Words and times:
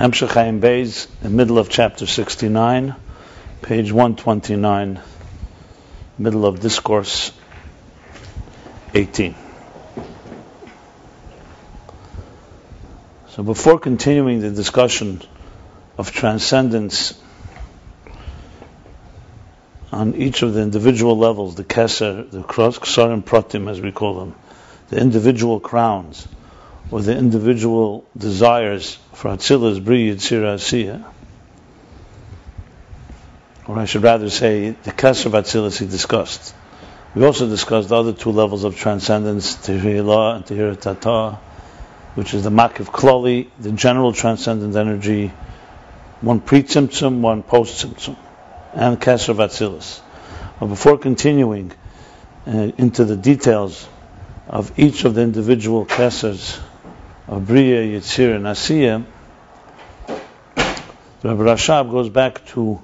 Hamshach 0.00 0.30
Chaim 0.30 0.60
middle 1.30 1.58
of 1.58 1.68
chapter 1.68 2.06
69, 2.06 2.96
page 3.60 3.92
129, 3.92 4.98
middle 6.16 6.46
of 6.46 6.58
discourse 6.58 7.32
18. 8.94 9.34
So 13.28 13.42
before 13.42 13.78
continuing 13.78 14.40
the 14.40 14.48
discussion 14.48 15.20
of 15.98 16.10
transcendence 16.12 17.20
on 19.92 20.14
each 20.14 20.40
of 20.40 20.54
the 20.54 20.62
individual 20.62 21.18
levels, 21.18 21.56
the 21.56 21.64
keser, 21.64 22.30
the 22.30 22.42
ksarim 22.42 23.22
pratim 23.22 23.70
as 23.70 23.82
we 23.82 23.92
call 23.92 24.20
them, 24.20 24.34
the 24.88 24.96
individual 24.96 25.60
crowns, 25.60 26.26
or 26.90 27.00
the 27.00 27.16
individual 27.16 28.04
desires 28.16 28.98
for 29.12 29.30
Atzilas, 29.30 29.78
Bri, 29.78 30.10
Yitzira, 30.10 30.54
Asiya, 30.54 31.04
or 33.66 33.78
I 33.78 33.84
should 33.84 34.02
rather 34.02 34.30
say, 34.30 34.70
the 34.70 34.90
keser 34.90 35.26
of 35.26 35.32
Atzilas 35.32 35.78
he 35.78 35.86
discussed. 35.86 36.54
We 37.14 37.24
also 37.24 37.48
discussed 37.48 37.88
the 37.88 37.96
other 37.96 38.12
two 38.12 38.30
levels 38.30 38.64
of 38.64 38.76
transcendence, 38.76 39.56
Tehillah 39.56 40.36
and 40.36 40.44
Tehir 40.46 40.80
Tata, 40.80 41.38
which 42.14 42.34
is 42.34 42.42
the 42.44 42.50
Makiv 42.50 42.86
Klali, 42.86 43.48
the 43.58 43.72
general 43.72 44.12
transcendent 44.12 44.74
energy, 44.76 45.32
one 46.20 46.40
pre-tzimtzum, 46.40 47.20
one 47.20 47.42
post-tzimtzum 47.42 48.16
and 48.72 49.00
Kesser 49.00 49.34
Vatzilis. 49.34 50.00
But 50.58 50.66
before 50.66 50.98
continuing 50.98 51.72
uh, 52.46 52.50
into 52.50 53.04
the 53.04 53.16
details 53.16 53.88
of 54.48 54.78
each 54.78 55.04
of 55.04 55.14
the 55.14 55.22
individual 55.22 55.86
Kessers 55.86 56.58
of 57.30 57.46
Bria, 57.46 57.82
Yitzir, 57.82 58.34
and 58.34 58.44
Asiya, 58.44 59.06
Rabbi 61.22 61.42
Rashab 61.42 61.88
goes 61.88 62.08
back 62.08 62.44
to 62.46 62.82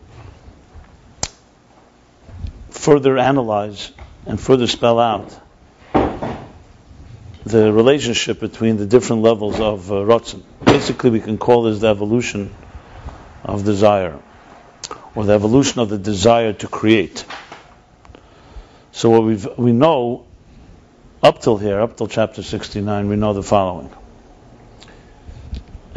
further 2.70 3.18
analyze 3.18 3.90
and 4.24 4.40
further 4.40 4.68
spell 4.68 5.00
out 5.00 5.36
the 7.44 7.72
relationship 7.72 8.38
between 8.38 8.76
the 8.76 8.86
different 8.86 9.22
levels 9.22 9.58
of 9.58 9.90
uh. 9.90 10.18
Basically, 10.64 11.10
we 11.10 11.20
can 11.20 11.38
call 11.38 11.64
this 11.64 11.80
the 11.80 11.88
evolution 11.88 12.54
of 13.42 13.64
desire 13.64 14.20
or 15.16 15.24
the 15.24 15.32
evolution 15.32 15.80
of 15.80 15.88
the 15.88 15.98
desire 15.98 16.52
to 16.52 16.68
create. 16.68 17.24
So 18.92 19.10
what 19.10 19.24
we 19.24 19.34
we 19.56 19.72
know 19.72 20.24
up 21.20 21.40
till 21.40 21.56
here, 21.56 21.80
up 21.80 21.96
till 21.96 22.06
chapter 22.06 22.44
69, 22.44 23.08
we 23.08 23.16
know 23.16 23.32
the 23.32 23.42
following. 23.42 23.90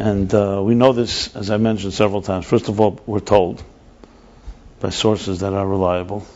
And 0.00 0.32
uh, 0.32 0.62
we 0.64 0.74
know 0.74 0.94
this, 0.94 1.36
as 1.36 1.50
I 1.50 1.58
mentioned 1.58 1.92
several 1.92 2.22
times. 2.22 2.46
First 2.46 2.70
of 2.70 2.80
all, 2.80 2.98
we're 3.04 3.20
told 3.20 3.62
by 4.80 4.88
sources 4.88 5.40
that 5.40 5.52
are 5.52 5.66
reliable. 5.66 6.26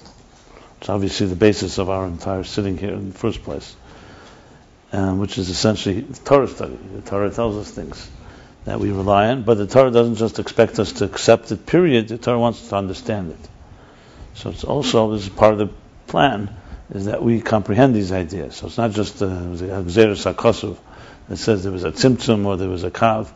It's 0.78 0.90
obviously 0.90 1.28
the 1.28 1.36
basis 1.36 1.78
of 1.78 1.88
our 1.88 2.06
entire 2.06 2.44
sitting 2.44 2.76
here 2.76 2.92
in 2.92 3.12
the 3.12 3.18
first 3.18 3.42
place, 3.42 3.74
um, 4.92 5.18
which 5.18 5.38
is 5.38 5.48
essentially 5.48 6.02
Torah 6.26 6.46
study. 6.46 6.76
The 6.96 7.00
Torah 7.00 7.30
tells 7.30 7.56
us 7.56 7.70
things 7.70 8.10
that 8.66 8.80
we 8.80 8.90
rely 8.90 9.28
on, 9.28 9.44
but 9.44 9.54
the 9.54 9.66
Torah 9.66 9.90
doesn't 9.90 10.16
just 10.16 10.38
expect 10.38 10.78
us 10.78 10.92
to 10.92 11.06
accept 11.06 11.50
it, 11.50 11.64
period. 11.64 12.08
The 12.08 12.18
Torah 12.18 12.38
wants 12.38 12.60
us 12.60 12.68
to 12.68 12.76
understand 12.76 13.30
it. 13.30 13.48
So 14.34 14.50
it's 14.50 14.64
also, 14.64 15.12
this 15.12 15.22
is 15.22 15.30
part 15.30 15.54
of 15.54 15.58
the 15.58 15.70
plan, 16.06 16.54
is 16.90 17.06
that 17.06 17.22
we 17.22 17.40
comprehend 17.40 17.94
these 17.94 18.12
ideas. 18.12 18.56
So 18.56 18.66
it's 18.66 18.76
not 18.76 18.90
just 18.90 19.22
uh, 19.22 19.26
the 19.28 19.84
Xeris 19.86 20.30
HaKosov 20.30 20.76
that 21.30 21.38
says 21.38 21.62
there 21.62 21.72
was 21.72 21.84
a 21.84 21.92
Tzimtzum 21.92 22.44
or 22.44 22.58
there 22.58 22.68
was 22.68 22.84
a 22.84 22.90
Kav. 22.90 23.32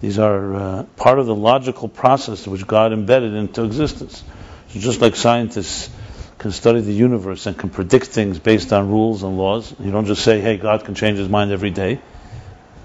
These 0.00 0.18
are 0.18 0.54
uh, 0.54 0.82
part 0.96 1.18
of 1.18 1.26
the 1.26 1.34
logical 1.34 1.88
process 1.88 2.46
which 2.46 2.66
God 2.66 2.92
embedded 2.92 3.32
into 3.34 3.64
existence. 3.64 4.22
So 4.68 4.80
just 4.80 5.00
like 5.00 5.16
scientists 5.16 5.90
can 6.38 6.50
study 6.50 6.80
the 6.80 6.92
universe 6.92 7.46
and 7.46 7.56
can 7.56 7.70
predict 7.70 8.06
things 8.06 8.38
based 8.38 8.72
on 8.72 8.90
rules 8.90 9.22
and 9.22 9.38
laws, 9.38 9.74
you 9.80 9.90
don't 9.90 10.04
just 10.04 10.22
say, 10.22 10.40
hey, 10.40 10.58
God 10.58 10.84
can 10.84 10.94
change 10.94 11.18
his 11.18 11.28
mind 11.28 11.50
every 11.50 11.70
day. 11.70 12.00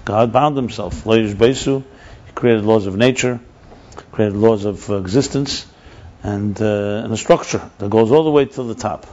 God 0.04 0.32
bound 0.32 0.56
himself. 0.56 1.04
He 1.04 1.34
created 2.34 2.64
laws 2.64 2.86
of 2.86 2.96
nature, 2.96 3.40
created 4.10 4.36
laws 4.36 4.64
of 4.64 4.88
uh, 4.90 4.96
existence, 4.96 5.66
and, 6.22 6.60
uh, 6.60 7.02
and 7.04 7.12
a 7.12 7.16
structure 7.16 7.70
that 7.78 7.90
goes 7.90 8.10
all 8.10 8.24
the 8.24 8.30
way 8.30 8.46
to 8.46 8.62
the 8.62 8.74
top. 8.74 9.06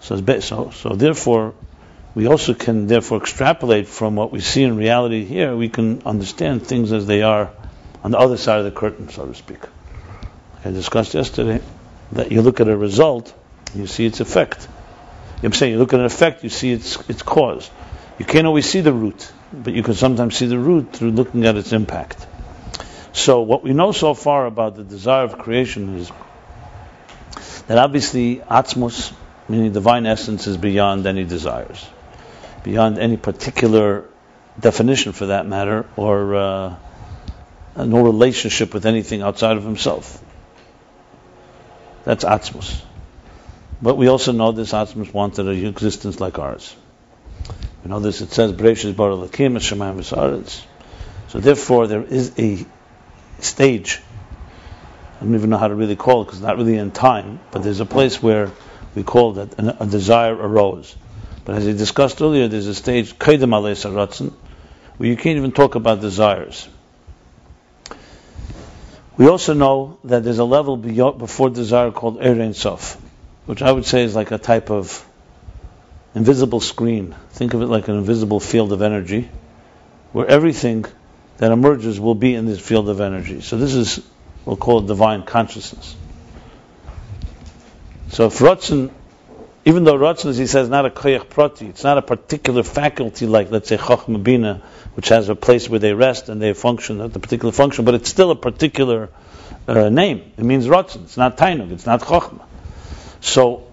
So, 0.00 0.22
so, 0.40 0.70
so 0.70 0.88
therefore, 0.90 1.54
we 2.14 2.26
also 2.26 2.54
can 2.54 2.86
therefore 2.86 3.18
extrapolate 3.18 3.88
from 3.88 4.16
what 4.16 4.30
we 4.32 4.40
see 4.40 4.62
in 4.62 4.76
reality 4.76 5.24
here. 5.24 5.56
We 5.56 5.68
can 5.68 6.02
understand 6.06 6.66
things 6.66 6.92
as 6.92 7.06
they 7.06 7.22
are 7.22 7.50
on 8.02 8.10
the 8.10 8.18
other 8.18 8.36
side 8.36 8.58
of 8.58 8.64
the 8.64 8.70
curtain, 8.70 9.08
so 9.08 9.26
to 9.26 9.34
speak. 9.34 9.60
I 10.64 10.70
discussed 10.70 11.14
yesterday 11.14 11.60
that 12.12 12.30
you 12.30 12.42
look 12.42 12.60
at 12.60 12.68
a 12.68 12.76
result, 12.76 13.34
you 13.74 13.86
see 13.86 14.06
its 14.06 14.20
effect. 14.20 14.68
I'm 15.42 15.52
saying 15.52 15.72
you 15.72 15.78
look 15.78 15.92
at 15.92 16.00
an 16.00 16.06
effect, 16.06 16.42
you 16.42 16.48
see 16.48 16.72
its 16.72 16.96
its 17.08 17.22
cause. 17.22 17.70
You 18.18 18.24
can't 18.24 18.46
always 18.46 18.64
see 18.64 18.80
the 18.80 18.92
root 18.92 19.30
but 19.62 19.74
you 19.74 19.82
can 19.82 19.94
sometimes 19.94 20.36
see 20.36 20.46
the 20.46 20.58
root 20.58 20.92
through 20.92 21.12
looking 21.12 21.46
at 21.46 21.56
its 21.56 21.72
impact. 21.72 22.26
So 23.12 23.42
what 23.42 23.62
we 23.62 23.72
know 23.72 23.92
so 23.92 24.14
far 24.14 24.46
about 24.46 24.76
the 24.76 24.82
desire 24.82 25.24
of 25.24 25.38
creation 25.38 25.96
is 25.96 26.10
that 27.68 27.78
obviously 27.78 28.36
Atzmus, 28.38 29.12
meaning 29.48 29.72
divine 29.72 30.06
essence, 30.06 30.46
is 30.46 30.56
beyond 30.56 31.06
any 31.06 31.24
desires, 31.24 31.86
beyond 32.64 32.98
any 32.98 33.16
particular 33.16 34.06
definition 34.58 35.12
for 35.12 35.26
that 35.26 35.46
matter, 35.46 35.86
or 35.96 36.34
uh, 36.34 36.76
no 37.76 38.02
relationship 38.02 38.74
with 38.74 38.86
anything 38.86 39.22
outside 39.22 39.56
of 39.56 39.62
himself. 39.62 40.20
That's 42.04 42.24
Atzmus. 42.24 42.82
But 43.82 43.96
we 43.96 44.08
also 44.08 44.32
know 44.32 44.52
this 44.52 44.72
Atzmus 44.72 45.12
wanted 45.12 45.46
an 45.46 45.66
existence 45.66 46.20
like 46.20 46.38
ours. 46.38 46.74
You 47.84 47.90
know 47.90 48.00
this, 48.00 48.20
it 48.22 48.32
says, 48.32 48.52
Bereshis 48.52 48.96
bar 48.96 49.10
lakim 49.10 49.56
shemayim. 49.56 50.64
So 51.28 51.40
therefore, 51.40 51.86
there 51.86 52.02
is 52.02 52.32
a 52.38 52.64
stage, 53.40 54.00
I 55.20 55.24
don't 55.24 55.34
even 55.34 55.50
know 55.50 55.58
how 55.58 55.68
to 55.68 55.74
really 55.74 55.96
call 55.96 56.22
it, 56.22 56.26
because 56.26 56.38
it's 56.38 56.46
not 56.46 56.56
really 56.56 56.76
in 56.76 56.92
time, 56.92 57.40
but 57.50 57.62
there's 57.62 57.80
a 57.80 57.86
place 57.86 58.22
where 58.22 58.52
we 58.94 59.02
call 59.02 59.32
that 59.34 59.54
a 59.58 59.86
desire 59.86 60.34
arose. 60.34 60.96
But 61.44 61.56
as 61.56 61.68
I 61.68 61.72
discussed 61.72 62.22
earlier, 62.22 62.48
there's 62.48 62.66
a 62.66 62.74
stage, 62.74 63.18
kaidem 63.18 63.50
alei 63.50 64.32
where 64.96 65.08
you 65.08 65.16
can't 65.16 65.36
even 65.36 65.52
talk 65.52 65.74
about 65.74 66.00
desires. 66.00 66.68
We 69.16 69.28
also 69.28 69.54
know 69.54 69.98
that 70.04 70.24
there's 70.24 70.38
a 70.38 70.44
level 70.44 70.76
before 70.76 71.50
desire 71.50 71.90
called 71.90 72.18
Erein 72.18 72.54
Sof, 72.54 73.00
which 73.46 73.62
I 73.62 73.70
would 73.70 73.84
say 73.84 74.02
is 74.02 74.14
like 74.14 74.30
a 74.30 74.38
type 74.38 74.70
of 74.70 75.04
invisible 76.14 76.60
screen. 76.60 77.14
Think 77.30 77.54
of 77.54 77.62
it 77.62 77.66
like 77.66 77.88
an 77.88 77.96
invisible 77.96 78.40
field 78.40 78.72
of 78.72 78.82
energy, 78.82 79.28
where 80.12 80.26
everything 80.26 80.84
that 81.38 81.52
emerges 81.52 82.00
will 82.00 82.14
be 82.14 82.34
in 82.34 82.46
this 82.46 82.60
field 82.60 82.88
of 82.88 83.00
energy. 83.00 83.40
So 83.40 83.58
this 83.58 83.74
is, 83.74 83.98
what 83.98 84.04
we'll 84.46 84.56
call 84.56 84.78
it 84.78 84.86
divine 84.86 85.24
consciousness. 85.24 85.94
So 88.08 88.26
if 88.26 88.38
Ratzin, 88.38 88.90
even 89.64 89.84
though 89.84 89.96
Ratzin, 89.96 90.26
as 90.26 90.36
he 90.36 90.46
says, 90.46 90.68
not 90.68 90.84
a 90.84 90.90
koyach 90.90 91.30
prati, 91.30 91.66
it's 91.66 91.84
not 91.84 91.96
a 91.96 92.02
particular 92.02 92.62
faculty 92.62 93.26
like, 93.26 93.50
let's 93.50 93.68
say, 93.68 93.78
Chochmah 93.78 94.22
Bina, 94.22 94.62
which 94.94 95.08
has 95.08 95.28
a 95.28 95.34
place 95.34 95.68
where 95.68 95.80
they 95.80 95.94
rest 95.94 96.28
and 96.28 96.40
they 96.40 96.52
function 96.52 97.00
at 97.00 97.12
the 97.12 97.18
particular 97.18 97.52
function, 97.52 97.84
but 97.84 97.94
it's 97.94 98.10
still 98.10 98.30
a 98.30 98.36
particular 98.36 99.08
uh, 99.66 99.88
name. 99.88 100.32
It 100.36 100.44
means 100.44 100.66
Ratzin. 100.66 101.04
It's 101.04 101.16
not 101.16 101.38
Tainug, 101.38 101.72
it's 101.72 101.86
not 101.86 102.02
Chochmah. 102.02 102.44
So 103.20 103.66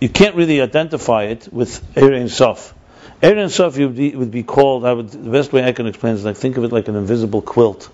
you 0.00 0.08
can't 0.08 0.36
really 0.36 0.60
identify 0.60 1.24
it 1.24 1.48
with 1.52 1.82
Erein 1.94 2.30
Sof. 2.30 2.74
Erein 3.20 3.50
Sof 3.50 3.76
would 3.76 3.96
be, 3.96 4.14
would 4.14 4.30
be 4.30 4.44
called, 4.44 4.84
I 4.84 4.92
would, 4.92 5.08
the 5.08 5.30
best 5.30 5.52
way 5.52 5.64
I 5.64 5.72
can 5.72 5.86
explain 5.88 6.14
is 6.14 6.24
like, 6.24 6.36
think 6.36 6.56
of 6.56 6.64
it 6.64 6.70
like 6.70 6.86
an 6.86 6.94
invisible 6.94 7.42
quilt, 7.42 7.90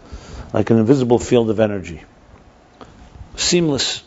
like 0.53 0.69
an 0.69 0.79
invisible 0.79 1.19
field 1.19 1.49
of 1.49 1.61
energy. 1.61 2.03
Seamless. 3.37 4.03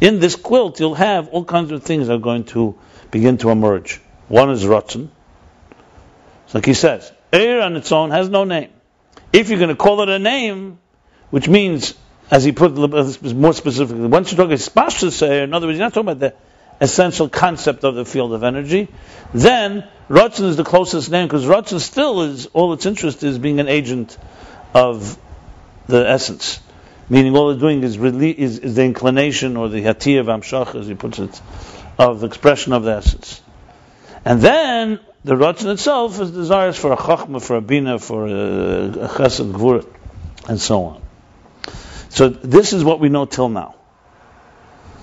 In 0.00 0.18
this 0.18 0.36
quilt, 0.36 0.80
you'll 0.80 0.94
have 0.94 1.28
all 1.28 1.44
kinds 1.44 1.72
of 1.72 1.82
things 1.82 2.06
that 2.06 2.14
are 2.14 2.18
going 2.18 2.44
to 2.44 2.78
begin 3.10 3.36
to 3.38 3.50
emerge. 3.50 4.00
One 4.28 4.50
is 4.50 4.64
Ratzin. 4.64 5.08
It's 6.44 6.54
like 6.54 6.64
he 6.64 6.74
says, 6.74 7.12
Eir 7.32 7.64
on 7.64 7.76
its 7.76 7.92
own 7.92 8.10
has 8.10 8.28
no 8.28 8.44
name. 8.44 8.70
If 9.32 9.50
you're 9.50 9.58
going 9.58 9.68
to 9.68 9.76
call 9.76 10.00
it 10.02 10.08
a 10.08 10.18
name, 10.18 10.78
which 11.30 11.48
means, 11.48 11.94
as 12.30 12.44
he 12.44 12.52
put 12.52 12.72
it 12.76 13.34
more 13.34 13.52
specifically, 13.52 14.06
once 14.06 14.30
you 14.32 14.36
talk 14.36 14.46
about 14.46 14.58
Spashas 14.58 15.22
in 15.22 15.52
other 15.52 15.66
words, 15.66 15.78
you're 15.78 15.86
not 15.86 15.92
talking 15.92 16.10
about 16.10 16.20
the 16.20 16.34
essential 16.80 17.28
concept 17.28 17.84
of 17.84 17.94
the 17.94 18.04
field 18.04 18.32
of 18.32 18.42
energy, 18.42 18.88
then 19.34 19.86
Ratzin 20.08 20.46
is 20.46 20.56
the 20.56 20.64
closest 20.64 21.10
name 21.10 21.26
because 21.28 21.44
Ratzin 21.44 21.78
still 21.78 22.22
is 22.22 22.46
all 22.46 22.72
its 22.72 22.86
interest 22.86 23.22
is 23.22 23.38
being 23.38 23.60
an 23.60 23.68
agent 23.68 24.16
of 24.74 25.18
the 25.86 26.08
essence. 26.08 26.58
Meaning 27.10 27.36
all 27.36 27.50
it's 27.50 27.60
doing 27.60 27.82
is, 27.82 27.96
is, 27.96 28.58
is 28.60 28.76
the 28.76 28.84
inclination 28.84 29.56
or 29.56 29.68
the 29.68 29.82
hatiyah 29.82 30.20
of 30.20 30.26
Amshach, 30.26 30.78
as 30.78 30.86
he 30.86 30.94
puts 30.94 31.18
it, 31.18 31.40
of 31.98 32.20
the 32.20 32.28
expression 32.28 32.72
of 32.72 32.84
the 32.84 32.92
essence. 32.92 33.42
And 34.24 34.40
then 34.40 35.00
the 35.24 35.34
Ratzin 35.34 35.72
itself 35.72 36.20
is 36.20 36.30
desires 36.30 36.76
for 36.76 36.92
a 36.92 36.96
chachma, 36.96 37.42
for 37.42 37.56
a 37.56 37.60
bina, 37.60 37.98
for 37.98 38.28
a, 38.28 38.30
a 38.30 39.08
chesed 39.08 39.52
gvura. 39.52 39.84
and 40.48 40.60
so 40.60 40.84
on. 40.84 41.02
So 42.10 42.28
this 42.28 42.72
is 42.72 42.84
what 42.84 43.00
we 43.00 43.08
know 43.08 43.26
till 43.26 43.48
now. 43.48 43.74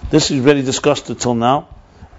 This 0.09 0.31
is 0.31 0.41
already 0.41 0.61
discussed 0.61 1.09
until 1.09 1.35
now, 1.35 1.67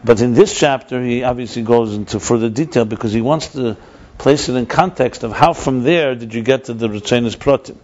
but 0.05 0.21
in 0.21 0.35
this 0.35 0.59
chapter 0.59 1.03
he 1.03 1.23
obviously 1.23 1.63
goes 1.63 1.95
into 1.95 2.21
further 2.21 2.51
detail 2.51 2.85
because 2.85 3.15
he 3.15 3.23
wants 3.23 3.49
to 3.55 3.79
place 4.19 4.51
it 4.51 4.55
in 4.55 4.67
context 4.67 5.25
of 5.25 5.33
how 5.33 5.55
from 5.55 5.83
there 5.83 6.15
did 6.15 6.35
you 6.35 6.43
get 6.43 6.65
to 6.65 6.75
the 6.75 6.89
Ritzenis 6.89 7.37
Protim. 7.37 7.79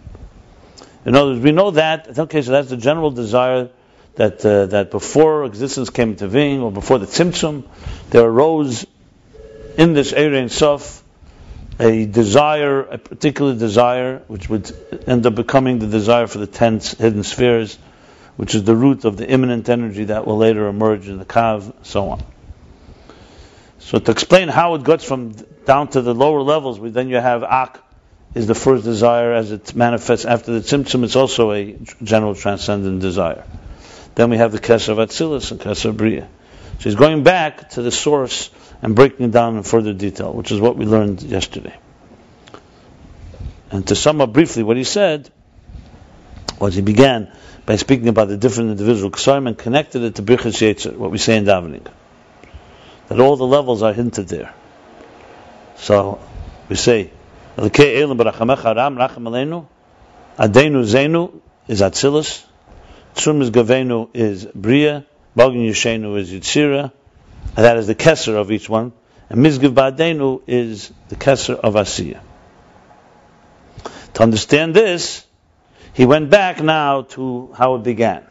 In 1.05 1.15
other 1.15 1.31
words, 1.31 1.43
we 1.43 1.51
know 1.51 1.71
that, 1.71 2.17
okay, 2.17 2.41
so 2.41 2.51
that's 2.51 2.69
the 2.69 2.77
general 2.77 3.11
desire 3.11 3.69
that 4.15 4.45
uh, 4.45 4.65
that 4.67 4.91
before 4.91 5.45
existence 5.45 5.89
came 5.89 6.11
into 6.11 6.27
being, 6.27 6.61
or 6.61 6.71
before 6.71 6.99
the 6.99 7.05
Tzimtzum, 7.05 7.63
there 8.09 8.23
arose 8.23 8.85
in 9.77 9.93
this 9.93 10.13
Erein 10.13 10.49
Sof 10.49 11.03
a 11.79 12.05
desire, 12.05 12.81
a 12.81 12.97
particular 12.97 13.53
desire, 13.53 14.23
which 14.27 14.49
would 14.49 14.71
end 15.07 15.25
up 15.25 15.35
becoming 15.35 15.79
the 15.79 15.87
desire 15.87 16.27
for 16.27 16.37
the 16.37 16.47
ten 16.47 16.79
hidden 16.79 17.23
spheres, 17.23 17.77
which 18.37 18.55
is 18.55 18.63
the 18.63 18.75
root 18.75 19.03
of 19.03 19.17
the 19.17 19.27
immanent 19.27 19.67
energy 19.69 20.05
that 20.05 20.25
will 20.25 20.37
later 20.37 20.67
emerge 20.67 21.09
in 21.09 21.17
the 21.17 21.25
Kav, 21.25 21.73
so 21.83 22.09
on. 22.11 22.23
So 23.79 23.99
to 23.99 24.11
explain 24.11 24.47
how 24.47 24.75
it 24.75 24.83
gets 24.83 25.03
from 25.03 25.33
down 25.65 25.89
to 25.89 26.01
the 26.01 26.15
lower 26.15 26.41
levels, 26.41 26.79
we, 26.79 26.89
then 26.89 27.09
you 27.09 27.17
have 27.17 27.43
Ak, 27.43 27.83
is 28.35 28.47
the 28.47 28.55
first 28.55 28.83
desire 28.83 29.33
as 29.33 29.51
it 29.51 29.73
manifests 29.73 30.25
after 30.25 30.51
the 30.51 30.59
Tzimtzum, 30.59 31.05
it's 31.05 31.15
also 31.15 31.53
a 31.53 31.77
general 32.03 32.35
transcendent 32.35 32.99
desire. 32.99 33.45
Then 34.13 34.29
we 34.29 34.37
have 34.37 34.51
the 34.51 34.59
Kesser 34.59 34.89
of 34.89 34.97
Atzilus 34.97 35.51
and 35.51 35.59
Kesser 35.59 35.89
of 35.89 35.97
Bria. 35.97 36.27
So 36.79 36.83
he's 36.83 36.95
going 36.95 37.23
back 37.23 37.69
to 37.71 37.81
the 37.81 37.91
source 37.91 38.51
and 38.81 38.93
breaking 38.93 39.27
it 39.27 39.31
down 39.31 39.55
in 39.55 39.63
further 39.63 39.93
detail, 39.93 40.33
which 40.33 40.51
is 40.51 40.59
what 40.59 40.75
we 40.75 40.85
learned 40.85 41.23
yesterday. 41.23 41.75
And 43.71 43.87
to 43.87 43.95
sum 43.95 44.19
up 44.19 44.33
briefly 44.33 44.63
what 44.63 44.77
he 44.77 44.83
said, 44.83 45.29
was 46.59 46.75
he 46.75 46.81
began 46.81 47.31
by 47.65 47.77
speaking 47.77 48.09
about 48.09 48.27
the 48.27 48.37
different 48.37 48.71
individual 48.71 49.11
ksarim 49.11 49.47
and 49.47 49.57
connected 49.57 50.03
it 50.03 50.15
to 50.15 50.21
Birchas 50.21 50.61
Yetzer, 50.61 50.95
what 50.95 51.11
we 51.11 51.17
say 51.17 51.37
in 51.37 51.45
davening. 51.45 51.87
That 53.07 53.19
all 53.19 53.37
the 53.37 53.45
levels 53.45 53.81
are 53.81 53.93
hinted 53.93 54.27
there. 54.27 54.53
So 55.77 56.19
we 56.69 56.75
say, 56.75 57.11
Adenu 60.37 60.83
Zenu 60.83 61.41
is 61.69 61.81
Atzilus, 61.81 62.43
Tzumis 63.15 63.49
Gavenu 63.49 64.09
is 64.13 64.45
Bria, 64.45 65.05
Bogin 65.37 65.69
Yeshenu 65.69 66.17
is 66.17 66.31
Yitzira, 66.31 66.91
and 67.55 67.65
that 67.65 67.77
is 67.77 67.87
the 67.87 67.95
Kesser 67.95 68.35
of 68.35 68.51
each 68.51 68.67
one, 68.67 68.91
and 69.29 69.39
Mizgiv 69.39 69.73
Ba'adenu 69.73 70.41
is 70.47 70.91
the 71.07 71.15
Kesser 71.15 71.55
of 71.55 71.75
Asiya. 71.75 72.19
To 74.15 74.23
understand 74.23 74.73
this, 74.73 75.25
he 75.93 76.05
went 76.05 76.29
back 76.29 76.61
now 76.61 77.03
to 77.03 77.53
how 77.57 77.75
it 77.75 77.83
began. 77.83 78.25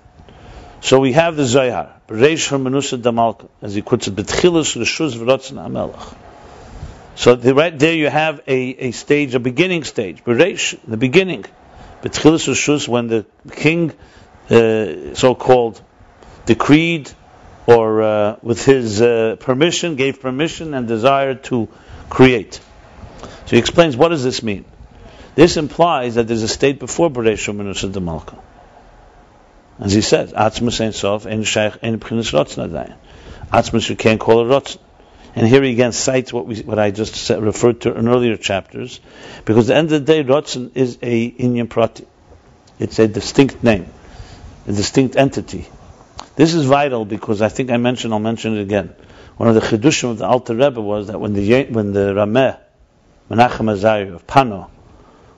So 0.82 1.00
we 1.00 1.12
have 1.12 1.36
the 1.36 1.46
Zohar, 1.46 1.94
Bereish 2.08 2.50
Hermenusa 2.50 3.00
Damalka, 3.00 3.48
as 3.62 3.74
he 3.74 3.80
puts 3.80 4.06
it, 4.06 4.14
Betchilus 4.16 4.76
Rishuz 4.76 5.16
V'rotzen 5.16 5.56
HaMelech. 5.56 6.14
So 7.16 7.36
the, 7.36 7.54
right 7.54 7.78
there 7.78 7.94
you 7.94 8.08
have 8.08 8.40
a, 8.46 8.58
a 8.88 8.90
stage, 8.90 9.34
a 9.34 9.40
beginning 9.40 9.84
stage, 9.84 10.24
Bereish, 10.24 10.78
the 10.86 10.96
beginning. 10.96 11.44
Betchilus 12.02 12.48
Rishuz, 12.48 12.88
when 12.88 13.06
the 13.06 13.24
king 13.52 13.92
uh, 14.50 15.14
so-called 15.14 15.80
decreed 16.44 17.10
or 17.66 18.02
uh, 18.02 18.36
with 18.42 18.64
his 18.64 19.00
uh, 19.00 19.36
permission, 19.40 19.96
gave 19.96 20.20
permission 20.20 20.74
and 20.74 20.86
desire 20.86 21.34
to 21.34 21.68
create. 22.10 22.60
So 23.46 23.50
he 23.50 23.58
explains 23.58 23.96
what 23.96 24.08
does 24.08 24.24
this 24.24 24.42
mean? 24.42 24.64
This 25.34 25.56
implies 25.56 26.16
that 26.16 26.28
there's 26.28 26.42
a 26.42 26.48
state 26.48 26.78
before 26.78 27.10
Beresh 27.10 27.52
Minusa 27.52 27.90
de 27.90 28.00
Malka. 28.00 28.38
As 29.80 29.92
he 29.92 30.02
says, 30.02 30.32
Atzmus 30.32 30.80
Ein 30.80 30.92
Sof, 30.92 31.26
Ein 31.26 31.42
Shaykh, 31.42 31.78
Ein 31.82 31.98
Pchinis 31.98 32.32
Rotzen 32.32 32.68
Adayin. 32.68 32.96
Atzmus 33.52 33.88
you 33.88 33.96
can't 33.96 34.20
call 34.20 34.40
it 34.40 34.54
Rotzen. 34.54 34.78
And 35.36 35.46
here 35.46 35.62
he 35.62 35.72
again 35.72 35.92
cites 35.92 36.32
what 36.32 36.46
we, 36.46 36.60
what 36.62 36.78
I 36.78 36.90
just 36.90 37.16
said, 37.16 37.42
referred 37.42 37.80
to 37.82 37.94
in 37.94 38.08
earlier 38.08 38.36
chapters, 38.36 39.00
because 39.44 39.68
at 39.68 39.74
the 39.74 39.78
end 39.78 39.92
of 39.92 40.06
the 40.06 40.12
day, 40.12 40.24
Rotzen 40.24 40.70
is 40.76 40.98
a 41.02 41.30
Inyan 41.30 41.68
Prati. 41.68 42.06
It's 42.78 42.98
a 42.98 43.08
distinct 43.08 43.62
name 43.62 43.86
a 44.66 44.72
distinct 44.72 45.16
entity. 45.16 45.66
This 46.36 46.54
is 46.54 46.64
vital 46.64 47.04
because 47.04 47.42
I 47.42 47.48
think 47.48 47.70
I 47.70 47.76
mentioned, 47.76 48.12
I'll 48.12 48.20
mention 48.20 48.56
it 48.56 48.62
again. 48.62 48.94
One 49.36 49.48
of 49.48 49.54
the 49.54 49.60
chidushim 49.60 50.10
of 50.10 50.18
the 50.18 50.26
Alter 50.26 50.54
Rebbe 50.54 50.80
was 50.80 51.08
that 51.08 51.20
when 51.20 51.32
the 51.34 51.64
when 51.64 51.92
the 51.92 52.14
Rameh, 52.14 52.58
Menachem 53.30 53.70
Azariah 53.70 54.14
of 54.14 54.22
Fano, 54.22 54.70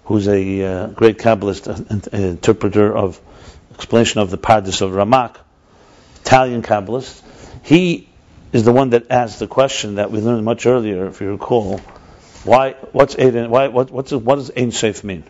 who's 0.04 0.28
a 0.28 0.62
uh, 0.62 0.86
great 0.88 1.18
Kabbalist 1.18 1.68
uh, 1.68 2.16
interpreter 2.16 2.94
of 2.94 3.20
explanation 3.74 4.20
of 4.20 4.30
the 4.30 4.38
Pardes 4.38 4.80
of 4.82 4.92
Ramak, 4.92 5.36
Italian 6.22 6.62
Kabbalist, 6.62 7.22
he 7.62 8.08
is 8.56 8.64
the 8.64 8.72
one 8.72 8.90
that 8.90 9.10
asked 9.10 9.38
the 9.38 9.46
question 9.46 9.96
that 9.96 10.10
we 10.10 10.20
learned 10.20 10.44
much 10.44 10.64
earlier, 10.64 11.06
if 11.06 11.20
you 11.20 11.30
recall. 11.30 11.78
Why? 12.42 12.72
What's 12.92 13.14
Ein? 13.14 13.50
Why? 13.50 13.68
What? 13.68 13.90
What's 13.90 14.12
what 14.12 14.36
does 14.36 14.50
Ein 14.50 14.70
Seif 14.70 15.04
mean? 15.04 15.24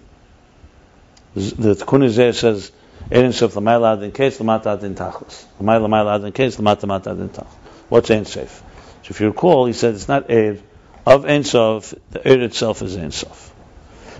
The 1.34 1.74
Tikkun 1.74 2.08
says 2.34 2.72
Ein 3.10 3.32
Sof 3.32 3.56
l'mayla 3.56 3.96
adin 3.96 4.12
case 4.12 4.40
l'mata 4.40 4.74
adin 4.74 4.94
tachlis. 4.94 5.44
L'mayla 5.60 5.88
l'mayla 5.88 6.14
adin 6.14 6.32
case 6.32 6.58
l'mata 6.60 6.86
mata 6.86 7.10
adin 7.10 7.28
tachlis. 7.28 7.56
What's 7.88 8.10
Ein 8.10 8.26
Sof? 8.26 8.62
So 9.02 9.10
if 9.10 9.20
you 9.20 9.26
recall, 9.26 9.66
he 9.66 9.72
said 9.72 9.94
it's 9.94 10.08
not 10.08 10.28
Eir 10.28 10.60
of 11.04 11.24
Ein 11.24 11.42
Sof, 11.42 11.94
the 12.10 12.20
Eir 12.20 12.42
itself 12.42 12.82
is 12.82 12.96
Ein 12.96 13.10
Sof. 13.10 13.52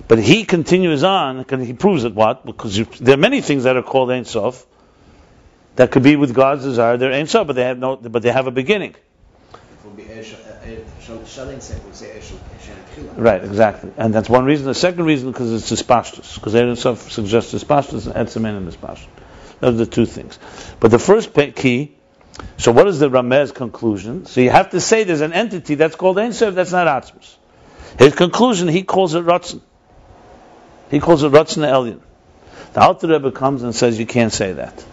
But 0.09 0.19
he 0.19 0.45
continues 0.45 1.05
on, 1.05 1.45
he 1.61 1.73
proves 1.73 2.05
it 2.05 2.15
what? 2.15 2.45
Because 2.45 2.77
you, 2.77 2.87
there 3.01 3.15
are 3.15 3.25
many 3.29 3.41
things 3.41 3.65
that 3.65 3.77
are 3.77 3.83
called 3.83 4.11
Ein 4.11 4.25
Sof 4.25 4.67
that 5.77 5.91
could 5.91 6.03
be 6.03 6.17
with 6.17 6.35
God's 6.35 6.65
desire. 6.65 6.97
They're 6.97 7.13
Ein 7.13 7.27
but 7.33 7.55
they 7.55 7.65
have 7.65 7.79
no, 7.79 7.97
but 7.97 8.23
they 8.23 8.33
have 8.33 8.47
a 8.47 8.51
beginning. 8.51 8.95
Right, 13.17 13.45
exactly. 13.45 13.93
And 13.97 14.13
that's 14.13 14.29
one 14.29 14.45
reason. 14.45 14.67
The 14.67 14.75
second 14.75 15.05
reason, 15.05 15.31
because 15.31 15.53
it's 15.53 15.71
dispastus. 15.71 16.35
Because 16.35 16.55
Aaron 16.55 16.77
suggests 16.77 17.53
dispastus 17.53 18.07
and 18.07 18.15
etzamin 18.15 18.57
and 18.57 18.67
dispastus. 18.67 19.07
Those 19.61 19.75
are 19.75 19.85
the 19.85 19.87
two 19.87 20.07
things. 20.07 20.39
But 20.81 20.91
the 20.91 20.99
first 20.99 21.33
key, 21.55 21.95
so 22.59 22.73
what 22.73 22.89
is 22.89 22.99
the 22.99 23.09
Ramez 23.09 23.55
conclusion? 23.55 24.27
So 24.27 24.41
you 24.41 24.51
have 24.51 24.71
to 24.71 24.81
say 24.81 25.05
there's 25.05 25.21
an 25.21 25.33
entity 25.33 25.77
that's 25.77 25.97
called 25.97 26.19
Ein 26.19 26.31
that's 26.31 26.73
not 26.73 26.87
Atzmus. 26.87 27.37
His 27.99 28.15
conclusion, 28.15 28.69
he 28.69 28.83
calls 28.83 29.15
it 29.15 29.25
Ratzin. 29.25 29.61
He 30.91 31.01
calls 31.01 31.23
it 31.23 31.33
Ratzin 31.33 31.67
Elyon. 31.67 32.01
The 32.75 32.81
Alter 32.83 33.09
Rebbe 33.09 33.33
comes 33.33 33.63
and 33.63 33.75
says 33.75 33.99
you 33.99 34.07
can't 34.07 34.33
say 34.33 34.53
that. 34.53 34.85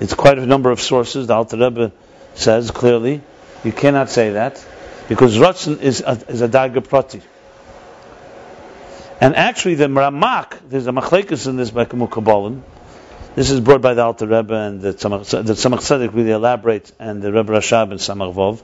It's 0.00 0.14
quite 0.14 0.38
a 0.38 0.46
number 0.46 0.70
of 0.70 0.80
sources. 0.80 1.26
The 1.26 1.34
Alter 1.34 1.56
Rebbe 1.56 1.92
says 2.34 2.70
clearly 2.70 3.22
you 3.64 3.72
cannot 3.72 4.10
say 4.10 4.30
that 4.30 4.64
because 5.08 5.38
Ratzin 5.38 5.80
is 5.80 6.00
a, 6.00 6.12
is 6.28 6.42
a 6.42 6.48
Darga 6.48 6.86
Prati. 6.86 7.22
And 9.20 9.34
actually, 9.34 9.76
the 9.76 9.86
Ramak, 9.86 10.58
there's 10.68 10.86
a 10.86 10.92
machlekes 10.92 11.48
in 11.48 11.56
this 11.56 11.70
by 11.70 11.86
Kabbalah. 11.86 12.60
This 13.34 13.50
is 13.50 13.60
brought 13.60 13.80
by 13.80 13.94
the 13.94 14.02
Alter 14.02 14.26
Rebbe 14.26 14.54
and 14.54 14.80
the 14.80 14.92
Tzemach, 14.92 15.44
the 15.44 15.54
Tzedek 15.54 16.14
really 16.14 16.30
elaborates, 16.30 16.92
and 16.98 17.22
the 17.22 17.32
Rebbe 17.32 17.52
Rashab 17.52 17.90
and 17.90 18.00
Samach 18.00 18.34
Vov, 18.34 18.62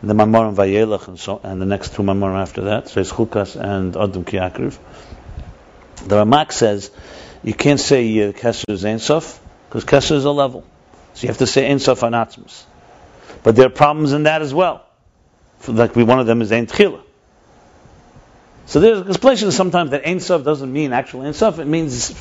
and 0.00 0.10
the 0.10 0.14
Mamorim 0.14 0.54
Vayelach, 0.54 1.08
and, 1.08 1.18
so, 1.18 1.40
and 1.42 1.60
the 1.60 1.66
next 1.66 1.94
two 1.94 2.02
Mamorim 2.02 2.40
after 2.40 2.62
that, 2.62 2.88
so 2.88 3.00
it's 3.00 3.12
Chukas 3.12 3.56
and 3.56 3.96
Adam 3.96 4.24
Kiakriv. 4.24 4.76
The 6.06 6.24
Ramak 6.24 6.52
says 6.52 6.90
you 7.42 7.54
can't 7.54 7.80
say 7.80 8.28
uh, 8.28 8.32
Kesser 8.32 8.70
is 8.70 8.84
Ein 8.84 8.98
Sof, 8.98 9.40
because 9.74 9.84
Kesser 9.84 10.14
is 10.14 10.24
a 10.24 10.30
level. 10.30 10.64
So 11.14 11.22
you 11.22 11.28
have 11.28 11.38
to 11.38 11.48
say 11.48 11.68
Ein 11.68 11.80
Sof 11.80 12.04
on 12.04 12.12
Atzmus. 12.12 12.62
But 13.42 13.56
there 13.56 13.66
are 13.66 13.70
problems 13.70 14.12
in 14.12 14.22
that 14.22 14.40
as 14.40 14.54
well. 14.54 14.86
Like 15.66 15.96
one 15.96 16.20
of 16.20 16.26
them 16.26 16.42
is 16.42 16.52
Ein 16.52 16.68
Tchila. 16.68 17.02
So 18.66 18.78
there's 18.78 19.00
a 19.00 19.08
explanation 19.08 19.50
sometimes 19.50 19.90
that 19.90 20.06
Ein 20.06 20.20
Sof 20.20 20.44
doesn't 20.44 20.72
mean 20.72 20.92
actual 20.92 21.22
Ein 21.22 21.34
Sof. 21.34 21.58
It 21.58 21.64
means, 21.64 22.14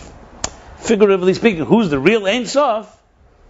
figuratively 0.77 1.35
speaking, 1.35 1.63
who's 1.63 1.91
the 1.91 1.99
real 1.99 2.25
Ein 2.25 2.47
Sof 2.47 2.91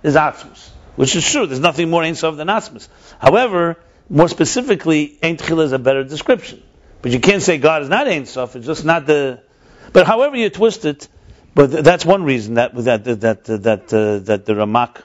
is 0.03 0.15
Atzmus. 0.15 0.69
Which 0.97 1.15
is 1.15 1.25
true. 1.25 1.47
There's 1.47 1.61
nothing 1.61 1.89
more 1.89 2.03
Ein 2.03 2.15
Sof 2.15 2.35
than 2.35 2.49
Atzmus. 2.49 2.89
However, 3.19 3.77
more 4.09 4.27
specifically, 4.27 5.17
Ein 5.23 5.37
Tchila 5.37 5.63
is 5.63 5.71
a 5.71 5.79
better 5.79 6.03
description. 6.03 6.61
But 7.01 7.13
you 7.13 7.21
can't 7.21 7.41
say 7.41 7.57
God 7.57 7.83
is 7.83 7.89
not 7.89 8.09
Ein 8.09 8.25
Sof. 8.25 8.57
It's 8.57 8.65
just 8.65 8.83
not 8.83 9.05
the. 9.05 9.39
But 9.93 10.07
however 10.07 10.35
you 10.35 10.49
twist 10.49 10.83
it, 10.83 11.07
but 11.55 11.71
that's 11.71 12.05
one 12.05 12.23
reason 12.23 12.55
that 12.55 12.75
that 12.75 13.03
that 13.03 13.43
that 13.45 13.93
uh, 13.93 14.19
that 14.19 14.45
the 14.45 14.53
Ramak 14.53 15.03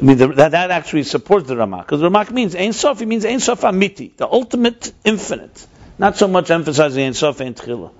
I 0.00 0.04
mean, 0.04 0.16
the, 0.16 0.28
that, 0.28 0.52
that 0.52 0.70
actually 0.70 1.02
supports 1.02 1.48
the 1.48 1.56
Ramak. 1.56 1.80
Because 1.80 2.00
Ramak 2.02 2.30
means 2.30 2.54
Ein 2.54 2.72
Sof, 2.72 3.02
it 3.02 3.06
means 3.06 3.24
Ein 3.24 3.40
Sof 3.40 3.62
Amiti, 3.62 4.16
the 4.16 4.28
ultimate 4.28 4.92
infinite. 5.04 5.66
Not 5.98 6.16
so 6.16 6.28
much 6.28 6.50
emphasizing 6.50 7.04
Ein 7.04 7.14
Sof 7.14 7.40
Ein 7.40 7.54
Tchila. 7.54 7.90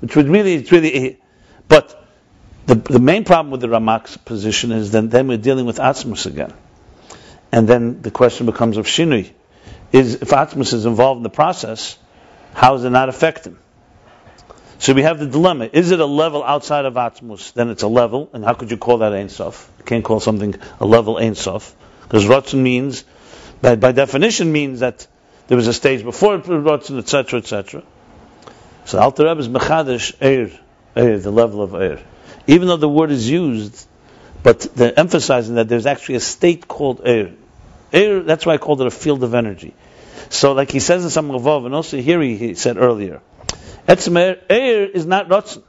Which 0.00 0.16
would 0.16 0.28
really, 0.28 0.54
it's 0.56 0.72
really, 0.72 1.18
but 1.68 2.04
the, 2.66 2.74
the 2.74 2.98
main 2.98 3.24
problem 3.24 3.50
with 3.50 3.60
the 3.60 3.68
Ramak's 3.68 4.16
position 4.16 4.72
is 4.72 4.90
that 4.92 5.10
then 5.10 5.28
we're 5.28 5.38
dealing 5.38 5.66
with 5.66 5.78
Atzmus 5.78 6.26
again. 6.26 6.52
And 7.52 7.68
then 7.68 8.02
the 8.02 8.10
question 8.10 8.46
becomes 8.46 8.76
of 8.76 8.86
Shinui. 8.86 9.30
Is, 9.92 10.16
if 10.16 10.28
Atzmus 10.30 10.72
is 10.74 10.86
involved 10.86 11.18
in 11.18 11.22
the 11.22 11.30
process, 11.30 11.96
how 12.52 12.72
does 12.72 12.84
it 12.84 12.90
not 12.90 13.08
affect 13.08 13.46
him? 13.46 13.58
So 14.78 14.94
we 14.94 15.02
have 15.02 15.18
the 15.18 15.26
dilemma. 15.26 15.68
Is 15.72 15.90
it 15.90 15.98
a 15.98 16.06
level 16.06 16.44
outside 16.44 16.84
of 16.84 16.94
Atmos? 16.94 17.52
Then 17.52 17.68
it's 17.68 17.82
a 17.82 17.88
level. 17.88 18.30
And 18.32 18.44
how 18.44 18.54
could 18.54 18.70
you 18.70 18.76
call 18.76 18.98
that 18.98 19.12
Ein 19.12 19.28
Sof? 19.28 19.70
You 19.78 19.84
can't 19.84 20.04
call 20.04 20.20
something 20.20 20.54
a 20.78 20.86
level 20.86 21.16
Ein 21.16 21.34
Sof. 21.34 21.74
Because 22.02 22.24
Ratzon 22.26 22.60
means, 22.60 23.04
by, 23.60 23.74
by 23.74 23.92
definition 23.92 24.52
means 24.52 24.80
that 24.80 25.06
there 25.48 25.56
was 25.56 25.66
a 25.66 25.74
stage 25.74 26.04
before 26.04 26.38
Ratzon, 26.38 26.98
etc., 26.98 27.40
etc. 27.40 27.82
So 28.84 28.98
Alter 28.98 29.24
Rebbe 29.24 29.40
is 29.40 29.48
Mechadish 29.48 30.16
Eir, 30.18 30.56
Eir, 30.94 31.22
the 31.22 31.30
level 31.32 31.62
of 31.62 31.70
Eir. 31.72 32.00
Even 32.46 32.68
though 32.68 32.76
the 32.76 32.88
word 32.88 33.10
is 33.10 33.28
used, 33.28 33.86
but 34.42 34.60
they're 34.74 34.98
emphasizing 34.98 35.56
that 35.56 35.68
there's 35.68 35.86
actually 35.86 36.14
a 36.14 36.20
state 36.20 36.68
called 36.68 37.00
Eir. 37.00 37.34
Eir, 37.92 38.24
that's 38.24 38.46
why 38.46 38.54
I 38.54 38.58
called 38.58 38.80
it 38.80 38.86
a 38.86 38.90
field 38.90 39.24
of 39.24 39.34
energy. 39.34 39.74
So, 40.30 40.52
like 40.52 40.70
he 40.70 40.80
says 40.80 41.04
in 41.04 41.10
some 41.10 41.28
Mavav, 41.30 41.66
and 41.66 41.74
also 41.74 42.00
here 42.00 42.20
he, 42.20 42.36
he 42.36 42.54
said 42.54 42.76
earlier, 42.76 43.20
Etzem 43.88 44.46
Eir 44.48 44.90
is 44.90 45.06
not 45.06 45.28
Ratzon. 45.28 45.62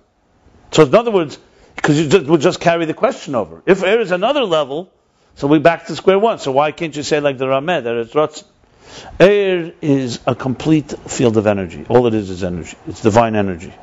So, 0.72 0.84
in 0.84 0.94
other 0.94 1.12
words, 1.12 1.40
because 1.76 2.00
you 2.00 2.10
just, 2.10 2.26
would 2.26 2.42
just 2.42 2.60
carry 2.60 2.86
the 2.86 2.94
question 2.94 3.34
over. 3.34 3.64
If 3.66 3.80
Eir 3.80 4.02
is 4.02 4.12
another 4.12 4.44
level, 4.44 4.92
so 5.36 5.48
we're 5.48 5.62
back 5.62 5.88
to 5.88 5.96
square 5.96 6.20
one. 6.20 6.40
So 6.40 6.52
why 6.52 6.72
can't 6.74 6.96
you 6.96 7.04
say 7.04 7.22
like 7.22 7.38
the 7.38 7.46
Rameh 7.46 7.84
that 7.84 7.96
it's 7.96 8.14
Ratzon? 8.14 8.44
Air 9.20 9.72
is 9.82 10.20
a 10.28 10.36
complete 10.36 10.92
field 10.92 11.38
of 11.38 11.48
energy. 11.48 11.86
All 11.88 12.08
it 12.08 12.14
is 12.14 12.30
is 12.30 12.44
energy. 12.44 12.76
It's 12.88 13.02
divine 13.02 13.38
energy. 13.38 13.74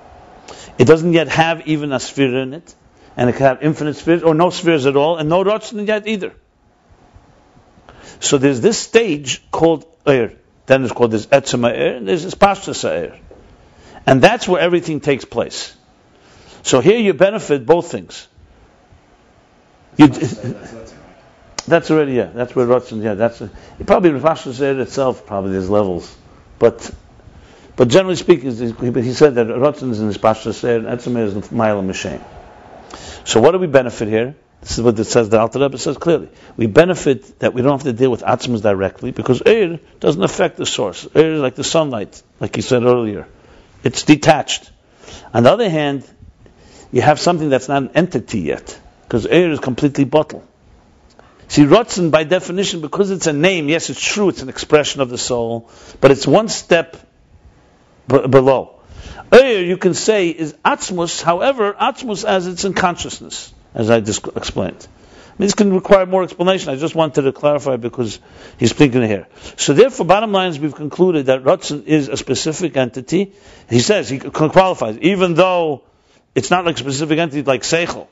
It 0.78 0.84
doesn't 0.84 1.14
yet 1.14 1.28
have 1.28 1.66
even 1.66 1.92
a 1.92 2.00
sphere 2.00 2.36
in 2.42 2.52
it, 2.52 2.74
and 3.16 3.30
it 3.30 3.34
can 3.34 3.46
have 3.46 3.62
infinite 3.62 3.96
spheres 3.96 4.22
or 4.22 4.34
no 4.34 4.50
spheres 4.50 4.84
at 4.84 4.96
all, 4.96 5.16
and 5.16 5.30
no 5.30 5.42
Ratzon 5.42 5.86
yet 5.86 6.06
either. 6.06 6.34
So 8.20 8.36
there's 8.36 8.60
this 8.60 8.78
stage 8.78 9.42
called 9.50 9.86
air. 10.06 10.34
Then 10.66 10.84
it's 10.84 10.92
called 10.92 11.12
this 11.12 11.26
etzema 11.26 11.70
air, 11.70 11.96
and 11.96 12.06
there's 12.06 12.24
this 12.24 12.34
pashtas 12.34 12.86
air. 12.86 13.18
And 14.06 14.22
that's 14.22 14.46
where 14.46 14.60
everything 14.60 15.00
takes 15.00 15.24
place. 15.24 15.74
So 16.62 16.80
here 16.80 16.98
you 16.98 17.12
benefit 17.12 17.66
both 17.66 17.90
things. 17.90 18.28
You, 19.96 20.08
that's 21.66 21.90
already 21.90 22.12
yeah. 22.12 22.30
That's 22.32 22.54
where 22.54 22.66
Ratzon 22.66 23.02
yeah. 23.02 23.14
That's 23.14 23.40
a, 23.40 23.50
probably 23.84 24.10
Rav 24.10 24.60
air 24.60 24.80
itself. 24.80 25.26
Probably 25.26 25.52
there's 25.52 25.70
levels, 25.70 26.14
but 26.58 26.90
but 27.76 27.88
generally 27.88 28.16
speaking, 28.16 28.50
he 28.50 29.12
said 29.12 29.34
that 29.34 29.46
Ratzon 29.48 29.90
is 29.90 30.00
in 30.00 30.06
his 30.06 30.18
Pashas 30.18 30.62
air, 30.64 30.76
and 30.78 30.86
Etzem 30.86 31.16
is 31.18 31.50
Mile 31.50 31.82
Mishem. 31.82 32.22
So 33.24 33.40
what 33.40 33.52
do 33.52 33.58
we 33.58 33.66
benefit 33.66 34.08
here? 34.08 34.36
This 34.60 34.78
is 34.78 34.82
what 34.82 34.98
it 34.98 35.04
says. 35.04 35.28
The 35.28 35.38
Alter 35.38 35.60
Rebbe 35.60 35.78
says 35.78 35.96
clearly. 35.98 36.28
We 36.56 36.66
benefit 36.66 37.38
that 37.40 37.54
we 37.54 37.62
don't 37.62 37.72
have 37.72 37.82
to 37.82 37.92
deal 37.92 38.10
with 38.10 38.22
atzmas 38.22 38.62
directly 38.62 39.10
because 39.10 39.42
air 39.44 39.78
doesn't 40.00 40.22
affect 40.22 40.56
the 40.56 40.66
source. 40.66 41.06
Air 41.14 41.34
is 41.34 41.40
like 41.40 41.54
the 41.54 41.64
sunlight, 41.64 42.22
like 42.40 42.56
he 42.56 42.62
said 42.62 42.82
earlier. 42.82 43.28
It's 43.86 44.02
detached. 44.02 44.68
On 45.32 45.44
the 45.44 45.52
other 45.52 45.68
hand, 45.68 46.04
you 46.90 47.02
have 47.02 47.20
something 47.20 47.50
that's 47.50 47.68
not 47.68 47.82
an 47.82 47.90
entity 47.94 48.40
yet 48.40 48.76
because 49.02 49.26
air 49.26 49.52
is 49.52 49.60
completely 49.60 50.04
bottled. 50.04 50.44
See, 51.46 51.62
Ratzon, 51.62 52.10
by 52.10 52.24
definition, 52.24 52.80
because 52.80 53.12
it's 53.12 53.28
a 53.28 53.32
name, 53.32 53.68
yes, 53.68 53.88
it's 53.88 54.02
true, 54.02 54.28
it's 54.30 54.42
an 54.42 54.48
expression 54.48 55.02
of 55.02 55.08
the 55.08 55.18
soul, 55.18 55.70
but 56.00 56.10
it's 56.10 56.26
one 56.26 56.48
step 56.48 56.96
b- 58.08 58.26
below. 58.26 58.80
Air, 59.30 59.62
you 59.62 59.76
can 59.76 59.94
say, 59.94 60.30
is 60.30 60.54
Atzmus, 60.64 61.22
however, 61.22 61.72
Atzmus 61.72 62.24
as 62.24 62.48
it's 62.48 62.64
in 62.64 62.74
consciousness 62.74 63.54
as 63.72 63.88
I 63.88 63.98
explained. 63.98 64.88
This 65.38 65.52
can 65.52 65.72
require 65.72 66.06
more 66.06 66.22
explanation. 66.22 66.70
I 66.70 66.76
just 66.76 66.94
wanted 66.94 67.22
to 67.22 67.32
clarify 67.32 67.76
because 67.76 68.18
he's 68.58 68.70
speaking 68.70 69.02
here. 69.02 69.26
So 69.56 69.74
therefore, 69.74 70.06
bottom 70.06 70.32
line 70.32 70.50
is 70.50 70.58
we've 70.58 70.74
concluded 70.74 71.26
that 71.26 71.44
Ratzon 71.44 71.84
is 71.84 72.08
a 72.08 72.16
specific 72.16 72.76
entity. 72.76 73.32
He 73.68 73.80
says, 73.80 74.08
he 74.08 74.18
qualifies, 74.18 74.98
even 74.98 75.34
though 75.34 75.82
it's 76.34 76.50
not 76.50 76.64
like 76.64 76.76
a 76.76 76.78
specific 76.78 77.18
entity 77.18 77.42
like 77.42 77.62
Seichel. 77.62 78.08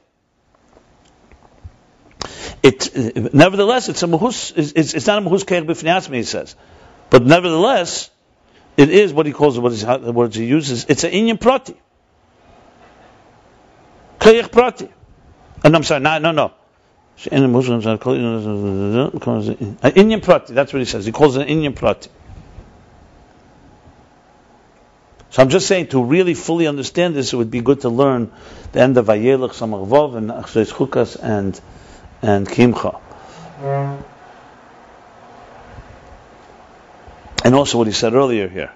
It, 2.63 3.35
nevertheless, 3.35 3.89
it's 3.89 4.03
a 4.03 4.07
mahus, 4.07 4.53
it's, 4.57 4.95
it's 4.95 5.07
not 5.07 5.19
a 5.19 5.21
mahus 5.21 5.47
keir 5.47 5.63
b'fnei 5.63 6.15
he 6.15 6.23
says. 6.23 6.57
But 7.11 7.25
nevertheless, 7.25 8.11
it 8.77 8.91
is 8.91 9.13
what 9.13 9.27
he 9.27 9.33
calls 9.33 9.59
what 9.59 9.73
the 9.73 10.13
words 10.13 10.37
he 10.37 10.47
uses, 10.47 10.87
it's 10.89 11.05
an 11.05 11.13
inyan 11.13 11.41
prati. 11.41 11.75
Keir 14.19 14.49
prati. 14.49 14.89
No, 15.65 15.75
I'm 15.75 15.83
sorry, 15.83 16.01
no, 16.01 16.19
no, 16.19 16.33
no. 16.33 16.53
Indian 19.97 20.21
prati, 20.21 20.53
that's 20.53 20.73
what 20.73 20.79
he 20.81 20.85
says. 20.85 21.07
He 21.07 21.13
calls 21.13 21.37
it 21.37 21.43
an 21.43 21.49
Indian 21.49 21.73
prati. 21.73 22.11
So 25.31 25.43
I'm 25.43 25.49
just 25.49 25.67
saying, 25.67 25.89
to 25.89 26.05
really 26.05 26.35
fully 26.35 26.67
understand 26.67 27.17
this, 27.17 27.33
it 27.33 27.37
would 27.37 27.51
be 27.51 27.61
good 27.61 27.81
to 27.81 27.89
learn 27.89 28.31
the 28.73 28.81
end 28.81 28.97
of 28.99 29.07
Vayelech, 29.07 29.51
Samachvov, 29.51 30.17
and 30.17 30.31
Achshes 30.31 30.73
Chukas, 30.73 31.17
and, 31.21 31.61
and 32.23 32.47
Kimcha. 32.49 33.01
And 37.45 37.55
also 37.55 37.79
what 37.79 37.87
he 37.89 37.93
said 37.93 38.15
earlier 38.15 38.49
here. 38.49 38.73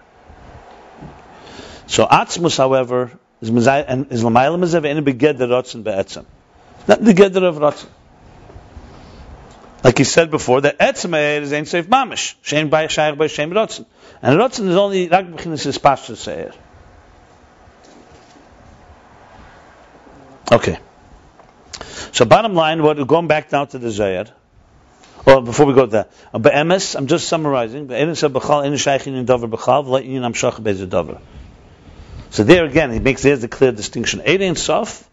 So 1.86 2.06
Atzmus, 2.06 2.56
however, 2.58 3.12
is 3.40 3.50
Lamayla 3.50 4.58
Mazev, 4.58 4.84
and 4.84 5.06
Beged 5.06 5.38
the 5.38 5.46
Rotzen 5.46 5.84
Be'etzem. 5.84 6.24
Not 6.88 7.04
the 7.04 7.12
Gedder 7.12 7.46
of 7.46 7.56
Ratzon. 7.56 7.88
Like 9.84 9.98
he 9.98 10.04
said 10.04 10.30
before, 10.30 10.62
that 10.62 10.78
Etzmeir 10.78 11.40
is 11.40 11.52
Ein 11.52 11.64
Seif 11.64 11.84
Mamish. 11.84 12.34
Shem 12.42 12.68
by 12.68 12.88
Shaykh 12.88 13.16
by 13.16 13.28
Shem 13.28 13.50
Ratzon. 13.50 13.86
And 14.20 14.38
Ratzon 14.38 14.68
is 14.68 14.76
only 14.76 15.08
Rak 15.08 15.26
Bechinis 15.26 15.66
is 15.66 15.78
Pasha 15.78 16.16
Seir. 16.16 16.52
Okay. 20.50 20.78
So 22.12 22.24
bottom 22.24 22.54
line, 22.54 22.82
we're 22.82 23.04
going 23.04 23.28
back 23.28 23.52
now 23.52 23.66
to 23.66 23.78
the 23.78 23.90
Zohar. 23.90 24.26
Well, 25.24 25.42
before 25.42 25.66
we 25.66 25.74
go 25.74 25.84
to 25.84 25.92
that, 25.92 26.12
uh, 26.32 26.38
Be'emes, 26.38 26.96
I'm 26.96 27.06
just 27.06 27.28
summarizing. 27.28 27.90
In. 27.90 28.14
So 28.14 28.28
there 32.44 32.64
again, 32.64 32.92
he 32.92 32.98
makes 32.98 33.22
there's 33.22 33.40
the 33.40 33.48
clear 33.48 33.72
distinction. 33.72 34.22
Ein 34.26 34.56
Sof 34.56 35.07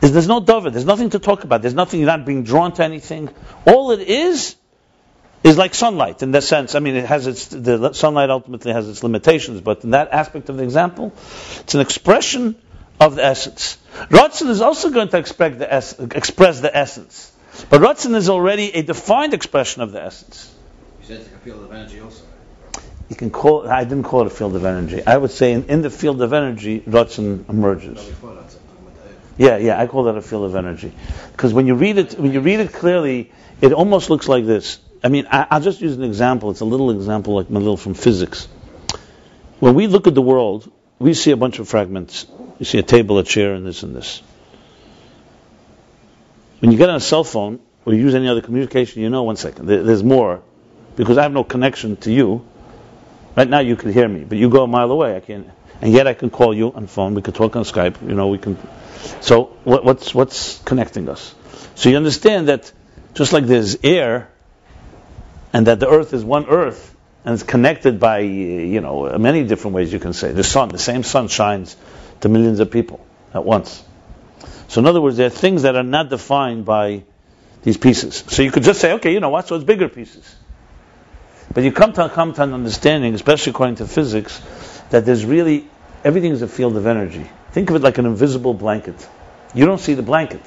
there's 0.00 0.28
no 0.28 0.40
David. 0.40 0.72
There's 0.72 0.84
nothing 0.84 1.10
to 1.10 1.18
talk 1.18 1.44
about. 1.44 1.62
There's 1.62 1.74
nothing. 1.74 2.00
You're 2.00 2.06
not 2.06 2.24
being 2.24 2.44
drawn 2.44 2.72
to 2.74 2.84
anything. 2.84 3.28
All 3.66 3.90
it 3.90 4.00
is 4.00 4.56
is 5.44 5.56
like 5.56 5.74
sunlight 5.74 6.22
in 6.22 6.32
that 6.32 6.42
sense. 6.42 6.74
I 6.74 6.80
mean, 6.80 6.96
it 6.96 7.06
has 7.06 7.26
its 7.26 7.46
the 7.46 7.92
sunlight 7.92 8.30
ultimately 8.30 8.72
has 8.72 8.88
its 8.88 9.02
limitations, 9.02 9.60
but 9.60 9.84
in 9.84 9.90
that 9.90 10.10
aspect 10.12 10.48
of 10.48 10.56
the 10.56 10.64
example, 10.64 11.12
it's 11.60 11.74
an 11.74 11.80
expression 11.80 12.56
of 13.00 13.16
the 13.16 13.24
essence. 13.24 13.78
Ratzon 14.10 14.48
is 14.48 14.60
also 14.60 14.90
going 14.90 15.08
to 15.08 15.18
express 15.18 15.56
the, 15.56 15.72
es- 15.72 15.98
express 15.98 16.60
the 16.60 16.76
essence, 16.76 17.32
but 17.70 17.80
Ratzon 17.80 18.14
is 18.14 18.28
already 18.28 18.74
a 18.74 18.82
defined 18.82 19.34
expression 19.34 19.82
of 19.82 19.92
the 19.92 20.02
essence. 20.02 20.52
You 21.00 21.06
said 21.06 21.20
it's 21.20 21.30
like 21.30 21.40
a 21.40 21.44
field 21.44 21.64
of 21.64 21.72
energy 21.72 22.00
also. 22.00 22.24
You 23.08 23.16
can 23.16 23.30
call. 23.30 23.66
I 23.66 23.84
didn't 23.84 24.02
call 24.02 24.22
it 24.22 24.26
a 24.26 24.30
field 24.30 24.54
of 24.54 24.64
energy. 24.64 25.02
I 25.06 25.16
would 25.16 25.30
say 25.30 25.52
in, 25.52 25.64
in 25.64 25.82
the 25.82 25.90
field 25.90 26.20
of 26.20 26.32
energy, 26.32 26.80
Ratzon 26.80 27.48
emerges. 27.48 27.98
Yeah, 29.38 29.56
yeah, 29.56 29.80
I 29.80 29.86
call 29.86 30.04
that 30.04 30.16
a 30.16 30.20
field 30.20 30.44
of 30.44 30.56
energy. 30.56 30.92
Because 31.30 31.54
when 31.54 31.68
you 31.68 31.74
read 31.74 31.96
it, 31.96 32.18
when 32.18 32.32
you 32.32 32.40
read 32.40 32.58
it 32.58 32.72
clearly, 32.72 33.32
it 33.60 33.72
almost 33.72 34.10
looks 34.10 34.26
like 34.26 34.44
this. 34.44 34.80
I 35.02 35.08
mean, 35.08 35.28
I, 35.30 35.46
will 35.56 35.64
just 35.64 35.80
use 35.80 35.96
an 35.96 36.02
example. 36.02 36.50
It's 36.50 36.60
a 36.60 36.64
little 36.64 36.90
example, 36.90 37.36
like 37.36 37.48
my 37.48 37.60
little 37.60 37.76
from 37.76 37.94
physics. 37.94 38.48
When 39.60 39.76
we 39.76 39.86
look 39.86 40.08
at 40.08 40.14
the 40.16 40.22
world, 40.22 40.70
we 40.98 41.14
see 41.14 41.30
a 41.30 41.36
bunch 41.36 41.60
of 41.60 41.68
fragments. 41.68 42.26
You 42.58 42.64
see 42.64 42.78
a 42.78 42.82
table, 42.82 43.18
a 43.18 43.24
chair, 43.24 43.54
and 43.54 43.64
this 43.64 43.84
and 43.84 43.94
this. 43.94 44.22
When 46.58 46.72
you 46.72 46.78
get 46.78 46.90
on 46.90 46.96
a 46.96 47.00
cell 47.00 47.22
phone 47.22 47.60
or 47.84 47.94
you 47.94 48.00
use 48.00 48.16
any 48.16 48.26
other 48.26 48.40
communication, 48.40 49.02
you 49.02 49.10
know, 49.10 49.22
one 49.22 49.36
second, 49.36 49.66
there, 49.66 49.84
there's 49.84 50.02
more, 50.02 50.42
because 50.96 51.16
I 51.16 51.22
have 51.22 51.32
no 51.32 51.44
connection 51.44 51.96
to 51.98 52.12
you. 52.12 52.44
Right 53.36 53.48
now, 53.48 53.60
you 53.60 53.76
can 53.76 53.92
hear 53.92 54.08
me, 54.08 54.24
but 54.24 54.36
you 54.36 54.50
go 54.50 54.64
a 54.64 54.66
mile 54.66 54.90
away. 54.90 55.14
I 55.14 55.20
can't, 55.20 55.48
and 55.80 55.92
yet 55.92 56.08
I 56.08 56.14
can 56.14 56.28
call 56.28 56.52
you 56.52 56.72
on 56.72 56.88
phone. 56.88 57.14
We 57.14 57.22
can 57.22 57.34
talk 57.34 57.54
on 57.54 57.62
Skype. 57.62 58.02
You 58.02 58.16
know, 58.16 58.26
we 58.26 58.38
can 58.38 58.58
so 59.20 59.44
what, 59.64 59.84
what's 59.84 60.14
what's 60.14 60.58
connecting 60.60 61.08
us? 61.08 61.34
So 61.74 61.88
you 61.88 61.96
understand 61.96 62.48
that 62.48 62.72
just 63.14 63.32
like 63.32 63.46
there's 63.46 63.78
air, 63.82 64.30
and 65.52 65.66
that 65.66 65.80
the 65.80 65.88
earth 65.88 66.12
is 66.12 66.24
one 66.24 66.46
earth, 66.46 66.94
and 67.24 67.34
it's 67.34 67.42
connected 67.42 68.00
by 68.00 68.20
you 68.20 68.80
know 68.80 69.16
many 69.18 69.44
different 69.44 69.74
ways. 69.74 69.92
You 69.92 69.98
can 69.98 70.12
say 70.12 70.32
the 70.32 70.44
sun, 70.44 70.68
the 70.70 70.78
same 70.78 71.02
sun 71.02 71.28
shines 71.28 71.76
to 72.20 72.28
millions 72.28 72.60
of 72.60 72.70
people 72.70 73.04
at 73.34 73.44
once. 73.44 73.82
So 74.68 74.80
in 74.80 74.86
other 74.86 75.00
words, 75.00 75.16
there 75.16 75.26
are 75.26 75.30
things 75.30 75.62
that 75.62 75.76
are 75.76 75.82
not 75.82 76.10
defined 76.10 76.64
by 76.64 77.04
these 77.62 77.76
pieces. 77.76 78.22
So 78.28 78.42
you 78.42 78.50
could 78.50 78.62
just 78.62 78.80
say, 78.80 78.92
okay, 78.94 79.12
you 79.12 79.20
know 79.20 79.30
what? 79.30 79.48
So 79.48 79.54
it's 79.54 79.64
bigger 79.64 79.88
pieces. 79.88 80.36
But 81.52 81.64
you 81.64 81.72
come 81.72 81.92
to 81.94 82.08
come 82.08 82.34
to 82.34 82.42
an 82.42 82.52
understanding, 82.52 83.14
especially 83.14 83.50
according 83.50 83.76
to 83.76 83.86
physics, 83.86 84.40
that 84.90 85.06
there's 85.06 85.24
really 85.24 85.66
everything 86.04 86.32
is 86.32 86.42
a 86.42 86.48
field 86.48 86.76
of 86.76 86.86
energy. 86.86 87.28
Think 87.58 87.70
of 87.70 87.74
it 87.74 87.82
like 87.82 87.98
an 87.98 88.06
invisible 88.06 88.54
blanket. 88.54 88.94
You 89.52 89.66
don't 89.66 89.80
see 89.80 89.94
the 89.94 90.02
blanket. 90.04 90.40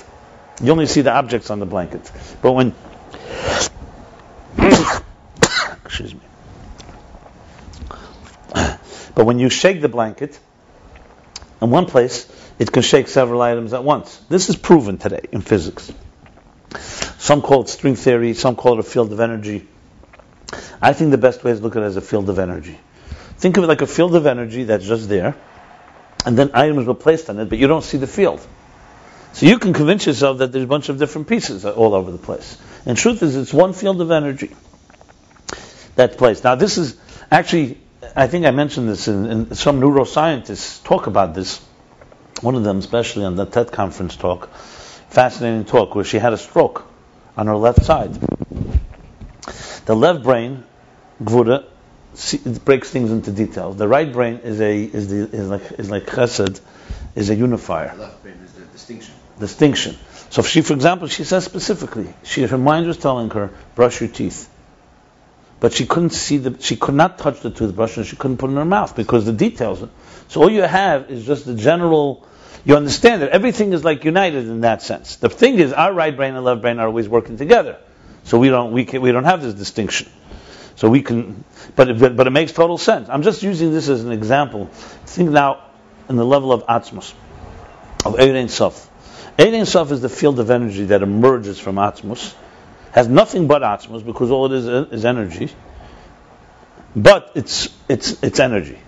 You 0.64 0.72
only 0.72 0.86
see 0.86 1.02
the 1.02 1.12
objects 1.12 1.50
on 1.50 1.60
the 1.60 1.66
blanket. 1.66 2.10
But 2.42 2.54
when 2.54 2.74
excuse 5.84 6.14
me. 6.14 6.22
But 8.54 9.26
when 9.26 9.40
you 9.40 9.50
shake 9.50 9.82
the 9.82 9.90
blanket, 9.90 10.40
in 11.62 11.70
one 11.70 11.86
place, 11.86 12.32
it 12.60 12.72
can 12.72 12.82
shake 12.82 13.10
several 13.10 13.42
items 13.42 13.74
at 13.74 13.84
once. 13.84 14.16
This 14.30 14.48
is 14.48 14.56
proven 14.56 14.98
today 14.98 15.26
in 15.34 15.42
physics. 15.42 15.92
Some 17.18 17.42
call 17.42 17.64
it 17.64 17.68
string 17.68 17.98
theory, 17.98 18.36
some 18.36 18.56
call 18.56 18.76
it 18.76 18.80
a 18.80 18.84
field 18.84 19.12
of 19.12 19.20
energy. 19.20 19.68
I 20.82 20.94
think 20.94 21.12
the 21.12 21.18
best 21.18 21.44
way 21.44 21.52
is 21.52 21.58
to 21.58 21.64
look 21.66 21.76
at 21.76 21.84
it 21.84 21.88
as 21.88 21.98
a 21.98 22.02
field 22.02 22.30
of 22.30 22.40
energy. 22.40 22.80
Think 23.36 23.58
of 23.58 23.66
it 23.66 23.68
like 23.68 23.82
a 23.82 23.88
field 23.88 24.16
of 24.16 24.26
energy 24.26 24.64
that's 24.64 24.86
just 24.86 25.10
there, 25.10 25.36
and 26.26 26.38
then 26.38 26.52
items 26.54 26.88
were 26.88 26.94
placed 26.94 27.30
on 27.30 27.40
it, 27.40 27.50
but 27.50 27.58
you 27.58 27.68
don't 27.68 27.84
see 27.84 27.98
the 27.98 28.08
field. 28.08 28.46
So 29.34 29.46
you 29.46 29.60
can 29.60 29.74
convince 29.74 30.06
yourself 30.06 30.40
that 30.40 30.52
there's 30.52 30.66
a 30.66 30.68
bunch 30.68 30.90
of 30.90 31.00
different 31.00 31.28
pieces 31.28 31.66
all 31.66 31.94
over 31.96 32.12
the 32.12 32.18
place. 32.18 32.58
And 32.86 32.98
truth 32.98 33.24
is, 33.24 33.36
it's 33.36 33.54
one 33.54 33.74
field 33.74 34.02
of 34.02 34.12
energy 34.12 34.54
that 35.96 36.18
place. 36.18 36.44
Now, 36.44 36.56
this 36.56 36.78
is 36.78 36.98
actually, 37.30 37.78
I 38.16 38.28
think 38.28 38.46
I 38.46 38.52
mentioned 38.52 38.90
this, 38.90 39.08
in, 39.08 39.26
in 39.26 39.56
some 39.56 39.80
neuroscientists 39.80 40.84
talk 40.84 41.08
about 41.08 41.34
this. 41.34 41.60
One 42.42 42.56
of 42.56 42.64
them, 42.64 42.80
especially 42.80 43.26
on 43.26 43.36
the 43.36 43.46
TED 43.46 43.72
conference 43.72 44.16
talk, 44.16 44.50
fascinating 45.10 45.66
talk, 45.66 45.96
where 45.96 46.04
she 46.04 46.18
had 46.18 46.34
a 46.34 46.38
stroke 46.38 46.86
on 47.38 47.48
her 47.48 47.56
left 47.56 47.84
side. 47.84 48.14
The 49.86 49.96
left 49.96 50.24
brain, 50.24 50.64
Gvura, 51.24 51.66
breaks 52.66 52.90
things 52.90 53.12
into 53.12 53.32
details. 53.32 53.78
The 53.78 53.88
right 53.88 54.12
brain 54.12 54.40
is 54.44 54.60
a 54.60 54.84
is 54.84 55.08
the 55.10 55.36
is 55.36 55.50
like 55.50 55.72
is 55.80 55.90
like 55.90 56.06
Chesed, 56.06 56.60
is 57.16 57.30
a 57.30 57.36
unifier. 57.36 57.96
The 57.96 58.02
left 58.02 58.24
brain 58.24 58.40
is 58.44 58.52
the 58.54 58.66
distinction. 58.66 59.14
Distinction. 59.40 59.98
So 60.30 60.42
if 60.42 60.48
she, 60.48 60.62
for 60.62 60.74
example, 60.74 61.08
she 61.08 61.24
says 61.24 61.44
specifically, 61.44 62.14
she 62.24 62.44
her 62.44 62.58
mind 62.58 62.88
was 62.88 62.98
telling 62.98 63.30
her, 63.32 63.52
brush 63.76 64.02
your 64.02 64.10
teeth. 64.10 64.50
But 65.60 65.74
she 65.74 65.86
couldn't 65.86 66.10
see 66.10 66.38
the, 66.38 66.60
she 66.62 66.76
could 66.76 66.96
not 66.96 67.20
touch 67.20 67.42
the 67.42 67.52
toothbrush 67.52 67.96
and 67.98 68.06
she 68.06 68.16
couldn't 68.16 68.38
put 68.38 68.50
it 68.50 68.54
in 68.54 68.58
her 68.58 68.66
mouth 68.66 68.96
because 68.96 69.26
the 69.26 69.34
details. 69.34 69.88
So 70.28 70.42
all 70.42 70.50
you 70.50 70.64
have 70.64 71.12
is 71.12 71.24
just 71.24 71.46
the 71.46 71.54
general, 71.54 72.26
you 72.66 72.76
understand 72.76 73.22
that 73.22 73.30
everything 73.30 73.72
is 73.74 73.84
like 73.84 74.04
united 74.04 74.46
in 74.46 74.62
that 74.62 74.82
sense. 74.82 75.18
The 75.18 75.30
thing 75.30 75.60
is, 75.60 75.72
our 75.72 75.94
right 75.94 76.16
brain 76.16 76.34
and 76.34 76.44
left 76.44 76.62
brain 76.62 76.80
are 76.80 76.88
always 76.88 77.08
working 77.08 77.38
together. 77.38 77.78
So 78.24 78.40
we 78.40 78.50
don't, 78.50 78.72
we, 78.72 78.86
can, 78.86 79.02
we 79.02 79.12
don't 79.12 79.26
have 79.26 79.44
this 79.44 79.54
distinction. 79.54 80.10
So 80.82 80.90
we 80.90 81.04
can, 81.04 81.44
but 81.76 81.90
it, 81.90 82.16
but 82.18 82.26
it 82.26 82.32
makes 82.32 82.54
total 82.54 82.80
sense. 82.80 83.08
I'm 83.08 83.22
just 83.22 83.44
using 83.44 83.72
this 83.72 83.88
as 83.88 84.04
an 84.04 84.12
example. 84.12 84.66
Think 85.06 85.30
now 85.30 85.64
in 86.10 86.16
the 86.16 86.26
level 86.26 86.52
of 86.52 86.66
Atmos, 86.66 87.14
of 88.04 88.20
Ein 88.20 88.50
Sof. 88.50 88.90
Ein 89.38 89.68
Sof 89.68 89.92
is 89.92 90.02
the 90.02 90.10
field 90.10 90.40
of 90.40 90.50
energy 90.50 90.86
that 90.86 91.04
emerges 91.04 91.60
from 91.60 91.76
Atmos, 91.76 92.34
has 92.94 93.08
nothing 93.08 93.46
but 93.46 93.62
Atmos 93.62 94.04
because 94.04 94.32
all 94.32 94.52
it 94.52 94.54
is 94.54 94.66
is 94.92 95.06
energy, 95.06 95.54
but 96.96 97.34
it's, 97.36 97.70
it's, 97.88 98.24
it's 98.24 98.40
energy. 98.40 98.80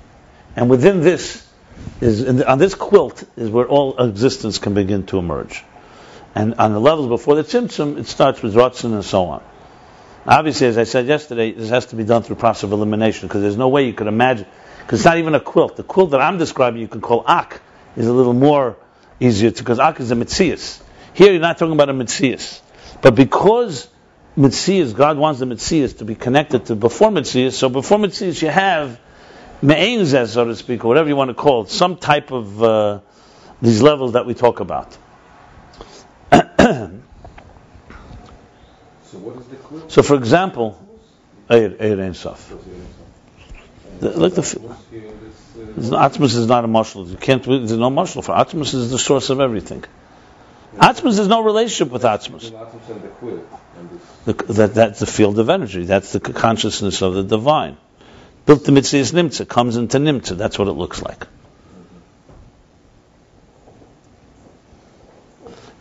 And 0.55 0.71
within 0.71 1.01
this, 1.01 1.47
is 2.01 2.41
on 2.41 2.57
this 2.57 2.73
quilt 2.73 3.23
is 3.38 3.51
where 3.51 3.67
all 3.67 4.00
existence 4.00 4.57
can 4.57 4.73
begin 4.73 5.05
to 5.05 5.19
emerge. 5.19 5.63
And 6.33 6.55
on 6.55 6.73
the 6.73 6.79
levels 6.79 7.07
before 7.07 7.35
the 7.35 7.43
Tzimtzum, 7.43 8.00
it 8.00 8.07
starts 8.07 8.41
with 8.41 8.55
Ratzin 8.55 8.93
and 8.95 9.05
so 9.05 9.25
on. 9.25 9.43
Obviously, 10.25 10.68
as 10.68 10.77
I 10.77 10.86
said 10.86 11.08
yesterday, 11.08 11.51
this 11.51 11.70
has 11.70 11.88
to 11.88 11.98
be 11.98 12.06
done 12.06 12.24
through 12.24 12.38
process 12.38 12.63
of 12.63 12.72
elimination 12.72 13.27
because 13.27 13.42
there's 13.42 13.58
no 13.58 13.68
way 13.68 13.86
you 13.86 13.94
could 13.94 14.08
imagine, 14.08 14.48
because 14.80 15.00
it's 15.00 15.06
not 15.06 15.18
even 15.18 15.36
a 15.36 15.39
quilt. 15.39 15.75
The 15.75 15.84
quilt 15.84 16.12
that 16.12 16.22
I'm 16.22 16.38
describing, 16.38 16.80
you 16.80 16.88
can 16.88 17.01
call 17.01 17.25
Ak, 17.27 17.62
is 17.98 18.08
a 18.08 18.13
little 18.13 18.34
more 18.34 18.78
easier 19.19 19.52
to, 19.52 19.63
because 19.63 19.80
Ak 19.80 20.00
is 20.00 20.12
a 20.12 20.15
Mitzias. 20.15 20.82
Here 21.13 21.32
you're 21.32 21.41
not 21.41 21.58
talking 21.58 21.74
about 21.74 21.89
a 21.89 21.93
Mitzias. 21.93 22.62
But 23.02 23.15
because 23.15 23.89
Mitzias, 24.38 24.95
God 24.95 25.17
wants 25.17 25.41
the 25.41 25.45
Mitzias 25.45 25.97
to 25.97 26.06
be 26.06 26.15
connected 26.15 26.67
to 26.67 26.76
before 26.76 27.10
Mitzias, 27.10 27.52
so 27.52 27.67
before 27.67 27.97
Mitzias 27.97 28.41
you 28.41 28.47
have 28.47 29.00
Me'enzes, 29.62 30.30
so 30.30 30.45
to 30.45 30.56
speak, 30.56 30.86
or 30.86 30.88
whatever 30.88 31.10
you 31.10 31.17
want 31.17 31.32
to 31.32 31.36
call 31.36 31.63
it, 31.63 31.69
some 31.69 31.97
type 31.97 32.32
of 32.32 32.63
uh, 32.63 33.00
these 33.62 33.82
levels 33.82 34.13
that 34.13 34.26
we 34.26 34.34
talk 34.34 34.62
about. 34.62 34.97
So 39.13 39.19
what 39.19 39.38
is 39.38 39.45
the 39.45 39.56
quilt? 39.58 39.91
So, 39.91 40.02
for 40.02 40.15
example, 40.15 40.76
Eir 41.47 41.78
Eir 41.78 42.04
Ein 42.04 42.15
Sof. 42.15 42.52
Like 44.02 44.34
the, 44.34 44.41
Atmos 46.08 46.36
is 46.36 46.47
not 46.47 46.65
a 46.65 46.67
marshal. 46.67 47.08
You 47.08 47.17
can't. 47.17 47.43
There's 47.43 47.78
no 47.78 47.91
marshal 47.91 48.23
for 48.23 48.34
Atmos. 48.34 48.73
Is 48.73 48.89
the 48.89 48.97
source 48.97 49.30
of 49.30 49.39
everything. 49.39 49.84
Atmos 50.78 51.19
has 51.19 51.28
no 51.28 51.43
relationship 51.43 51.93
with 51.93 52.02
Atmos. 52.02 52.41
between 52.41 52.56
atoms 52.56 52.89
and 52.89 53.04
the 53.04 53.08
quilt. 53.10 53.47
And 53.78 53.89
this, 53.91 54.47
The, 54.47 54.54
that, 54.54 54.73
that's 54.73 54.99
the 54.99 55.06
field 55.06 55.38
of 55.38 55.49
energy. 55.52 55.86
That's 55.86 56.12
the 56.12 56.19
consciousness 56.19 57.04
of 57.04 57.13
the 57.13 57.23
divine. 57.23 57.78
Built 58.47 58.65
the 58.65 58.71
mitzvah 58.71 58.97
is 58.97 59.12
nimtza, 59.12 59.47
comes 59.47 59.78
into 59.78 59.99
nimtza. 59.99 60.36
That's 60.36 60.58
what 60.58 60.67
it 60.67 60.71
looks 60.71 61.04
like. 61.04 61.28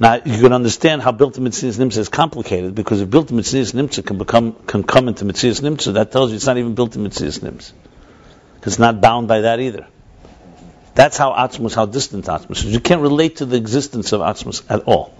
Now 0.02 0.14
you 0.16 0.40
can 0.40 0.52
understand 0.52 1.00
how 1.00 1.12
built 1.12 1.34
the 1.34 1.40
mitzvah 1.40 1.68
nimtza 1.68 1.98
is 1.98 2.08
complicated 2.08 2.74
because 2.74 3.00
if 3.00 3.08
built 3.08 3.28
the 3.28 3.34
mitzvah 3.34 3.58
nimtza 3.58 4.04
can 4.04 4.18
become 4.18 4.52
can 4.66 4.82
come 4.82 5.06
into 5.06 5.24
mitzvah 5.24 5.50
nimtza, 5.50 5.94
that 5.94 6.10
tells 6.10 6.30
you 6.30 6.36
it's 6.36 6.46
not 6.46 6.58
even 6.58 6.74
built 6.74 6.96
in 6.96 7.04
mitzvah 7.04 7.26
nimtza 7.26 7.72
it's 8.66 8.78
not 8.78 9.00
bound 9.00 9.28
by 9.28 9.42
that 9.42 9.60
either. 9.60 9.86
That's 10.94 11.16
how 11.16 11.32
Atzmus, 11.32 11.74
how 11.74 11.86
distant 11.86 12.26
Atzmus 12.26 12.64
is. 12.64 12.72
You 12.72 12.80
can't 12.80 13.00
relate 13.00 13.36
to 13.36 13.46
the 13.46 13.56
existence 13.56 14.12
of 14.12 14.20
Atzmus 14.20 14.62
at 14.68 14.82
all. 14.82 15.14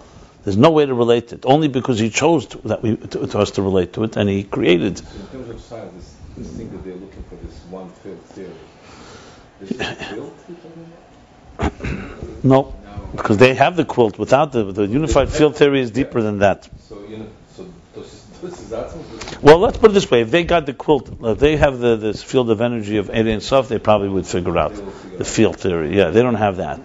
There's 0.44 0.56
no 0.56 0.70
way 0.70 0.86
to 0.86 0.94
relate 0.94 1.32
it, 1.32 1.44
only 1.46 1.68
because 1.68 1.98
he 1.98 2.10
chose 2.10 2.46
to, 2.46 2.58
that 2.68 2.82
we, 2.82 2.96
to, 2.96 3.26
to 3.26 3.38
us 3.38 3.52
to 3.52 3.62
relate 3.62 3.92
to 3.94 4.04
it, 4.04 4.16
and 4.16 4.28
he 4.28 4.42
created. 4.42 4.98
so 4.98 5.04
in 5.14 5.26
terms 5.28 5.50
of 5.50 5.60
science, 5.60 6.16
this, 6.36 6.46
this 6.46 6.56
thing 6.56 6.70
that 6.72 6.84
they're 6.84 6.96
looking 6.96 7.22
for, 7.24 7.36
this 7.36 7.58
one 7.70 7.88
field 7.90 8.20
theory, 8.26 8.50
is 9.60 9.70
built? 10.14 10.34
about? 11.58 12.44
No, 12.44 12.74
No. 12.74 12.81
Because 13.12 13.38
they 13.38 13.54
have 13.54 13.76
the 13.76 13.84
quilt. 13.84 14.18
Without 14.18 14.52
the, 14.52 14.64
the 14.72 14.86
unified 14.86 15.28
field 15.28 15.56
theory 15.56 15.80
is 15.80 15.90
deeper 15.90 16.22
than 16.22 16.38
that. 16.38 16.68
So, 16.88 17.02
you 17.04 17.18
know, 17.18 17.26
so 17.54 17.66
this 17.94 18.12
is, 18.12 18.40
this 18.40 18.60
is 18.60 18.72
atoms? 18.72 19.08
This 19.10 19.32
is- 19.32 19.42
Well, 19.42 19.58
let's 19.58 19.76
put 19.78 19.90
it 19.90 19.94
this 19.94 20.10
way: 20.10 20.22
if 20.22 20.30
they 20.30 20.44
got 20.44 20.66
the 20.66 20.72
quilt, 20.74 21.10
if 21.22 21.38
they 21.38 21.56
have 21.56 21.78
the 21.78 21.96
this 21.96 22.22
field 22.22 22.50
of 22.50 22.60
energy 22.60 22.96
of 22.96 23.10
and 23.10 23.42
Sof, 23.42 23.68
they 23.68 23.78
probably 23.78 24.08
would 24.08 24.26
figure 24.26 24.56
out 24.58 24.72
figure 24.76 25.18
the 25.18 25.24
field 25.24 25.56
theory. 25.58 25.96
Yeah, 25.96 26.10
they 26.10 26.22
don't 26.22 26.36
have 26.46 26.56
that. 26.56 26.80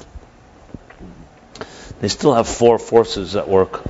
They 2.00 2.10
still 2.10 2.36
have 2.36 2.48
four 2.48 2.78
forces 2.78 3.36
at 3.36 3.48
work, 3.48 3.82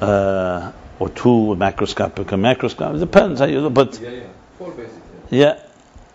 uh, 0.00 0.72
or 1.00 1.08
two 1.08 1.56
macroscopic 1.58 2.30
and 2.32 2.42
macroscopic. 2.44 2.96
It 2.96 3.00
depends 3.00 3.40
how 3.40 3.46
you. 3.46 3.68
But 3.70 3.98
Yeah, 4.00 4.10
yeah. 4.10 4.22
Four 4.58 4.70
basically. 4.70 5.00
yeah, 5.30 5.58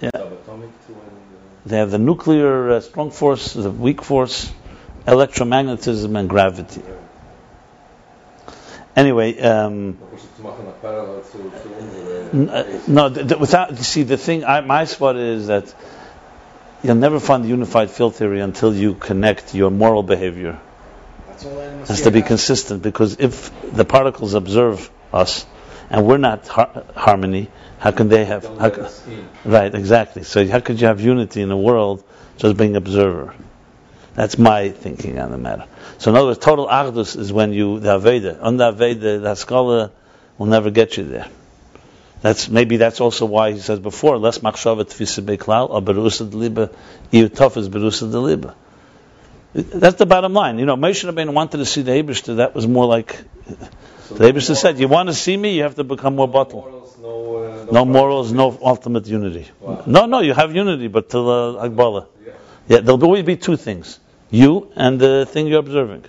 Subatomic, 0.02 0.72
two 0.88 0.94
and... 0.94 1.66
they 1.66 1.78
have 1.78 1.92
the 1.92 1.98
nuclear 1.98 2.72
uh, 2.72 2.80
strong 2.80 3.12
force, 3.12 3.54
the 3.54 3.70
weak 3.72 4.02
force, 4.04 4.52
electromagnetism, 5.08 6.18
and 6.20 6.30
gravity. 6.30 6.82
Anyway. 8.96 9.40
Um, 9.40 9.90
Of 9.90 10.10
course, 10.10 10.24
it's 10.26 10.40
machen 10.40 10.68
a 10.68 10.72
parallel 10.72 11.22
to, 11.22 11.38
to 11.38 11.74
unsere 11.80 12.30
N- 12.34 12.50
uh, 12.50 12.64
case. 12.64 12.88
No, 12.88 13.10
th- 13.14 13.28
th- 13.28 13.40
without 13.40 13.70
you 13.72 13.84
see 13.84 14.04
the 14.04 14.18
thing. 14.18 14.44
I, 14.44 14.62
my 14.62 14.86
spot 14.86 15.16
is 15.18 15.48
that 15.48 15.74
you'll 16.84 16.96
never 16.96 17.20
find 17.20 17.44
the 17.44 17.48
unified 17.50 17.92
field 17.92 18.16
theory 18.16 18.42
until 18.42 18.74
you 18.74 18.96
connect 18.96 19.54
your 19.56 19.70
moral 19.72 20.04
behavior. 20.04 20.60
That's 21.28 21.46
all 21.46 21.60
It 21.60 21.88
has 21.88 22.02
to 22.02 22.12
be 22.12 22.22
consistent 22.24 22.82
because 22.82 23.18
if 23.20 23.52
the 23.72 23.86
particles 23.86 24.34
observe 24.34 24.90
us 25.14 25.46
and 25.92 26.06
we're 26.06 26.18
not 26.18 26.48
har- 26.48 26.84
harmony, 26.96 27.50
how 27.80 27.92
can 27.92 28.10
they 28.10 28.26
have? 28.26 28.46
How 28.46 28.54
let 28.56 28.74
can, 28.74 28.84
us 28.86 29.08
in. 29.08 29.28
right, 29.46 29.74
exactly. 29.74 30.24
So 30.24 30.46
how 30.48 30.60
could 30.60 30.82
you 30.82 30.88
have 30.88 31.00
unity 31.00 31.42
in 31.44 31.50
the 31.50 31.58
world 31.58 32.04
just 32.38 32.58
being 32.58 32.76
observer? 32.76 33.36
That's 34.18 34.40
my 34.40 34.70
thinking 34.70 35.20
on 35.20 35.30
the 35.30 35.38
matter. 35.38 35.66
So 36.00 36.10
in 36.10 36.18
other 36.18 36.26
words, 36.26 36.40
total 36.40 36.66
achdus 36.68 37.16
is 37.16 37.32
when 37.32 37.54
you 37.54 37.80
the 37.80 38.00
aveda. 38.00 38.42
On 38.42 38.58
the 38.58 38.72
aveda, 38.74 39.22
the 39.22 39.36
scholar 39.36 39.92
will 40.40 40.48
never 40.48 40.72
get 40.72 40.98
you 40.98 41.04
there. 41.04 41.28
That's 42.22 42.50
maybe 42.50 42.78
that's 42.78 43.00
also 43.00 43.28
why 43.28 43.52
he 43.52 43.60
says 43.60 43.80
before 43.80 44.18
less 44.18 44.40
machshava 44.40 44.86
tfisa 44.86 45.24
beklal 45.24 45.78
a 45.78 45.82
berusa 45.84 46.28
deliba 46.28 46.74
iu 47.12 47.30
tofes 47.30 47.70
berusa 47.70 48.12
deliba. 48.12 48.56
That's 49.54 49.98
the 49.98 50.08
bottom 50.08 50.34
line. 50.34 50.58
You 50.58 50.66
know, 50.66 50.76
Moshe 50.76 51.08
Rabbeinu 51.08 51.32
wanted 51.32 51.58
to 51.58 51.66
see 51.66 51.84
the 51.84 51.92
Ebershter. 51.92 52.38
That 52.38 52.56
was 52.56 52.66
more 52.66 52.88
like 52.88 53.24
So 54.08 54.16
the 54.16 54.32
Ebershter 54.32 54.56
said, 54.56 54.80
"You 54.80 54.88
want 54.88 55.10
to 55.10 55.14
see 55.14 55.38
me, 55.38 55.58
you 55.58 55.62
have 55.62 55.76
to 55.76 55.84
become 55.84 56.16
more 56.16 56.28
bottle." 56.28 56.90
No, 57.00 57.38
uh, 57.38 57.72
No 57.72 57.86
morals, 57.86 58.32
no 58.32 58.58
ultimate 58.64 59.06
unity. 59.06 59.48
Wow. 59.60 59.84
No, 59.86 60.06
no, 60.08 60.22
you 60.22 60.34
have 60.34 60.56
unity, 60.56 60.88
but 60.88 61.08
till 61.12 61.30
uh, 61.30 61.68
Akbala. 61.70 62.08
Yeah. 62.26 62.34
Yeah, 62.68 62.80
there'll 62.80 63.04
always 63.04 63.24
be 63.24 63.36
two 63.38 63.58
things: 63.58 64.00
you 64.30 64.72
and 64.76 65.00
the 65.00 65.26
thing 65.26 65.48
you're 65.48 65.60
observing. 65.60 66.06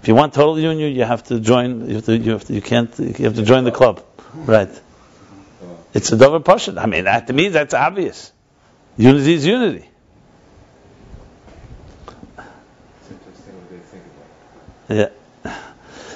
If 0.00 0.08
you 0.08 0.14
want 0.14 0.34
total 0.34 0.58
union, 0.58 0.94
you 0.94 1.04
have 1.04 1.24
to 1.24 1.40
join. 1.40 1.88
You 1.88 1.96
have 1.96 2.04
to. 2.04 2.16
You 2.16 2.32
have 2.32 2.44
to. 2.44 2.54
You 2.54 2.62
can't. 2.62 2.98
You 2.98 3.24
have 3.24 3.34
to 3.34 3.42
join 3.42 3.64
the 3.64 3.72
club, 3.72 4.04
right? 4.34 4.70
It's 5.94 6.12
a 6.12 6.16
double 6.16 6.40
portion. 6.40 6.78
I 6.78 6.86
mean, 6.86 7.04
that, 7.04 7.26
to 7.28 7.32
me, 7.32 7.48
that's 7.48 7.74
obvious. 7.74 8.32
Unity 8.96 9.34
is 9.34 9.46
unity. 9.46 9.88
What. 14.86 14.96
Yeah. 14.96 15.08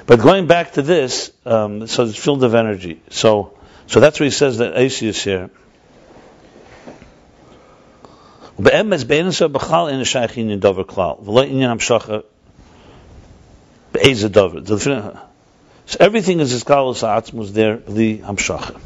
But 0.06 0.20
going 0.20 0.46
back 0.46 0.72
to 0.72 0.82
this, 0.82 1.32
um, 1.46 1.86
so 1.86 2.04
it's 2.04 2.16
field 2.16 2.44
of 2.44 2.54
energy. 2.54 3.00
So, 3.10 3.56
so 3.86 4.00
that's 4.00 4.18
where 4.20 4.24
he 4.24 4.30
says 4.30 4.58
that 4.58 4.76
Asius 4.76 5.22
here. 5.22 5.50
Be'emes 8.62 9.02
be'enso 9.02 9.48
b'chal 9.48 9.90
in 9.90 10.04
So 15.86 15.96
everything 15.98 16.40
is 16.40 16.52
as 16.52 16.62
kalus 16.62 17.00
ha'atzmus 17.00 17.50
there, 17.50 17.82
li 17.88 18.18
hamshacha. 18.18 18.80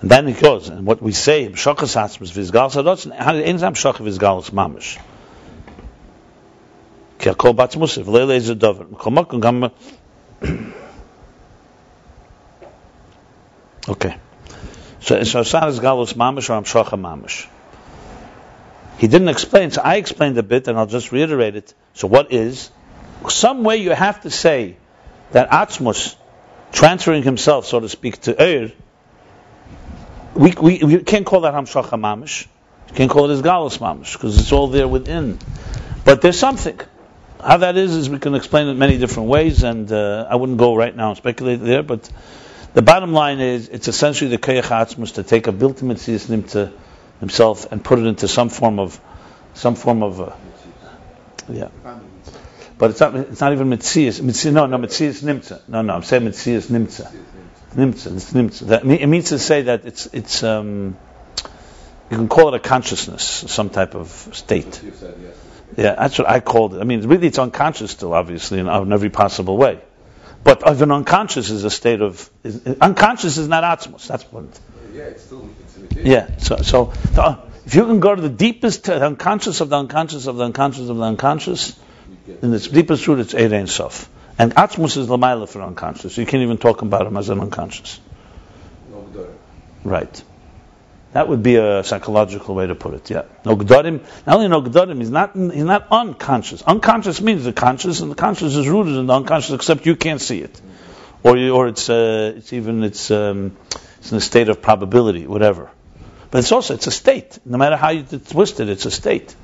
And 0.00 0.10
then 0.10 0.26
it 0.28 0.40
goes, 0.40 0.68
and 0.68 0.84
what 0.86 1.00
we 1.00 1.12
say, 1.12 1.48
Mshachas 1.48 1.94
Hatzmas, 1.94 2.32
Vizgal 2.32 2.72
Sadotzen, 2.72 3.14
how 3.14 3.32
did 3.32 3.44
Einzam 3.44 3.74
Shachar 3.74 4.04
Vizgal 4.04 4.42
Mamish? 4.50 4.98
כי 7.19 7.29
הכל 7.29 7.51
בעצמוס, 7.51 7.97
ולא 7.97 8.31
איזה 8.31 8.53
דבר. 8.53 8.83
מכל 8.91 9.09
מקום 9.09 9.39
גם... 9.39 9.63
אוקיי. 13.87 14.11
So, 14.99 15.23
so 15.23 15.41
Asad 15.41 15.69
is 15.69 15.79
Galus 15.79 16.13
Mamish 16.13 16.49
or 16.49 16.59
Amshacha 16.61 16.99
Mamish. 16.99 17.47
He 18.97 19.07
didn't 19.07 19.29
explain, 19.29 19.71
so 19.71 19.81
I 19.81 19.95
explained 19.95 20.37
a 20.37 20.43
bit, 20.43 20.67
and 20.67 20.77
I'll 20.77 20.87
just 20.87 21.11
reiterate 21.11 21.55
it. 21.55 21.73
So 21.93 22.07
what 22.07 22.31
is? 22.31 22.71
Some 23.29 23.63
way 23.63 23.77
you 23.77 23.91
have 23.91 24.21
to 24.21 24.31
say 24.31 24.77
that 25.31 25.49
Atzmus, 25.51 26.15
transferring 26.71 27.23
himself, 27.23 27.65
so 27.65 27.79
to 27.79 27.89
speak, 27.89 28.21
to 28.21 28.33
Eir, 28.33 28.71
we, 30.33 30.51
we, 30.53 30.83
we 30.83 30.97
can't 31.03 31.25
call 31.25 31.41
that 31.41 31.53
Hamshacha 31.53 31.99
Mamish. 31.99 32.47
You 32.89 32.95
can't 32.95 33.11
call 33.11 33.29
it 33.29 33.33
as 33.33 33.41
Galus 33.41 33.77
Mamish, 33.77 34.13
because 34.13 34.39
it's 34.39 34.51
all 34.51 34.67
there 34.67 34.87
within. 34.87 35.37
But 36.03 36.21
there's 36.21 36.39
something. 36.39 36.79
How 37.42 37.56
that 37.58 37.76
is, 37.76 37.96
is 37.96 38.10
we 38.10 38.18
can 38.18 38.34
explain 38.34 38.68
it 38.68 38.74
many 38.74 38.98
different 38.98 39.28
ways, 39.28 39.62
and 39.62 39.90
uh, 39.90 40.26
I 40.28 40.36
wouldn't 40.36 40.58
go 40.58 40.76
right 40.76 40.94
now 40.94 41.08
and 41.08 41.16
speculate 41.16 41.60
there, 41.60 41.82
but 41.82 42.10
the 42.74 42.82
bottom 42.82 43.12
line 43.12 43.40
is, 43.40 43.68
it's 43.68 43.88
essentially 43.88 44.30
the 44.30 44.38
Koyach 44.38 44.64
Atzmus 44.64 45.14
to 45.14 45.22
take 45.22 45.46
a 45.46 45.52
Bilti 45.52 45.82
Metzias 45.82 46.26
Nimtza 46.26 46.72
himself 47.18 47.70
and 47.72 47.82
put 47.82 47.98
it 47.98 48.06
into 48.06 48.28
some 48.28 48.48
form 48.48 48.78
of, 48.78 49.00
some 49.54 49.74
form 49.74 50.02
of, 50.02 50.20
uh, 50.20 50.32
yeah. 51.48 51.68
But 52.78 52.90
it's 52.90 53.00
not, 53.00 53.14
it's 53.16 53.40
not 53.40 53.52
even 53.52 53.68
Metzias, 53.68 54.20
Metzias, 54.20 54.52
no, 54.52 54.66
no, 54.66 54.78
Metzias 54.78 55.22
Nimtza. 55.22 55.68
No, 55.68 55.82
no, 55.82 55.94
I'm 55.94 56.02
saying 56.02 56.22
Metzias 56.22 56.70
Nimtza. 56.70 57.12
Nimtza, 57.74 58.16
it's 58.16 58.32
Nimtza. 58.32 58.66
That, 58.68 58.84
it 58.84 59.06
means 59.06 59.28
to 59.28 59.38
say 59.38 59.62
that 59.62 59.84
it's, 59.84 60.06
it's, 60.06 60.42
um, 60.42 60.96
you 62.10 62.16
can 62.16 62.28
call 62.28 62.48
it 62.48 62.54
a 62.54 62.58
consciousness, 62.58 63.22
some 63.22 63.70
type 63.70 63.94
of 63.94 64.08
state. 64.32 64.80
You 65.70 65.76
said 65.76 65.84
yes. 65.84 65.96
Yeah, 65.96 66.02
that's 66.02 66.18
what 66.18 66.28
I 66.28 66.40
called 66.40 66.74
it. 66.74 66.80
I 66.80 66.84
mean, 66.84 67.06
really, 67.06 67.28
it's 67.28 67.38
unconscious 67.38 67.90
still, 67.90 68.12
obviously, 68.14 68.58
in, 68.58 68.68
in 68.68 68.92
every 68.92 69.10
possible 69.10 69.56
way. 69.56 69.80
But 70.42 70.68
even 70.70 70.90
unconscious 70.90 71.50
is 71.50 71.64
a 71.64 71.70
state 71.70 72.00
of 72.00 72.30
is, 72.42 72.66
unconscious 72.80 73.36
is 73.36 73.48
not 73.48 73.62
atzmos. 73.62 74.06
That's 74.06 74.24
what. 74.24 74.44
Yeah, 74.92 75.02
it's 75.04 75.24
still 75.24 75.48
it's 75.60 75.76
imitation. 75.76 76.10
Yeah. 76.10 76.36
So, 76.38 76.56
so 76.58 76.84
the, 77.12 77.38
if 77.66 77.74
you 77.74 77.84
can 77.84 78.00
go 78.00 78.14
to 78.14 78.22
the 78.22 78.30
deepest, 78.30 78.84
the 78.84 79.04
unconscious 79.04 79.60
of 79.60 79.68
the 79.68 79.76
unconscious 79.76 80.26
of 80.26 80.36
the 80.36 80.44
unconscious 80.44 80.88
of 80.88 80.96
the 80.96 81.04
unconscious, 81.04 81.78
in 82.42 82.54
its 82.54 82.68
deepest 82.68 83.06
root, 83.06 83.20
it's 83.20 83.34
Eid 83.34 83.52
Ein 83.52 83.66
Sof. 83.66 84.08
And 84.38 84.54
atzmos 84.54 84.96
is 84.96 85.08
lamaila 85.08 85.48
for 85.48 85.60
unconscious. 85.60 86.16
You 86.16 86.24
can't 86.24 86.42
even 86.42 86.56
talk 86.56 86.80
about 86.82 87.06
him 87.06 87.16
as 87.16 87.28
an 87.28 87.40
unconscious. 87.40 88.00
no 88.90 89.28
Right. 89.84 90.24
That 91.12 91.28
would 91.28 91.42
be 91.42 91.56
a 91.56 91.82
psychological 91.82 92.54
way 92.54 92.68
to 92.68 92.76
put 92.76 92.94
it. 92.94 93.10
Yeah. 93.10 93.22
No 93.44 93.56
gdarim. 93.56 94.00
Not 94.26 94.36
only 94.36 94.46
no 94.48 94.62
gdarim, 94.62 94.98
he's 94.98 95.10
not 95.10 95.34
he's 95.34 95.64
not 95.64 95.88
unconscious. 95.90 96.62
Unconscious 96.62 97.20
means 97.20 97.44
the 97.44 97.52
conscious, 97.52 98.00
and 98.00 98.12
the 98.12 98.14
conscious 98.14 98.54
is 98.54 98.68
rooted 98.68 98.94
in 98.94 99.06
the 99.06 99.14
unconscious, 99.14 99.52
except 99.52 99.86
you 99.86 99.96
can't 99.96 100.20
see 100.20 100.40
it, 100.40 100.60
or 101.24 101.36
you, 101.36 101.52
or 101.54 101.66
it's 101.66 101.90
uh, 101.90 102.34
it's 102.36 102.52
even 102.52 102.84
it's 102.84 103.10
um, 103.10 103.56
it's 103.98 104.12
in 104.12 104.18
a 104.18 104.20
state 104.20 104.48
of 104.48 104.62
probability, 104.62 105.26
whatever. 105.26 105.70
But 106.30 106.38
it's 106.38 106.52
also 106.52 106.74
it's 106.74 106.86
a 106.86 106.92
state. 106.92 107.40
No 107.44 107.58
matter 107.58 107.76
how 107.76 107.90
you 107.90 108.04
twist 108.04 108.60
it, 108.60 108.68
it's 108.68 108.86
a 108.86 108.92
state. 108.92 109.34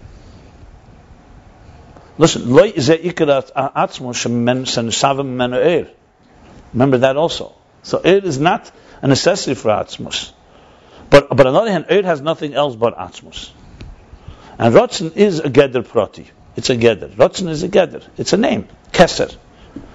Listen, 2.18 2.56
er. 2.56 2.72
Remember 6.72 6.98
that 6.98 7.16
also. 7.16 7.54
So 7.82 8.00
it 8.04 8.24
is 8.24 8.38
not 8.38 8.70
a 9.02 9.08
necessity 9.08 9.54
for 9.54 9.70
atzmos. 9.70 10.32
But, 11.10 11.28
but 11.28 11.46
on 11.46 11.52
the 11.54 11.60
other 11.60 11.70
hand, 11.70 11.86
Eid 11.90 12.04
has 12.04 12.20
nothing 12.20 12.54
else 12.54 12.76
but 12.76 12.96
Atzmus. 12.96 13.50
And 14.58 14.74
Rotzen 14.74 15.16
is 15.16 15.40
a 15.40 15.50
Geder 15.50 15.86
Prati. 15.86 16.30
It's 16.56 16.70
a 16.70 16.76
Geder. 16.76 17.14
Rotzen 17.14 17.48
is 17.48 17.62
a 17.62 17.68
Geder. 17.68 18.06
It's 18.16 18.32
a 18.32 18.36
name. 18.36 18.68
Keser. 18.92 19.34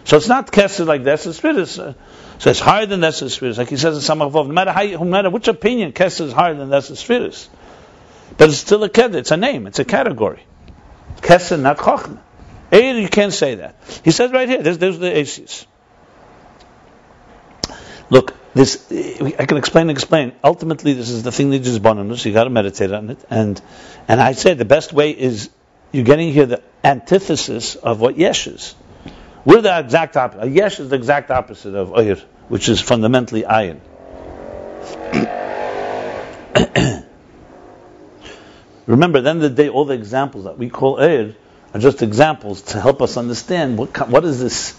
So 0.04 0.18
it's 0.18 0.28
not 0.28 0.52
Keser 0.52 0.86
like 0.86 1.04
the 1.04 1.12
Esser 1.12 1.34
Spirit. 1.34 1.78
Uh, 1.78 1.94
So 2.38 2.50
it's 2.50 2.60
higher 2.60 2.86
than 2.86 3.02
the 3.02 3.08
Esser 3.08 3.30
Spirit. 3.30 3.58
Like 3.58 3.70
he 3.70 3.78
says 3.78 3.96
in 3.96 4.18
Samach 4.18 4.32
Vov, 4.32 4.48
no 4.48 4.54
matter, 4.54 4.72
how 4.72 4.84
no 4.84 5.06
matter 5.06 5.30
which 5.30 5.48
opinion, 5.48 5.92
Keser 5.92 6.26
is 6.26 6.34
higher 6.34 6.54
than 6.54 6.70
the 6.70 6.78
Esser 6.78 6.96
Spirit. 6.96 7.48
But 8.38 8.50
it's 8.50 8.58
still 8.58 8.84
a 8.84 8.90
Geder. 8.90 9.16
It's 9.16 9.32
a 9.32 9.38
name. 9.38 9.68
It's 9.68 9.80
a 9.80 9.86
category. 9.86 10.44
Keser, 11.18 11.60
not 11.60 11.78
Chochmah. 11.78 12.20
Eid, 12.72 12.96
you 12.98 13.10
can't 13.10 13.34
say 13.34 13.56
that. 13.56 13.76
He 14.04 14.12
says 14.12 14.32
right 14.32 14.48
here, 14.48 14.62
there's, 14.62 14.78
there's 14.78 14.98
the 14.98 15.16
Aces. 15.18 15.68
Look, 18.12 18.36
this 18.54 18.92
I 18.92 19.46
can 19.46 19.58
explain 19.58 19.84
and 19.84 19.92
explain. 19.92 20.34
Ultimately, 20.44 20.92
this 20.92 21.10
is 21.10 21.24
the 21.24 21.32
thing 21.32 21.50
that 21.52 21.60
just 21.60 21.82
born 21.82 21.98
on 21.98 22.12
us. 22.12 22.26
You 22.26 22.34
got 22.34 22.44
to 22.44 22.50
meditate 22.50 22.92
on 22.92 23.10
it, 23.10 23.24
and 23.30 23.60
and 24.10 24.20
I 24.20 24.34
say 24.34 24.54
the 24.54 24.66
best 24.66 24.92
way 24.92 25.12
is 25.12 25.50
you're 25.94 26.04
getting 26.04 26.34
here 26.34 26.46
the 26.46 26.62
antithesis 26.84 27.76
of 27.76 28.02
what 28.02 28.18
yesh 28.18 28.48
is. 28.48 28.76
We're 29.46 29.62
the 29.62 29.80
exact 29.80 30.18
opposite. 30.18 30.44
Uh, 30.44 30.48
yesh 30.48 30.82
is 30.82 30.90
the 30.90 30.98
exact 30.98 31.32
opposite 31.32 31.74
of 31.74 31.94
oyer, 31.94 32.18
which 32.50 32.68
is 32.68 32.82
fundamentally 32.82 33.44
ayin. 33.44 33.80
Remember, 38.88 39.22
then 39.22 39.40
the 39.40 39.50
day, 39.50 39.70
all 39.70 39.86
the 39.86 39.94
examples 39.94 40.44
that 40.44 40.58
we 40.58 40.70
call 40.70 41.00
oyer 41.00 41.34
are 41.74 41.80
just 41.80 42.02
examples 42.02 42.62
to 42.74 42.82
help 42.82 43.02
us 43.02 43.16
understand 43.16 43.78
what 43.78 44.10
what 44.10 44.26
is 44.26 44.42
this 44.42 44.78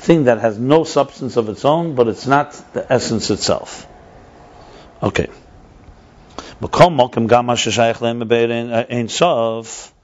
thing 0.00 0.24
that 0.24 0.40
has 0.40 0.58
no 0.58 0.84
substance 0.84 1.36
of 1.36 1.48
its 1.48 1.64
own, 1.64 1.94
but 1.94 2.08
it's 2.08 2.26
not 2.26 2.52
the 2.72 2.90
essence 2.92 3.30
itself. 3.30 3.86
Okay. 5.02 5.28
Sof. 9.08 9.92
Uh, 9.92 9.94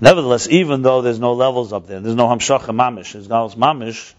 nevertheless, 0.00 0.48
even 0.48 0.82
though 0.82 1.02
there's 1.02 1.18
no 1.18 1.32
levels 1.32 1.72
up 1.72 1.86
there, 1.86 2.00
there's 2.00 2.14
no 2.14 2.26
hamshacha 2.28 2.74
mamish, 2.74 3.12
there's 3.12 3.28
galus 3.28 3.54
mamish. 3.56 4.14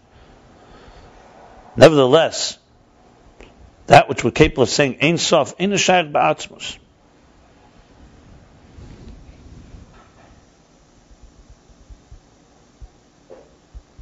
Nevertheless, 1.76 2.58
that 3.86 4.08
which 4.08 4.22
we're 4.24 4.30
capable 4.30 4.64
of 4.64 4.68
saying 4.68 4.98
ein 5.00 5.18
sof, 5.18 5.54
ein 5.58 5.70
shayach 5.70 6.12
ba'atzmus. 6.12 6.78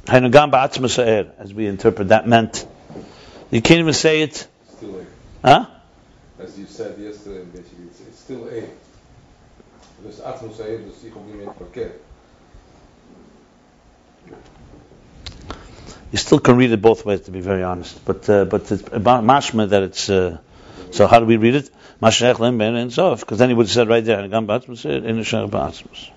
as 0.13 1.53
we 1.53 1.67
interpret 1.67 2.09
that 2.09 2.27
meant. 2.27 2.65
You 3.49 3.61
can't 3.61 3.79
even 3.79 3.93
say 3.93 4.21
it, 4.21 4.47
Still 4.77 4.99
A. 4.99 5.05
huh? 5.47 5.65
As 6.39 6.57
you 6.57 6.65
said 6.65 6.97
yesterday, 6.97 7.43
basically, 7.45 7.85
it's, 7.85 8.01
it's 8.01 8.19
still 8.19 8.47
A. 8.47 8.63
Dus 10.03 10.19
Atmos 10.19 10.59
A, 10.59 10.77
dus 10.79 11.03
ich 11.05 11.13
habe 11.13 11.25
nicht 11.35 11.51
verkehrt. 11.57 11.99
You 16.11 16.17
still 16.17 16.39
can 16.39 16.57
read 16.57 16.71
it 16.71 16.81
both 16.81 17.05
ways, 17.05 17.21
to 17.21 17.31
be 17.31 17.39
very 17.41 17.63
honest. 17.63 18.03
But 18.03 18.29
uh, 18.29 18.45
but 18.45 18.69
it's 18.71 18.83
about 18.91 19.23
mashma 19.23 19.69
that 19.69 19.83
it's. 19.83 20.09
Uh, 20.09 20.39
so 20.91 21.07
how 21.07 21.19
do 21.19 21.25
we 21.25 21.37
read 21.37 21.55
it? 21.55 21.69
Mashach 22.01 22.39
lem 22.39 22.57
ben 22.57 22.75
and 22.75 22.91
sof, 22.91 23.21
because 23.21 23.37
then 23.37 23.49
he 23.49 23.55
would 23.55 23.67
have 23.67 23.71
said 23.71 23.87
right 23.87 24.03
there, 24.03 24.27
"Gam 24.27 24.47
ba'atzmus 24.47 24.85
in 24.85 25.17
shach 25.19 25.49
ba'atzmus." 25.49 26.11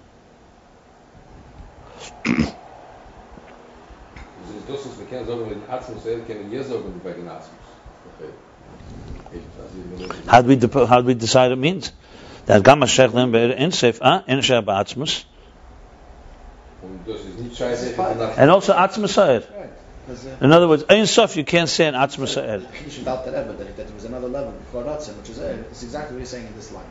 Dus 4.66 4.76
ist 4.76 4.84
das, 4.84 4.92
was 4.92 4.98
wir 4.98 5.06
kennen, 5.06 5.26
sagen 5.26 5.40
wir, 5.40 5.52
in 5.52 5.62
Atmos 5.68 6.06
A, 6.06 6.26
können 6.26 6.50
wir 6.50 6.64
sagen, 6.64 7.00
wegen 7.02 7.28
Atmos. 7.28 7.48
Okay. 8.18 8.30
Ich, 9.32 9.42
also, 9.60 9.74
ich 9.76 10.08
meine, 10.08 10.32
How 10.32 10.42
do 10.42 10.48
we 10.48 10.56
dep- 10.56 10.88
how 10.88 11.00
do 11.00 11.06
we 11.06 11.14
decide 11.14 11.52
it 11.52 11.58
means? 11.58 11.92
That 12.46 12.62
gam 12.62 12.80
mashach 12.80 13.12
lem 13.14 13.32
ben 13.32 13.50
in 13.50 13.72
sof, 13.72 14.00
ah, 14.02 14.22
in 14.26 14.40
ba'atzmus, 14.40 15.24
Und 16.82 17.00
das 17.06 17.20
ist 17.20 17.38
nicht 17.40 17.56
scheiße, 17.56 17.94
nach 17.96 18.36
and 18.36 18.50
also 18.50 18.74
atzmus 18.74 19.14
sa'er. 19.14 19.40
Right. 19.40 19.70
Because, 20.06 20.26
uh, 20.26 20.44
In 20.44 20.52
other 20.52 20.68
words, 20.68 20.84
ein 20.88 21.06
sof 21.06 21.36
you 21.36 21.44
can't 21.44 21.68
say 21.68 21.86
in 21.88 21.94
atzmus 21.94 22.34
sa'er. 22.34 22.60
Chidush 22.60 23.00
about 23.00 23.24
that 23.24 23.34
ever, 23.34 23.54
that, 23.54 23.76
that 23.76 23.86
there 23.86 23.94
was 23.94 24.04
another 24.04 24.28
level 24.28 24.52
before 24.52 24.84
Ratzim, 24.84 25.16
which 25.18 25.30
is 25.30 25.38
it's 25.38 25.82
exactly 25.82 26.16
what 26.16 26.20
you're 26.20 26.26
saying 26.26 26.46
in 26.46 26.54
this 26.54 26.70
line. 26.72 26.84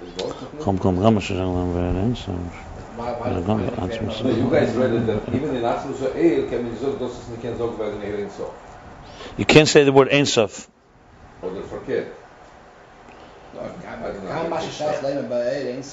das 0.00 0.24
Wort 0.24 0.40
noch 0.40 0.52
nicht. 0.52 0.62
Kom 0.64 0.78
kom 0.78 1.00
gam 1.00 1.14
mashach 1.16 1.36
lem 1.36 1.74
ben 1.74 2.16
in 2.92 2.98
sof. 2.98 2.98
Why, 2.98 3.12
why, 3.12 3.32
why, 3.32 3.40
go 3.40 3.54
why 3.54 3.66
on. 3.78 4.24
No, 4.24 4.30
you 4.30 4.50
guys 4.50 4.74
read 4.74 4.92
it 4.92 5.06
that 5.06 5.34
even 5.34 5.56
in 5.56 5.62
Atmos 5.62 6.02
A, 6.02 6.48
can 6.48 6.70
we 6.70 6.76
sagen, 6.76 6.98
dass 6.98 7.12
es 7.18 7.28
nicht 7.28 7.42
kein 7.42 7.56
Sorg 7.58 7.78
wegen 7.78 8.02
Ehren 8.02 8.30
so. 8.36 8.52
You 9.36 9.44
can't 9.44 9.68
say 9.68 9.84
the 9.84 9.92
word 9.92 10.10
ein 10.10 10.26
sof. 10.26 10.68
Oder 11.42 11.62
verkehrt. 11.62 12.06
How 14.28 14.48
much 14.48 14.66
is 14.66 14.74
Shaykh 14.76 15.02
Lehman 15.02 15.28
by 15.28 15.42
Eid 15.42 15.66
ain't? 15.66 15.84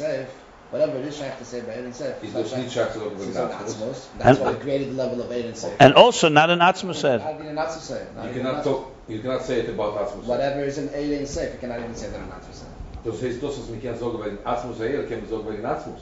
Whatever 0.71 0.99
it 0.99 1.05
is 1.05 1.17
shaykh 1.17 1.35
to 1.39 1.45
say 1.45 1.61
by 1.61 1.73
Ein 1.73 1.91
Sof. 1.93 2.23
Is 2.23 2.29
it's 2.29 2.33
not 2.35 2.43
das 2.43 2.51
shaykh- 2.51 2.63
nicht 2.63 2.73
schafft, 2.73 2.93
so 2.93 3.09
it's 3.09 3.25
wegen 3.25 3.33
not 3.33 3.51
Atzmus? 3.51 3.73
Atzmos. 3.73 3.97
That's 4.19 4.37
And- 4.37 4.45
why 4.45 4.51
we 4.51 4.59
created 4.59 4.91
the 4.91 4.97
level 4.97 5.21
of 5.21 5.31
Ein 5.31 5.55
Sof. 5.55 5.73
And 5.79 5.95
also 5.95 6.29
not 6.29 6.51
an 6.51 6.59
Atzma 6.59 6.93
said. 6.93 7.21
Not 7.21 7.33
even 7.33 7.47
an 7.47 7.55
Atzmos. 7.57 7.89
Not 8.15 8.25
You 8.25 8.33
cannot 8.33 8.63
talk, 8.63 8.91
you 9.07 9.19
cannot 9.19 9.41
say 9.43 9.61
it 9.61 9.69
about 9.69 9.97
Atzmus. 9.97 10.25
Whatever 10.25 10.61
is 10.63 10.77
in 10.77 10.89
Ein 10.93 11.25
Sof, 11.25 11.53
you 11.53 11.59
cannot 11.59 11.79
even 11.79 11.95
say 11.95 12.09
that 12.11 12.19
an 12.19 12.29
Atzmos. 12.29 12.61
Das 13.03 13.15
heißt, 13.15 13.41
das, 13.41 13.57
was 13.57 13.69
man 13.69 13.81
kann 13.81 13.97
sagen 13.97 14.23
wegen 14.23 14.37
Atzmus 14.45 14.79
Eir, 14.79 15.07
kann 15.07 15.21
man 15.21 15.29
sagen 15.29 15.49
wegen 15.49 15.65
Atzmus. 15.65 16.01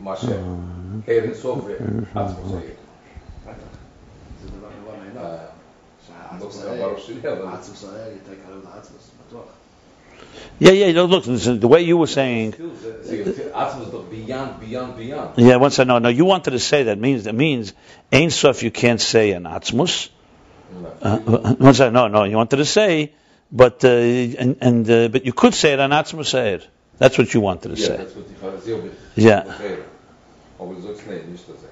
ماشي 0.00 0.26
خير 1.06 1.34
سوفري 1.34 1.74
اتموسي 2.16 2.76
Yeah, 10.58 10.72
yeah. 10.72 11.02
Look, 11.02 11.26
listen, 11.26 11.60
the 11.60 11.68
way 11.68 11.82
you 11.82 11.98
were 11.98 12.06
saying. 12.06 12.54
Yeah, 15.36 15.56
once 15.56 15.78
I 15.78 15.84
know, 15.84 15.98
no, 15.98 16.08
you 16.08 16.24
wanted 16.24 16.52
to 16.52 16.58
say 16.58 16.84
that 16.84 16.98
means 16.98 17.24
that 17.24 17.34
means 17.34 17.74
Ein 18.10 18.30
Sof 18.30 18.62
you 18.62 18.70
can't 18.70 19.00
say 19.00 19.32
an 19.32 19.44
Atzmus. 19.44 20.08
Uh, 21.02 21.54
once 21.58 21.80
I 21.80 21.90
know, 21.90 22.08
no, 22.08 22.24
you 22.24 22.36
wanted 22.36 22.56
to 22.56 22.64
say, 22.64 23.12
but 23.52 23.84
uh, 23.84 23.88
and, 23.88 24.56
and 24.60 24.90
uh, 24.90 25.08
but 25.08 25.26
you 25.26 25.32
could 25.32 25.54
say 25.54 25.74
it 25.74 25.78
an 25.78 25.90
Atzmus 25.90 26.26
said. 26.26 26.66
That's 26.98 27.18
what 27.18 27.32
you 27.34 27.40
wanted 27.42 27.74
to 27.76 27.80
Ja, 27.80 27.86
say. 27.86 27.92
Yeah. 27.94 28.14
wird 28.16 28.30
die 28.30 28.34
Frage 28.34 28.58
sehr 28.58 28.76
wichtig. 28.82 28.98
Ja. 29.16 29.44
Aber 30.58 30.74
du 30.74 30.80
sagst, 30.80 31.06
nein, 31.06 31.30
nicht 31.30 31.48
das 31.48 31.56
sein. 31.60 31.70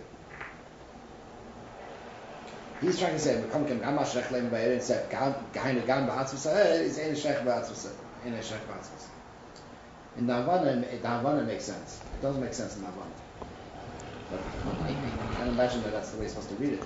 He's 2.83 2.99
trying 2.99 3.13
to 3.15 3.19
say, 3.19 3.37
"Bekom 3.41 3.67
kem 3.67 3.81
gam 3.81 3.99
ashrech 3.99 4.31
leim 4.31 4.51
bei 4.51 4.61
Erin 4.61 4.81
Sef, 4.81 5.09
gam 5.11 5.35
geheine 5.55 5.81
gam 5.87 6.07
ba'atzvus 6.07 6.47
eh, 6.47 6.85
is 6.85 6.99
ein 6.99 7.15
shrech 7.17 7.39
ba'atzvus, 7.47 7.87
ein 8.27 8.33
shrech 8.43 8.61
ba'atzvus." 8.69 9.09
In 10.19 10.27
the 10.27 10.35
Havana, 10.35 10.83
the 11.03 11.09
Havana 11.09 11.43
makes 11.45 11.65
sense. 11.65 12.01
It 12.19 12.23
doesn't 12.23 12.43
make 12.43 12.53
sense 12.53 12.77
in 12.77 12.83
the 12.83 12.89
Havana. 12.89 13.11
But 14.31 14.41
I, 14.87 14.91
I 14.91 15.37
can't 15.39 15.49
imagine 15.51 15.83
that 15.85 15.93
that's 15.93 16.11
the 16.11 16.19
way 16.19 16.25
you're 16.25 16.31
supposed 16.31 16.51
to 16.51 16.57
read 16.57 16.73
it. 16.75 16.83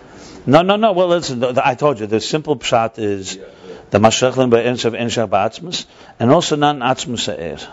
No, 0.47 0.63
no, 0.63 0.77
no, 0.77 0.93
well, 0.93 1.09
listen, 1.09 1.41
the, 1.41 1.53
the- 1.53 1.67
I 1.67 1.75
told 1.75 1.99
you, 1.99 2.07
the 2.07 2.21
simple 2.21 2.57
pshat 2.57 2.99
is, 2.99 3.35
Ja, 3.35 3.43
ja. 3.43 3.49
the 3.91 3.99
Mashachlim 3.99 4.51
by 4.51 4.63
Ein 4.65 4.77
Sof 4.77 4.95
Ein 4.95 5.09
Shach 5.09 5.29
Ba'atzmus, 5.29 5.87
and 6.21 6.31
also 6.31 6.55
not 6.57 6.77
an 6.77 6.83
Atzmus 6.83 7.29
Eir. 7.37 7.67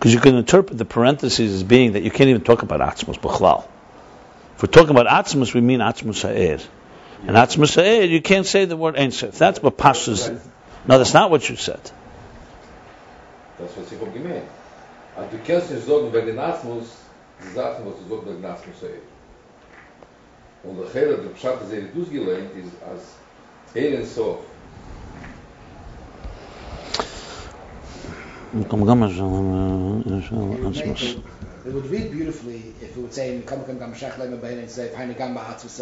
Because 0.00 0.14
you 0.14 0.20
can 0.20 0.34
interpret 0.34 0.78
the 0.78 0.86
parentheses 0.86 1.52
as 1.52 1.62
being 1.62 1.92
that 1.92 2.02
you 2.02 2.10
can't 2.10 2.30
even 2.30 2.40
talk 2.40 2.62
about 2.62 2.80
Atzmus 2.80 3.20
B'chlal. 3.20 3.66
If 4.56 4.62
we're 4.62 4.70
talking 4.70 4.96
about 4.96 5.06
Atzmus, 5.06 5.52
we 5.52 5.60
mean 5.60 5.80
Atzmus 5.80 6.22
Ha'er. 6.22 6.58
And 7.26 7.36
Atzmus 7.36 7.76
Ha'er, 7.76 8.04
you 8.04 8.22
can't 8.22 8.46
say 8.46 8.64
the 8.64 8.78
word 8.78 8.96
Ein. 8.96 9.10
That's 9.10 9.62
what 9.62 9.76
Pashas. 9.76 10.40
No, 10.88 10.96
that's 10.96 11.12
not 11.12 11.30
what 11.30 11.46
you 11.50 11.56
said. 11.56 11.82
Das 13.58 13.76
was 13.76 13.92
ich 13.92 14.00
auch 14.00 14.10
gemeint. 14.14 14.48
Aber 15.18 15.26
du 15.30 15.36
kannst 15.46 15.70
nicht 15.70 15.86
sagen, 15.86 16.10
wegen 16.14 16.38
Atzmus, 16.38 16.96
die 17.42 17.54
Sachen, 17.54 17.84
was 17.84 17.96
du 18.02 18.08
sagst, 18.08 18.26
wegen 18.26 18.42
Atzmus 18.42 18.80
sei. 18.80 19.00
Und 20.62 20.78
der 20.78 20.86
Chere, 20.86 21.18
der 21.18 21.28
Pshat, 21.28 21.60
das 21.60 21.68
dus 21.94 22.08
gelernt, 22.10 22.52
ist, 22.56 22.72
als 22.90 23.16
in 28.52 28.64
Sof, 30.74 31.02
It 31.66 31.74
would 31.74 31.86
read 31.90 32.10
beautifully 32.10 32.74
if 32.80 32.96
it 32.96 33.00
would 33.00 33.12
say, 33.12 33.42
"Bekom 33.42 33.66
kem 33.66 33.78
gam 33.78 33.92
ashrech 33.92 34.16
leim 34.18 34.40
bei 34.40 34.52
Erin 34.52 34.68
Sef, 34.68 34.94
heine 34.94 35.14
gam 35.14 35.34
ba'atzvus 35.36 35.80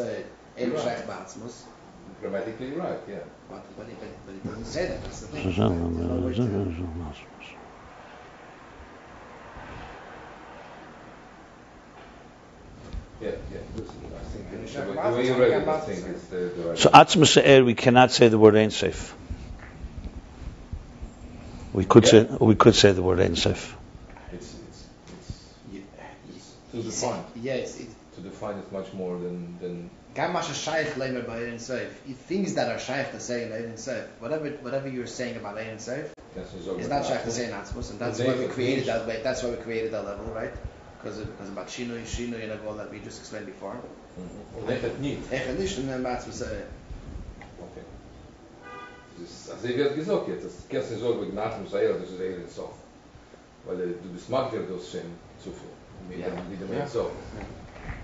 ein 0.59 0.71
ba'atzmus." 0.73 1.65
grammatically 2.21 2.73
right, 2.73 2.99
yeah. 3.09 3.19
But, 3.49 3.65
but, 3.77 3.87
it, 3.89 3.97
but 4.27 4.35
it 4.35 4.45
doesn't 4.45 4.65
say 4.65 4.87
that. 4.87 5.03
That's 5.03 5.21
the 5.21 5.27
thing. 5.29 5.45
There's 5.45 5.59
no 5.59 5.69
way 5.71 6.35
to- 6.35 6.43
Yeah, 13.21 13.31
yeah, 13.53 13.59
listen, 13.77 13.97
I 14.15 14.23
think, 14.31 14.47
And 14.53 14.69
the 14.69 14.93
the 14.93 15.17
way 15.17 15.27
you 15.27 15.35
read 15.35 15.51
it, 15.51 15.69
I 15.69 15.81
think 15.81 16.07
it's 16.07 16.25
the, 16.27 16.37
the 16.37 16.69
right. 16.69 16.79
So 16.79 16.91
Atzmus 16.91 17.35
Ha'er, 17.35 17.65
we 17.65 17.75
cannot 17.75 18.13
say 18.13 18.29
the 18.29 18.39
word 18.39 18.55
Ein 18.55 18.71
Sof. 18.71 19.17
We 21.79 21.85
could 21.85 22.09
say 22.09 22.25
we 22.41 22.57
could 22.57 22.75
say 22.75 22.91
the 22.91 23.03
word 23.03 23.21
Ein 23.21 23.37
Sof. 23.37 23.77
It's, 24.33 24.57
it's, 24.69 24.87
it's, 25.13 25.55
Yeah, 25.73 25.81
to 26.73 26.83
define, 26.83 27.25
yeah, 27.37 27.53
it's, 27.55 27.79
it's, 27.79 27.95
to 28.17 28.21
define 28.21 28.59
it 28.59 28.73
much 28.73 28.93
more 28.93 29.17
than, 29.17 29.59
than, 29.61 29.91
Gam 30.13 30.33
masha 30.33 30.55
shaykh 30.55 30.89
lemer 30.97 31.25
by 31.25 31.37
Ein 31.45 31.61
Sof. 31.61 31.93
Things 32.27 32.55
that 32.55 32.69
are 32.73 32.81
shaykh 32.81 33.13
to 33.13 33.21
say 33.21 33.45
in 33.45 33.53
Ein 33.53 33.77
Sof. 33.77 34.09
Whatever, 34.19 34.51
whatever 34.67 34.89
you're 34.89 35.07
saying 35.07 35.37
about 35.37 35.57
Ein 35.57 35.79
Sof 35.79 36.13
kannst 36.35 36.55
du 36.55 36.61
sagen, 36.61 36.81
is 36.81 36.89
not 36.89 37.07
shaykh 37.07 37.23
to 37.23 37.31
say 37.31 37.45
in 37.45 37.53
Atzmos, 37.53 37.91
and 37.93 38.01
that's 38.01 38.19
why 38.19 38.35
we 38.35 38.49
created 38.49 38.87
the 38.87 38.93
that 38.93 39.07
way. 39.07 39.21
That's 39.23 39.45
why 39.45 39.51
we 39.51 39.57
created 39.59 39.93
that 39.93 40.05
level, 40.05 40.27
right? 40.35 40.51
Because 40.99 41.19
because 41.19 41.49
about 41.49 41.69
shinui, 41.69 42.03
shinui, 42.03 42.43
and 42.43 42.67
all 42.67 42.75
that 42.75 42.91
we 42.91 42.99
just 42.99 43.21
explained 43.21 43.47
before. 43.47 43.77
Mhm. 44.19 44.67
Und 49.19 49.25
echt 49.25 49.27
nicht. 49.27 49.27
Ech 49.27 49.27
nicht 49.27 49.27
und 49.27 49.27
dann 49.27 49.27
Atzmos. 49.27 49.27
Okay. 49.27 49.27
Das 49.27 49.51
also 49.51 49.69
ich 49.69 49.77
werde 49.77 49.95
gesagt 49.95 50.29
jetzt, 50.29 50.45
das 50.45 50.53
kannst 50.71 50.91
du 50.91 50.95
nicht 50.95 51.03
sagen, 51.03 51.21
wegen 51.21 51.39
Atzmus 51.39 51.75
Eir, 51.75 51.95
das 51.95 52.11
ist 52.11 52.21
Eir 52.21 52.37
in 52.37 52.49
Sof. 52.49 52.75
Weil 53.65 53.81
äh, 53.81 53.87
du 54.03 54.09
bist 54.13 54.31
mag 54.31 54.51
dir 54.51 54.61
das 54.61 54.91
schon 54.91 55.01
zu. 55.43 55.51
Mit 56.09 56.19
dem, 56.19 56.33
mit 56.51 56.61
dem 56.61 56.73
Ja. 56.73 56.83
Ein 56.83 56.89
Sof. 56.89 57.11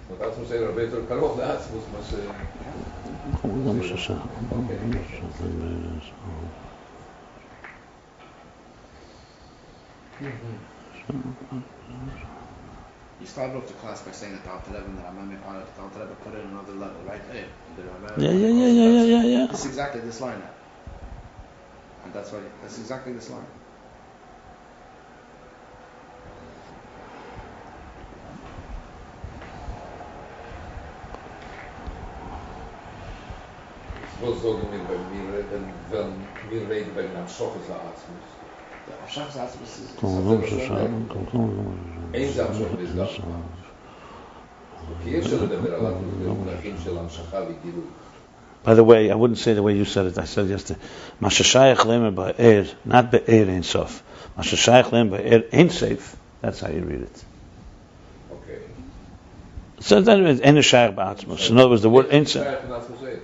Und 0.08 0.22
Atzmus 0.22 0.50
Eir, 0.50 0.68
aber 0.68 0.72
beter 0.72 1.00
Karol, 1.08 1.36
der 1.36 1.50
Atzmus, 1.50 1.82
was, 1.92 2.12
äh, 2.12 2.22
You 13.20 13.26
started 13.26 13.56
off 13.56 13.66
the 13.66 13.74
class 13.74 14.02
by 14.02 14.12
saying 14.12 14.32
that 14.32 14.44
the 14.44 14.50
Alter 14.50 14.70
Rebbe 14.72 14.86
and 14.86 14.98
the 14.98 15.02
Ramam 15.02 15.30
Yechon, 15.30 15.64
the 15.76 15.82
Alter 15.82 16.00
Rebbe 16.00 16.14
put 16.22 16.34
it 16.34 16.40
in 16.40 16.50
another 16.50 16.72
level, 16.72 17.00
right? 17.06 17.20
Hey, 17.32 17.44
the 17.76 17.82
Ramam 17.82 18.18
Yeah, 18.20 18.30
yeah, 18.30 18.48
yeah, 18.48 18.66
yeah, 18.66 18.90
yeah, 18.90 19.02
yeah, 19.02 19.38
yeah. 19.38 19.50
It's 19.50 19.64
exactly 19.64 20.00
this 20.02 20.20
line 20.20 20.40
now. 20.40 20.63
And 22.03 22.13
that's 22.13 22.31
why, 22.31 22.39
that's 22.61 22.79
exactly 22.79 23.13
this 23.13 23.29
line. 23.29 23.45
was 34.21 34.41
sagen 34.41 34.67
wir, 34.71 34.81
wenn 34.89 35.05
wir 35.13 35.25
reden, 35.37 35.63
wenn 35.91 36.11
wir 36.51 36.69
reden 36.69 36.91
wegen 36.95 37.15
einem 37.15 37.27
Schoches 37.27 37.65
der 37.67 37.77
Atzmus. 37.87 38.25
The 38.87 38.93
Avshach's 39.03 39.37
Atzmos 39.37 39.79
is, 39.79 39.89
Einsam 42.13 42.53
schon 42.57 42.77
bis 42.77 42.95
das. 42.95 43.09
Okay, 44.91 45.09
יש 45.09 45.33
לנו 45.33 45.45
לדבר 45.45 45.75
עליו 45.75 45.93
במונחים 46.23 46.75
של 46.83 46.97
המשכה 46.97 47.37
וגילוי. 47.37 47.83
by 48.64 48.74
the 48.74 48.82
way, 48.82 49.10
I 49.10 49.14
wouldn't 49.14 49.38
say 49.38 49.52
the 49.52 49.62
way 49.62 49.76
you 49.76 49.84
said 49.84 50.06
it. 50.06 50.18
I 50.18 50.24
said 50.24 50.48
yesterday, 50.48 50.80
Mashashayach 51.20 51.76
lemer 51.76 52.14
ba'er, 52.14 52.74
not 52.84 53.12
ba'er 53.12 53.48
ein 53.48 53.62
sof. 53.62 54.02
Mashashayach 54.38 54.84
lemer 54.84 55.10
ba'er 55.10 55.44
ein 55.52 55.68
seif. 55.68 56.16
That's 56.40 56.60
how 56.60 56.68
you 56.68 56.80
read 56.80 57.02
it. 57.02 57.24
Okay. 58.32 58.58
So 59.80 60.00
then 60.00 60.26
it's 60.26 60.40
ein 60.40 60.56
shayach 60.56 60.94
ba'atzmus. 60.94 61.50
In 61.50 61.58
other 61.58 61.68
words, 61.68 61.82
the 61.82 61.90
word 61.90 62.10
ein 62.10 62.24
seif. 62.24 62.42
Schreiben 62.42 62.68
das 62.70 62.88
muss 62.88 63.02
er. 63.02 63.18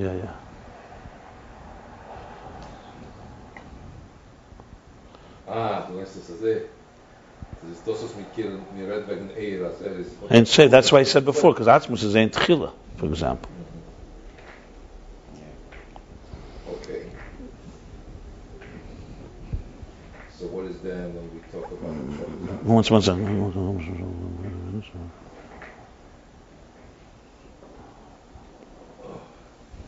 Yeah, 0.00 0.14
yeah. 0.14 0.32
Ah, 5.48 5.86
du 5.88 5.98
weißt 5.98 6.16
das 6.16 6.28
ist 6.28 6.42
Das 7.62 7.70
ist 7.70 7.88
das, 7.88 8.04
was 8.04 8.14
mit 8.16 8.32
Kiel, 8.34 8.58
mir 8.76 8.86
redet 8.86 9.08
wegen 9.08 9.30
Eir, 9.36 9.66
als 9.66 9.80
ist... 9.80 10.12
Ein 10.28 10.44
seif. 10.46 10.70
That's 10.70 10.92
why 10.92 11.00
I 11.00 11.04
said 11.04 11.24
before, 11.24 11.52
because 11.52 11.66
atzmus 11.66 12.04
is 12.04 12.14
ein 12.14 12.30
tchila, 12.30 12.72
for 12.96 13.08
example. 13.08 13.48
Okay. 16.68 17.06
So 20.38 20.44
what 20.48 20.66
is 20.66 20.78
then 20.80 21.14
when 21.14 21.32
we 21.32 21.40
talk 21.48 21.64
about 21.72 21.94
mm-hmm. 21.96 22.68
once 22.68 22.90
once 22.90 23.06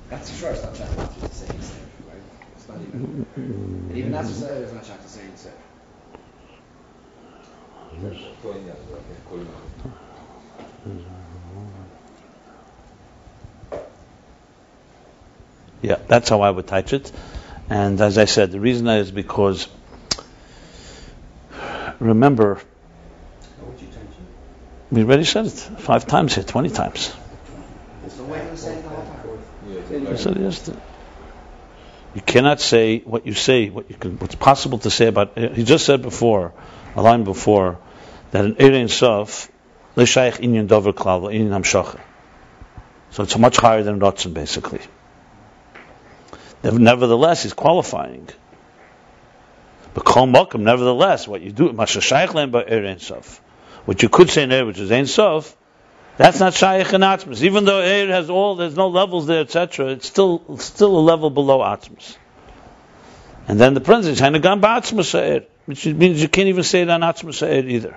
That's 0.08 0.40
sure 0.40 0.50
it's 0.50 0.62
not 0.62 0.72
Shachar 0.72 1.28
to 1.28 1.34
say 1.34 1.46
right? 2.08 2.16
It's 2.56 2.66
not 2.66 2.78
even. 2.80 3.26
And 3.36 3.96
even 3.96 4.12
that's 4.12 4.40
not 4.40 4.50
Shachar 4.50 5.02
to 5.02 5.08
say 5.08 5.20
Yeah, 15.82 15.96
that's 16.08 16.28
how 16.30 16.40
I 16.40 16.50
would 16.50 16.66
touch 16.66 16.94
it. 16.94 17.12
And 17.68 18.00
as 18.00 18.16
I 18.16 18.24
said, 18.24 18.50
the 18.50 18.60
reason 18.60 18.88
is 18.88 19.10
because 19.10 19.68
remember, 22.00 22.54
How 22.56 23.66
would 23.66 23.80
you 23.80 23.86
change 23.88 23.96
it? 23.96 24.94
we 24.94 25.02
already 25.02 25.24
said 25.24 25.46
it 25.46 25.52
five 25.52 26.06
times 26.06 26.34
here, 26.34 26.44
twenty 26.44 26.70
times. 26.70 27.08
So 28.08 28.24
why 28.24 28.40
do 28.40 28.50
you 28.50 28.56
say 28.56 28.76
it 28.76 28.82
the 28.82 28.88
whole 28.88 29.04
time? 29.04 30.04
Yeah, 30.04 30.10
I 30.10 30.16
said 30.16 30.36
yesterday. 30.38 30.80
You 32.14 32.22
cannot 32.22 32.60
say 32.60 33.00
what 33.00 33.26
you 33.26 33.34
say, 33.34 33.68
what 33.68 33.90
you 33.90 33.96
can, 33.96 34.18
what's 34.18 34.34
possible 34.34 34.78
to 34.78 34.90
say 34.90 35.06
about. 35.06 35.36
Uh, 35.36 35.50
he 35.50 35.64
just 35.64 35.84
said 35.84 36.02
before, 36.02 36.52
a 36.96 37.02
line 37.02 37.24
before, 37.24 37.78
that 38.30 38.44
an 38.44 38.54
Erein 38.56 38.88
Sof, 38.90 39.50
l'shayich 39.94 40.38
inyan 40.38 40.66
dover 40.66 40.92
klal, 40.92 41.32
inyan 41.32 41.50
hamshacha. 41.50 42.00
So 43.10 43.22
it's 43.22 43.36
much 43.38 43.56
higher 43.56 43.82
than 43.82 44.00
Rotzen, 44.00 44.34
basically. 44.34 44.80
Nevertheless, 46.62 47.42
he's 47.42 47.52
qualifying. 47.52 48.28
But 50.04 50.60
nevertheless, 50.60 51.28
what 51.28 51.40
you 51.40 51.52
do, 51.52 51.70
mashashayich 51.70 52.34
len 52.34 52.50
ba 52.50 52.64
Erein 52.64 53.00
Sof. 53.00 53.40
What 53.84 54.02
you 54.02 54.08
could 54.08 54.30
say 54.30 54.44
in 54.44 54.50
Erein, 54.50 54.66
which 54.66 54.78
is 54.78 54.92
Ein 54.92 55.06
Sof, 55.06 55.56
that's 56.18 56.40
not 56.40 56.52
shaykh 56.52 56.92
in 56.92 57.02
atmos. 57.02 57.42
Even 57.42 57.64
though 57.64 57.78
air 57.78 58.08
has 58.08 58.28
all, 58.28 58.56
there's 58.56 58.76
no 58.76 58.88
levels 58.88 59.28
there, 59.28 59.40
etc. 59.40 59.90
It's 59.92 60.08
still 60.08 60.42
it's 60.50 60.64
still 60.64 60.98
a 60.98 61.00
level 61.00 61.30
below 61.30 61.60
atmos. 61.60 62.16
And 63.46 63.58
then 63.58 63.74
the 63.74 63.80
prince 63.80 64.06
is 64.06 64.20
hanagam 64.20 64.60
ba'atmos 64.60 65.14
air, 65.14 65.44
which 65.66 65.86
means 65.86 66.20
you 66.20 66.28
can't 66.28 66.48
even 66.48 66.64
say 66.64 66.82
it 66.82 66.90
on 66.90 67.02
atmos 67.02 67.40
air 67.46 67.64
either. 67.64 67.96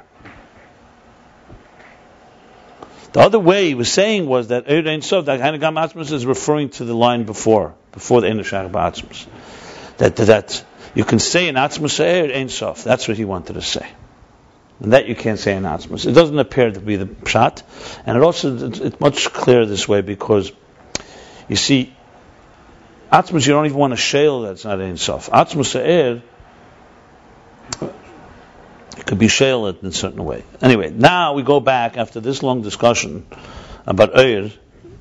The 3.13 3.19
other 3.19 3.39
way 3.39 3.69
he 3.69 3.73
was 3.73 3.91
saying 3.91 4.27
was 4.27 4.49
that 4.49 4.65
air 4.67 4.87
ain't 4.87 5.03
so 5.03 5.23
that 5.23 5.39
hanagam 5.39 5.83
atmos 5.83 6.11
is 6.11 6.23
referring 6.23 6.69
to 6.69 6.85
the 6.85 6.93
line 6.93 7.23
before, 7.23 7.73
before 7.91 8.21
the 8.21 8.27
enashach 8.27 8.71
ba'atmos. 8.71 9.25
That 9.97 10.15
that 10.15 10.63
you 10.93 11.03
can 11.03 11.19
say 11.19 11.47
in 11.47 11.57
air 11.57 12.31
ain't 12.31 12.51
soft. 12.51 12.83
That's 12.83 13.07
what 13.07 13.17
he 13.17 13.25
wanted 13.25 13.53
to 13.53 13.61
say. 13.61 13.87
And 14.79 14.93
that 14.93 15.07
you 15.07 15.15
can't 15.15 15.37
say 15.37 15.55
in 15.55 15.63
Atmos. 15.63 16.07
It 16.07 16.13
doesn't 16.13 16.39
appear 16.39 16.71
to 16.71 16.79
be 16.79 16.95
the 16.95 17.05
pshat, 17.05 17.61
and 18.05 18.17
it 18.17 18.23
also 18.23 18.67
it's, 18.67 18.99
much 18.99 19.31
clearer 19.31 19.65
this 19.65 19.87
way 19.87 20.01
because 20.01 20.51
you 21.47 21.55
see, 21.55 21.95
Atmos 23.11 23.45
you 23.45 23.53
don't 23.53 23.65
even 23.65 23.77
want 23.77 23.93
to 23.93 23.97
shale 23.97 24.41
that's 24.41 24.65
not 24.65 24.81
Ein 24.81 24.97
Sof. 24.97 25.29
Atmos 25.29 25.79
Eir 25.79 26.21
it 28.97 29.05
could 29.05 29.19
be 29.19 29.27
shale 29.27 29.67
in 29.67 29.85
a 29.85 29.91
certain 29.91 30.23
way. 30.25 30.43
Anyway, 30.61 30.89
now 30.89 31.33
we 31.33 31.43
go 31.43 31.59
back 31.59 31.97
after 31.97 32.19
this 32.19 32.43
long 32.43 32.61
discussion 32.61 33.25
about 33.85 34.13
Eir. 34.13 34.51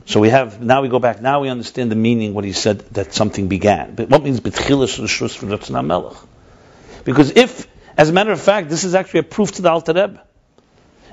So 0.07 0.21
we 0.21 0.31
have 0.31 0.61
now 0.61 0.83
we 0.83 0.89
go 0.89 0.99
back. 0.99 1.21
Now 1.21 1.41
we 1.41 1.49
understand 1.49 1.91
the 1.91 1.97
meaning 1.97 2.35
what 2.35 2.45
he 2.45 2.53
said 2.53 2.81
that 2.95 3.15
something 3.15 3.49
began. 3.49 3.95
But 3.95 4.09
what 4.09 4.23
means 4.23 4.41
betchilas 4.41 4.99
rishus 4.99 5.37
for 5.37 5.83
Melech? 5.83 6.17
Because 7.05 7.33
if 7.33 7.67
as 7.97 8.09
a 8.09 8.13
matter 8.13 8.33
of 8.33 8.41
fact, 8.41 8.71
this 8.71 8.85
is 8.85 8.95
actually 8.95 9.21
a 9.21 9.25
proof 9.25 9.53
to 9.53 9.63
the 9.63 9.71
Alter 9.71 9.93
Rebbe. 9.93 10.23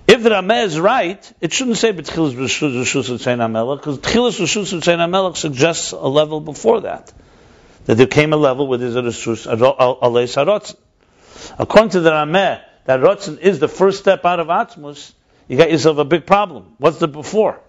If 0.07 0.23
the 0.23 0.29
Rameh 0.29 0.63
is 0.63 0.79
right, 0.79 1.33
it 1.41 1.51
shouldn't 1.51 1.75
say 1.77 1.91
B'tchilas 1.91 2.33
Rishus 2.33 3.09
Ritzayin 3.09 3.39
HaMelech, 3.39 3.79
because 3.79 3.97
B'tchilas 3.99 4.39
Rishus 4.39 4.73
Ritzayin 4.73 4.99
HaMelech 4.99 5.35
suggests 5.35 5.91
a 5.91 6.07
level 6.07 6.39
before 6.39 6.81
that. 6.81 7.11
That 7.85 7.95
there 7.95 8.07
came 8.07 8.31
a 8.31 8.37
level 8.37 8.67
where 8.67 8.77
there's 8.77 8.95
a 8.95 9.01
Rishus 9.01 9.45
Alei 9.47 10.27
Sarotzen. 10.27 10.77
According 11.59 11.89
to 11.89 11.99
the 11.99 12.11
Rameh, 12.11 12.61
that 12.85 13.01
Rotzen 13.01 13.37
is 13.37 13.59
the 13.59 13.67
first 13.67 13.99
step 13.99 14.23
out 14.23 14.39
of 14.39 14.47
Atzmus, 14.47 15.11
you 15.49 15.57
got 15.57 15.69
yourself 15.71 15.97
a 15.97 16.05
big 16.05 16.25
problem. 16.25 16.75
What's 16.77 16.99
the 16.99 17.09
before? 17.09 17.59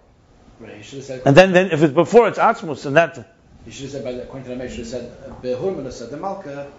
Right, 0.61 0.77
you 0.77 0.83
should 0.83 0.99
have 0.99 1.05
said, 1.05 1.23
And 1.25 1.37
then, 1.37 1.53
then 1.53 1.71
if 1.71 1.83
it's 1.83 1.93
before, 1.93 2.29
it's 2.29 2.39
Atzmus, 2.39 2.85
and 2.87 2.97
that, 2.97 3.17
you 3.65 3.73
should 3.73 3.83
have 3.83 3.91
said, 3.93 4.05
by 4.05 4.13
the, 4.13 4.23
according 4.25 4.45
to 4.45 4.57
the 4.57 4.57
Rameh, 4.57 4.63
you 4.65 4.69
should 4.71 4.79
have 4.79 4.87
said, 4.87 5.43
Behurman 5.43 5.93
said, 5.93 6.11
the 6.11 6.17
Malka. 6.17 6.71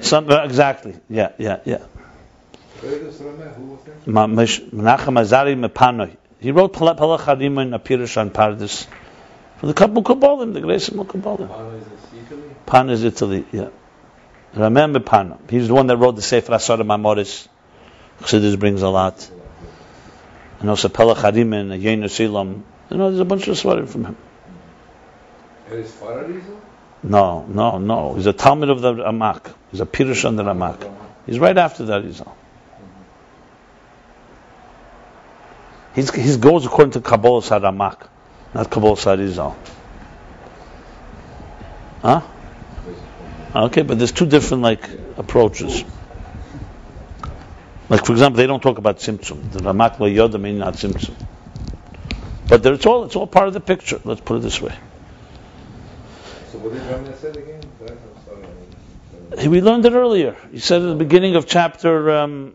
some, 0.00 0.30
uh, 0.30 0.44
exactly, 0.44 0.94
yeah, 1.10 1.32
yeah, 1.38 1.60
yeah. 1.64 1.78
Where 2.80 2.98
does 2.98 3.20
Rameh, 3.20 3.54
who 3.54 3.64
was 3.64 3.80
there? 3.84 3.94
Ma- 4.06 4.26
Mesh- 4.26 4.60
Menachem 4.60 5.20
Azari 5.20 5.68
Mepanoi. 5.68 6.16
He 6.40 6.52
wrote 6.52 6.72
Pala 6.72 6.94
Pala 6.94 7.18
Charim 7.18 7.60
in 7.60 7.70
Apirish 7.72 8.16
on 8.16 8.30
Pardes. 8.30 8.86
For 9.58 9.66
the 9.66 9.74
couple 9.74 10.04
Kabbalim, 10.04 10.54
the 10.54 10.60
Grace 10.60 10.88
of 10.88 10.94
Kabbalim. 10.94 11.48
Mano 11.48 11.76
is 11.76 11.84
Italy? 12.14 12.42
Pan 12.64 12.90
is 12.90 13.02
Italy, 13.02 13.44
yeah. 13.50 13.68
Remember 14.54 15.00
Pan. 15.00 15.36
He's 15.50 15.66
the 15.68 15.74
one 15.74 15.88
that 15.88 15.96
wrote 15.96 16.14
the 16.14 16.22
Sefer 16.22 16.54
Asar 16.54 16.78
Mamoris. 16.78 17.48
Chassidus 18.20 18.58
brings 18.58 18.82
a 18.82 18.88
lot. 18.88 19.28
And 20.60 20.70
also 20.70 20.88
Pelacharim 20.88 21.52
and 21.54 21.82
Yenu 21.82 22.04
Silam. 22.04 22.62
You 22.90 22.96
know, 22.96 23.10
there's 23.10 23.20
a 23.20 23.24
bunch 23.24 23.46
of 23.48 23.56
svarim 23.56 23.88
from 23.88 24.04
him. 24.06 24.16
It 25.70 25.78
is? 25.78 26.00
No, 27.02 27.44
no, 27.46 27.78
no. 27.78 28.14
He's 28.14 28.26
a 28.26 28.32
Talmud 28.32 28.70
of 28.70 28.80
the 28.80 28.94
Ramak. 28.94 29.52
He's 29.70 29.80
a 29.80 29.86
Pirush 29.86 30.24
on 30.24 30.36
the 30.36 30.42
Ramak. 30.42 30.90
He's 31.26 31.38
right 31.38 31.56
after 31.56 31.84
that, 31.86 32.04
he's 32.04 32.20
all. 32.20 32.36
He's, 35.94 36.14
he 36.14 36.36
goes 36.38 36.64
according 36.64 36.92
to 36.92 37.00
Kabbalah 37.00 37.42
Saramak, 37.42 38.06
not 38.54 38.70
Kabbalah 38.70 38.96
Sarizal. 38.96 39.56
Huh? 42.02 42.22
Okay, 43.54 43.82
but 43.82 43.98
there's 43.98 44.12
two 44.12 44.26
different 44.26 44.62
like 44.62 44.88
approaches. 45.16 45.84
Like 47.88 48.04
for 48.04 48.12
example, 48.12 48.36
they 48.36 48.46
don't 48.46 48.62
talk 48.62 48.78
about 48.78 48.98
Tzimtzum. 48.98 49.50
The 49.50 49.60
Ramak 49.60 49.98
lo 49.98 50.08
Yoda 50.08 50.40
mean 50.40 50.58
not 50.58 50.74
Tzimtzum. 50.74 51.14
But 52.48 52.64
it's 52.64 52.86
all 52.86 53.04
it's 53.04 53.16
all 53.16 53.26
part 53.26 53.48
of 53.48 53.54
the 53.54 53.60
picture. 53.60 54.00
Let's 54.04 54.20
put 54.20 54.36
it 54.38 54.42
this 54.42 54.60
way. 54.60 54.74
So 56.50 56.58
what 56.58 56.72
did 56.72 56.82
Rameh 56.82 57.16
say 57.20 57.28
again? 57.30 57.60
That- 57.80 57.90
I'm 57.92 57.98
sorry. 58.24 58.42
I 58.42 59.36
don't 59.36 59.44
know. 59.44 59.50
We 59.50 59.60
learned 59.60 59.84
it 59.86 59.92
earlier. 59.92 60.36
He 60.50 60.58
said 60.58 60.82
at 60.82 60.86
the 60.88 60.94
beginning 60.94 61.36
of 61.36 61.46
chapter. 61.46 62.10
Um, 62.10 62.54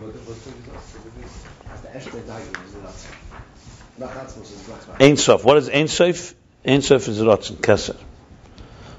what's 0.00 0.14
the 0.14 0.18
result? 0.18 0.38
So 0.38 0.98
what 0.98 1.24
is- 1.24 1.44
As 1.72 1.80
the 1.82 1.88
Eshte 1.88 2.20
Dagi 2.22 2.66
is 2.66 2.72
the 2.72 2.80
Ratzon. 2.80 3.14
Nach 3.98 4.10
Atzmus. 4.10 5.00
Ein 5.00 5.16
Sof. 5.16 5.44
What 5.44 5.58
is 5.58 5.68
Ein 5.68 5.88
Sof? 5.88 6.34
Ein 6.64 6.80
Sof 6.80 7.06
is 7.08 7.18
Rotzen, 7.20 7.56
Keser. 7.56 7.96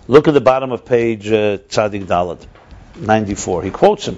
Look 0.07 0.27
at 0.27 0.35
the 0.35 0.41
bottom 0.41 0.71
of 0.71 0.85
page 0.85 1.27
uh, 1.31 1.57
Tzadik 1.57 2.05
Dalad, 2.05 2.45
94. 2.95 3.63
He 3.63 3.71
quotes 3.71 4.07
him. 4.07 4.17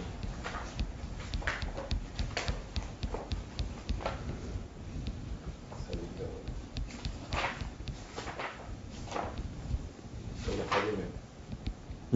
So 10.45 10.51
the 10.51 10.63
Farime. 10.63 11.05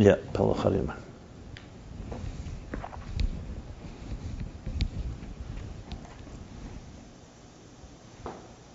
Yeah, 0.02 0.16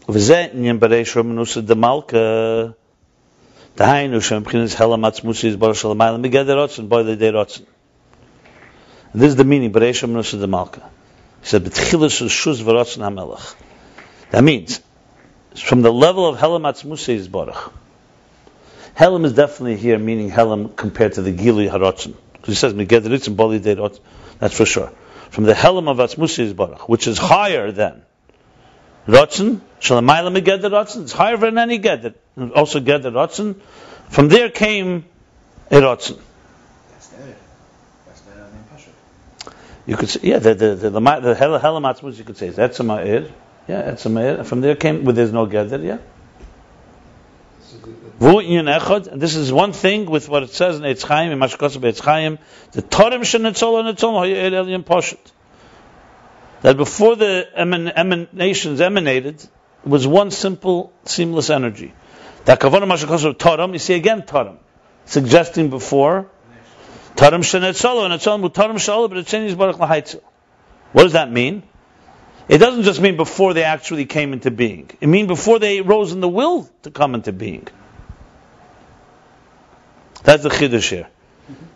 We 0.07 0.21
zeiten 0.21 0.65
in 0.65 0.79
Bereisho 0.79 1.25
Menusse 1.25 1.67
de 1.67 1.75
Malke. 1.75 2.75
De 3.75 3.85
Heinu 3.85 4.23
Shem 4.23 4.45
Beginnis 4.45 4.75
Hela 4.75 4.97
Matzmusi 4.97 5.47
is 5.47 5.57
Baruch 5.57 5.77
Shalom 5.77 5.99
Eilam. 5.99 6.23
Beged 6.23 6.47
der 6.47 6.55
Rotzen, 6.55 6.89
Boy 6.89 7.03
Lidei 7.03 7.33
Rotzen. 7.33 7.67
And 9.13 9.21
this 9.21 9.31
is 9.31 9.37
the 9.37 9.43
meaning, 9.43 9.73
Bereisho 9.73 10.09
Menusse 10.09 10.41
demalke, 10.41 10.81
He 11.41 11.49
said, 11.49 11.65
"B'tchilus 11.65 12.23
Shus 12.29 12.63
v'rotzen 12.63 13.03
hamelach." 13.03 13.57
That 14.31 14.45
means, 14.45 14.81
from 15.57 15.83
the 15.83 15.93
level 15.93 16.29
of 16.29 16.39
Hela 16.39 16.61
Matzmusi 16.61 17.15
is 17.15 17.27
Baruch. 17.27 17.73
Helam 18.97 19.25
is 19.27 19.35
definitely 19.35 19.77
here, 19.77 19.99
meaning 19.99 20.31
Helam 20.31 20.75
compared 20.75 21.15
to 21.15 21.23
the 21.23 21.33
Gili 21.33 21.69
Harotzen. 21.69 22.15
Because 22.33 22.49
he 22.49 22.55
says, 22.55 22.73
Boli 22.73 23.61
Deirot, 23.61 24.01
that's 24.39 24.57
for 24.57 24.65
sure. 24.65 24.91
From 25.31 25.45
the 25.45 25.53
Helam 25.53 25.89
of 25.91 25.99
Atzmusi 25.99 26.53
Yisborach, 26.53 26.89
which 26.89 27.07
is 27.07 27.19
higher 27.19 27.73
than 27.73 28.03
Rotzen, 29.07 29.61
Shalamayla 29.81 30.35
Megeder 30.35 30.71
Rotzen, 30.71 31.03
it's 31.03 31.13
higher 31.13 31.37
than 31.37 31.59
any 31.59 31.79
Geder. 31.79 32.15
And 32.37 32.53
Also 32.53 32.81
Geder 32.81 33.13
Rotzen. 33.13 33.61
From 34.09 34.29
there 34.29 34.49
came 34.49 35.05
a 35.71 35.75
Rotzen. 35.75 36.19
That's 36.93 37.09
the 37.09 37.35
That's 38.07 38.21
the 38.23 38.35
name 38.35 38.95
You 39.87 39.97
could 39.97 40.09
say, 40.09 40.21
yeah, 40.23 40.39
the 40.39 40.55
the 40.55 40.75
the, 40.75 40.91
the, 40.91 41.01
the 41.01 41.35
Hel- 41.35 41.61
Helam 41.61 41.83
Atzmus, 41.83 42.17
you 42.17 42.25
could 42.25 42.39
say, 42.39 42.49
that's 42.49 42.81
a. 42.81 43.31
Yeah, 43.69 43.83
that's 43.83 44.07
a. 44.07 44.45
From 44.45 44.61
there 44.63 44.77
came, 44.77 45.05
where 45.05 45.13
there's 45.13 45.33
no 45.33 45.47
Geder, 45.47 45.85
yeah. 45.85 45.99
So 47.61 47.77
the- 47.79 47.87
the- 47.91 47.91
V'u'inyan 47.91 47.95
echad, 47.95 48.06
and 48.21 49.21
this 49.21 49.37
is 49.37 49.53
one 49.53 49.73
thing 49.73 50.07
with 50.07 50.29
what 50.29 50.43
it 50.43 50.51
says 50.51 50.77
in 50.77 50.83
Eitz 50.83 51.03
Chaim, 51.03 51.33
in 51.33 51.39
Mashkos 51.39 51.77
Eitz 51.77 52.01
Chaim, 52.01 52.39
the 52.73 52.83
Torah 52.83 53.19
shenetzol 53.19 53.83
netzol 53.85 54.19
ha'yer 54.19 54.51
elyon 54.51 54.85
poshet. 54.85 55.19
That 56.63 56.77
before 56.77 57.17
the 57.17 57.47
eman- 57.59 57.93
emanations 57.95 58.81
emanated, 58.81 59.47
was 59.85 60.07
one 60.07 60.31
simple, 60.31 60.93
seamless 61.05 61.51
energy. 61.51 61.93
That 62.47 62.61
kavanah 62.61 62.91
Mashkos 62.91 63.25
of 63.25 63.39
Torah, 63.39 63.71
you 63.71 63.79
see 63.79 63.95
again 63.95 64.23
Torah, 64.23 64.57
suggesting 65.05 65.69
before, 65.69 66.31
Torah 67.17 67.39
shenetzol, 67.39 68.05
and 68.05 68.15
netzol 68.15 68.41
mu 68.41 68.49
Torah 68.49 68.79
shalom, 68.79 69.11
but 69.11 69.19
it's 69.19 69.55
Baruch 69.55 69.77
lahaitzel. 69.77 70.23
What 70.93 71.03
does 71.03 71.13
that 71.13 71.31
mean? 71.31 71.63
It 72.49 72.59
doesn't 72.59 72.85
just 72.85 73.01
mean 73.01 73.17
before 73.17 73.55
they 73.55 73.65
actually 73.65 74.07
came 74.07 74.33
into 74.33 74.51
being. 74.51 74.89
It 75.01 75.09
means 75.09 75.27
before 75.27 75.59
they 75.59 75.81
rose 75.81 76.13
in 76.13 76.21
the 76.21 76.29
will 76.29 76.71
to 76.85 76.91
come 76.91 77.15
into 77.15 77.33
being. 77.33 77.67
That's 80.27 80.43
the 80.43 80.49
chiddush 80.49 80.91
here. 80.91 81.07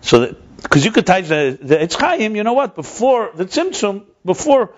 So, 0.01 0.35
because 0.61 0.85
you 0.85 0.91
could 0.91 1.07
type 1.07 1.27
the, 1.27 1.57
the 1.63 1.97
Chaim, 1.99 2.35
you 2.35 2.43
know 2.43 2.53
what? 2.53 2.75
Before 2.75 3.31
the 3.33 3.45
Tzimtzum, 3.45 4.07
before 4.25 4.75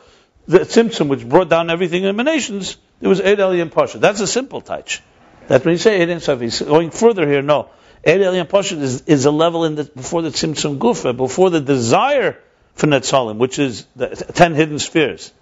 the 0.46 0.58
Tzimtzum, 0.58 1.08
which 1.08 1.26
brought 1.26 1.48
down 1.48 1.70
everything 1.70 2.02
in 2.02 2.10
emanations, 2.10 2.76
there 3.00 3.08
was 3.08 3.22
Eid 3.22 3.38
Eli 3.38 3.56
and 3.56 3.72
Pasha. 3.72 3.98
That's 3.98 4.20
a 4.20 4.26
simple 4.26 4.60
touch. 4.60 5.00
That's 5.48 5.64
when 5.64 5.72
you 5.72 5.78
say 5.78 6.02
Eid 6.02 6.10
and 6.10 6.42
He's 6.42 6.60
going 6.60 6.90
further 6.90 7.26
here. 7.26 7.40
No, 7.40 7.70
Eid 8.06 8.20
Eli 8.20 8.36
and 8.36 8.48
Pasha 8.48 8.76
is, 8.76 9.04
is 9.06 9.24
a 9.24 9.30
level 9.30 9.64
in 9.64 9.76
the, 9.76 9.84
before 9.84 10.20
the 10.20 10.28
Tzimtzum 10.28 10.76
Gufa, 10.76 11.16
before 11.16 11.48
the 11.48 11.62
desire 11.62 12.38
for 12.74 12.88
Netzalim, 12.88 13.38
which 13.38 13.58
is 13.58 13.86
the 13.96 14.08
ten 14.08 14.54
hidden 14.54 14.80
spheres. 14.80 15.32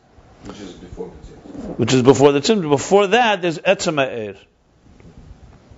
Which 0.44 0.60
is 0.60 0.72
before 0.74 1.08
the 1.08 1.26
Tzimtzum. 1.26 1.78
Which 1.78 1.92
is 1.94 2.02
before 2.02 2.30
the 2.30 2.40
Tzimtzum. 2.40 2.70
Before 2.70 3.08
that, 3.08 3.42
there's 3.42 3.58
Etzema 3.58 4.08
Eir. 4.08 4.38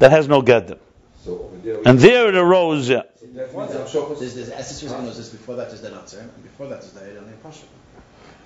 That 0.00 0.10
has 0.10 0.28
no 0.28 0.42
Gedim. 0.42 0.78
So 1.24 1.32
over 1.38 1.56
there, 1.58 1.80
And 1.86 1.98
there 1.98 2.28
it 2.28 2.34
arose, 2.34 2.88
yeah. 2.88 3.02
that 3.34 3.56
means 3.56 3.70
Hamshachos. 3.72 4.18
There's, 4.18 4.34
there's 4.34 4.48
Esses 4.50 4.82
Rizganos, 4.82 5.30
before 5.30 5.56
that 5.56 5.72
is 5.72 5.80
the 5.80 5.90
Natzer, 5.90 6.20
and 6.20 6.42
before 6.42 6.66
that 6.68 6.80
is 6.80 6.92
the 6.92 7.00
Eid 7.00 7.42
Pasha. 7.42 7.64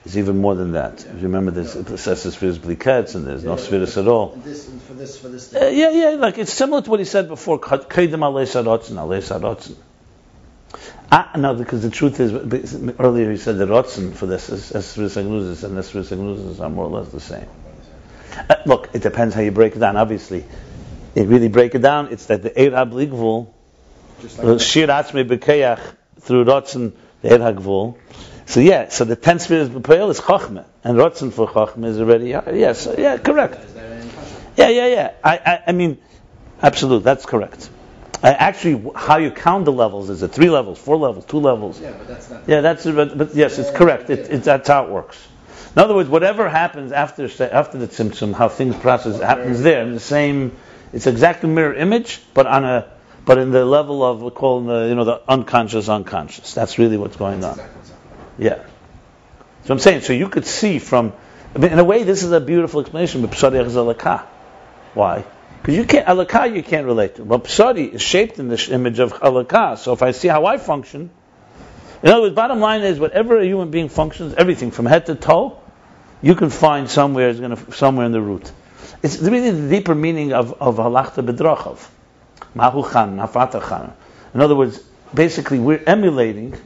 It's 0.05 0.17
even 0.17 0.39
more 0.39 0.55
than 0.55 0.73
that. 0.73 1.05
If 1.05 1.17
you 1.17 1.23
remember, 1.23 1.51
there's 1.51 1.75
Sessa 1.75 2.31
Spheres 2.31 2.59
Blikets, 2.59 3.17
and 3.17 3.27
there's 3.27 3.43
no 3.43 3.57
Spheres 3.57 3.97
at 3.97 4.07
all. 4.07 4.29
This, 4.37 4.71
for 4.87 4.93
this, 4.95 5.19
for 5.19 5.29
this 5.29 5.53
Uh, 5.53 5.67
yeah, 5.67 5.91
yeah, 5.91 6.09
like 6.11 6.39
it's 6.39 6.53
similar 6.53 6.83
to 6.83 6.91
what 6.91 7.01
he 7.01 7.07
said 7.07 7.27
before. 7.29 7.59
Kedim 7.59 8.21
alei 8.21 8.47
sarotzen, 8.47 8.95
alei 8.95 9.21
sarotzen. 9.21 9.75
Ah, 11.11 11.33
no, 11.37 11.55
because 11.55 11.83
the 11.83 11.91
truth 11.91 12.21
is, 12.21 12.33
earlier 13.01 13.31
he 13.31 13.37
said 13.37 13.59
the 13.59 13.67
rotzen 13.67 14.13
for 14.13 14.27
this 14.27 14.49
is 14.49 14.71
Esris 14.71 15.21
Agnuzis 15.21 15.65
and 15.65 15.77
Esris 15.77 16.17
Agnuzis 16.17 16.61
are 16.61 16.69
more 16.69 16.87
or 16.87 17.01
less 17.01 17.09
the 17.09 17.21
same. 17.21 17.49
Uh, 18.49 18.57
look, 18.67 18.91
it 18.93 19.03
depends 19.03 19.35
how 19.35 19.41
you 19.41 19.51
break 19.51 19.75
it 19.75 19.79
down. 19.79 19.97
Obviously, 19.97 20.45
if 21.17 21.29
really 21.31 21.49
break 21.49 21.75
it 21.75 21.81
down, 21.81 22.09
it's 22.13 22.27
that 22.27 22.43
the 22.43 22.51
Eir 22.51 22.73
Habligvul, 22.73 23.49
Shir 24.61 24.87
Atzmei 24.87 25.27
Bekeach, 25.27 25.81
through 26.21 26.45
rotzen, 26.45 26.93
the 27.23 27.31
Eir 27.31 27.39
Hagvul. 27.39 27.97
So 28.45 28.61
yeah, 28.61 28.91
so 28.91 29.05
the 29.05 29.17
ten 29.17 29.39
spheres 29.39 29.71
Bepeil 29.71 30.11
is 30.11 30.21
Chochmah, 30.21 30.67
and 30.85 30.99
rotzen 30.99 31.33
for 31.33 31.49
Chochmah 31.49 31.87
is 31.87 31.99
already, 31.99 32.29
yes, 32.29 32.87
yeah, 32.99 33.17
correct. 33.17 33.65
is 33.65 33.73
the 33.73 33.81
Eid 33.81 33.93
Alim 33.93 34.11
Pasha. 34.11 34.43
Yeah, 34.57 34.69
yeah, 34.69 34.87
yeah. 34.87 35.13
I, 35.25 35.39
I, 35.39 35.63
I 35.69 35.73
mean, 35.73 35.99
absolutely, 36.63 37.05
that's 37.05 37.25
correct. 37.25 37.71
Uh, 38.23 38.27
actually, 38.27 38.91
how 38.95 39.17
you 39.17 39.31
count 39.31 39.65
the 39.65 39.73
levels 39.73 40.11
is 40.11 40.23
it 40.23 40.33
three 40.33 40.51
levels, 40.51 40.79
four 40.79 40.99
levels, 40.99 41.25
two 41.25 41.41
levels? 41.41 41.81
Yeah, 41.81 41.93
but 41.93 42.09
that's 42.09 42.31
not. 42.31 42.43
Yeah, 42.47 42.61
that's 42.61 42.85
but, 42.85 43.17
but 43.17 43.35
yes, 43.35 43.59
it's 43.59 43.71
correct. 43.71 44.11
It, 44.11 44.31
it, 44.31 44.43
that's 44.45 44.69
how 44.69 44.85
it 44.85 44.91
works. 44.91 45.19
In 45.75 45.83
other 45.83 45.95
words, 45.95 46.09
whatever 46.09 46.49
happens 46.49 46.93
after 46.93 47.25
after 47.25 47.79
the 47.79 47.89
tzimtzum, 47.89 48.35
how 48.35 48.49
things 48.49 48.77
process 48.77 49.21
happens 49.21 49.63
there 49.63 49.83
in 49.83 49.93
the 49.93 50.01
same. 50.01 50.57
It's 50.97 51.07
exactly 51.07 51.51
mirror 51.51 51.75
image, 51.75 52.23
but 52.33 52.47
on 52.47 52.65
a 52.65 52.91
but 53.27 53.37
in 53.37 53.51
the 53.51 53.67
level 53.67 54.03
of 54.03 54.23
we 54.23 54.31
call 54.31 54.63
the 54.63 54.87
you 54.89 54.95
know 54.95 55.05
the 55.05 55.21
unconscious 55.29 55.91
unconscious. 55.91 56.55
That's 56.55 56.79
really 56.79 56.97
what's 56.97 57.17
going 57.17 57.45
on. 57.45 57.61
Yeah. 58.39 58.65
So 59.65 59.75
I'm 59.75 59.79
saying, 59.79 60.01
so 60.01 60.15
you 60.15 60.31
could 60.31 60.47
see 60.47 60.79
from, 60.79 61.13
I 61.55 61.59
mean, 61.59 61.73
in 61.73 61.79
a 61.79 61.85
way, 61.85 62.05
this 62.05 62.23
is 62.23 62.33
a 62.33 62.41
beautiful 62.41 62.81
explanation. 62.81 63.21
But 63.21 63.33
Psadi 63.33 63.63
is. 63.67 63.75
Why? 64.95 65.25
Because 65.61 65.77
you 65.77 65.85
can't 65.85 66.07
alakah 66.07 66.57
you 66.57 66.63
can't 66.63 66.87
relate 66.87 67.17
to. 67.17 67.27
But 67.27 67.45
Psadi 67.45 67.93
is 67.93 68.01
shaped 68.01 68.39
in 68.39 68.49
this 68.49 68.71
image 68.71 68.99
of 68.99 69.13
alakah. 69.13 69.77
So 69.77 69.93
if 69.93 70.03
I 70.03 70.13
see 70.13 70.29
how 70.29 70.47
I 70.47 70.57
function, 70.57 71.11
in 72.03 72.09
other 72.09 72.23
words, 72.23 72.35
bottom 72.35 72.61
line 72.61 72.81
is 72.81 72.99
whatever 72.99 73.39
a 73.39 73.45
human 73.45 73.71
being 73.71 73.91
functions, 73.91 74.33
everything 74.39 74.71
from 74.71 74.87
head 74.87 75.05
to 75.07 75.15
toe, 75.15 75.61
you 76.23 76.35
can 76.37 76.49
find 76.49 76.89
somewhere 76.89 77.29
is 77.29 77.39
going 77.39 77.73
somewhere 77.73 78.07
in 78.07 78.13
the 78.13 78.23
root. 78.23 78.51
It's 79.07 79.19
really 79.19 79.51
the 79.51 79.69
deeper 79.69 79.95
meaning 79.95 80.33
of 80.33 80.61
of 80.61 80.77
halachta 80.77 81.25
bedrachav, 81.25 81.79
mahuchan, 82.57 83.25
hafatachan. 83.25 83.93
In 84.35 84.41
other 84.41 84.57
words, 84.57 84.83
basically 85.15 85.59
we're 85.59 85.83
emulating 85.87 86.57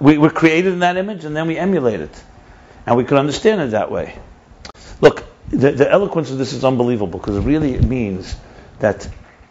we 0.00 0.18
were 0.18 0.30
created 0.30 0.72
in 0.72 0.80
that 0.80 0.96
image 0.96 1.24
and 1.24 1.36
then 1.36 1.46
we 1.46 1.56
emulate 1.56 2.00
it. 2.00 2.22
And 2.86 2.96
we 2.96 3.04
can 3.04 3.18
understand 3.18 3.60
it 3.60 3.70
that 3.72 3.92
way. 3.92 4.18
Look, 5.00 5.24
the, 5.50 5.72
the 5.72 5.90
eloquence 5.90 6.30
of 6.30 6.38
this 6.38 6.52
is 6.52 6.64
unbelievable 6.64 7.18
because 7.18 7.36
it 7.36 7.42
really 7.42 7.78
means 7.78 8.34
that 8.80 9.06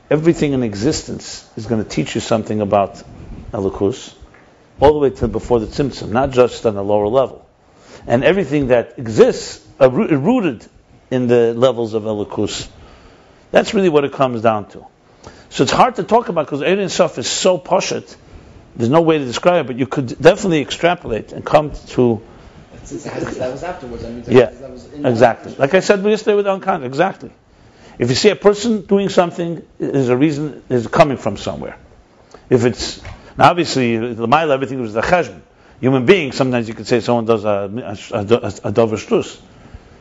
everything 0.10 0.54
in 0.54 0.64
existence 0.64 1.50
is 1.56 1.68
going 1.68 1.84
to 1.84 1.90
teach 1.90 2.16
you 2.16 2.22
something 2.22 2.62
about 2.62 3.02
elokus, 3.54 4.14
all 4.80 4.94
the 4.94 5.00
way 5.00 5.12
to 5.12 5.28
before 5.28 5.60
the 5.60 5.68
tzimtzum, 5.68 6.10
not 6.10 6.32
just 6.32 6.66
on 6.66 6.76
a 6.76 6.82
lower 6.82 7.08
level. 7.08 7.48
And 8.08 8.24
everything 8.24 8.68
that 8.68 8.98
exists 8.98 9.66
uh, 9.80 9.86
are 9.86 10.18
rooted 10.18 10.68
in 11.12 11.28
the 11.28 11.54
levels 11.54 11.94
of 11.94 12.04
elokus. 12.04 12.68
That's 13.52 13.74
really 13.74 13.90
what 13.90 14.04
it 14.06 14.14
comes 14.14 14.42
down 14.42 14.70
to. 14.70 14.86
So 15.50 15.64
it's 15.64 15.72
hard 15.72 15.96
to 15.96 16.04
talk 16.04 16.30
about 16.30 16.46
because 16.46 16.62
Erin 16.62 16.90
Sof 16.90 17.18
is 17.18 17.28
so 17.28 17.58
poshet. 17.58 18.16
There's 18.76 18.90
no 18.90 19.02
way 19.02 19.18
to 19.18 19.26
describe 19.26 19.66
it, 19.66 19.68
but 19.68 19.80
you 19.80 19.88
could 19.88 20.08
definitely 20.22 20.62
extrapolate 20.62 21.34
and 21.34 21.44
come 21.46 21.72
to 21.90 22.22
Since 22.84 23.06
it 23.06 23.14
has- 23.14 23.38
that 23.38 23.52
was 23.52 23.64
afterwards, 23.64 24.06
I 24.06 24.10
mean, 24.10 24.24
Yeah, 24.28 24.46
that 24.46 24.72
was 24.72 24.88
exactly. 24.94 25.56
Like 25.58 25.74
I 25.74 25.80
said 25.80 26.06
yesterday 26.06 26.36
with 26.36 26.48
unconscious, 26.48 26.86
exactly. 26.86 27.32
If 27.98 28.10
you 28.10 28.16
see 28.16 28.30
a 28.30 28.36
person 28.36 28.82
doing 28.82 29.10
something, 29.10 29.64
there's 29.78 30.10
a 30.10 30.16
reason 30.16 30.64
is 30.70 30.88
coming 30.88 31.18
from 31.18 31.36
somewhere. 31.38 31.78
If 32.50 32.64
it's 32.66 33.02
now 33.38 33.50
obviously 33.50 34.14
the 34.14 34.28
mile 34.28 34.52
everything 34.52 34.82
was 34.82 34.94
the 34.94 35.02
cheshbon. 35.02 35.42
Human 35.82 36.06
being, 36.06 36.32
sometimes 36.32 36.68
you 36.68 36.74
could 36.74 36.88
say 36.88 37.00
someone 37.00 37.26
does 37.26 37.46
a 37.46 37.98
a, 38.12 38.18
a, 38.20 38.54
a 38.70 38.72
dover 38.72 38.98
shtus. 38.98 39.40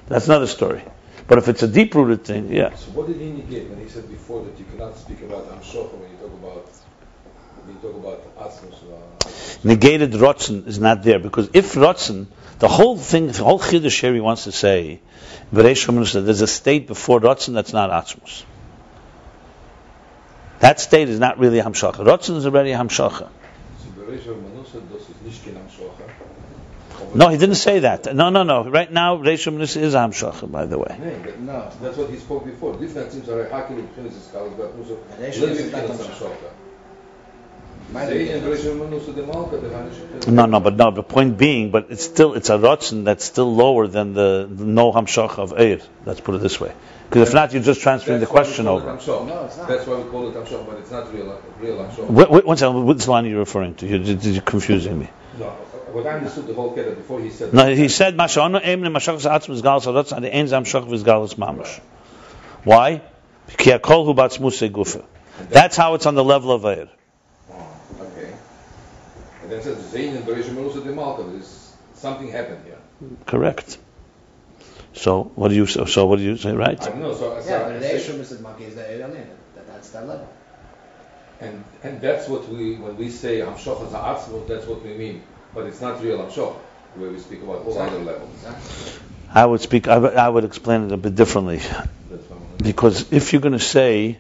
That's 0.09 0.27
another 0.27 0.47
story. 0.47 0.83
But 1.29 1.39
if 1.39 1.49
it's 1.49 1.63
a 1.63 1.69
deep 1.69 1.95
rooted 1.95 2.25
thing, 2.25 2.51
yeah. 2.53 2.75
So 2.75 2.91
what 2.93 3.07
did 3.07 3.21
he 3.21 3.31
negate 3.31 3.69
when 3.69 3.79
he 3.79 3.89
said 3.89 4.09
before 4.09 4.45
that 4.45 4.59
you 4.59 4.65
cannot 4.65 4.97
speak 4.97 5.21
about 5.23 5.45
Hamshocha 5.51 5.93
when 5.93 6.11
you 6.11 6.17
talk 6.17 6.33
about 6.33 6.67
when 7.65 7.77
you 7.77 7.81
talk 7.83 7.95
about? 7.95 8.19
Uh, 8.39 9.29
negated 9.63 10.13
rotzen 10.13 10.67
is 10.67 10.79
not 10.79 11.03
there 11.03 11.19
because 11.19 11.51
if 11.53 11.75
rotzen, 11.75 12.27
the 12.59 12.69
whole 12.69 12.97
thing, 12.97 13.27
the 13.27 13.45
whole 13.45 13.59
chiddush 13.59 14.01
here 14.01 14.15
he 14.15 14.21
wants 14.21 14.45
to 14.45 14.53
say, 14.53 15.01
there's 15.53 16.41
a 16.41 16.47
state 16.47 16.87
before 16.87 17.21
rotzen 17.21 17.55
that's 17.55 17.73
not 17.73 17.91
atzmus. 17.91 18.45
That 20.61 20.81
state 20.81 21.09
is 21.09 21.19
not 21.19 21.39
really 21.39 21.59
hamshacha. 21.59 22.05
Rotzen 22.05 22.37
is 22.37 22.47
already 22.47 22.71
hamshacha. 22.71 23.29
No, 27.15 27.29
he 27.29 27.39
didn't 27.39 27.57
say 27.57 27.81
that. 27.81 28.15
No, 28.15 28.31
no, 28.31 28.43
no. 28.43 28.69
Right 28.69 28.91
now, 28.91 29.19
Reish 29.19 29.47
Hamanus 29.47 29.77
is 29.77 29.95
a 29.95 29.99
hamshacha, 29.99 30.51
by 30.51 30.67
the 30.67 30.79
way. 30.79 30.97
No. 31.39 31.71
that's 31.81 31.97
what 31.97 32.11
he 32.11 32.17
spoke 32.17 32.45
before. 32.45 32.77
Different 32.77 33.13
things 33.13 33.29
are 33.29 33.49
hakim 33.49 33.79
in 33.79 33.89
Pchinis 33.89 34.13
Skalas, 34.13 34.57
but 34.57 34.75
also 34.79 34.97
Bereisha 34.97 35.41
living 35.41 35.67
is 35.67 35.73
not 35.73 35.85
Pchinis 35.85 35.97
Hamshocha. 35.97 36.31
Hamshocha. 36.31 36.51
Meine 37.93 38.11
in 38.11 38.43
Güte. 38.43 38.57
Bereisha 38.57 38.77
Manusa 38.79 39.15
de 39.15 39.23
Malka, 39.27 39.57
the 39.59 39.69
Hanish. 39.69 40.29
No, 40.29 40.47
no, 40.47 40.61
but 40.61 40.77
no. 40.77 40.91
The 40.91 41.03
point 41.03 41.39
being, 41.39 41.71
but 41.71 41.87
it's 41.91 42.05
still 42.05 42.35
it's 42.35 42.51
a 42.51 42.59
rotzen 42.59 43.05
that's 43.05 43.25
still 43.25 43.55
lower 43.55 43.87
than 43.87 44.15
the, 44.15 44.49
the 44.51 44.65
no 44.65 44.93
hamshacha 44.93 45.39
of 45.39 45.53
eir. 45.53 45.83
Let's 46.05 46.21
put 46.21 46.35
it 46.35 46.39
this 46.39 46.61
way. 46.61 46.73
Because 47.09 47.29
if 47.29 47.35
not, 47.35 47.53
you're 47.55 47.63
just 47.63 47.81
transferring 47.81 48.21
the 48.21 48.27
That's 48.27 48.33
why 48.35 48.41
we 48.41 48.45
question 48.45 48.65
call 48.67 48.79
it 48.79 48.83
over. 48.83 48.97
Hamshocha. 48.97 49.27
No, 49.27 49.45
it's 49.47 49.57
not. 49.57 49.69
That's 49.69 49.87
why 49.87 49.97
we 49.97 50.11
call 50.11 50.29
it 50.29 50.35
Hamshocha, 50.35 50.67
but 50.67 50.77
it's 50.79 50.91
not 50.91 51.13
real, 51.13 51.43
real 51.59 51.77
Hamshocha. 51.77 52.11
Wait, 52.11 52.31
wait, 52.31 52.45
one 52.45 52.57
second. 52.59 52.85
Which 52.85 53.09
line 53.09 53.25
are 53.25 53.29
you 53.29 53.39
referring 53.39 53.75
to? 53.77 53.87
You're, 53.87 54.01
you're 54.01 54.43
confusing 54.43 54.99
me. 54.99 55.09
No, 55.39 55.47
what 55.47 56.07
I 56.07 56.11
understood 56.19 56.47
the 56.47 56.55
whole 56.55 56.75
Kedar 56.75 56.95
before 56.97 57.21
he 57.21 57.31
said. 57.31 57.55
No, 57.55 57.75
he 57.75 57.89
said, 57.89 58.17
"Masha'anu 58.17 58.63
eim 58.63 58.83
nemashachas 58.83 59.31
atzmus 59.31 59.63
galas 59.63 59.87
harotzen 59.87 60.19
and 60.19 60.27
ein 60.27 60.49
zam 60.49 60.65
shach 60.65 60.87
v'zgalas 60.87 61.37
mamash." 61.37 61.81
Why? 62.65 63.01
Ki 63.57 63.71
hakol 63.71 64.05
hu 64.05 64.13
batzmusei 64.13 64.69
gufa. 64.71 65.03
That's 65.49 65.77
how 65.77 65.95
it's 65.95 66.05
on 66.05 66.15
the 66.15 66.25
level 66.25 66.53
of 66.53 66.63
Eir. 66.63 66.91
Oh, 67.51 67.81
okay. 68.01 68.35
And 69.43 69.51
then 69.51 69.61
it 69.61 69.63
says 69.63 69.79
Zayn 69.95 70.17
and 70.17 70.27
Bereisha 70.27 70.51
Manusa 70.51 70.85
de 70.85 70.93
Malka. 70.93 71.23
There's 71.23 71.73
something 71.95 72.29
happened 72.29 72.65
here. 72.67 72.79
Correct. 73.25 73.79
So 74.95 75.25
what 75.35 75.49
do 75.49 75.55
you 75.55 75.67
so, 75.67 75.85
so 75.85 76.07
what 76.07 76.19
do 76.19 76.25
you 76.25 76.37
say? 76.37 76.53
Right? 76.53 76.79
don't 76.81 77.01
know. 77.01 77.13
So, 77.13 77.41
so 77.41 77.49
Yeah, 77.49 77.67
I 77.67 77.73
but 77.73 77.83
say- 77.83 78.13
the 78.13 78.21
is 78.21 78.29
the 78.31 78.37
Maki 78.37 78.61
is 78.63 78.75
the 78.75 78.91
Eid 78.93 79.01
Alim. 79.01 79.27
That- 79.55 79.67
That's 79.67 79.91
that 79.91 80.07
level. 80.07 80.29
And 81.41 81.65
and 81.83 82.01
that's 82.01 82.29
what 82.29 82.49
we 82.49 82.77
when 82.77 82.97
we 82.97 83.11
say 83.11 83.39
Hamshocha 83.41 83.89
Za'atzmut, 83.91 84.49
that's 84.49 84.67
what 84.67 84.83
we 84.85 84.95
mean. 84.95 85.23
But 85.55 85.67
it's 85.67 85.81
not 85.81 86.03
real 86.03 86.19
Hamshocha, 86.19 86.57
where 86.97 87.11
we 87.11 87.19
speak 87.19 87.43
about 87.43 87.65
all 87.65 87.79
other 87.79 87.99
levels. 87.99 88.31
Exactly. 88.35 88.93
I 89.33 89.45
would 89.45 89.61
speak. 89.61 89.89
I 89.89 89.99
would, 89.99 90.15
I 90.15 90.29
would 90.29 90.45
explain 90.45 90.87
it 90.87 90.93
a 90.93 90.97
bit 90.97 91.15
differently 91.15 91.59
That's 91.59 92.29
what 92.29 92.39
I'm 92.41 92.57
because 92.57 93.13
if 93.13 93.33
you're 93.33 93.43
going 93.43 93.53
to 93.59 93.61
say 93.61 94.19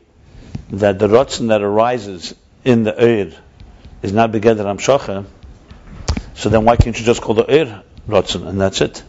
that 0.70 0.98
the 0.98 1.08
rotzen 1.08 1.48
that 1.48 1.62
arises 1.62 2.34
in 2.64 2.82
the 2.84 2.92
Eir 2.92 3.34
is 4.02 4.12
not 4.12 4.30
begeder 4.30 4.64
hamshacha, 4.64 5.24
so 6.34 6.48
then 6.50 6.64
why 6.64 6.76
can't 6.76 6.98
you 6.98 7.04
just 7.04 7.20
call 7.22 7.34
the 7.34 7.44
Eir 7.44 7.82
rotzen 8.06 8.46
and 8.46 8.60
that's 8.60 8.80
it? 8.80 9.02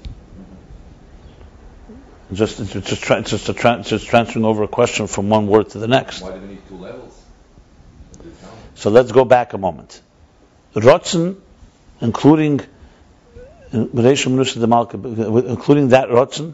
Just 2.32 2.59
it's 2.59 2.73
just 2.73 3.01
tra- 3.01 3.21
just 3.23 3.49
a 3.49 3.53
tra- 3.53 3.82
just 3.84 4.05
transferring 4.05 4.45
over 4.45 4.63
a 4.63 4.67
question 4.67 5.07
from 5.07 5.30
one 5.30 5.47
word 5.47 5.69
to 5.71 5.80
the 5.80 5.88
next. 5.88 6.21
Why 6.21 6.34
do 6.34 6.41
we 6.41 6.47
need 6.47 6.67
two 6.67 6.77
levels? 6.77 7.19
of 8.19 8.23
the 8.23 8.45
town? 8.45 8.55
So 8.75 8.91
let's 8.91 9.11
go 9.11 9.25
back 9.25 9.53
a 9.53 9.57
moment. 9.57 10.01
Rotzen, 10.75 11.38
including 12.01 12.59
uh, 12.59 12.65
Bereishim 13.73 14.36
Nusha 14.36 14.59
de 14.59 14.67
Malka, 14.67 14.97
including 14.97 15.89
that 15.89 16.09
Rotzen, 16.09 16.53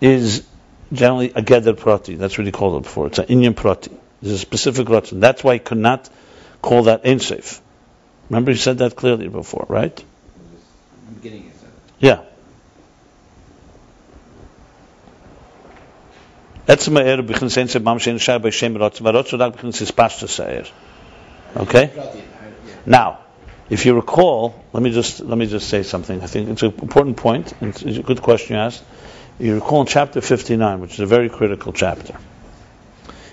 is 0.00 0.44
generally 0.92 1.30
a 1.30 1.42
Geder 1.42 1.76
Prati. 1.76 2.16
That's 2.16 2.36
what 2.36 2.46
he 2.46 2.52
called 2.52 2.80
it 2.80 2.82
before. 2.82 3.06
It's 3.08 3.18
an 3.18 3.26
Inyan 3.26 3.54
Prati. 3.54 3.92
There's 4.20 4.34
a 4.34 4.38
specific 4.38 4.88
Rotzen. 4.88 5.20
That's 5.20 5.44
why 5.44 5.54
he 5.54 5.58
could 5.60 5.78
not 5.78 6.10
call 6.62 6.84
that 6.84 7.06
Ein 7.06 7.18
Seif. 7.18 7.60
Remember, 8.28 8.50
he 8.50 8.58
said 8.58 8.78
that 8.78 8.96
clearly 8.96 9.28
before, 9.28 9.66
right? 9.68 9.98
In 9.98 11.14
the 11.14 11.20
beginning, 11.20 11.42
he 11.44 11.50
said 11.50 11.68
it. 11.68 11.94
Yeah. 12.00 12.22
Etzem 16.68 17.00
ha'er 17.00 17.22
b'chin 17.22 17.50
sein 17.50 17.68
se 17.68 17.78
mam 17.78 17.98
shein 17.98 18.18
shai 18.20 18.38
b'shem 18.38 18.76
rotzen, 18.76 19.06
v'rotzen 19.06 19.40
rak 19.40 19.56
b'chin 19.56 19.74
sis 19.74 19.90
pashta 19.90 20.28
ha'er. 20.28 20.66
Okay? 21.56 21.90
Now, 22.84 23.20
if 23.70 23.86
you 23.86 23.94
recall, 23.94 24.54
let 24.74 24.82
me 24.82 24.90
just 24.90 25.20
let 25.20 25.38
me 25.38 25.46
just 25.46 25.68
say 25.68 25.82
something. 25.82 26.22
I 26.22 26.26
think 26.26 26.50
it's 26.50 26.62
an 26.62 26.74
important 26.82 27.16
point. 27.16 27.54
It's 27.62 27.82
a 27.82 28.02
good 28.02 28.20
question 28.20 28.56
you 28.56 28.60
asked. 28.60 28.84
You 29.38 29.54
recall 29.54 29.80
in 29.82 29.86
chapter 29.86 30.20
59, 30.20 30.80
which 30.80 30.94
is 30.94 31.00
a 31.00 31.06
very 31.06 31.30
critical 31.30 31.72
chapter. 31.72 32.14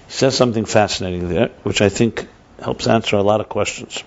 He 0.08 0.12
says 0.12 0.36
something 0.36 0.66
fascinating 0.66 1.30
there, 1.30 1.50
which 1.64 1.82
I 1.82 1.90
think 1.90 2.28
helps 2.62 2.88
answer 2.88 3.18
a 3.18 3.24
lot 3.24 3.42
of 3.42 3.50
questions. 3.50 4.04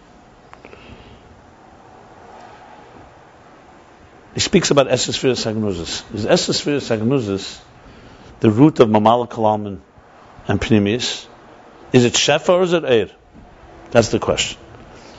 He 4.34 4.40
speaks 4.40 4.70
about 4.70 4.86
Esesphere 4.86 5.36
Sagnuzis. 5.36 6.14
Is 6.14 6.24
Esesphere 6.24 6.80
Sagnuzis 6.80 7.60
the 8.40 8.50
root 8.50 8.80
of 8.80 8.88
Mamala 8.88 9.28
Kalaman 9.28 9.80
and 10.46 10.60
Pnimis? 10.60 11.26
Is 11.92 12.04
it 12.04 12.12
Shefa 12.12 12.50
or 12.50 12.62
is 12.62 12.72
it 12.72 12.82
Eir? 12.84 13.10
That's 13.90 14.08
the 14.08 14.18
question. 14.18 14.58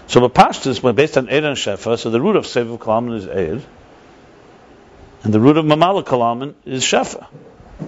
So 0.07 0.21
the 0.21 0.29
pashtus, 0.29 0.81
well, 0.81 0.93
based 0.93 1.17
on 1.17 1.27
Eir 1.27 1.43
and 1.43 1.57
Shefa, 1.57 1.97
so 1.97 2.09
the 2.09 2.21
root 2.21 2.35
of 2.35 2.45
Seviv 2.45 2.77
Kalaman 2.79 3.15
is 3.17 3.25
Eir, 3.25 3.61
and 5.23 5.33
the 5.33 5.39
root 5.39 5.57
of 5.57 5.65
Mamala 5.65 6.03
Kalaman 6.03 6.53
is 6.65 6.83
Shefa. 6.83 7.27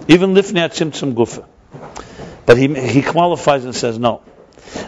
Even 0.08 0.34
Lifnei 0.34 0.68
Tzimtzum 0.68 1.14
Gufa. 1.14 1.46
But 2.44 2.58
he, 2.58 2.74
he 2.74 3.02
qualifies 3.02 3.64
and 3.64 3.74
says 3.74 3.98
no. 3.98 4.22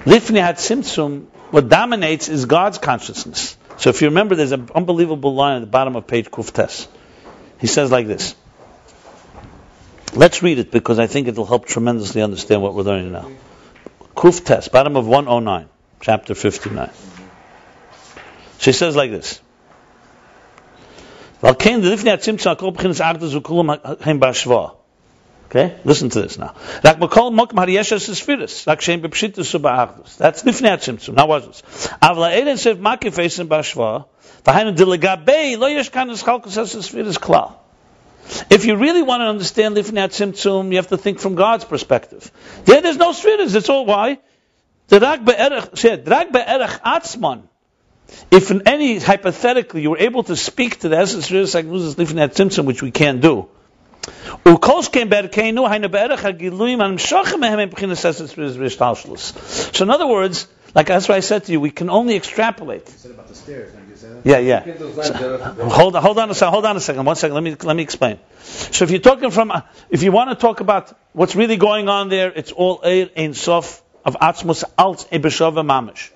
Lifnei 0.05 0.53
Tzimtzum, 0.53 1.26
what 1.51 1.68
dominates 1.68 2.28
is 2.28 2.45
God's 2.47 2.78
consciousness. 2.78 3.57
So 3.76 3.90
if 3.90 4.03
you 4.03 4.09
remember, 4.09 4.34
there's 4.34 4.53
an 4.53 4.70
unbelievable 4.74 5.34
line 5.34 5.57
at 5.57 5.61
the 5.61 5.66
bottom 5.66 5.97
of 5.97 6.07
page 6.07 6.30
Kuftes. 6.30 6.86
He 7.59 7.66
says 7.66 7.90
like 7.90 8.07
this. 8.07 8.34
Let's 10.17 10.45
read 10.45 10.59
it 10.59 10.71
because 10.71 11.01
I 11.01 11.09
think 11.09 11.27
it'll 11.27 11.45
help 11.45 11.67
tremendously 11.67 12.23
understand 12.23 12.62
what 12.62 12.75
we're 12.75 12.83
learning 12.83 13.11
now. 13.12 13.31
Kuftes, 14.15 14.71
bottom 14.71 14.97
of 14.97 15.09
109, 15.09 15.69
chapter 16.01 16.37
59. 16.37 16.91
She 18.59 18.73
says 18.73 18.95
like 18.95 19.11
this. 19.11 19.41
Okay, 21.43 21.77
listen 25.85 26.09
to 26.11 26.23
this 26.23 26.39
now. 26.39 26.55
Rak 26.85 26.99
makol 26.99 27.33
mokum 27.33 27.59
hariyeshes 27.59 28.09
esfiris, 28.09 28.67
rak 28.67 28.81
shem 28.81 29.03
b'pshitus 29.03 29.53
u'ba'achdus. 29.59 30.17
That's 30.17 30.45
lifnei 30.45 30.77
atzimtzum. 30.77 31.15
Now 31.15 31.27
watch 31.27 31.47
this. 31.47 31.62
Avla 32.01 32.41
eden 32.41 32.57
sev 32.57 32.79
makifesim 32.79 33.49
b'ashva, 33.49 34.05
v'hainu 34.45 34.77
dilegabei 34.77 35.59
lo 35.59 35.67
yesh 35.67 35.91
kan 35.91 36.09
eschalkus 36.09 36.57
esfiris 36.57 37.19
klal. 37.19 37.64
If 38.51 38.64
you 38.64 38.77
really 38.77 39.03
want 39.03 39.20
to 39.20 39.27
understand 39.27 39.77
lifnei 39.77 40.09
atzimtzum, 40.09 40.70
you 40.70 40.77
have 40.77 40.89
to 40.89 40.97
think 40.97 41.18
from 41.18 41.35
God's 41.35 41.64
perspective. 41.64 42.31
There, 42.64 42.81
there's 42.81 42.97
no 42.97 43.12
sfiris. 43.12 43.53
That's 43.53 43.68
all 43.68 43.87
why. 43.87 44.18
Rak 44.91 45.25
be'erech 45.25 46.81
atzman. 46.81 47.43
If 48.31 48.51
in 48.51 48.66
any 48.66 48.99
hypothetically 48.99 49.83
you 49.83 49.91
were 49.91 49.99
able 49.99 50.22
to 50.25 50.37
speak 50.37 50.81
to 50.81 50.89
the 50.89 50.99
essence 50.99 51.31
of 51.31 51.37
Sagnuz's 51.37 51.97
lifnei 51.97 52.29
atzimtzum, 52.29 52.64
which 52.64 52.83
we 52.83 52.91
can't 52.91 53.20
do. 53.20 53.49
So 54.45 54.51
in 59.85 59.91
other 59.91 60.07
words, 60.07 60.47
like 60.75 60.87
that's 60.87 61.09
what 61.09 61.16
I 61.16 61.20
said 61.20 61.45
to 61.45 61.53
you, 61.53 61.61
we 61.61 61.70
can 61.70 61.89
only 61.89 62.16
extrapolate. 62.16 62.87
You 62.87 62.93
said 62.97 63.11
about 63.12 63.29
the 63.29 63.35
stairs, 63.35 63.75
didn't 64.05 64.25
you 64.25 64.33
say 64.33 64.39
that? 64.39 64.39
Yeah, 64.39 64.39
yeah. 64.39 64.59
Look 64.59 64.69
at 64.69 64.79
those 64.79 64.97
lines 64.97 65.21
there. 65.21 65.69
Hold 65.69 65.97
on, 65.97 66.03
hold 66.03 66.19
on 66.19 66.31
a 66.31 66.35
second. 66.35 66.53
Hold 66.53 66.67
on 66.67 66.77
a 66.77 66.81
second. 66.81 67.05
One 67.05 67.17
second. 67.17 67.35
Let 67.35 67.43
me 67.43 67.57
let 67.63 67.77
me 67.77 67.83
explain. 67.83 68.19
So 68.43 68.85
if 68.85 68.91
you're 68.91 69.01
talking 69.01 69.31
from, 69.31 69.53
if 69.91 70.03
you 70.03 70.13
want 70.13 70.31
to 70.31 70.37
talk 70.37 70.61
about 70.61 70.97
what's 71.13 71.35
really 71.35 71.57
going 71.57 71.89
on 71.89 72.09
there, 72.09 72.33
it's 72.35 72.53
all 72.53 72.81
Eir 72.81 73.11
Ein 73.17 73.35
Sof 73.35 73.83
of 74.05 74.17
Atzmus 74.17 74.65
Alt 74.79 75.09
Ebeshava 75.11 75.65
Mamish. 75.65 76.11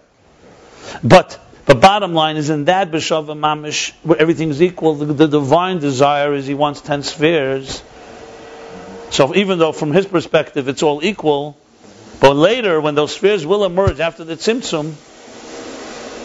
But 1.03 1.39
the 1.67 1.75
bottom 1.75 2.15
line 2.15 2.37
is 2.37 2.51
in 2.51 2.65
that 2.67 2.91
Beshava 2.91 3.37
Mamish, 3.39 3.93
where 4.03 4.19
everything's 4.19 4.63
equal, 4.63 4.95
the, 4.95 5.13
the 5.13 5.29
divine 5.29 5.79
desire 5.81 6.33
is 6.35 6.47
he 6.47 6.55
wants 6.55 6.81
ten 6.81 7.03
spheres. 7.03 7.83
So 9.11 9.35
even 9.35 9.59
though 9.59 9.73
from 9.73 9.93
his 9.93 10.07
perspective 10.07 10.69
it's 10.69 10.83
all 10.83 11.05
equal, 11.05 11.59
but 12.21 12.35
later 12.35 12.81
when 12.81 12.95
those 12.95 13.15
spheres 13.15 13.45
will 13.47 13.65
emerge 13.65 14.01
after 14.01 14.25
the 14.25 14.35
Tzimtzum, 14.35 14.95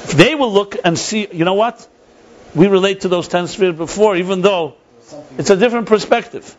they 0.08 0.36
will 0.36 0.52
look 0.52 0.76
and 0.84 0.98
see, 0.98 1.28
you 1.32 1.46
know 1.46 1.54
what? 1.54 1.88
We 2.56 2.68
relate 2.68 3.02
to 3.02 3.08
those 3.08 3.28
ten 3.28 3.48
spheres 3.48 3.76
before, 3.76 4.16
even 4.16 4.42
though 4.42 4.76
it's 5.38 5.50
a 5.50 5.56
different 5.56 5.88
perspective. 5.88 6.56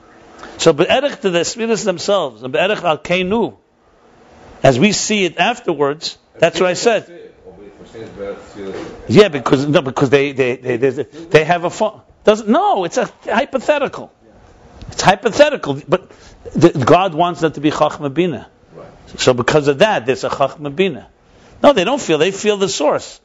So 0.59 0.73
be'erech 0.73 1.21
to 1.21 1.31
the 1.31 1.45
spheres 1.45 1.85
themselves, 1.85 2.43
and 2.43 2.53
be'erech 2.53 2.83
al 2.83 2.99
keinu, 2.99 3.57
as 4.63 4.79
we 4.79 4.93
see 4.93 5.25
it 5.25 5.39
afterwards, 5.39 6.19
that's 6.39 6.61
what 6.61 6.69
I 6.69 6.75
said. 6.75 7.33
Yeah, 9.09 9.29
because 9.29 9.67
no, 9.67 9.83
because 9.83 10.11
they 10.11 10.33
they 10.33 10.57
they 10.57 10.77
they, 10.77 11.03
they 11.03 11.45
have 11.45 11.65
a 11.65 11.71
fun. 11.71 12.01
Doesn't 12.25 12.49
no, 12.49 12.85
it's 12.85 12.97
a 12.97 13.11
hypothetical. 13.25 14.11
It's 14.91 15.03
hypothetical, 15.03 15.81
but 15.87 16.11
the, 16.55 16.71
God 16.71 17.15
wants 17.15 17.41
them 17.41 17.53
to 17.53 17.61
be 17.61 17.71
chachma 17.71 18.13
bina. 18.13 18.49
So 19.17 19.33
because 19.35 19.69
of 19.69 19.79
that, 19.79 20.07
there's 20.07 20.25
a 20.25 20.31
chachma 20.31 20.75
bina. 20.75 21.09
No, 21.63 21.73
they 21.73 21.85
don't 21.85 22.01
feel. 22.01 22.19
They 22.19 22.31
feel 22.31 22.57
the 22.57 22.69
source. 22.69 23.21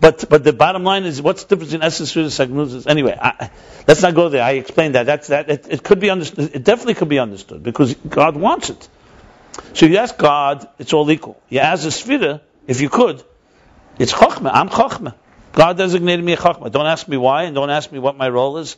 But 0.00 0.24
but 0.28 0.44
the 0.44 0.52
bottom 0.52 0.84
line 0.84 1.04
is, 1.04 1.20
what's 1.20 1.44
the 1.44 1.54
difference 1.54 1.74
in 1.74 1.82
essence 1.82 2.14
and 2.16 2.26
sagnuzis? 2.26 2.86
Anyway, 2.86 3.16
I, 3.20 3.50
let's 3.86 4.02
not 4.02 4.14
go 4.14 4.28
there. 4.28 4.42
I 4.42 4.52
explained 4.52 4.94
that. 4.94 5.06
That's 5.06 5.28
that. 5.28 5.50
It, 5.50 5.66
it 5.68 5.82
could 5.82 6.00
be 6.00 6.10
understood. 6.10 6.54
It 6.54 6.64
definitely 6.64 6.94
could 6.94 7.08
be 7.08 7.18
understood 7.18 7.62
because 7.62 7.94
God 7.94 8.36
wants 8.36 8.70
it. 8.70 8.88
So 9.74 9.86
you 9.86 9.98
ask 9.98 10.16
God, 10.16 10.68
it's 10.78 10.92
all 10.92 11.10
equal. 11.10 11.40
You 11.48 11.60
ask 11.60 11.84
a 11.84 11.88
sfira, 11.88 12.40
if 12.66 12.80
you 12.80 12.88
could, 12.88 13.22
it's 13.98 14.12
chachma. 14.12 14.50
I'm 14.52 14.68
chachma. 14.68 15.14
God 15.52 15.76
designated 15.76 16.24
me 16.24 16.32
a 16.32 16.36
chachma. 16.36 16.70
Don't 16.70 16.86
ask 16.86 17.06
me 17.06 17.16
why, 17.16 17.44
and 17.44 17.54
don't 17.54 17.70
ask 17.70 17.90
me 17.90 17.98
what 17.98 18.16
my 18.16 18.28
role 18.28 18.58
is. 18.58 18.76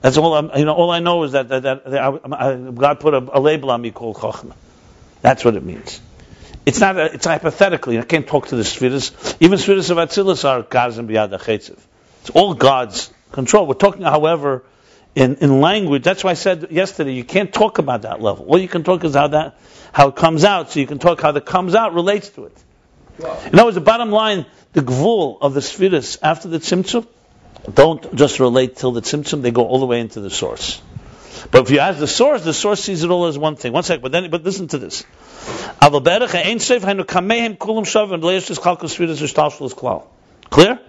That's 0.00 0.16
all. 0.16 0.34
I'm, 0.34 0.50
you 0.56 0.64
know, 0.64 0.74
all 0.74 0.90
I 0.90 1.00
know 1.00 1.24
is 1.24 1.32
that, 1.32 1.48
that, 1.48 1.62
that, 1.62 1.84
that 1.84 2.00
I, 2.00 2.52
I, 2.52 2.56
God 2.56 3.00
put 3.00 3.14
a, 3.14 3.38
a 3.38 3.40
label 3.40 3.70
on 3.70 3.80
me 3.80 3.90
called 3.90 4.16
chachma. 4.16 4.54
That's 5.22 5.44
what 5.44 5.56
it 5.56 5.64
means. 5.64 6.00
It's 6.68 6.80
not. 6.80 6.98
A, 6.98 7.14
it's 7.14 7.24
hypothetically. 7.24 7.98
I 7.98 8.02
can't 8.02 8.26
talk 8.26 8.48
to 8.48 8.56
the 8.56 8.62
spheres. 8.62 9.12
Even 9.40 9.56
spheres 9.56 9.88
of 9.88 9.96
Atzilus 9.96 10.44
are 10.44 10.60
God's 10.60 10.98
and 10.98 11.08
biyad 11.08 11.30
Achetziv. 11.30 11.78
It's 12.20 12.30
all 12.30 12.52
God's 12.52 13.10
control. 13.32 13.66
We're 13.66 13.72
talking, 13.72 14.02
however, 14.02 14.64
in, 15.14 15.36
in 15.36 15.62
language. 15.62 16.02
That's 16.02 16.22
why 16.22 16.32
I 16.32 16.34
said 16.34 16.70
yesterday 16.70 17.14
you 17.14 17.24
can't 17.24 17.50
talk 17.50 17.78
about 17.78 18.02
that 18.02 18.20
level. 18.20 18.44
All 18.44 18.58
you 18.58 18.68
can 18.68 18.84
talk 18.84 19.02
is 19.04 19.14
how 19.14 19.28
that 19.28 19.58
how 19.92 20.08
it 20.08 20.16
comes 20.16 20.44
out. 20.44 20.70
So 20.70 20.80
you 20.80 20.86
can 20.86 20.98
talk 20.98 21.22
how 21.22 21.32
the 21.32 21.40
comes 21.40 21.74
out 21.74 21.94
relates 21.94 22.28
to 22.30 22.44
it. 22.44 22.64
In 23.18 23.54
other 23.54 23.64
words, 23.64 23.74
the 23.74 23.80
bottom 23.80 24.10
line, 24.10 24.44
the 24.74 24.82
gvul 24.82 25.38
of 25.40 25.54
the 25.54 25.62
spheres 25.62 26.18
after 26.22 26.48
the 26.48 26.58
tzimtzum 26.58 27.06
don't 27.72 28.14
just 28.14 28.40
relate 28.40 28.76
till 28.76 28.92
the 28.92 29.00
tzimtzum. 29.00 29.40
They 29.40 29.52
go 29.52 29.66
all 29.66 29.80
the 29.80 29.86
way 29.86 30.00
into 30.00 30.20
the 30.20 30.28
source. 30.28 30.82
But 31.50 31.62
if 31.62 31.70
you 31.70 31.78
ask 31.78 31.98
the 31.98 32.06
source, 32.06 32.44
the 32.44 32.52
source 32.52 32.82
sees 32.82 33.02
it 33.04 33.10
all 33.10 33.26
as 33.26 33.38
one 33.38 33.56
thing. 33.56 33.72
One 33.72 33.82
second, 33.82 34.02
but 34.02 34.12
then, 34.12 34.30
but 34.30 34.44
listen 34.44 34.68
to 34.68 34.78
this. 34.78 35.04
Clear? 40.50 40.80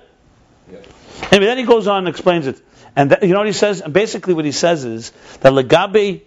Anyway, 1.31 1.45
then 1.45 1.57
he 1.57 1.63
goes 1.63 1.87
on 1.87 1.99
and 1.99 2.07
explains 2.07 2.47
it. 2.47 2.61
And 2.95 3.11
that, 3.11 3.23
you 3.23 3.29
know 3.29 3.39
what 3.39 3.47
he 3.47 3.53
says? 3.53 3.81
And 3.81 3.93
basically 3.93 4.33
what 4.33 4.45
he 4.45 4.51
says 4.51 4.83
is 4.83 5.11
that 5.41 5.53
legabe, 5.53 6.21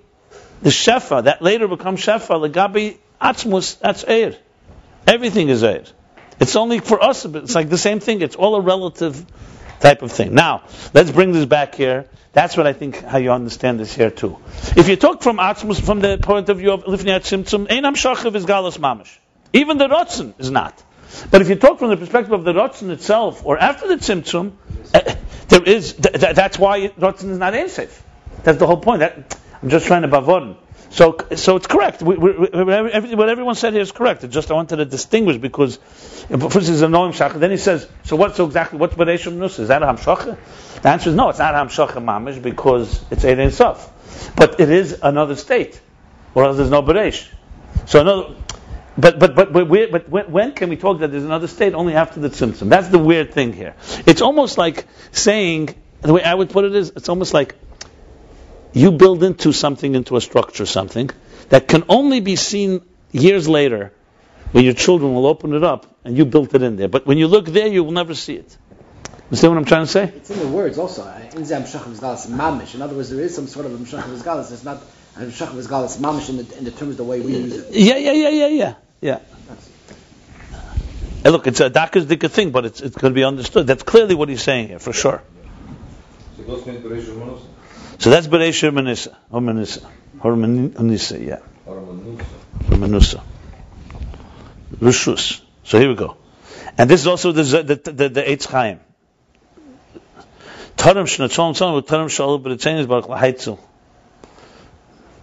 the 0.62 0.70
shefa, 0.70 1.24
that 1.24 1.42
later 1.42 1.68
becomes 1.68 2.00
shefa, 2.00 2.50
legabe 2.50 2.98
atzmus, 3.20 3.78
that's 3.80 4.04
eir. 4.04 4.36
Everything 5.06 5.48
is 5.48 5.62
eir. 5.62 5.90
It's 6.40 6.56
only 6.56 6.78
for 6.78 7.02
us, 7.02 7.26
but 7.26 7.44
it's 7.44 7.54
like 7.54 7.68
the 7.68 7.78
same 7.78 8.00
thing. 8.00 8.22
It's 8.22 8.36
all 8.36 8.54
a 8.54 8.60
relative 8.60 9.26
type 9.80 10.02
of 10.02 10.12
thing. 10.12 10.34
Now, 10.34 10.62
let's 10.94 11.10
bring 11.10 11.32
this 11.32 11.46
back 11.46 11.74
here. 11.74 12.08
That's 12.32 12.56
what 12.56 12.66
I 12.66 12.72
think 12.72 13.02
how 13.02 13.18
you 13.18 13.30
understand 13.30 13.78
this 13.78 13.94
here 13.94 14.10
too. 14.10 14.38
If 14.76 14.88
you 14.88 14.96
talk 14.96 15.22
from 15.22 15.36
Atzmus 15.36 15.80
from 15.80 16.00
the 16.00 16.16
point 16.16 16.48
of 16.48 16.58
view 16.58 16.72
of 16.72 16.84
Lifnei 16.84 17.20
Tzimtzum, 17.20 17.68
Einam 17.68 17.94
Shachiv 17.94 18.34
is 18.34 18.46
Galus 18.46 18.78
Mamish. 18.78 19.18
Even 19.52 19.76
the 19.76 19.86
Rotzen 19.86 20.32
is 20.38 20.50
not. 20.50 20.82
But 21.30 21.42
if 21.42 21.50
you 21.50 21.56
talk 21.56 21.78
from 21.78 21.90
the 21.90 21.98
perspective 21.98 22.32
of 22.32 22.44
the 22.44 22.54
Rotzen 22.54 22.88
itself, 22.90 23.44
or 23.44 23.58
after 23.58 23.86
the 23.86 23.96
Tzimtzum, 23.96 24.52
uh, 24.94 25.14
there 25.48 25.62
is, 25.62 25.92
th- 25.92 26.14
th- 26.20 26.34
that's 26.34 26.58
why 26.58 26.88
Rotzen 26.88 27.30
is 27.30 27.38
not 27.38 27.52
Ein 27.52 27.66
Seif. 27.66 28.00
That's 28.44 28.58
the 28.58 28.66
whole 28.66 28.78
point. 28.78 29.00
That, 29.00 29.38
I'm 29.62 29.68
just 29.68 29.86
trying 29.86 30.02
to 30.02 30.08
bavon. 30.08 30.56
So, 30.92 31.16
so 31.36 31.56
it's 31.56 31.66
correct. 31.66 32.02
We, 32.02 32.16
we, 32.16 32.32
what 32.32 33.28
everyone 33.30 33.54
said 33.54 33.72
here 33.72 33.80
is 33.80 33.92
correct. 33.92 34.24
It's 34.24 34.34
just 34.34 34.50
I 34.50 34.54
wanted 34.54 34.76
to 34.76 34.84
distinguish 34.84 35.38
because, 35.38 35.76
first 35.76 36.68
it's 36.68 36.82
a 36.82 36.86
noim 36.86 37.14
shach. 37.14 37.32
Then 37.32 37.50
he 37.50 37.56
says, 37.56 37.88
so 38.04 38.16
what's 38.16 38.36
So 38.36 38.44
exactly 38.44 38.78
what's 38.78 38.94
Bereshim 38.94 39.36
Nus? 39.36 39.58
Is 39.58 39.68
that 39.68 39.82
a 39.82 39.86
hamshacha? 39.86 40.36
The 40.82 40.88
answer 40.90 41.08
is 41.08 41.16
no. 41.16 41.30
It's 41.30 41.38
not 41.38 41.54
hamshacha 41.54 41.94
mamish 41.94 42.42
because 42.42 43.02
it's 43.10 43.24
and 43.24 43.54
sof. 43.54 44.34
But 44.36 44.60
it 44.60 44.68
is 44.68 44.98
another 45.02 45.34
state, 45.34 45.80
or 46.34 46.44
else 46.44 46.58
there's 46.58 46.70
no 46.70 46.82
beresh. 46.82 47.26
So 47.86 48.02
another. 48.02 48.34
But 48.98 49.18
but 49.18 49.34
but 49.34 49.50
but, 49.50 49.66
but 49.66 50.08
when, 50.10 50.30
when 50.30 50.52
can 50.52 50.68
we 50.68 50.76
talk 50.76 50.98
that 51.00 51.10
there's 51.10 51.24
another 51.24 51.46
state? 51.46 51.72
Only 51.72 51.94
after 51.94 52.20
the 52.20 52.28
tzimtzum. 52.28 52.68
That's 52.68 52.88
the 52.88 52.98
weird 52.98 53.32
thing 53.32 53.54
here. 53.54 53.74
It's 54.06 54.20
almost 54.20 54.58
like 54.58 54.86
saying 55.10 55.74
the 56.02 56.12
way 56.12 56.22
I 56.22 56.34
would 56.34 56.50
put 56.50 56.66
it 56.66 56.74
is 56.74 56.92
it's 56.96 57.08
almost 57.08 57.32
like 57.32 57.54
you 58.72 58.92
build 58.92 59.22
into 59.22 59.52
something, 59.52 59.94
into 59.94 60.16
a 60.16 60.20
structure, 60.20 60.66
something 60.66 61.10
that 61.50 61.68
can 61.68 61.84
only 61.88 62.20
be 62.20 62.36
seen 62.36 62.82
years 63.12 63.48
later 63.48 63.92
when 64.52 64.64
your 64.64 64.74
children 64.74 65.14
will 65.14 65.26
open 65.26 65.54
it 65.54 65.64
up 65.64 65.86
and 66.04 66.16
you 66.16 66.24
built 66.24 66.54
it 66.54 66.62
in 66.62 66.76
there. 66.76 66.88
But 66.88 67.06
when 67.06 67.18
you 67.18 67.28
look 67.28 67.46
there, 67.46 67.66
you 67.66 67.84
will 67.84 67.92
never 67.92 68.14
see 68.14 68.34
it. 68.34 68.56
You 69.30 69.36
see 69.36 69.48
what 69.48 69.56
I'm 69.56 69.64
trying 69.64 69.84
to 69.84 69.90
say? 69.90 70.04
It's 70.04 70.30
in 70.30 70.38
the 70.40 70.48
words 70.48 70.78
also. 70.78 71.06
In 71.34 71.42
the 71.42 71.54
Amshach 71.54 71.84
Vizgalas 71.84 72.26
mamish. 72.26 72.74
In 72.74 72.82
other 72.82 72.94
words, 72.94 73.08
there 73.10 73.20
is 73.20 73.34
some 73.34 73.46
sort 73.46 73.64
of 73.64 73.72
Amshach 73.72 74.02
Vizgalas. 74.02 74.52
It's 74.52 74.64
not 74.64 74.82
Amshach 75.16 75.48
Vizgalas 75.48 75.96
mamish 75.98 76.28
in 76.28 76.36
the, 76.36 76.58
in 76.58 76.64
the 76.64 76.70
terms 76.70 76.96
the 76.96 77.04
way 77.04 77.20
we 77.20 77.32
use 77.32 77.56
it. 77.56 77.74
Yeah, 77.74 77.96
yeah, 77.96 78.12
yeah, 78.12 78.28
yeah, 78.28 78.46
yeah, 78.48 78.74
yeah. 79.00 79.18
And 81.24 81.32
look, 81.32 81.46
it's 81.46 81.60
a 81.60 81.70
dakas 81.70 82.04
dika 82.04 82.28
thing, 82.28 82.50
but 82.50 82.64
it's 82.66 82.80
it's 82.80 82.96
going 82.96 83.12
to 83.12 83.14
be 83.14 83.24
understood. 83.24 83.66
That's 83.66 83.84
clearly 83.84 84.16
what 84.16 84.28
he's 84.28 84.42
saying 84.42 84.68
here, 84.68 84.80
for 84.80 84.92
sure. 84.92 85.22
So 86.36 86.42
those 88.10 88.28
mean 88.28 88.40
Bereshit 88.40 88.74
Manus? 88.74 89.02
So 89.02 89.10
that's 89.10 89.12
Bereishir 89.12 89.12
Manisa, 89.12 89.16
oh, 89.30 89.36
or 89.36 89.40
Manisa, 89.40 89.90
or 90.20 90.32
Manisa, 90.34 91.26
yeah. 91.26 91.38
Or 91.66 91.80
Manus? 91.80 92.26
from 92.68 92.80
Manusa. 92.80 93.22
Rishus. 94.78 95.40
So 95.64 95.78
here 95.78 95.88
we 95.88 95.94
go. 95.94 96.16
And 96.78 96.88
this 96.88 97.00
is 97.00 97.06
also 97.06 97.32
the 97.32 97.42
the 97.42 97.92
the, 97.92 98.08
the 98.08 98.22
Eitz 98.22 98.46
Chaim. 98.46 98.80
Tarim 100.76 101.04
shnatzon 101.04 101.52
tzon 101.54 101.74
with 101.74 101.86
tarim 101.86 102.10
shalom, 102.10 102.42
but 102.42 102.52
it's 102.52 102.64
saying 102.64 102.78
is 102.78 102.86
baruch 102.86 103.06
lahaitzel. 103.06 103.58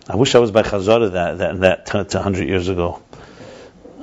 I 0.08 0.16
wish 0.16 0.36
I 0.36 0.40
was 0.40 0.52
by 0.52 0.62
Chazara 0.64 1.12
that 1.12 1.38
that 1.40 1.60
that 1.60 1.86
t- 1.86 2.04
t- 2.04 2.18
hundred 2.18 2.48
years 2.48 2.68
ago. 2.68 3.02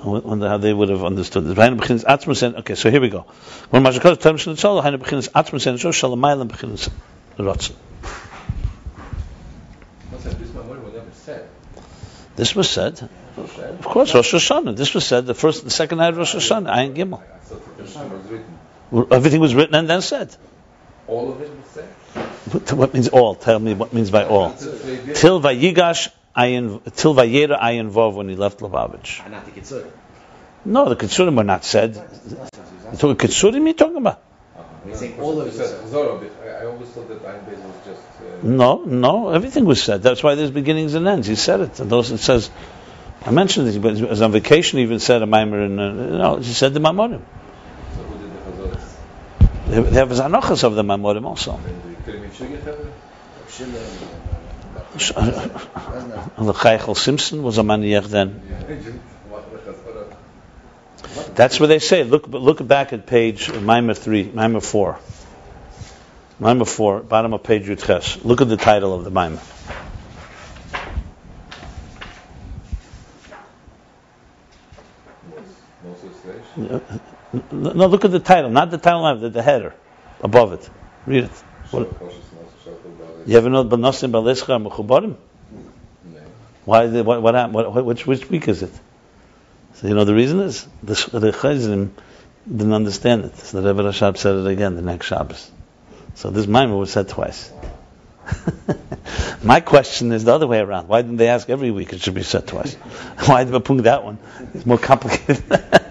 I 0.02 0.08
wonder 0.08 0.48
how 0.48 0.58
they 0.58 0.72
would 0.72 0.88
have 0.88 1.04
understood 1.04 1.44
this. 1.44 1.56
Hainu 1.56 1.78
b'chinas 1.78 2.04
atzma 2.04 2.36
sen- 2.36 2.56
Okay, 2.56 2.74
so 2.74 2.90
here 2.90 3.00
we 3.00 3.08
go. 3.08 3.26
When 3.70 3.82
Mashakos 3.82 4.18
tarim 4.18 4.34
shnatzon, 4.34 4.82
hainu 4.82 4.98
b'chinas 4.98 5.30
atzma 5.30 5.60
sen 5.60 5.76
shor 5.78 5.92
shalamaylam 5.92 6.48
b'chinas 6.48 6.90
rotzen. 7.38 7.74
What's 10.10 10.24
that? 10.24 10.38
This 10.38 10.52
memory 10.52 10.80
was 10.80 10.94
never 10.94 11.10
said. 11.12 11.48
This 12.36 12.54
was 12.54 12.68
said, 12.68 13.08
of 13.36 13.84
course, 13.84 14.14
Rosh 14.14 14.34
Hashanah. 14.34 14.76
This 14.76 14.94
was 14.94 15.04
said 15.06 15.26
the 15.26 15.34
first, 15.34 15.64
the 15.64 15.70
second 15.70 15.98
night 15.98 16.10
of 16.10 16.18
Rosh 16.18 16.34
Hashanah. 16.34 16.68
Ayin 16.68 16.94
Gimel. 16.94 17.20
I 17.20 17.38
thought 17.38 17.76
the 17.76 17.82
Bereshit 17.82 18.10
was 18.10 18.30
written. 18.30 19.12
Everything 19.12 19.40
was 19.40 19.54
written 19.54 19.74
and 19.74 19.88
then 19.88 20.02
said. 20.02 20.36
All 21.06 21.32
of 21.32 21.40
it 21.40 21.50
was 21.50 21.66
said? 21.70 21.88
What 22.52 22.72
what 22.72 22.94
means 22.94 23.08
all? 23.08 23.34
Tell 23.34 23.58
me 23.58 23.74
what 23.74 23.92
means 23.92 24.10
by 24.10 24.24
all. 24.24 24.50
That's 24.50 24.66
a 24.66 24.72
three 24.72 24.96
bit. 24.96 25.16
Till 25.16 25.40
vayigash 25.40 26.08
ayin, 26.36 26.94
till 26.94 27.14
vayera 27.14 27.58
ayin 27.60 27.90
vov 27.90 28.14
when 28.14 28.28
he 28.28 28.36
left 28.36 28.60
Lubavitch. 28.60 29.22
And 29.24 29.32
not 29.32 29.44
the 29.46 29.52
Kitzur. 29.52 29.90
No, 30.66 30.88
the 30.88 30.96
Kitsurim 30.96 31.36
were 31.36 31.44
not 31.44 31.64
said. 31.64 31.94
So 31.94 33.08
what 33.08 33.18
Kitsurim 33.18 33.66
you 33.66 33.72
talking 33.72 33.96
about? 33.96 34.22
He's 34.88 34.98
saying 34.98 35.20
all 35.20 35.40
of 35.40 35.46
it 35.46 35.50
It 35.54 35.58
was 35.58 35.68
said 35.70 35.80
said. 35.80 35.88
Chazorah, 35.90 36.20
but 36.20 36.48
I 36.48 36.62
I 36.62 36.66
always 36.66 36.88
thought 36.88 37.08
that 37.08 37.24
Ein 37.24 37.40
Beis 37.46 37.58
was 37.58 37.74
just. 37.86 38.00
uh, 38.20 38.46
No, 38.46 38.82
no, 38.84 39.30
everything 39.30 39.64
was 39.64 39.82
said. 39.82 40.02
That's 40.02 40.22
why 40.22 40.34
there's 40.34 40.50
beginnings 40.50 40.94
and 40.94 41.06
ends. 41.08 41.26
He 41.26 41.34
said 41.36 41.60
it. 41.60 41.80
And 41.80 41.90
those 41.90 42.10
it 42.12 42.18
says, 42.18 42.50
I 43.24 43.30
mentioned 43.30 43.66
this, 43.66 43.76
but 43.76 43.96
he 43.96 44.04
was 44.04 44.22
on 44.22 44.32
vacation. 44.32 44.78
He 44.78 44.84
even 44.84 45.00
said 45.00 45.22
a 45.22 45.26
mimer 45.26 45.60
and 45.60 45.80
uh, 45.80 45.92
no, 45.92 46.36
he 46.36 46.52
said 46.52 46.74
the 46.74 46.80
mamorim. 46.80 47.20
So 47.96 48.02
who 48.02 48.18
did 48.18 48.30
the 48.32 48.40
Chazorahs? 48.50 49.64
They 49.68 49.80
they 49.90 49.96
have 49.98 50.10
zanachas 50.10 50.62
of 50.64 50.74
the 50.76 50.82
mamorim 50.82 51.24
also. 51.24 51.58
The 52.04 52.12
Kirim 52.12 52.28
Yishugit 52.28 52.62
have 52.64 52.78
it? 52.80 52.92
Shimon, 53.48 53.76
uh, 54.76 54.80
doesn't 55.92 56.12
it? 56.12 56.36
The 56.36 56.52
Chaychel 56.52 56.96
Simpson 56.96 57.42
was 57.42 57.58
a 57.58 57.62
maniach 57.62 58.04
then. 58.06 58.40
Yeah. 58.48 58.56
What 59.28 59.50
the 59.52 59.58
Chazorah? 59.58 60.14
That's 61.34 61.60
what 61.60 61.66
they 61.68 61.78
say. 61.78 62.04
Look, 62.04 62.28
look 62.28 62.66
back 62.66 62.92
at 62.92 63.06
page 63.06 63.48
uh, 63.50 63.60
Mimer 63.60 63.94
three, 63.94 64.24
Mimer 64.24 64.60
four, 64.60 64.98
Mimer 66.38 66.64
four, 66.64 67.00
bottom 67.00 67.34
of 67.34 67.42
page 67.42 67.64
Yutches. 67.66 68.24
Look 68.24 68.40
at 68.40 68.48
the 68.48 68.56
title 68.56 68.94
of 68.94 69.04
the 69.04 69.10
Mimer. 69.10 69.40
No, 77.52 77.86
look 77.86 78.04
at 78.04 78.10
the 78.10 78.20
title, 78.20 78.50
not 78.50 78.70
the 78.70 78.78
title, 78.78 79.16
the, 79.16 79.28
the 79.28 79.42
header 79.42 79.74
above 80.22 80.52
it. 80.54 80.68
Read 81.06 81.24
it. 81.24 81.30
What- 81.70 81.70
Shal- 81.70 81.84
Cautious 81.98 82.24
Moses, 82.32 82.64
Shal 82.64 82.74
Kol 82.74 82.92
Ba'alei. 82.92 83.28
You 83.28 83.36
ever 83.36 83.50
know 83.50 83.64
Benosim 83.64 84.10
Balescha 84.12 84.62
Mechubarim? 84.66 85.16
Why? 86.64 86.86
What? 87.02 87.22
What, 87.22 87.84
which 87.84 88.06
which 88.06 88.28
week 88.30 88.48
is 88.48 88.62
it? 88.62 88.72
So 89.76 89.88
you 89.88 89.94
know 89.94 90.04
the 90.04 90.14
reason 90.14 90.40
is 90.40 90.66
the 90.82 90.94
the 91.18 91.32
Chazim 91.32 91.90
didn't 92.50 92.72
understand 92.72 93.26
it. 93.26 93.36
So 93.36 93.60
the 93.60 93.68
Rebbe 93.68 93.82
Rashab 93.82 94.16
said 94.16 94.36
it 94.36 94.46
again 94.46 94.74
the 94.74 94.82
next 94.82 95.06
Shabbos. 95.06 95.50
So 96.14 96.30
this 96.30 96.46
Mimer 96.46 96.74
was 96.76 96.90
said 96.90 97.08
twice. 97.08 97.52
My 99.42 99.60
question 99.60 100.12
is 100.12 100.24
the 100.24 100.32
other 100.32 100.46
way 100.46 100.60
around. 100.60 100.88
Why 100.88 101.02
didn't 101.02 101.18
they 101.18 101.28
ask 101.28 101.50
every 101.50 101.70
week? 101.70 101.92
It 101.92 102.00
should 102.00 102.14
be 102.14 102.22
said 102.22 102.46
twice. 102.46 102.74
Why 103.26 103.44
did 103.44 103.52
they 103.52 103.76
that 103.82 104.02
one? 104.02 104.18
It's 104.54 104.64
more 104.64 104.78
complicated. 104.78 105.44
but 105.48 105.82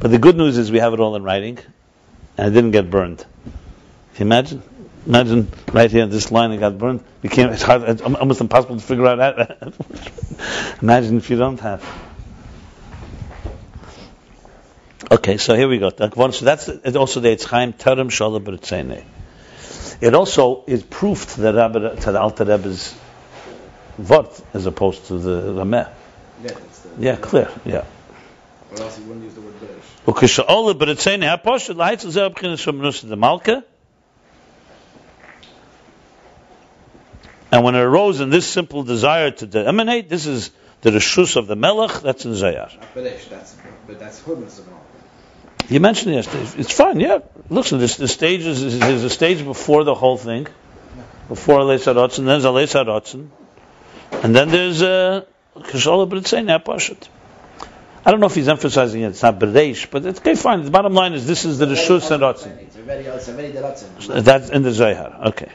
the 0.00 0.18
good 0.18 0.36
news 0.36 0.58
is 0.58 0.70
we 0.70 0.78
have 0.78 0.92
it 0.92 1.00
all 1.00 1.16
in 1.16 1.22
writing, 1.22 1.58
and 2.36 2.48
it 2.48 2.50
didn't 2.50 2.72
get 2.72 2.90
burned. 2.90 3.24
Can 4.14 4.26
you 4.26 4.26
imagine? 4.26 4.62
Imagine 5.06 5.50
right 5.72 5.90
here, 5.90 6.06
this 6.06 6.30
line 6.30 6.50
that 6.50 6.60
got 6.60 6.78
burned. 6.78 7.04
Became 7.20 7.50
it's 7.50 7.62
hard, 7.62 7.82
it's 7.82 8.00
almost 8.00 8.40
impossible 8.40 8.76
to 8.76 8.82
figure 8.82 9.06
out. 9.06 9.36
That. 9.36 9.74
imagine 10.82 11.18
if 11.18 11.28
you 11.28 11.36
don't 11.36 11.60
have. 11.60 11.84
Okay, 15.10 15.36
so 15.36 15.54
here 15.54 15.68
we 15.68 15.78
go. 15.78 15.90
So 15.90 16.44
that's 16.44 16.68
also 16.96 17.20
the 17.20 17.28
Eitz 17.28 17.44
Chaim 17.44 17.74
Terem 17.74 18.10
Shalom 18.10 18.44
B'Ritzeinei. 18.44 19.04
It 20.00 20.14
also 20.14 20.64
is 20.66 20.82
proof 20.82 21.34
to 21.34 21.40
the 21.42 21.52
Rebbe, 21.52 21.96
to 22.00 22.12
the 22.12 22.20
Alter 22.20 22.44
Rebbe's 22.44 22.94
vort 23.98 24.40
as 24.54 24.66
opposed 24.66 25.06
to 25.06 25.18
the 25.18 25.52
Rameh. 25.52 25.88
Yeah, 26.42 26.48
the, 26.48 27.02
Yeah, 27.02 27.16
clear. 27.16 27.50
Yeah. 27.64 27.84
Or 28.72 28.82
else 28.82 28.96
he 28.96 29.04
wouldn't 29.04 29.24
use 29.24 29.34
the 29.34 29.42
word 29.42 29.58
British. 29.60 29.84
And 37.54 37.62
when 37.62 37.76
it 37.76 37.82
arose 37.82 38.20
in 38.20 38.30
this 38.30 38.48
simple 38.48 38.82
desire 38.82 39.30
to 39.30 39.64
emanate, 39.64 40.08
this 40.08 40.26
is 40.26 40.50
the 40.80 40.90
reshus 40.90 41.36
of 41.36 41.46
the 41.46 41.54
melech, 41.54 42.00
that's 42.00 42.24
in 42.24 42.34
Zohar. 42.34 42.68
That's, 42.96 43.56
but 43.86 44.00
that's 44.00 44.20
Hurmas 44.22 44.58
of 44.58 44.72
all. 44.72 44.84
You 45.68 45.78
mentioned 45.78 46.14
it 46.14 46.16
yesterday. 46.16 46.60
It's 46.60 46.72
fine, 46.72 46.98
yeah. 46.98 47.18
Listen, 47.48 47.78
this, 47.78 47.96
the 47.96 48.08
stage 48.08 48.40
is, 48.40 48.60
is, 48.60 48.80
there's 48.80 49.04
a 49.04 49.08
stage 49.08 49.44
before 49.44 49.84
the 49.84 49.94
whole 49.94 50.16
thing, 50.16 50.48
before 51.28 51.60
Alesa 51.60 51.94
Rotzen, 51.94 52.26
then 52.26 52.42
there's 52.42 52.44
Alesa 52.44 53.28
and 54.10 54.34
then 54.34 54.48
there's 54.48 54.82
Kishola 54.82 56.08
B'Ritzei 56.10 56.44
Nepashet. 56.44 57.06
I 58.04 58.10
don't 58.10 58.18
know 58.18 58.26
if 58.26 58.34
he's 58.34 58.48
emphasizing 58.48 59.02
it, 59.02 59.10
it's 59.10 59.22
not 59.22 59.38
B'Reish, 59.38 59.88
but 59.92 60.04
it's 60.04 60.18
okay, 60.18 60.34
fine. 60.34 60.64
The 60.64 60.72
bottom 60.72 60.92
line 60.92 61.12
is 61.12 61.24
this 61.24 61.44
is 61.44 61.60
the 61.60 61.66
Rishus 61.66 62.10
and 62.10 62.20
Rotzen. 62.20 62.58
It's 62.58 62.76
already, 62.76 63.04
it's 63.04 63.28
already 63.28 63.52
the 63.52 63.60
Ratzin. 63.60 64.24
That's 64.24 64.50
in 64.50 64.62
the 64.62 64.72
Zohar, 64.72 65.28
Okay. 65.28 65.52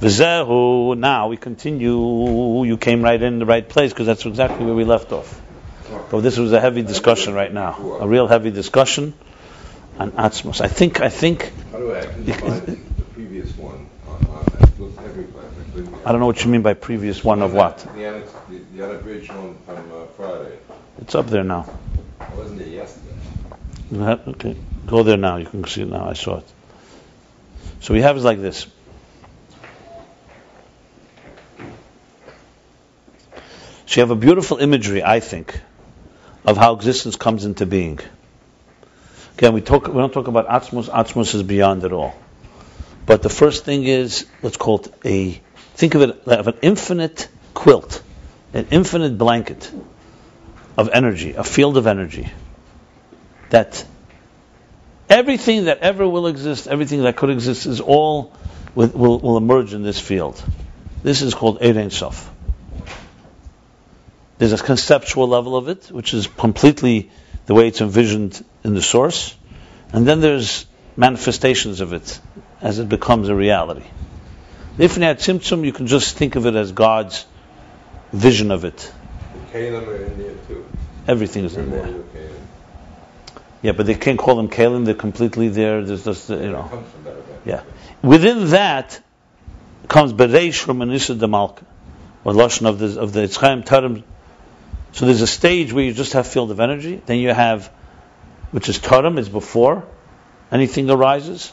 V'zehu, 0.00 0.96
now 0.98 1.28
we 1.28 1.36
continue. 1.36 2.64
You 2.64 2.76
came 2.76 3.02
right 3.02 3.20
in 3.20 3.38
the 3.38 3.46
right 3.46 3.66
place 3.66 3.92
because 3.92 4.06
that's 4.06 4.26
exactly 4.26 4.66
where 4.66 4.74
we 4.74 4.84
left 4.84 5.12
off. 5.12 5.40
So 6.10 6.20
this 6.20 6.36
was 6.36 6.52
a 6.52 6.60
heavy 6.60 6.82
discussion 6.82 7.34
right 7.34 7.52
now, 7.52 7.98
a 8.00 8.06
real 8.06 8.26
heavy 8.26 8.50
discussion 8.50 9.14
on 9.98 10.12
Atzmos. 10.12 10.60
I 10.60 10.68
think, 10.68 11.00
I 11.00 11.08
think, 11.08 11.52
How 11.72 11.78
do 11.78 11.94
I 11.94 12.00
the 12.00 12.86
previous 13.14 13.56
one 13.56 13.88
on, 14.08 14.26
on 14.26 14.44
that? 14.44 14.78
Looked. 14.78 14.98
I 14.98 15.02
couldn't 15.02 15.32
get 15.32 16.06
I 16.06 16.12
don't 16.12 16.20
know 16.20 16.26
what 16.26 16.44
you 16.44 16.50
mean 16.50 16.62
by 16.62 16.74
previous 16.74 17.24
one 17.24 17.42
of 17.42 17.54
what. 17.54 17.78
The 17.78 18.22
the, 18.48 18.58
the 18.74 18.84
unabridged 18.84 19.32
one 19.32 19.56
from 19.64 19.92
uh, 19.92 20.06
Friday. 20.16 20.58
It's 21.00 21.14
up 21.14 21.26
there 21.28 21.44
now. 21.44 21.68
I 22.20 22.34
wasn't 22.34 22.58
there 22.58 22.68
yesterday. 22.68 23.14
Okay, 23.92 24.56
go 24.86 25.02
there 25.02 25.16
now. 25.16 25.36
You 25.36 25.46
can 25.46 25.64
see 25.64 25.82
it 25.82 25.88
now. 25.88 26.08
I 26.08 26.14
saw 26.14 26.38
it. 26.38 26.52
So 27.80 27.94
we 27.94 28.02
have 28.02 28.16
it 28.16 28.20
like 28.20 28.40
this. 28.40 28.66
So 33.86 34.00
you 34.00 34.02
have 34.02 34.10
a 34.10 34.16
beautiful 34.16 34.58
imagery, 34.58 35.02
I 35.04 35.20
think, 35.20 35.60
of 36.44 36.56
how 36.56 36.74
existence 36.74 37.16
comes 37.16 37.44
into 37.44 37.66
being. 37.66 38.00
Again, 39.38 39.52
we 39.52 39.60
talk. 39.60 39.86
We 39.86 39.94
don't 39.94 40.12
talk 40.12 40.26
about 40.26 40.48
Atzmos. 40.48 40.88
Atzmos 40.88 41.34
is 41.34 41.42
beyond 41.44 41.84
it 41.84 41.92
all. 41.92 42.14
But 43.06 43.22
the 43.22 43.28
first 43.28 43.64
thing 43.64 43.84
is, 43.84 44.26
let's 44.42 44.56
call 44.56 44.80
it 44.80 44.92
a 45.04 45.40
think 45.74 45.94
of 45.94 46.02
it 46.02 46.26
of 46.26 46.48
an 46.48 46.56
infinite 46.62 47.28
quilt, 47.54 48.02
an 48.52 48.66
infinite 48.72 49.16
blanket 49.16 49.70
of 50.76 50.90
energy, 50.92 51.34
a 51.34 51.44
field 51.44 51.76
of 51.76 51.86
energy. 51.86 52.28
That 53.50 53.84
everything 55.08 55.66
that 55.66 55.78
ever 55.78 56.08
will 56.08 56.26
exist, 56.26 56.66
everything 56.66 57.02
that 57.02 57.16
could 57.16 57.30
exist, 57.30 57.66
is 57.66 57.80
all 57.80 58.32
will, 58.74 58.88
will, 58.88 59.18
will 59.20 59.36
emerge 59.36 59.74
in 59.74 59.84
this 59.84 60.00
field. 60.00 60.42
This 61.04 61.22
is 61.22 61.34
called 61.34 61.62
Ein 61.62 61.90
Sof. 61.90 62.32
There's 64.38 64.52
a 64.52 64.58
conceptual 64.58 65.28
level 65.28 65.56
of 65.56 65.68
it, 65.68 65.90
which 65.90 66.12
is 66.12 66.26
completely 66.26 67.10
the 67.46 67.54
way 67.54 67.68
it's 67.68 67.80
envisioned 67.80 68.44
in 68.64 68.74
the 68.74 68.82
source, 68.82 69.34
and 69.92 70.06
then 70.06 70.20
there's 70.20 70.66
manifestations 70.96 71.80
of 71.80 71.92
it 71.92 72.20
as 72.60 72.78
it 72.78 72.88
becomes 72.88 73.28
a 73.28 73.34
reality. 73.34 73.84
If 74.78 74.98
at 74.98 75.18
Tzimtzum, 75.20 75.64
you 75.64 75.72
can 75.72 75.86
just 75.86 76.16
think 76.16 76.36
of 76.36 76.46
it 76.46 76.54
as 76.54 76.72
God's 76.72 77.24
vision 78.12 78.50
of 78.50 78.64
it. 78.64 78.92
Kalim 79.52 79.86
are 79.86 79.96
in 79.96 80.18
there 80.18 80.34
too. 80.46 80.66
Everything 81.08 81.44
is 81.44 81.56
in 81.56 81.70
there. 81.70 81.94
Yeah, 83.62 83.72
but 83.72 83.86
they 83.86 83.94
can't 83.94 84.18
call 84.18 84.36
them 84.36 84.48
Kalim. 84.48 84.84
They're 84.84 84.94
completely 84.94 85.48
there. 85.48 85.82
There's 85.82 86.04
just 86.04 86.28
you 86.28 86.50
know. 86.50 86.62
comes 86.64 86.90
from 86.90 87.04
that 87.04 87.16
event. 87.16 87.40
Yeah. 87.46 87.62
Within 88.02 88.50
that 88.50 89.00
comes 89.88 90.12
Bereish 90.12 90.66
Romanisa 90.66 91.18
de 91.18 91.26
Malka, 91.26 91.64
or 92.24 92.32
Lashon 92.32 92.66
of 92.66 92.78
the 92.78 93.00
of 93.00 93.12
the 93.12 93.20
Eitz 93.20 93.36
Chaim 93.36 93.62
Tarim. 93.62 94.02
So 94.96 95.04
there's 95.04 95.20
a 95.20 95.26
stage 95.26 95.74
where 95.74 95.84
you 95.84 95.92
just 95.92 96.14
have 96.14 96.26
field 96.26 96.50
of 96.50 96.58
energy. 96.58 97.02
Then 97.04 97.18
you 97.18 97.28
have, 97.28 97.66
which 98.50 98.70
is 98.70 98.78
Tarim, 98.78 99.18
is 99.18 99.28
before 99.28 99.86
anything 100.50 100.88
arises. 100.88 101.52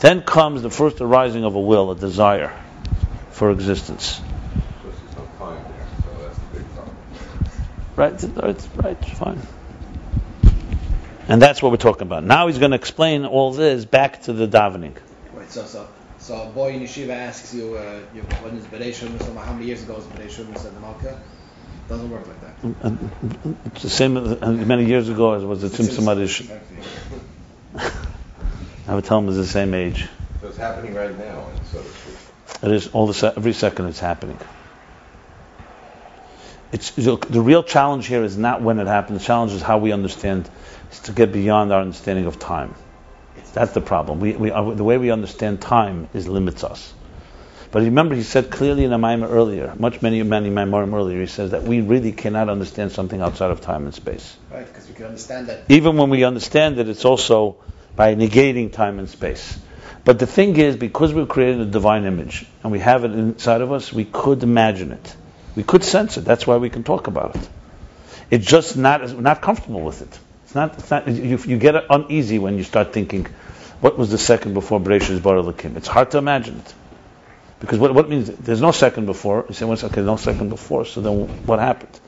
Then 0.00 0.22
comes 0.22 0.62
the 0.62 0.70
first 0.70 1.02
arising 1.02 1.44
of 1.44 1.54
a 1.54 1.60
will, 1.60 1.90
a 1.90 1.96
desire 1.96 2.58
for 3.30 3.50
existence. 3.50 4.22
Right? 7.94 8.14
It's 8.14 8.66
right. 8.68 9.04
Fine. 9.04 9.42
And 11.28 11.42
that's 11.42 11.60
what 11.60 11.72
we're 11.72 11.76
talking 11.76 12.06
about. 12.06 12.24
Now 12.24 12.46
he's 12.46 12.56
going 12.56 12.70
to 12.70 12.76
explain 12.78 13.26
all 13.26 13.52
this 13.52 13.84
back 13.84 14.22
to 14.22 14.32
the 14.32 14.48
davening. 14.48 14.96
Right, 15.34 15.50
so 15.52 15.66
so 15.66 15.88
so 16.18 16.40
a 16.40 16.46
boy 16.46 16.72
in 16.72 16.80
yeshiva 16.80 17.10
asks 17.10 17.52
you, 17.52 17.76
uh, 17.76 18.00
you 18.14 18.22
when 18.40 18.56
is 18.56 18.64
Bereshim, 18.64 19.22
so 19.22 19.34
how 19.34 19.52
many 19.52 19.66
years 19.66 19.82
ago 19.82 19.96
was 19.96 20.06
Bereshim 20.06 20.56
said 20.56 20.74
the 20.74 20.80
Malka? 20.80 21.20
Doesn't 21.88 22.10
work 22.10 22.26
like 22.26 22.40
that. 22.40 22.54
And 22.82 23.56
It's 23.66 23.82
the 23.82 23.90
same 23.90 24.16
as 24.16 24.66
many 24.66 24.86
years 24.86 25.08
ago 25.08 25.34
as 25.34 25.44
was 25.44 25.62
the 25.62 25.68
Tzimtzum 25.68 26.06
Arish. 26.08 26.48
I 28.88 28.94
would 28.94 29.04
tell 29.04 29.18
him 29.18 29.28
it's 29.28 29.36
the 29.36 29.46
same 29.46 29.74
age. 29.74 30.06
So 30.40 30.48
it's 30.48 30.56
happening 30.56 30.94
right 30.94 31.16
now, 31.16 31.46
and 31.48 31.66
so 31.66 31.82
to 31.82 31.88
speak. 31.88 32.62
It 32.62 32.72
is 32.72 32.88
all 32.88 33.06
the 33.06 33.14
se- 33.14 33.34
every 33.36 33.52
second 33.52 33.86
it's 33.86 34.00
happening. 34.00 34.38
It's 36.72 36.90
the 36.92 37.16
the 37.16 37.40
real 37.40 37.62
challenge 37.62 38.06
here 38.06 38.24
is 38.24 38.36
not 38.36 38.62
when 38.62 38.78
it 38.78 38.86
happened. 38.86 39.20
The 39.20 39.24
challenge 39.24 39.52
is 39.52 39.62
how 39.62 39.78
we 39.78 39.92
understand, 39.92 40.48
is 40.90 41.00
to 41.00 41.12
get 41.12 41.32
beyond 41.32 41.72
our 41.72 41.80
understanding 41.80 42.26
of 42.26 42.38
time. 42.38 42.74
That's 43.52 43.72
the 43.72 43.80
problem. 43.80 44.20
We, 44.20 44.32
we 44.32 44.50
uh, 44.50 44.70
the 44.70 44.84
way 44.84 44.98
we 44.98 45.10
understand 45.10 45.60
time 45.60 46.08
is 46.14 46.26
limits 46.26 46.64
us. 46.64 46.92
But 47.72 47.84
remember, 47.84 48.14
he 48.14 48.22
said 48.22 48.50
clearly 48.50 48.84
in 48.84 48.92
a 48.92 48.98
Maimah 48.98 49.30
earlier, 49.30 49.74
much 49.78 50.02
many 50.02 50.22
many 50.22 50.50
Maimarim 50.50 50.92
earlier, 50.92 51.20
he 51.20 51.26
says 51.26 51.52
that 51.52 51.62
we 51.62 51.80
really 51.80 52.12
cannot 52.12 52.50
understand 52.50 52.92
something 52.92 53.22
outside 53.22 53.50
of 53.50 53.62
time 53.62 53.86
and 53.86 53.94
space. 53.94 54.36
Right, 54.50 54.66
because 54.66 54.86
we 54.86 54.94
can 54.94 55.06
understand 55.06 55.46
that. 55.46 55.64
Even 55.70 55.96
when 55.96 56.10
we 56.10 56.22
understand 56.24 56.78
it, 56.78 56.90
it's 56.90 57.06
also 57.06 57.56
by 57.96 58.14
negating 58.14 58.70
time 58.70 58.98
and 58.98 59.08
space. 59.08 59.58
But 60.04 60.18
the 60.18 60.26
thing 60.26 60.54
is, 60.58 60.76
because 60.76 61.14
we've 61.14 61.28
created 61.28 61.60
a 61.60 61.64
divine 61.64 62.04
image 62.04 62.44
and 62.62 62.72
we 62.72 62.80
have 62.80 63.04
it 63.04 63.12
inside 63.12 63.62
of 63.62 63.72
us, 63.72 63.90
we 63.90 64.04
could 64.04 64.42
imagine 64.42 64.92
it. 64.92 65.16
We 65.56 65.62
could 65.62 65.82
sense 65.82 66.18
it. 66.18 66.26
That's 66.26 66.46
why 66.46 66.58
we 66.58 66.68
can 66.68 66.84
talk 66.84 67.06
about 67.06 67.36
it. 67.36 67.48
It's 68.30 68.46
just 68.46 68.76
not 68.76 69.00
we're 69.00 69.22
not 69.22 69.40
comfortable 69.40 69.80
with 69.80 70.02
it. 70.02 70.18
It's 70.44 70.54
not. 70.54 70.78
It's 70.78 70.90
not. 70.90 71.08
You, 71.08 71.38
you 71.38 71.56
get 71.56 71.74
uneasy 71.88 72.38
when 72.38 72.58
you 72.58 72.64
start 72.64 72.92
thinking, 72.92 73.26
what 73.80 73.96
was 73.96 74.10
the 74.10 74.18
second 74.18 74.52
before 74.52 74.78
Bereshit 74.78 75.22
Bar 75.22 75.38
It's 75.76 75.88
hard 75.88 76.10
to 76.10 76.18
imagine 76.18 76.58
it. 76.58 76.74
Because 77.62 77.78
what, 77.78 77.94
what 77.94 78.08
means 78.08 78.28
there's 78.28 78.60
no 78.60 78.72
second 78.72 79.06
before? 79.06 79.46
You 79.48 79.54
say, 79.54 79.64
well, 79.64 79.78
okay, 79.82 80.02
no 80.02 80.16
second 80.16 80.48
before. 80.48 80.84
So 80.84 81.00
then 81.00 81.28
what 81.46 81.60
happened? 81.60 81.98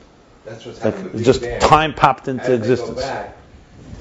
That's 0.45 0.65
what's 0.65 0.83
Like 0.83 0.95
happening 0.95 1.13
with 1.13 1.23
just 1.25 1.41
Big 1.41 1.59
Bang. 1.61 1.69
time 1.69 1.93
popped 1.93 2.27
As 2.27 2.35
into 2.35 2.47
they 2.47 2.55
existence. 2.55 2.99
Go 2.99 3.01
back, 3.01 3.37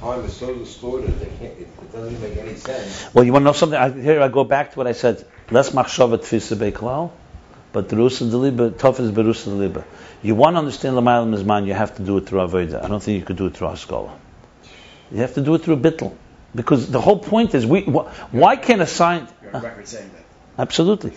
time 0.01 0.25
is 0.25 0.33
so 0.33 0.53
distorted, 0.57 1.19
they 1.21 1.27
can't, 1.27 1.59
it, 1.59 1.69
it 1.81 1.93
doesn't 1.93 2.21
make 2.21 2.37
any 2.39 2.57
sense. 2.57 3.15
Well, 3.15 3.25
you 3.25 3.33
want 3.33 3.43
to 3.43 3.47
know 3.47 3.53
something? 3.53 3.79
I, 3.79 3.89
here 3.89 4.21
I 4.21 4.27
go 4.27 4.43
back 4.43 4.73
to 4.73 4.79
what 4.79 4.89
I 4.89 4.93
said. 4.93 5.25
Less 5.51 5.71
machshava 5.71 6.19
tfisa 6.19 6.57
beklal, 6.57 7.13
but 7.73 7.89
terusa 7.89 8.29
deliba, 8.29 8.77
tough 8.77 8.99
is 8.99 9.13
berusa 9.13 9.47
deliba. 9.49 9.85
You 10.23 10.35
want 10.35 10.55
to 10.55 10.59
understand 10.59 10.97
Lamayel 10.97 11.33
Mizman, 11.33 11.67
you 11.67 11.75
have 11.75 11.95
to 11.97 12.03
do 12.03 12.19
it 12.19 12.27
through 12.27 12.41
Avodah. 12.41 12.85
I 12.85 12.89
don't 12.89 13.01
think 13.03 13.21
you 13.21 13.25
could 13.25 13.37
do 13.37 13.47
it 13.47 13.57
through 13.57 13.69
Haskalah. 13.69 14.19
You 15.13 15.19
have 15.19 15.35
to 15.35 15.41
do 15.41 15.55
it 15.55 15.63
through 15.63 15.77
Bittel. 15.77 16.17
Because 16.55 16.91
the 16.91 17.01
whole 17.01 17.19
point 17.19 17.55
is, 17.55 17.65
we, 17.67 17.83
wh- 17.83 18.35
why 18.35 18.57
can't 18.57 18.81
a 18.81 18.87
scientist, 18.87 19.35
You're 19.43 19.57
on 19.57 19.63
record 19.63 19.87
saying 19.89 20.11
that. 20.15 20.25
Absolutely, 20.59 21.11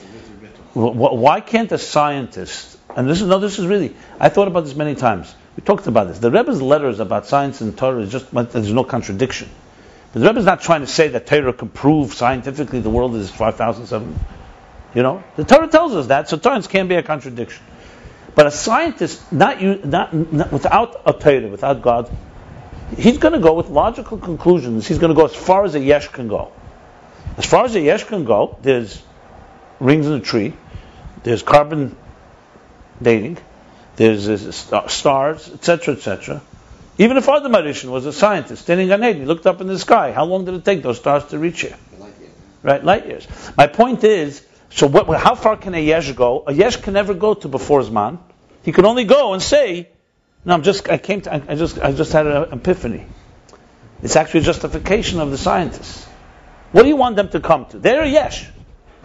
why 0.74 1.42
can't 1.42 1.72
a 1.72 1.78
scientist, 1.78 2.78
and 2.96 3.10
this 3.10 3.22
is, 3.22 3.28
no, 3.28 3.40
this 3.40 3.60
is 3.60 3.66
really, 3.66 3.96
I 4.20 4.30
thought 4.30 4.48
about 4.48 4.66
this 4.66 4.76
many 4.76 4.96
times. 4.96 5.34
We 5.56 5.64
talked 5.64 5.88
about 5.88 6.08
this. 6.08 6.20
The 6.20 6.30
Rebbe's 6.30 6.62
letters 6.62 7.00
about 7.00 7.26
science 7.26 7.62
and 7.62 7.76
Torah 7.76 8.02
is 8.02 8.12
just, 8.12 8.32
there's 8.32 8.72
no 8.72 8.84
contradiction. 8.84 9.50
But 10.14 10.20
the 10.22 10.28
Rebbe's 10.28 10.46
not 10.46 10.62
trying 10.62 10.82
to 10.82 10.88
say 10.88 11.08
that 11.10 11.26
Torah 11.26 11.54
can 11.54 11.70
prove 11.70 12.14
scientifically 12.14 12.80
the 12.80 12.92
world 12.92 13.16
is 13.16 13.32
5,007. 13.32 14.20
You 14.94 15.04
know, 15.04 15.24
the 15.36 15.44
Torah 15.44 15.68
tells 15.68 15.96
us 15.96 16.08
that, 16.08 16.30
so 16.30 16.40
science 16.40 16.68
can't 16.68 16.88
be 16.88 16.96
a 16.96 17.04
contradiction. 17.04 17.64
But 18.36 18.46
a 18.46 18.52
scientist, 18.52 19.34
not 19.34 19.62
you, 19.62 19.82
not, 19.84 20.14
not 20.14 20.52
without 20.52 21.02
a 21.08 21.14
Torah, 21.14 21.48
without 21.48 21.82
God, 21.82 22.16
he's 22.96 23.18
going 23.18 23.34
to 23.34 23.40
go 23.40 23.54
with 23.54 23.70
logical 23.70 24.20
conclusions. 24.20 24.88
He's 24.88 25.00
going 25.00 25.10
to 25.10 25.16
go 25.16 25.26
as 25.26 25.36
far 25.36 25.66
as 25.66 25.74
a 25.74 25.80
yesh 25.80 26.08
can 26.10 26.28
go. 26.28 26.52
As 27.36 27.46
far 27.46 27.66
as 27.66 27.76
a 27.76 27.82
yesh 27.82 28.04
can 28.04 28.26
go, 28.26 28.58
there's 28.62 29.02
rings 29.80 30.06
in 30.06 30.14
the 30.14 30.20
tree, 30.20 30.54
there's 31.24 31.44
carbon 31.44 31.96
dating, 33.02 33.38
there's 33.96 34.56
stars, 34.88 35.50
etc., 35.50 35.96
etc. 35.96 36.42
Even 36.98 37.18
if 37.18 37.30
Adam 37.30 37.52
Arishan 37.52 37.90
was 37.90 38.06
a 38.06 38.14
scientist 38.14 38.64
standing 38.64 38.92
on 38.92 39.04
Eden, 39.04 39.22
he 39.22 39.26
looked 39.26 39.46
up 39.46 39.62
in 39.62 39.68
the 39.68 39.78
sky. 39.78 40.12
How 40.12 40.26
long 40.26 40.46
did 40.46 40.56
it 40.56 40.66
take 40.66 40.82
those 40.82 40.98
stars 40.98 41.26
to 41.26 41.38
reach 41.38 41.62
here? 41.62 41.78
Like. 42.00 42.14
Right, 42.64 42.84
light 42.84 43.08
years. 43.08 43.28
My 43.56 43.68
point 43.68 44.04
is, 44.04 44.44
so 44.72 44.88
what, 44.88 45.08
how 45.20 45.36
far 45.36 45.58
can 45.58 45.76
a 45.76 45.80
yesh 45.80 46.12
go? 46.14 46.44
A 46.48 46.54
yesh 46.54 46.78
can 46.78 46.94
never 46.94 47.14
go 47.14 47.34
to 47.36 47.48
before 47.48 47.82
Zman. 47.82 48.20
He 48.64 48.72
can 48.72 48.86
only 48.86 49.06
go 49.06 49.34
and 49.34 49.42
say, 49.42 49.90
"No, 50.44 50.54
I'm 50.54 50.64
just, 50.64 50.90
I 50.90 50.98
came 50.98 51.22
to, 51.22 51.34
I 51.34 51.42
I 51.48 51.56
just, 51.56 51.80
I 51.80 51.92
just 51.94 52.12
had 52.12 52.28
an 52.28 52.52
epiphany." 52.52 53.06
It's 54.04 54.16
actually 54.16 54.42
a 54.42 54.44
justification 54.44 55.20
of 55.20 55.32
the 55.32 55.38
scientists. 55.38 56.06
What 56.72 56.84
do 56.84 56.90
you 56.90 56.98
want 56.98 57.16
them 57.16 57.30
to 57.30 57.40
come 57.40 57.66
to? 57.68 57.80
They're 57.80 58.04
a 58.04 58.10
yesh. 58.10 58.46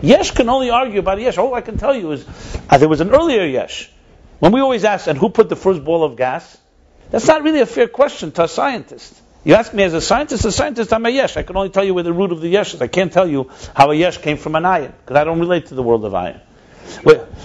Yesh 0.02 0.32
can 0.32 0.48
only 0.48 0.70
argue 0.70 0.98
about 0.98 1.20
yesh. 1.20 1.38
All 1.38 1.54
I 1.54 1.60
can 1.60 1.78
tell 1.78 1.94
you 1.94 2.12
is, 2.12 2.26
uh, 2.68 2.78
there 2.78 2.88
was 2.88 3.00
an 3.00 3.10
earlier 3.10 3.44
yesh. 3.44 3.90
When 4.40 4.52
we 4.52 4.60
always 4.60 4.84
ask, 4.84 5.06
and 5.06 5.16
who 5.16 5.28
put 5.28 5.48
the 5.48 5.56
first 5.56 5.84
ball 5.84 6.02
of 6.02 6.16
gas? 6.16 6.58
That's 7.10 7.26
not 7.26 7.42
really 7.42 7.60
a 7.60 7.66
fair 7.66 7.86
question 7.86 8.32
to 8.32 8.44
a 8.44 8.48
scientist. 8.48 9.14
You 9.44 9.54
ask 9.54 9.72
me 9.72 9.82
as 9.84 9.94
a 9.94 10.00
scientist, 10.00 10.44
a 10.44 10.52
scientist, 10.52 10.92
I'm 10.92 11.06
a 11.06 11.10
yesh. 11.10 11.36
I 11.36 11.44
can 11.44 11.56
only 11.56 11.70
tell 11.70 11.84
you 11.84 11.94
where 11.94 12.04
the 12.04 12.12
root 12.12 12.32
of 12.32 12.40
the 12.40 12.48
yesh 12.48 12.74
is. 12.74 12.82
I 12.82 12.88
can't 12.88 13.12
tell 13.12 13.28
you 13.28 13.50
how 13.74 13.90
a 13.90 13.94
yesh 13.94 14.18
came 14.18 14.36
from 14.36 14.56
an 14.56 14.64
ayin, 14.64 14.92
because 15.00 15.16
I 15.16 15.24
don't 15.24 15.40
relate 15.40 15.66
to 15.66 15.74
the 15.74 15.82
world 15.82 16.04
of 16.04 16.12
ayin. 16.12 16.40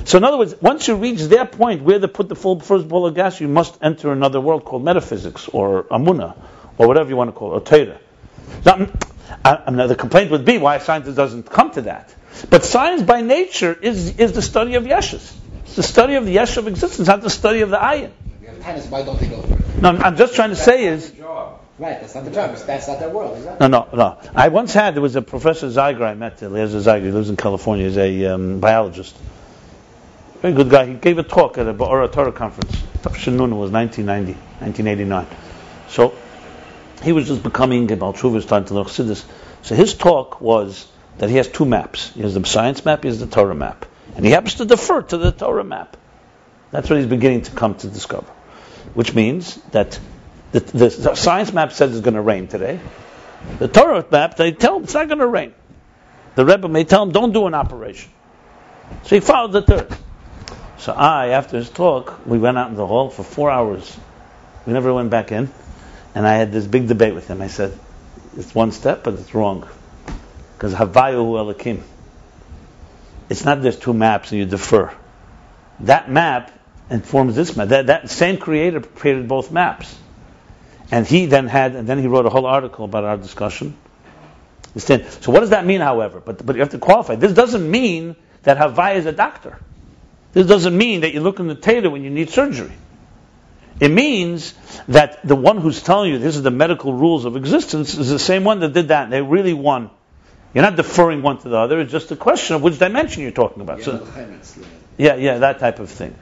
So 0.06 0.18
in 0.18 0.24
other 0.24 0.38
words, 0.38 0.56
once 0.62 0.88
you 0.88 0.96
reach 0.96 1.22
their 1.22 1.46
point 1.46 1.84
where 1.84 2.00
they 2.00 2.08
put 2.08 2.28
the 2.28 2.36
full 2.36 2.60
first 2.60 2.88
ball 2.88 3.06
of 3.06 3.14
gas, 3.14 3.40
you 3.40 3.48
must 3.48 3.78
enter 3.82 4.12
another 4.12 4.42
world 4.42 4.66
called 4.66 4.84
metaphysics 4.84 5.48
or 5.48 5.84
amuna 5.84 6.36
or 6.78 6.88
whatever 6.88 7.10
you 7.10 7.16
want 7.16 7.30
to 7.30 7.34
call 7.34 7.54
it, 7.54 7.58
or 7.58 7.62
Torah. 7.62 8.00
Now, 8.66 8.78
mean, 8.78 9.88
the 9.88 9.96
complaint 9.96 10.32
would 10.32 10.46
be 10.46 10.58
why 10.58 10.76
a 10.76 10.80
scientist 10.80 11.16
doesn't 11.18 11.50
come 11.50 11.72
to 11.72 11.82
that. 11.84 12.14
But 12.50 12.64
science 12.64 13.02
by 13.02 13.22
nature 13.22 13.74
is, 13.74 14.18
is 14.20 14.34
the 14.34 14.42
study 14.42 14.76
of 14.76 14.84
yeshus. 14.84 15.36
It's 15.64 15.76
the 15.76 15.84
study 15.84 16.16
of 16.16 16.26
the 16.26 16.32
yesh 16.32 16.58
of 16.58 16.68
existence, 16.68 17.08
not 17.08 17.22
the 17.22 17.30
study 17.30 17.62
of 17.62 17.70
the 17.70 17.78
ayin. 17.78 18.12
We 18.40 18.48
have 18.48 18.60
tennis, 18.62 18.88
why 18.88 19.04
don't 19.04 19.20
they 19.20 19.28
go 19.28 19.42
further? 19.42 19.82
No, 19.82 19.90
I'm 19.90 20.16
just 20.16 20.36
trying 20.36 20.50
to 20.52 20.56
say 20.56 20.86
is, 20.86 21.14
Right, 21.80 22.02
that's 22.02 22.16
not 22.16 22.26
the 22.26 22.32
job. 22.32 22.56
That's 22.56 22.88
not 22.88 23.00
their 23.00 23.10
world, 23.10 23.38
exactly. 23.38 23.68
No, 23.68 23.86
no, 23.92 23.96
no. 23.96 24.18
I 24.34 24.48
once 24.48 24.74
had, 24.74 24.96
there 24.96 25.02
was 25.02 25.16
a 25.16 25.22
Professor 25.22 25.68
Zeiger 25.68 26.02
I 26.02 26.16
met, 26.16 26.42
Eliezer 26.42 26.80
Zeiger, 26.80 27.04
he 27.04 27.12
lives 27.12 27.30
in 27.30 27.38
California, 27.38 27.86
he's 27.86 27.98
a 27.98 28.26
um, 28.26 28.60
biologist. 28.60 29.16
Very 30.42 30.56
good 30.56 30.72
guy. 30.72 30.88
He 30.88 30.94
gave 30.96 31.20
a 31.20 31.24
talk 31.24 31.60
at 31.60 31.68
a 31.68 31.74
B'Or 31.76 32.08
Ha'Torah 32.08 32.34
conference. 32.34 32.72
Shinun 33.04 33.56
was 33.58 33.72
1990, 33.72 34.34
1989. 34.60 35.28
So, 35.90 36.16
he 37.04 37.12
was 37.12 37.28
just 37.28 37.44
becoming 37.44 37.92
about 37.92 38.16
Tshuva, 38.16 38.42
starting 38.42 38.68
to 38.70 38.74
learn 38.74 38.86
Chassidus. 38.86 39.24
So 39.62 39.76
his 39.76 39.94
talk 39.94 40.42
was 40.42 40.88
that 41.18 41.30
he 41.30 41.38
has 41.38 41.48
two 41.48 41.66
maps. 41.66 42.14
He 42.14 42.22
has 42.22 42.34
the 42.34 42.46
science 42.46 42.86
map, 42.86 43.04
he 43.04 43.10
has 43.10 43.20
the 43.20 43.28
Torah 43.28 43.56
map. 43.56 43.86
And 44.16 44.26
he 44.26 44.32
happens 44.32 44.56
to 44.56 44.66
defer 44.66 45.02
to 45.02 45.18
the 45.18 45.32
Torah 45.32 45.64
map. 45.64 45.98
That's 46.72 46.90
what 46.90 47.00
he's 47.00 47.08
beginning 47.08 47.44
to 47.44 47.52
come 47.52 47.76
to 47.76 47.88
discover. 47.88 48.28
Which 48.94 49.14
means 49.14 49.56
that 49.72 50.00
the, 50.52 50.60
the, 50.60 50.90
the 50.90 51.16
science 51.16 51.54
map 51.54 51.72
says 51.72 51.92
it's 51.92 52.04
going 52.04 52.16
to 52.16 52.22
rain 52.22 52.48
today. 52.48 52.80
The 53.60 53.68
Torah 53.68 54.06
map, 54.10 54.36
they 54.38 54.52
tell 54.52 54.78
him 54.78 54.84
it's 54.84 54.94
not 54.94 55.08
going 55.08 55.20
to 55.20 55.28
rain. 55.28 55.54
The 56.36 56.46
Rebbe 56.46 56.68
may 56.68 56.84
tell 56.84 57.04
him, 57.04 57.12
don't 57.12 57.32
do 57.32 57.48
an 57.48 57.54
operation. 57.54 58.12
So 59.04 59.16
he 59.16 59.20
followed 59.20 59.52
the 59.52 59.62
third. 59.62 59.98
So 60.80 60.94
I, 60.94 61.30
after 61.30 61.58
his 61.58 61.70
talk, 61.70 62.26
we 62.26 62.38
went 62.38 62.58
out 62.58 62.70
in 62.70 62.76
the 62.76 62.86
hall 62.86 63.10
for 63.10 63.24
four 63.24 63.50
hours. 63.50 63.98
We 64.66 64.74
never 64.74 64.94
went 64.94 65.10
back 65.10 65.32
in. 65.32 65.50
And 66.14 66.28
I 66.28 66.36
had 66.36 66.52
this 66.52 66.66
big 66.66 66.88
debate 66.88 67.14
with 67.14 67.28
him. 67.28 67.42
I 67.42 67.48
said, 67.48 67.78
it's 68.38 68.54
one 68.54 68.72
step, 68.72 69.04
but 69.04 69.16
it's 69.16 69.34
wrong. 69.34 69.68
Because 70.58 70.74
Havayu 70.74 71.54
Elakim. 71.54 71.82
It's 73.30 73.46
not 73.46 73.62
there's 73.62 73.78
two 73.78 73.94
maps 73.94 74.32
and 74.32 74.40
you 74.40 74.46
defer. 74.46 74.92
That 75.82 76.10
map 76.10 76.52
informs 76.90 77.36
this 77.36 77.56
map. 77.56 77.68
That, 77.68 77.88
that 77.88 78.10
same 78.10 78.38
creator 78.38 78.82
created 78.82 79.28
both 79.28 79.52
maps. 79.52 79.96
And 80.90 81.06
he 81.06 81.28
then 81.28 81.48
had, 81.48 81.76
and 81.76 81.88
then 81.88 82.00
he 82.00 82.08
wrote 82.08 82.26
a 82.26 82.30
whole 82.30 82.48
article 82.48 82.86
about 82.86 83.04
our 83.04 83.18
discussion. 83.18 83.76
So 84.78 85.32
what 85.32 85.42
does 85.42 85.52
that 85.52 85.66
mean, 85.66 85.82
however? 85.82 86.22
But, 86.22 86.44
but 86.44 86.56
you 86.56 86.62
have 86.62 86.72
to 86.72 86.80
qualify. 86.80 87.16
This 87.16 87.34
doesn't 87.34 87.70
mean 87.70 88.16
that 88.44 88.58
Havai 88.58 88.96
is 88.96 89.06
a 89.06 89.12
doctor. 89.12 89.60
This 90.34 90.48
doesn't 90.48 90.76
mean 90.76 91.02
that 91.02 91.14
you 91.14 91.22
look 91.22 91.40
in 91.40 91.48
the 91.48 91.56
tater 91.56 91.90
when 91.90 92.04
you 92.04 92.10
need 92.10 92.30
surgery. 92.32 92.74
It 93.80 93.90
means 93.90 94.56
that 94.88 95.28
the 95.28 95.36
one 95.36 95.58
who's 95.60 95.84
telling 95.84 96.12
you 96.12 96.18
this 96.18 96.36
is 96.36 96.42
the 96.42 96.52
medical 96.52 96.94
rules 96.94 97.26
of 97.26 97.36
existence 97.36 97.96
is 97.96 98.10
the 98.10 98.18
same 98.18 98.44
one 98.44 98.60
that 98.62 98.74
did 98.74 98.88
that. 98.88 99.12
They 99.12 99.22
really 99.22 99.54
won. 99.54 99.92
You're 100.54 100.64
not 100.64 100.76
deferring 100.76 101.22
one 101.22 101.38
to 101.40 101.50
the 101.50 101.58
other. 101.58 101.80
It's 101.82 101.92
just 101.92 102.12
a 102.12 102.16
question 102.16 102.56
of 102.56 102.64
which 102.64 102.80
dimension 102.80 103.22
you're 103.24 103.32
talking 103.32 103.62
about. 103.62 103.82
So, 103.82 104.08
yeah, 104.98 105.16
yeah, 105.16 105.40
that 105.40 105.60
type 105.60 105.80
of 105.80 105.90
thing. 105.90 106.16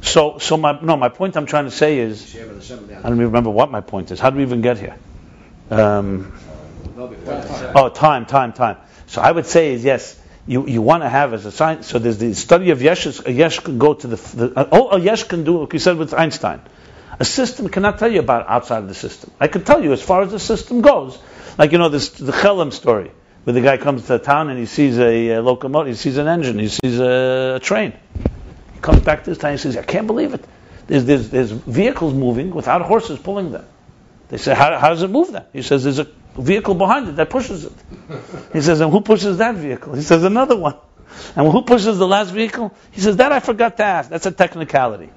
So, 0.00 0.38
so 0.38 0.56
my 0.56 0.78
no, 0.80 0.96
my 0.96 1.08
point 1.08 1.36
I'm 1.36 1.46
trying 1.46 1.64
to 1.64 1.70
say 1.70 1.98
is, 1.98 2.36
I 2.36 2.38
don't 2.40 3.14
even 3.14 3.18
remember 3.18 3.50
what 3.50 3.70
my 3.70 3.80
point 3.80 4.10
is. 4.10 4.20
How 4.20 4.30
do 4.30 4.36
we 4.36 4.42
even 4.42 4.60
get 4.60 4.78
here? 4.78 4.96
Um, 5.70 6.32
oh, 6.96 7.90
time, 7.94 8.26
time, 8.26 8.52
time. 8.52 8.76
So 9.06 9.20
I 9.20 9.32
would 9.32 9.46
say 9.46 9.72
is 9.72 9.84
yes, 9.84 10.20
you, 10.46 10.66
you 10.66 10.82
want 10.82 11.02
to 11.02 11.08
have 11.08 11.32
as 11.32 11.46
a 11.46 11.52
science. 11.52 11.86
So 11.86 11.98
there's 11.98 12.18
the 12.18 12.34
study 12.34 12.70
of 12.70 12.82
yesh. 12.82 13.06
A 13.26 13.32
yesh 13.32 13.60
can 13.60 13.78
go 13.78 13.94
to 13.94 14.06
the, 14.06 14.16
the 14.16 14.68
oh, 14.72 14.90
a 14.90 15.00
yesh 15.00 15.24
can 15.24 15.44
do 15.44 15.62
like 15.62 15.72
you 15.72 15.78
said 15.78 15.96
with 15.96 16.14
Einstein. 16.14 16.60
A 17.18 17.24
system 17.24 17.68
cannot 17.68 17.98
tell 17.98 18.10
you 18.10 18.20
about 18.20 18.48
outside 18.48 18.78
of 18.78 18.88
the 18.88 18.94
system. 18.94 19.30
I 19.40 19.48
can 19.48 19.64
tell 19.64 19.82
you 19.82 19.92
as 19.92 20.02
far 20.02 20.22
as 20.22 20.32
the 20.32 20.40
system 20.40 20.80
goes. 20.80 21.18
Like 21.58 21.72
you 21.72 21.78
know 21.78 21.88
this 21.88 22.10
the 22.10 22.32
Chelm 22.32 22.70
story 22.72 23.10
where 23.44 23.54
the 23.54 23.60
guy 23.60 23.76
comes 23.76 24.06
to 24.06 24.18
town 24.18 24.48
and 24.48 24.58
he 24.58 24.66
sees 24.66 24.98
a, 24.98 25.28
a 25.32 25.42
locomotive, 25.42 25.94
he 25.94 25.98
sees 25.98 26.16
an 26.16 26.26
engine, 26.26 26.58
he 26.58 26.68
sees 26.68 26.98
a, 26.98 27.56
a, 27.56 27.60
train. 27.60 27.92
He 28.72 28.80
comes 28.80 29.00
back 29.00 29.24
to 29.24 29.30
his 29.30 29.38
town 29.38 29.52
and 29.52 29.60
he 29.60 29.62
says, 29.62 29.76
I 29.76 29.82
can't 29.82 30.06
believe 30.06 30.34
it. 30.34 30.44
There's, 30.86 31.04
there's, 31.04 31.30
there's 31.30 31.50
vehicles 31.50 32.14
moving 32.14 32.50
without 32.50 32.82
horses 32.82 33.18
pulling 33.18 33.52
them. 33.52 33.66
They 34.28 34.38
say, 34.38 34.54
how, 34.54 34.78
how 34.78 34.88
does 34.88 35.02
it 35.02 35.10
move 35.10 35.32
then? 35.32 35.44
He 35.52 35.62
says, 35.62 35.84
there's 35.84 35.98
a 35.98 36.08
vehicle 36.36 36.74
behind 36.74 37.08
it 37.08 37.16
that 37.16 37.30
pushes 37.30 37.64
it. 37.64 37.72
He 38.52 38.62
says, 38.62 38.80
and 38.80 38.90
who 38.90 39.00
pushes 39.02 39.38
that 39.38 39.54
vehicle? 39.54 39.94
He 39.94 40.02
says, 40.02 40.24
another 40.24 40.56
one. 40.56 40.76
And 41.36 41.50
who 41.50 41.62
pushes 41.62 41.98
the 41.98 42.08
last 42.08 42.30
vehicle? 42.30 42.74
He 42.90 43.00
says, 43.00 43.16
that 43.18 43.30
I 43.30 43.40
forgot 43.40 43.76
to 43.76 43.84
ask. 43.84 44.10
That's 44.10 44.26
a 44.26 44.32
technicality. 44.32 45.10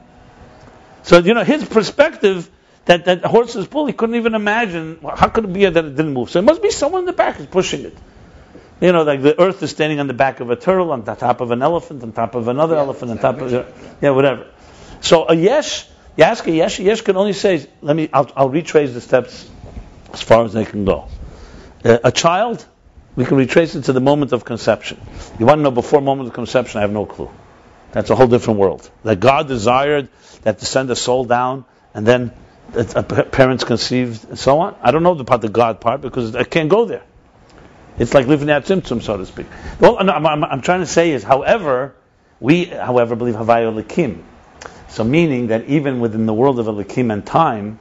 So, 1.04 1.20
you 1.20 1.34
know, 1.34 1.44
his 1.44 1.66
perspective 1.66 2.50
that, 2.86 3.06
that 3.06 3.26
horses 3.26 3.68
pull, 3.68 3.86
he 3.86 3.94
couldn't 3.94 4.16
even 4.16 4.36
imagine, 4.36 5.00
how 5.02 5.30
could 5.30 5.46
it 5.46 5.54
be 5.54 5.66
that 5.66 5.84
it 5.84 5.96
didn't 5.96 6.14
move? 6.14 6.30
So 6.30 6.40
it 6.40 6.44
must 6.44 6.62
be 6.62 6.72
someone 6.72 7.02
in 7.02 7.06
the 7.06 7.14
back 7.14 7.40
is 7.40 7.46
pushing 7.46 7.86
it. 7.86 7.98
You 8.80 8.92
know, 8.92 9.04
like 9.04 9.22
the 9.24 9.40
earth 9.40 9.64
is 9.64 9.72
standing 9.72 10.00
on 10.00 10.08
the 10.08 10.14
back 10.14 10.40
of 10.40 10.52
a 10.52 10.56
turtle, 10.56 10.92
on 10.92 11.04
the 11.04 11.16
top 11.16 11.42
of 11.42 11.52
an 11.52 11.64
elephant, 11.64 12.04
on 12.04 12.12
top 12.12 12.36
of 12.36 12.48
another 12.48 12.76
yeah, 12.76 12.82
elephant, 12.82 13.12
on 13.12 13.18
top 13.18 13.42
of 13.42 13.52
yeah, 14.02 14.12
whatever. 14.12 14.48
So 15.02 15.28
a 15.28 15.34
yesh, 15.34 15.88
you 16.16 16.24
ask 16.24 16.46
a 16.46 16.52
yesh, 16.52 16.80
a 16.80 16.84
yesh 16.84 17.02
can 17.02 17.18
only 17.18 17.34
say, 17.34 17.68
let 17.82 17.96
me, 17.96 18.10
I'll, 18.14 18.32
I'll 18.36 18.50
retrace 18.50 18.94
the 18.94 19.02
steps 19.02 19.50
as 20.14 20.22
far 20.22 20.46
as 20.46 20.54
they 20.54 20.66
can 20.66 20.86
go. 20.86 21.08
Uh, 21.84 21.98
a 22.04 22.12
child, 22.12 22.66
we 23.16 23.26
can 23.26 23.38
retrace 23.38 23.74
it 23.74 23.86
to 23.86 23.94
the 23.94 24.02
moment 24.02 24.32
of 24.32 24.46
conception. 24.46 25.02
You 25.40 25.48
want 25.48 25.60
to 25.60 25.64
know 25.64 25.72
before 25.72 26.02
moment 26.02 26.30
of 26.30 26.36
conception? 26.36 26.78
I 26.78 26.82
have 26.82 26.92
no 26.92 27.06
clue. 27.06 27.32
That's 27.94 28.12
a 28.12 28.16
whole 28.16 28.28
different 28.28 28.60
world. 28.60 28.90
That 29.04 29.20
God 29.20 29.48
desired 29.48 30.10
that 30.44 30.60
to 30.60 30.66
send 30.66 30.92
a 30.92 30.96
soul 30.96 31.26
down, 31.26 31.66
and 31.96 32.06
then 32.06 32.32
parents 33.32 33.64
conceived, 33.64 34.30
and 34.30 34.38
so 34.38 34.60
on. 34.60 34.76
I 34.82 34.92
don't 34.92 35.02
know 35.02 35.18
about 35.18 35.42
the 35.42 35.50
God 35.50 35.82
part 35.82 36.02
because 36.02 36.36
I 36.36 36.44
can't 36.44 36.70
go 36.70 36.86
there. 36.86 37.04
It's 38.00 38.14
like 38.14 38.28
living 38.28 38.50
at 38.50 38.66
Tzimtzum, 38.66 39.02
so 39.02 39.18
to 39.18 39.26
speak. 39.26 39.48
Well, 39.80 39.98
I'm, 40.00 40.26
I'm, 40.26 40.44
I'm, 40.44 40.62
trying 40.62 40.82
to 40.82 40.86
say 40.86 41.12
is, 41.12 41.24
however, 41.24 41.96
we, 42.40 42.66
however, 42.66 43.16
believe 43.16 43.36
Havaya 43.36 43.74
Elikim. 43.74 44.22
So 44.90 45.04
meaning 45.04 45.48
that 45.48 45.66
even 45.66 46.00
within 46.00 46.26
the 46.26 46.34
world 46.34 46.60
of 46.60 46.68
Elikim 46.68 47.12
and 47.12 47.26
time, 47.26 47.80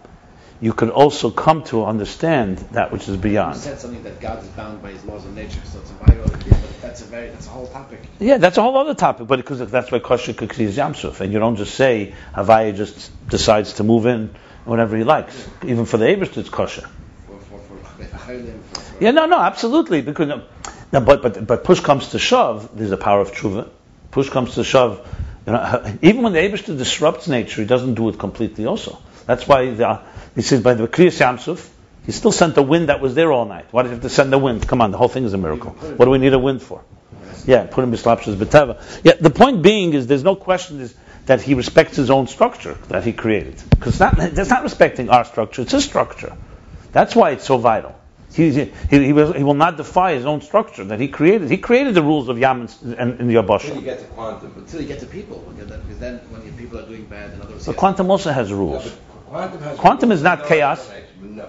you 0.60 0.72
could 0.72 0.88
also 0.88 1.30
come 1.30 1.64
to 1.64 1.84
understand 1.84 2.58
that 2.72 2.90
which 2.92 3.08
is 3.08 3.16
beyond. 3.16 3.56
You 3.56 3.60
said 3.60 3.78
something 3.78 4.02
that 4.04 4.20
God 4.20 4.42
is 4.42 4.48
bound 4.48 4.82
by 4.82 4.92
His 4.92 5.04
laws 5.04 5.24
of 5.26 5.34
nature, 5.34 5.60
so 5.64 5.80
it's 5.80 5.90
a 5.90 5.94
but 5.94 6.80
that's 6.80 7.02
a 7.02 7.04
very 7.04 7.28
that's 7.28 7.46
a 7.46 7.50
whole 7.50 7.66
topic. 7.66 8.00
Yeah, 8.18 8.38
that's 8.38 8.56
a 8.56 8.62
whole 8.62 8.76
other 8.78 8.94
topic, 8.94 9.26
but 9.26 9.36
because 9.36 9.70
that's 9.70 9.92
why 9.92 9.98
Kosher 9.98 10.32
Kukri 10.32 10.64
is 10.64 10.76
Yamsuf, 10.76 11.20
and 11.20 11.32
you 11.32 11.38
don't 11.38 11.56
just 11.56 11.74
say 11.74 12.14
Havaya 12.34 12.74
just 12.74 13.10
decides 13.28 13.74
to 13.74 13.84
move 13.84 14.06
in 14.06 14.34
whenever 14.64 14.96
he 14.96 15.04
likes. 15.04 15.48
Even 15.62 15.84
for 15.84 15.98
the 15.98 16.06
Abish, 16.06 16.36
it's 16.36 16.48
Kosher. 16.48 16.88
Yeah, 19.00 19.10
no, 19.12 19.26
no, 19.26 19.38
absolutely. 19.38 20.02
Because 20.02 20.28
no, 20.92 21.00
but 21.00 21.22
but 21.22 21.46
but 21.46 21.64
push 21.64 21.80
comes 21.80 22.10
to 22.10 22.18
shove, 22.18 22.70
there's 22.76 22.92
a 22.92 22.96
power 22.96 23.20
of 23.20 23.32
tshuva. 23.32 23.68
Push 24.10 24.30
comes 24.30 24.54
to 24.54 24.64
shove. 24.64 25.06
You 25.46 25.52
know, 25.52 25.98
even 26.02 26.22
when 26.22 26.32
the 26.32 26.40
Abishter 26.40 26.76
disrupts 26.76 27.28
nature, 27.28 27.60
he 27.60 27.66
doesn't 27.66 27.94
do 27.94 28.08
it 28.08 28.18
completely. 28.18 28.66
Also, 28.66 28.98
that's 29.26 29.46
why 29.46 29.70
the, 29.70 30.00
he 30.34 30.42
says 30.42 30.62
by 30.62 30.74
the 30.74 30.88
Kriyas 30.88 31.20
Yamsuf, 31.20 31.68
he 32.04 32.12
still 32.12 32.32
sent 32.32 32.54
the 32.54 32.62
wind 32.62 32.88
that 32.88 33.00
was 33.00 33.14
there 33.14 33.32
all 33.32 33.44
night. 33.44 33.66
Why 33.72 33.82
did 33.82 33.88
he 33.88 33.94
have 33.94 34.02
to 34.02 34.08
send 34.08 34.32
the 34.32 34.38
wind? 34.38 34.66
Come 34.66 34.80
on, 34.80 34.90
the 34.92 34.98
whole 34.98 35.08
thing 35.08 35.24
is 35.24 35.34
a 35.34 35.38
miracle. 35.38 35.72
What 35.72 36.04
do 36.04 36.10
we 36.10 36.18
need 36.18 36.32
a 36.32 36.38
wind 36.38 36.62
for? 36.62 36.82
Yeah, 37.46 37.66
put 37.66 37.84
him 37.84 37.92
bislapshas 37.92 38.36
beteva. 38.36 38.80
Yeah, 39.04 39.14
the 39.20 39.30
point 39.30 39.62
being 39.62 39.92
is 39.92 40.06
there's 40.06 40.24
no 40.24 40.34
question 40.34 40.80
is 40.80 40.94
that 41.26 41.42
he 41.42 41.54
respects 41.54 41.96
his 41.96 42.10
own 42.10 42.26
structure 42.28 42.74
that 42.88 43.04
he 43.04 43.12
created. 43.12 43.62
Because 43.70 43.98
that's 43.98 44.50
not 44.50 44.62
respecting 44.62 45.10
our 45.10 45.24
structure, 45.24 45.62
it's 45.62 45.72
his 45.72 45.84
structure. 45.84 46.36
That's 46.92 47.14
why 47.14 47.32
it's 47.32 47.44
so 47.44 47.58
vital. 47.58 47.94
He, 48.36 48.52
he, 48.52 48.70
he, 48.90 49.12
will, 49.14 49.32
he 49.32 49.42
will 49.42 49.54
not 49.54 49.78
defy 49.78 50.12
his 50.12 50.26
own 50.26 50.42
structure 50.42 50.84
that 50.84 51.00
he 51.00 51.08
created. 51.08 51.50
He 51.50 51.56
created 51.56 51.94
the 51.94 52.02
rules 52.02 52.28
of 52.28 52.38
Yam 52.38 52.68
and, 52.82 52.94
and, 52.94 53.30
Yabasha. 53.30 53.70
Until 53.70 53.76
you 53.76 53.80
get 53.80 53.98
to 54.00 54.04
quantum. 54.04 54.52
Until 54.58 54.80
you 54.82 54.86
get 54.86 55.00
to 55.00 55.06
people. 55.06 55.38
Because 55.56 55.98
then 55.98 56.18
when 56.28 56.52
people 56.58 56.78
are 56.78 56.86
doing 56.86 57.06
bad 57.06 57.30
and 57.30 57.40
others... 57.40 57.64
But 57.64 57.76
quantum 57.76 58.10
also 58.10 58.30
has 58.32 58.52
rules. 58.52 58.84
Yeah, 58.84 58.92
quantum, 59.28 59.62
has 59.62 59.78
quantum 59.78 60.12
is 60.12 60.22
not 60.22 60.44
chaos. 60.44 60.86
No, 61.22 61.44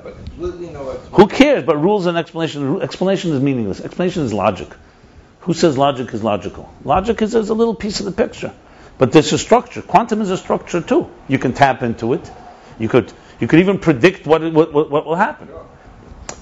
Who 1.11 1.27
cares? 1.27 1.65
But 1.65 1.75
rules 1.75 2.05
and 2.05 2.17
explanation. 2.17 2.81
Explanation 2.81 3.33
is 3.33 3.41
meaningless. 3.41 3.81
Explanation 3.81 4.23
is 4.23 4.31
logic. 4.31 4.69
Who 5.41 5.53
says 5.53 5.77
logic 5.77 6.13
is 6.13 6.23
logical? 6.23 6.73
Logic 6.85 7.21
is, 7.21 7.35
is 7.35 7.49
a 7.49 7.53
little 7.53 7.75
piece 7.75 7.99
of 7.99 8.05
the 8.05 8.13
picture. 8.13 8.53
But 8.97 9.11
there's 9.11 9.33
a 9.33 9.37
structure. 9.37 9.81
Quantum 9.81 10.21
is 10.21 10.29
a 10.29 10.37
structure 10.37 10.79
too. 10.79 11.09
You 11.27 11.37
can 11.37 11.51
tap 11.51 11.83
into 11.83 12.13
it. 12.13 12.31
You 12.79 12.87
could 12.87 13.11
you 13.41 13.47
could 13.47 13.59
even 13.59 13.77
predict 13.77 14.25
what, 14.25 14.41
what, 14.53 14.73
what, 14.73 14.89
what 14.89 15.05
will 15.05 15.15
happen. 15.15 15.49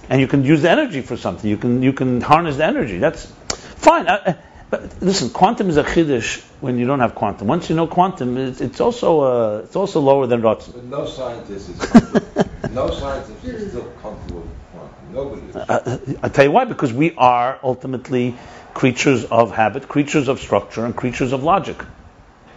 And 0.09 0.21
you 0.21 0.27
can 0.27 0.43
use 0.43 0.61
the 0.61 0.69
energy 0.69 1.01
for 1.01 1.17
something. 1.17 1.49
You 1.49 1.57
can, 1.57 1.81
you 1.81 1.93
can 1.93 2.21
harness 2.21 2.57
the 2.57 2.65
energy. 2.65 2.97
That's 2.97 3.25
fine. 3.25 4.07
Uh, 4.07 4.21
uh 4.25 4.33
but 4.69 5.01
listen, 5.01 5.29
quantum 5.29 5.69
is 5.69 5.77
a 5.77 5.83
chiddush 5.83 6.41
when 6.59 6.79
you 6.79 6.87
don't 6.87 6.99
have 6.99 7.15
quantum. 7.15 7.47
Once 7.47 7.69
you 7.69 7.75
know 7.75 7.87
quantum, 7.87 8.37
it's, 8.37 8.61
it's 8.61 8.81
also 8.81 9.19
uh, 9.21 9.61
it's 9.63 9.75
also 9.75 10.01
lower 10.01 10.25
than 10.25 10.41
Ratzon. 10.41 10.73
But 10.73 10.83
no 10.85 11.05
scientist 11.05 11.69
is 11.69 12.73
no 12.73 12.89
scientist 12.89 13.45
is 13.45 13.69
still 13.69 13.91
comfortable 14.01 14.41
with 14.41 14.71
quantum. 14.71 15.13
Nobody 15.13 15.47
is. 15.47 15.55
Uh, 15.55 15.59
uh, 15.69 16.13
I'll 16.23 16.29
tell 16.31 16.45
you 16.45 16.51
why. 16.51 16.65
Because 16.65 16.91
we 16.91 17.13
are 17.15 17.59
ultimately 17.61 18.35
creatures 18.73 19.23
of 19.25 19.51
habit, 19.51 19.87
creatures 19.87 20.27
of 20.27 20.39
structure, 20.39 20.83
and 20.83 20.95
creatures 20.95 21.31
of 21.31 21.43
logic, 21.43 21.77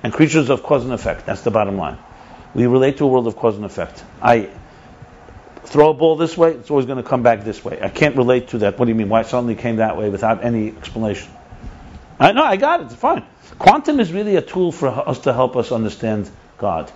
and 0.03 0.13
creatures 0.13 0.49
of 0.49 0.63
cause 0.63 0.85
and 0.85 0.95
effect. 0.95 1.27
That's 1.27 1.43
the 1.43 1.51
bottom 1.51 1.77
line. 1.77 1.99
We 2.55 2.67
relate 2.67 2.97
to 2.99 3.05
a 3.05 3.09
world 3.09 3.27
of 3.27 3.37
cause 3.37 3.57
and 3.57 3.67
effect. 3.67 4.03
I 4.23 4.49
throw 5.65 5.91
a 5.91 5.95
ball 5.95 6.17
this 6.17 6.37
way, 6.37 6.53
it's 6.53 6.71
always 6.71 6.87
going 6.87 7.03
to 7.03 7.09
come 7.09 7.23
back 7.23 7.45
this 7.45 7.65
way. 7.65 7.79
I 7.81 7.89
can't 7.89 8.17
relate 8.17 8.49
to 8.49 8.59
that. 8.59 8.79
What 8.79 8.87
do 8.87 8.91
you 8.91 8.95
mean? 8.95 9.09
Why 9.09 9.21
it 9.21 9.27
suddenly 9.27 9.55
came 9.55 9.77
that 9.77 9.97
way 9.97 10.09
without 10.11 10.45
any 10.45 10.69
explanation? 10.69 11.31
I 12.21 12.33
know, 12.33 12.43
I 12.43 12.57
got 12.57 12.81
it. 12.81 12.85
It's 12.85 12.95
fine. 12.95 13.25
Quantum 13.59 14.01
is 14.01 14.13
really 14.13 14.37
a 14.37 14.43
tool 14.43 14.73
for 14.73 14.89
us 14.89 15.21
to 15.21 15.33
help 15.33 15.57
us 15.57 15.73
understand 15.73 16.31
God. 16.59 16.91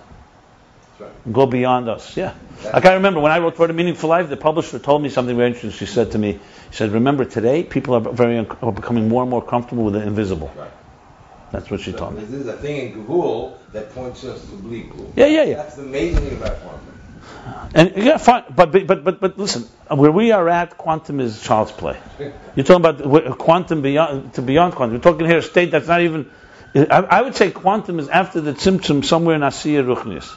Right. 0.99 1.33
Go 1.33 1.45
beyond 1.45 1.89
us. 1.89 2.15
Yeah. 2.15 2.33
That's 2.61 2.73
like 2.73 2.85
I 2.85 2.93
remember 2.95 3.19
when 3.19 3.31
I 3.31 3.39
wrote 3.39 3.55
Toward 3.55 3.69
a 3.69 3.73
Meaningful 3.73 4.09
Life, 4.09 4.29
the 4.29 4.37
publisher 4.37 4.79
told 4.79 5.01
me 5.01 5.09
something 5.09 5.35
very 5.35 5.47
interesting. 5.47 5.71
She 5.71 5.91
said 5.91 6.11
to 6.11 6.17
me, 6.17 6.39
she 6.71 6.77
said, 6.77 6.91
remember 6.91 7.25
today, 7.25 7.63
people 7.63 7.95
are 7.95 8.01
very 8.01 8.37
are 8.37 8.71
becoming 8.71 9.09
more 9.09 9.23
and 9.23 9.29
more 9.29 9.43
comfortable 9.43 9.85
with 9.85 9.95
the 9.95 10.03
invisible. 10.03 10.51
Right. 10.55 10.71
That's 11.51 11.69
what 11.69 11.81
she 11.81 11.91
so 11.91 11.97
taught 11.97 12.15
me. 12.15 12.23
There's 12.23 12.47
a 12.47 12.57
thing 12.57 12.93
in 12.93 13.05
Gavul 13.05 13.57
that 13.73 13.93
points 13.93 14.23
us 14.23 14.41
to 14.49 14.55
Bleak 14.55 14.87
Yeah, 15.15 15.27
yeah, 15.27 15.43
yeah. 15.43 15.55
That's 15.55 15.75
the 15.75 15.83
amazing 15.83 16.23
thing 16.23 16.37
about 16.37 16.59
quantum. 16.61 16.92
And 17.75 17.93
yeah, 17.95 18.17
fine, 18.17 18.43
but 18.55 18.71
but 18.71 19.03
but 19.03 19.19
but 19.19 19.37
listen, 19.37 19.63
where 19.89 20.11
we 20.11 20.31
are 20.31 20.47
at, 20.47 20.77
quantum 20.77 21.19
is 21.19 21.41
child's 21.41 21.71
play. 21.71 21.99
You're 22.55 22.65
talking 22.65 22.85
about 22.85 23.37
quantum 23.39 23.81
beyond 23.81 24.33
to 24.35 24.41
beyond 24.41 24.75
quantum. 24.75 24.93
You're 24.93 25.01
talking 25.01 25.25
here 25.25 25.39
a 25.39 25.41
state 25.41 25.71
that's 25.71 25.87
not 25.87 26.01
even. 26.01 26.29
I, 26.75 26.81
I 26.81 27.21
wod 27.21 27.35
say 27.35 27.51
quantum 27.51 27.99
is 27.99 28.09
after 28.09 28.41
the 28.41 28.53
tzimtzum 28.53 29.03
somewhere 29.03 29.35
in 29.35 29.41
Asiya 29.41 29.83
Ruchnius. 29.83 30.31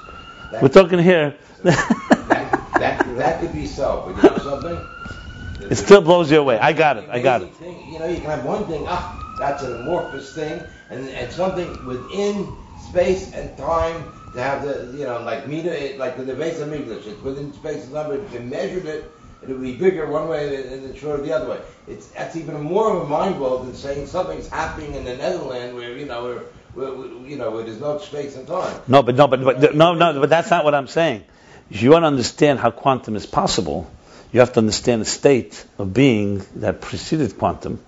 We're 0.60 0.68
talking 0.68 0.98
here. 0.98 1.36
that, 1.62 2.70
that, 2.78 3.16
that 3.16 3.40
could 3.40 3.52
be 3.52 3.66
so, 3.66 4.04
but 4.06 4.22
you 4.22 4.30
know 4.30 4.38
something? 4.38 5.70
It 5.70 5.76
still 5.76 6.00
blows 6.00 6.30
you 6.30 6.38
away. 6.38 6.58
I 6.58 6.72
got 6.72 6.98
it. 6.98 7.08
I 7.10 7.20
got 7.20 7.42
it. 7.42 7.54
Thing, 7.54 7.92
you 7.92 7.98
know, 7.98 8.06
you 8.06 8.16
can 8.16 8.30
have 8.30 8.44
one 8.44 8.66
thing. 8.66 8.84
Ah, 8.86 9.36
that's 9.38 9.62
an 9.62 9.80
amorphous 9.80 10.34
thing, 10.34 10.62
and, 10.90 11.08
and 11.08 11.32
something 11.32 11.84
within 11.86 12.54
space 12.78 13.32
and 13.32 13.56
time 13.58 14.12
to 14.36 14.42
have 14.42 14.62
the, 14.62 14.96
you 14.96 15.04
know, 15.04 15.20
like 15.22 15.48
meter, 15.48 15.70
like 15.98 16.16
the 16.16 16.24
Beis 16.32 16.54
HaMikdash, 16.54 17.06
it's 17.06 17.22
within 17.22 17.52
space 17.54 17.84
and 17.84 17.92
time, 17.94 18.12
if 18.12 18.32
you 18.32 18.40
measured 18.40 18.86
it, 18.86 19.10
it 19.42 19.48
would 19.48 19.60
be 19.62 19.74
bigger 19.74 20.06
one 20.10 20.28
way 20.28 20.56
and 20.56 20.84
then 20.84 20.94
shorter 20.94 21.22
the 21.22 21.32
other 21.32 21.48
way. 21.50 21.60
It's 21.88 22.06
that's 22.08 22.36
even 22.36 22.60
more 22.60 22.94
of 22.96 23.02
a 23.02 23.08
mind 23.08 23.36
blow 23.36 23.62
than 23.64 23.74
saying 23.74 24.06
something's 24.06 24.48
happening 24.48 24.94
in 24.94 25.04
the 25.04 25.16
Netherlands 25.16 25.74
where 25.74 25.96
you 25.96 26.06
know 26.06 26.24
where, 26.24 26.38
where, 26.74 26.94
where 26.94 27.28
you 27.28 27.36
know 27.36 27.50
where 27.50 27.64
there's 27.64 27.80
no 27.80 27.98
space 27.98 28.36
and 28.36 28.46
time. 28.46 28.80
No, 28.88 29.02
but 29.02 29.14
no, 29.14 29.26
but, 29.28 29.42
but 29.44 29.74
no, 29.74 29.94
no, 29.94 30.20
but 30.20 30.30
that's 30.30 30.50
not 30.50 30.64
what 30.64 30.74
I'm 30.74 30.86
saying. 30.88 31.24
If 31.70 31.82
you 31.82 31.90
want 31.90 32.02
to 32.04 32.06
understand 32.08 32.58
how 32.58 32.70
quantum 32.70 33.16
is 33.16 33.26
possible, 33.26 33.90
you 34.32 34.40
have 34.40 34.52
to 34.54 34.58
understand 34.60 35.00
the 35.00 35.06
state 35.06 35.64
of 35.78 35.92
being 35.94 36.44
that 36.56 36.80
preceded 36.80 37.38
quantum, 37.38 37.82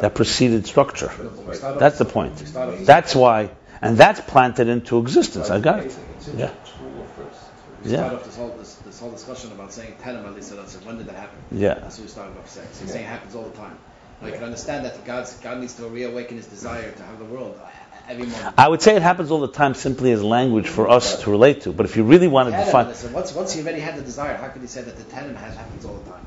that 0.00 0.14
preceded 0.14 0.66
structure. 0.66 1.10
We 1.46 1.54
start 1.54 1.74
off- 1.74 1.80
That's 1.80 1.98
the 1.98 2.04
point. 2.04 2.38
we 2.40 2.46
start 2.46 2.68
off- 2.70 2.84
That's 2.84 3.14
why, 3.14 3.50
and 3.82 3.96
that's 3.96 4.20
planted 4.20 4.68
into 4.68 4.98
existence. 4.98 5.50
I 5.50 5.60
got 5.60 5.80
it. 5.80 5.86
It's 5.86 6.28
Yeah. 6.28 6.50
We 7.84 7.92
Yeah. 7.92 7.98
start 7.98 8.14
off 8.14 8.24
this 8.24 8.36
whole 8.36 8.54
this, 8.58 8.74
this 8.84 8.98
whole 8.98 9.10
discussion 9.10 9.52
about 9.52 9.72
saying 9.72 9.94
Tenem 10.02 10.26
at 10.26 10.34
least 10.34 10.54
that's 10.54 10.74
when 10.84 10.98
did 10.98 11.06
that 11.06 11.14
happen? 11.14 11.38
Yeah. 11.52 11.74
That's 11.74 11.96
what 11.98 12.04
we 12.06 12.08
started 12.08 12.36
off 12.36 12.48
saying. 12.50 12.66
So 12.72 12.84
you're 12.84 12.92
saying 12.92 13.04
it 13.04 13.08
happens 13.08 13.34
all 13.36 13.44
the 13.44 13.56
time. 13.56 13.78
Now 14.20 14.26
you 14.28 14.34
can 14.34 14.44
understand 14.44 14.84
that 14.84 15.04
God's 15.04 15.32
God 15.34 15.60
needs 15.60 15.74
to 15.74 15.86
reawaken 15.88 16.36
his 16.36 16.46
desire 16.46 16.90
to 16.90 17.02
have 17.04 17.18
the 17.20 17.24
world 17.24 17.58
every 18.08 18.26
moment. 18.26 18.54
I 18.58 18.66
would 18.66 18.82
say 18.82 18.96
it 18.96 19.02
happens 19.02 19.30
all 19.30 19.40
the 19.40 19.52
time 19.52 19.74
simply 19.74 20.10
as 20.10 20.22
language 20.24 20.68
for 20.68 20.88
us 20.88 21.22
to 21.22 21.30
relate 21.30 21.62
to. 21.62 21.72
But 21.72 21.86
if 21.86 21.96
you 21.96 22.02
really 22.02 22.26
want 22.26 22.50
to 22.50 22.56
Tenem, 22.56 22.88
define, 22.88 23.12
once 23.12 23.32
once 23.32 23.52
he 23.52 23.62
already 23.62 23.80
had 23.80 23.96
the 23.96 24.02
desire, 24.02 24.36
how 24.36 24.48
could 24.48 24.62
he 24.62 24.68
say 24.68 24.82
that 24.82 24.96
the 24.96 25.04
Tenem 25.04 25.36
has 25.36 25.54
happens 25.56 25.84
all 25.84 25.94
the 25.94 26.10
time? 26.10 26.26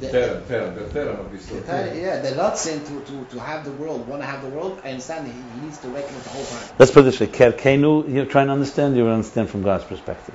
The, 0.00 0.06
Terem, 0.06 0.42
terem, 0.42 0.74
the 0.76 1.00
terem 1.00 1.18
of 1.18 1.32
this 1.32 1.46
the, 1.46 2.00
yeah, 2.00 2.20
the 2.20 2.30
Ratzin 2.30 2.86
to, 2.86 3.00
to, 3.10 3.24
to 3.32 3.40
have 3.40 3.64
the 3.64 3.72
world, 3.72 4.06
want 4.06 4.22
to 4.22 4.26
have 4.26 4.42
the 4.42 4.48
world, 4.48 4.80
I 4.84 4.90
understand 4.90 5.26
he, 5.26 5.32
he 5.32 5.66
needs 5.66 5.78
to 5.78 5.88
it 5.96 6.06
the 6.06 6.28
whole 6.30 6.44
time. 6.44 6.68
let's 6.78 6.92
put 6.92 7.00
it 7.00 7.04
this 7.04 7.18
way: 7.18 7.26
Kerkenu, 7.26 8.12
you're 8.12 8.26
trying 8.26 8.46
to 8.46 8.52
understand. 8.52 8.96
You 8.96 9.08
understand 9.08 9.50
from 9.50 9.62
God's 9.62 9.84
perspective. 9.84 10.34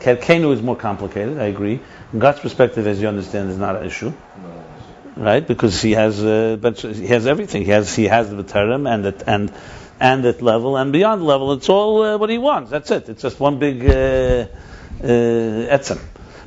Kerkenu 0.00 0.52
is 0.52 0.62
more 0.62 0.76
complicated. 0.76 1.38
I 1.38 1.44
agree. 1.44 1.80
From 2.10 2.18
God's 2.18 2.40
perspective, 2.40 2.86
as 2.88 3.00
you 3.00 3.06
understand, 3.06 3.50
is 3.50 3.56
not 3.56 3.76
an 3.76 3.86
issue. 3.86 4.12
right? 5.16 5.46
Because 5.46 5.80
he 5.80 5.92
has, 5.92 6.22
uh, 6.22 6.56
but 6.60 6.80
he 6.80 7.06
has 7.06 7.26
everything. 7.26 7.64
He 7.64 7.70
has, 7.70 7.94
he 7.94 8.04
has 8.04 8.30
the 8.30 8.42
term 8.42 8.86
and 8.86 9.04
that 9.04 9.28
and 9.28 9.52
and 10.00 10.24
that 10.24 10.42
level 10.42 10.76
and 10.76 10.92
beyond 10.92 11.24
level. 11.24 11.52
It's 11.52 11.68
all 11.68 12.02
uh, 12.02 12.18
what 12.18 12.30
he 12.30 12.38
wants. 12.38 12.70
That's 12.70 12.90
it. 12.90 13.08
It's 13.08 13.22
just 13.22 13.38
one 13.38 13.58
big 13.58 13.84
uh, 13.84 13.90
uh, 13.90 15.06
etzem. 15.06 16.00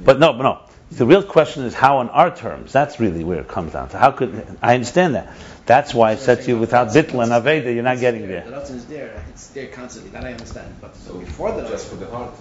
But 0.04 0.20
no, 0.20 0.34
no. 0.34 0.67
The 0.92 1.06
real 1.06 1.24
question 1.24 1.66
is 1.66 1.74
how 1.74 1.98
on 1.98 2.10
our 2.10 2.34
terms. 2.34 2.72
That's 2.72 3.00
really 3.00 3.24
where 3.24 3.40
it 3.40 3.48
comes 3.48 3.74
down 3.74 3.90
to. 3.90 3.98
How 3.98 4.12
could 4.12 4.58
I 4.62 4.76
understand 4.76 5.16
that? 5.16 5.34
That's 5.66 5.94
why 5.94 6.12
I 6.12 6.16
said 6.16 6.44
to 6.44 6.48
you, 6.48 6.58
without 6.58 6.88
bitl 6.90 7.22
and 7.22 7.32
aveda, 7.32 7.74
you're 7.74 7.84
not 7.84 8.00
getting 8.00 8.22
The 8.22 8.28
there. 8.28 8.42
Ratzin 8.44 8.76
is 8.76 8.86
there, 8.86 9.24
it's 9.30 9.48
there 9.48 9.68
constantly, 9.68 10.12
that 10.12 10.24
I 10.24 10.32
understand. 10.32 10.76
But 10.80 10.96
So 10.96 11.18
before 11.18 11.52
the 11.52 11.68
just 11.68 11.90
for 11.90 11.98
the 11.98 12.08
heart. 12.08 12.34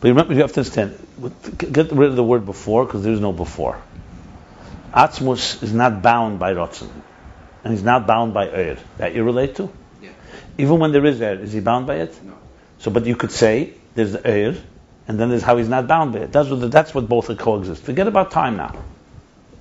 But 0.00 0.08
remember, 0.08 0.32
you 0.32 0.40
have 0.40 0.52
to 0.54 0.60
understand. 0.60 0.98
Get 1.58 1.92
rid 1.92 2.08
of 2.08 2.16
the 2.16 2.24
word 2.24 2.46
before 2.46 2.86
because 2.86 3.02
there 3.04 3.12
is 3.12 3.20
no 3.20 3.32
before. 3.32 3.80
Atzmus 4.92 5.62
is 5.62 5.72
not 5.72 6.02
bound 6.02 6.38
by 6.38 6.54
Rotzen, 6.54 6.90
and 7.62 7.72
he's 7.72 7.84
not 7.84 8.06
bound 8.06 8.34
by 8.34 8.48
Eir. 8.48 8.78
That 8.96 9.14
you 9.14 9.22
relate 9.22 9.56
to? 9.56 9.70
Yeah. 10.02 10.10
Even 10.58 10.80
when 10.80 10.92
there 10.92 11.04
is 11.04 11.20
Eir, 11.20 11.40
is 11.40 11.52
he 11.52 11.60
bound 11.60 11.86
by 11.86 11.96
it? 11.96 12.24
No. 12.24 12.34
So, 12.78 12.90
but 12.90 13.06
you 13.06 13.16
could 13.16 13.30
say 13.30 13.74
there's 13.94 14.12
the 14.12 14.18
Eir, 14.18 14.60
and 15.08 15.18
then 15.18 15.30
there's 15.30 15.42
how 15.42 15.56
he's 15.56 15.68
not 15.68 15.86
bound 15.86 16.12
by 16.12 16.20
it. 16.20 16.32
That's 16.32 16.48
what, 16.48 16.70
that's 16.70 16.94
what 16.94 17.08
both 17.08 17.36
coexist. 17.38 17.82
Forget 17.82 18.06
about 18.06 18.30
time 18.30 18.56
now. 18.56 18.82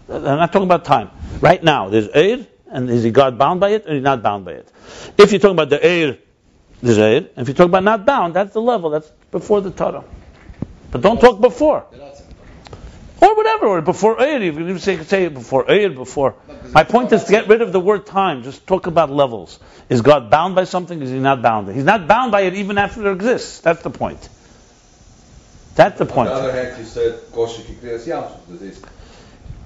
I'm 0.10 0.24
not 0.24 0.52
talking 0.52 0.68
about 0.68 0.86
time. 0.86 1.10
Right 1.40 1.64
now, 1.64 1.90
there's 1.90 2.08
Eir, 2.10 2.46
and 2.68 2.90
is 2.90 3.04
he 3.04 3.12
God 3.12 3.38
bound 3.38 3.60
by 3.60 3.70
it, 3.70 3.88
or 3.88 3.94
he's 3.94 4.04
not 4.04 4.22
bound 4.22 4.46
by 4.46 4.54
it? 4.54 4.72
If 5.18 5.32
you're 5.32 5.40
talking 5.40 5.56
about 5.56 5.70
the 5.70 5.80
Eir, 5.80 6.18
there's 6.82 6.98
Eir. 6.98 7.30
If 7.38 7.48
you're 7.48 7.56
talking 7.56 7.72
about 7.72 7.84
not 7.84 8.06
bound, 8.06 8.34
that's 8.34 8.54
the 8.54 8.62
level. 8.62 8.90
That's 8.90 9.10
before 9.32 9.62
the 9.62 9.72
Torah. 9.72 10.04
But 10.92 11.02
don't 11.02 11.20
talk 11.20 11.40
before. 11.40 11.86
Or 13.22 13.36
whatever, 13.36 13.68
or 13.68 13.82
before 13.82 14.20
you 14.20 14.52
can 14.52 14.64
even 14.64 14.80
say, 14.80 15.02
say 15.04 15.28
before 15.28 15.66
Eir, 15.66 15.94
before. 15.94 16.36
My 16.74 16.84
point 16.84 17.12
is 17.14 17.24
to 17.26 17.32
get 17.32 17.48
rid 17.48 17.62
of 17.62 17.72
the 17.72 17.80
word 17.80 18.08
time. 18.08 18.44
Just 18.44 18.66
talk 18.66 18.88
about 18.88 19.12
levels. 19.12 19.60
Is 19.90 20.02
God 20.02 20.30
bound 20.30 20.56
by 20.56 20.64
something? 20.64 21.02
Is 21.02 21.12
he 21.12 21.20
not 21.20 21.42
bound? 21.42 21.74
He's 21.74 21.84
not 21.84 22.08
bound 22.08 22.32
by 22.32 22.42
it 22.42 22.56
even 22.56 22.78
after 22.78 23.08
it 23.08 23.14
exists. 23.14 23.60
That's 23.60 23.84
the 23.84 23.92
point. 23.92 24.28
That's 25.82 25.98
the 25.98 26.06
point. 26.06 26.30
On 26.30 26.36
the 26.44 26.50
other 26.50 26.52
hand, 26.52 26.78
you 26.78 26.86
said 26.86 27.14
Koshik 27.32 27.64
Kriyas 27.82 28.06
Yam 28.06 28.24
Suf. 28.24 28.48
That 28.50 28.62
is, 28.62 28.82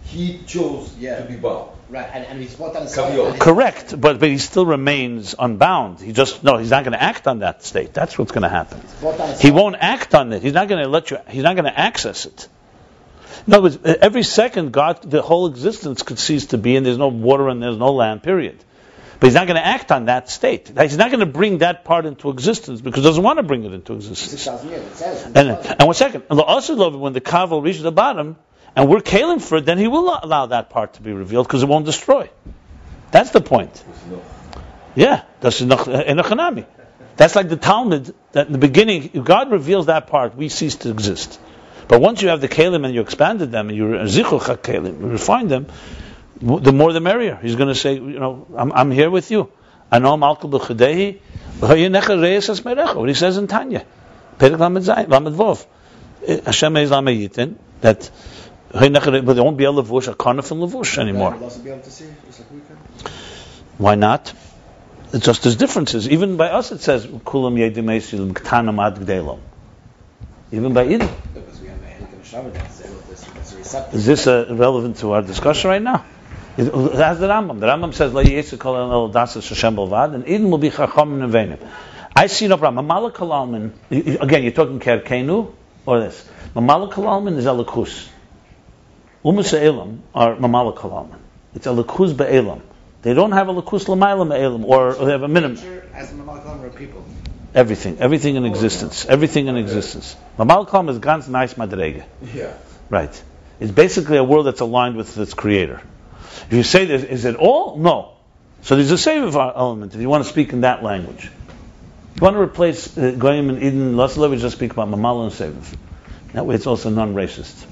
he 0.06 0.40
chose 0.48 0.96
Yeah. 0.98 1.22
to 1.22 1.26
be 1.26 1.36
bound. 1.36 1.72
Right, 1.90 2.10
and, 2.14 2.26
and 2.26 2.42
he's 2.42 2.56
brought 2.56 2.74
that 2.74 2.84
Kaviyot. 2.84 3.28
aside. 3.28 3.40
Correct, 3.42 4.00
but, 4.00 4.20
but 4.20 4.30
he 4.30 4.38
still 4.38 4.66
remains 4.66 5.36
unbound. 5.38 6.00
He 6.00 6.14
just, 6.14 6.42
no, 6.44 6.58
he's 6.58 6.70
not 6.72 6.84
going 6.84 6.94
to 6.94 7.04
act 7.04 7.28
on 7.28 7.40
that 7.40 7.64
state. 7.64 7.94
That's 7.94 8.18
what's 8.18 8.32
going 8.32 8.44
to 8.44 8.50
happen. 8.50 8.82
He 9.40 9.52
won't 9.52 9.76
act 9.78 10.16
on 10.16 10.32
it. 10.34 10.42
He's 10.42 10.54
not 10.54 10.68
going 10.70 10.82
to 10.84 10.90
let 10.90 11.12
you, 11.12 11.18
he's 11.30 11.44
not 11.44 11.56
going 11.56 11.66
to 11.66 11.78
access 11.78 12.26
it. 12.26 12.48
In 13.46 13.54
other 13.54 13.64
words, 13.64 13.78
every 13.84 14.24
second, 14.24 14.72
God, 14.72 15.02
the 15.04 15.22
whole 15.22 15.48
existence 15.48 16.02
could 16.02 16.18
cease 16.18 16.48
to 16.48 16.58
be, 16.58 16.78
and 16.78 16.86
there's 16.86 16.98
no 16.98 17.10
water 17.10 17.50
and 17.50 17.62
there's 17.62 17.78
no 17.78 17.92
land, 17.92 18.24
period. 18.24 18.58
But 19.26 19.30
he's 19.30 19.36
not 19.38 19.48
going 19.48 19.60
to 19.60 19.66
act 19.66 19.92
on 19.92 20.06
that 20.06 20.30
state. 20.30 20.72
He's 20.80 20.98
not 20.98 21.10
going 21.10 21.22
to 21.22 21.26
bring 21.26 21.58
that 21.58 21.84
part 21.84 22.06
into 22.06 22.30
existence 22.30 22.80
because 22.80 23.04
he 23.04 23.10
doesn't 23.10 23.24
want 23.24 23.38
to 23.38 23.44
bring 23.44 23.64
it 23.64 23.74
into 23.74 23.94
existence. 23.94 24.30
6,000 24.30 24.70
years, 24.70 24.86
it 24.86 24.96
says. 24.98 25.26
And, 25.26 25.50
and 25.50 25.84
one 25.84 25.96
second, 25.96 26.26
and 26.30 26.40
also 26.40 26.76
love 26.76 26.96
when 26.96 27.14
the 27.14 27.22
kaval 27.22 27.64
reaches 27.64 27.82
the 27.82 27.92
bottom, 27.92 28.36
and 28.76 28.88
we're 28.88 29.00
kalim 29.00 29.42
for 29.42 29.58
it, 29.58 29.66
then 29.66 29.80
he 29.80 29.88
will 29.88 30.16
allow 30.22 30.46
that 30.46 30.70
part 30.70 30.94
to 30.94 31.02
be 31.02 31.12
revealed 31.12 31.48
because 31.48 31.64
it 31.64 31.66
won't 31.66 31.88
destroy. 31.88 32.30
That's 33.10 33.32
the 33.32 33.42
point. 33.42 33.84
Yeah, 34.94 35.24
that's 35.40 35.60
enoch 35.60 35.88
enochanami. 35.88 36.68
That's 37.18 37.36
like 37.36 37.50
the 37.50 37.58
Talmud 37.58 38.14
that 38.34 38.46
in 38.46 38.54
the 38.54 38.60
beginning, 38.60 39.10
if 39.16 39.24
God 39.24 39.52
reveals 39.52 39.88
that 39.88 40.06
part, 40.06 40.36
we 40.36 40.50
cease 40.50 40.76
to 40.76 40.92
exist. 40.92 41.40
But 41.88 42.00
once 42.00 42.22
you 42.22 42.28
have 42.28 42.42
the 42.42 42.48
kalim 42.48 42.86
and 42.86 42.94
you 42.94 43.02
expanded 43.02 43.52
them 43.52 43.70
and 43.70 43.76
you 43.76 43.86
zichuch 43.86 44.56
kalim, 44.62 45.00
you 45.00 45.08
refine 45.08 45.48
them, 45.48 45.66
the 46.46 46.72
more 46.72 46.94
the 46.94 47.00
merrier. 47.00 47.40
He's 47.42 47.56
going 47.56 47.70
to 47.70 47.76
say, 47.76 47.96
you 47.96 48.20
know, 48.20 48.46
I'm, 48.56 48.72
I'm 48.72 48.92
here 48.92 49.10
with 49.10 49.32
you. 49.32 49.52
Anom 49.92 50.22
alkal 50.22 50.52
b'chadehi, 50.52 51.20
v'hayenecha 51.58 52.22
reyes 52.22 52.50
asmerecha. 52.50 52.96
What 52.96 53.10
he 53.10 53.16
says 53.16 53.38
in 53.38 53.48
Tanya, 53.48 53.86
Perek 54.38 54.60
Lamed 54.60 54.84
Zayin, 54.84 55.10
Lamed 55.10 55.36
Vov. 55.36 55.66
Eh, 56.28 56.42
Hashem 56.46 56.78
is 56.78 56.92
Lameyitin, 56.92 57.56
that 57.82 58.12
hayenecha 58.72 59.12
re- 59.12 59.22
but 59.22 59.34
they 59.34 59.42
won't 59.42 59.58
be 59.58 59.64
to 59.64 59.72
levush 59.72 60.08
a 60.08 60.14
karnaf 60.14 60.52
and 60.52 60.62
levush 60.62 60.98
anymore. 61.00 61.32
We'll 61.32 61.46
also 61.46 61.62
be 61.62 61.70
able 61.72 61.82
to 61.82 61.92
see, 61.92 62.06
just 62.28 62.40
like 62.40 62.52
we 62.52 62.60
can. 62.60 62.78
Why 63.78 63.96
not? 63.96 64.34
It's 65.14 65.26
just 65.26 65.44
there's 65.44 65.56
differences. 65.56 66.10
Even 66.10 66.38
by 66.38 66.50
us 66.50 66.72
it 66.72 66.82
says 66.82 67.06
kulam 67.08 67.56
yedimesil 67.58 68.34
ktanam 68.34 68.86
ad 68.86 69.00
gdelom. 69.00 69.40
Even 70.52 70.74
by 70.74 70.86
Eden. 70.86 71.10
Because 71.34 71.60
we 71.60 71.68
have 71.68 71.82
a 71.82 71.86
Helik 71.86 72.14
and 72.14 72.22
a 72.22 72.26
Shabbat 72.26 72.54
that's 72.54 72.82
able 72.86 73.02
to, 73.02 73.34
that's 73.34 73.54
a 73.54 73.58
receptor. 73.58 73.98
Is 73.98 74.06
this 74.06 74.28
uh, 74.28 74.46
relevant 74.52 74.98
to 74.98 75.12
our 75.14 75.22
discussion 75.22 75.70
right 75.70 75.82
now? 75.82 76.06
That's 76.58 77.20
the 77.20 77.28
Rambam. 77.28 77.60
The 77.60 77.68
Rambam 77.68 77.94
says, 77.94 78.14
"La 78.14 78.22
yisrael 78.24 78.60
kol 78.60 78.76
el 78.76 79.10
dasas 79.12 79.48
Hashem 79.50 79.76
balvad," 79.76 80.16
and 80.16 80.28
Eden 80.28 80.50
will 80.50 80.58
be 80.58 80.70
chacham 80.70 81.22
and 81.22 81.32
venim. 81.32 81.60
I 82.16 82.28
see 82.28 82.48
no 82.48 82.58
problem. 82.58 82.88
Mamala 82.88 83.12
kalalman. 83.12 83.72
Again, 84.22 84.44
you're 84.44 84.54
talking 84.54 84.80
kerkenu 84.80 85.52
or 85.86 86.00
this. 86.00 86.28
Mamala 86.56 86.92
kalalman 86.92 87.36
is 87.38 87.46
elikus. 87.46 88.08
Umas 89.24 89.54
elam 89.54 90.02
are 90.14 90.36
mamala 90.38 90.76
kalalman. 90.78 91.20
It's 91.54 91.68
elikus 91.68 92.16
be'elam. 92.16 92.62
They 93.02 93.14
don't 93.14 93.34
have 93.34 93.48
elikus 93.48 93.86
lamayla 93.86 94.30
be'elam, 94.30 94.64
or 94.64 94.94
they 94.94 95.12
have 95.12 95.24
a 95.24 95.28
minimum. 95.28 95.58
As 95.94 96.10
the 96.10 96.16
Mamal 96.16 96.42
Kalam 96.42 96.64
are 96.64 96.70
people. 96.70 97.06
Everything, 97.54 98.00
everything 98.00 98.36
in 98.36 98.44
oh, 98.44 98.50
existence, 98.50 99.06
everything 99.06 99.48
in 99.48 99.56
oh, 99.56 99.60
existence. 99.60 100.16
Mamal 100.38 100.68
kalam 100.68 100.90
is 100.90 101.00
ganz 101.00 101.28
nice 101.28 101.54
madrege. 101.54 102.04
Yeah. 102.34 102.54
Right. 102.90 103.24
It's 103.60 103.72
basically 103.72 104.18
a 104.18 104.24
world 104.24 104.46
that's 104.46 104.60
aligned 104.60 104.98
with 104.98 105.18
its 105.18 105.34
creator. 105.34 105.82
If 106.50 106.54
you 106.54 106.64
say 106.64 106.86
this, 106.86 107.04
is 107.04 107.26
it 107.26 107.36
all? 107.36 107.78
No. 107.78 108.12
So 108.62 108.76
there's 108.76 108.92
a 108.92 108.98
save 108.98 109.36
element 109.36 109.94
if 109.94 110.02
you 110.02 110.10
want 110.10 110.24
to 110.24 110.30
speak 110.30 110.54
in 110.54 110.62
that 110.62 110.84
language. 110.84 111.30
You 112.16 112.22
want 112.22 112.36
to 112.36 112.42
replace 112.42 112.98
uh, 112.98 113.12
Goyim 113.12 113.50
and 113.50 113.62
Eden, 113.62 113.98
let's 113.98 114.16
let 114.18 114.38
just 114.40 114.56
speak 114.56 114.72
about 114.72 114.88
Mamal 114.88 115.24
and 115.24 115.32
Seviv. 115.32 115.78
That 116.34 116.46
way 116.46 116.56
it's 116.56 116.66
also 116.66 116.90
non-racist. 116.90 117.66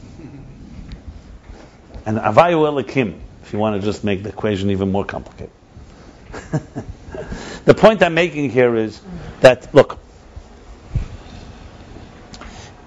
And 2.05 2.17
Avayu 2.17 2.83
Elikim, 2.83 3.19
if 3.43 3.53
you 3.53 3.59
want 3.59 3.79
to 3.79 3.85
just 3.85 4.03
make 4.03 4.23
the 4.23 4.29
equation 4.29 4.69
even 4.71 4.91
more 4.91 5.05
complicated. 5.05 5.53
the 7.65 7.73
point 7.73 8.03
I'm 8.03 8.13
making 8.13 8.49
here 8.49 8.75
is 8.75 9.01
that, 9.39 9.73
look, 9.73 9.99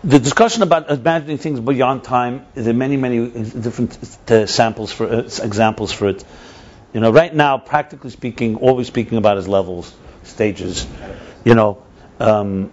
the 0.06 0.20
discussion 0.20 0.62
about 0.62 0.88
imagining 0.88 1.36
things 1.36 1.58
beyond 1.58 2.04
time, 2.04 2.46
there 2.54 2.70
are 2.70 2.76
many, 2.76 2.96
many 2.96 3.28
different 3.28 3.98
uh, 4.30 4.46
samples 4.46 4.92
for 4.92 5.06
uh, 5.08 5.18
examples 5.42 5.90
for 5.90 6.08
it. 6.08 6.24
You 6.92 7.00
know, 7.00 7.10
right 7.10 7.34
now, 7.34 7.58
practically 7.58 8.10
speaking, 8.10 8.54
all 8.56 8.76
we're 8.76 8.84
speaking 8.84 9.18
about 9.18 9.36
is 9.36 9.48
levels, 9.48 9.92
stages. 10.22 10.86
You 11.44 11.56
know, 11.56 11.82
um, 12.20 12.70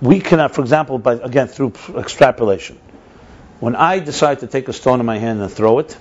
we 0.00 0.20
cannot, 0.20 0.54
for 0.54 0.62
example, 0.62 0.98
by 0.98 1.14
again 1.14 1.48
through 1.48 1.74
extrapolation. 1.98 2.80
When 3.60 3.76
I 3.76 3.98
decide 3.98 4.38
to 4.40 4.46
take 4.46 4.68
a 4.68 4.72
stone 4.72 5.00
in 5.00 5.06
my 5.06 5.18
hand 5.18 5.42
and 5.42 5.52
throw 5.52 5.80
it, 5.80 5.98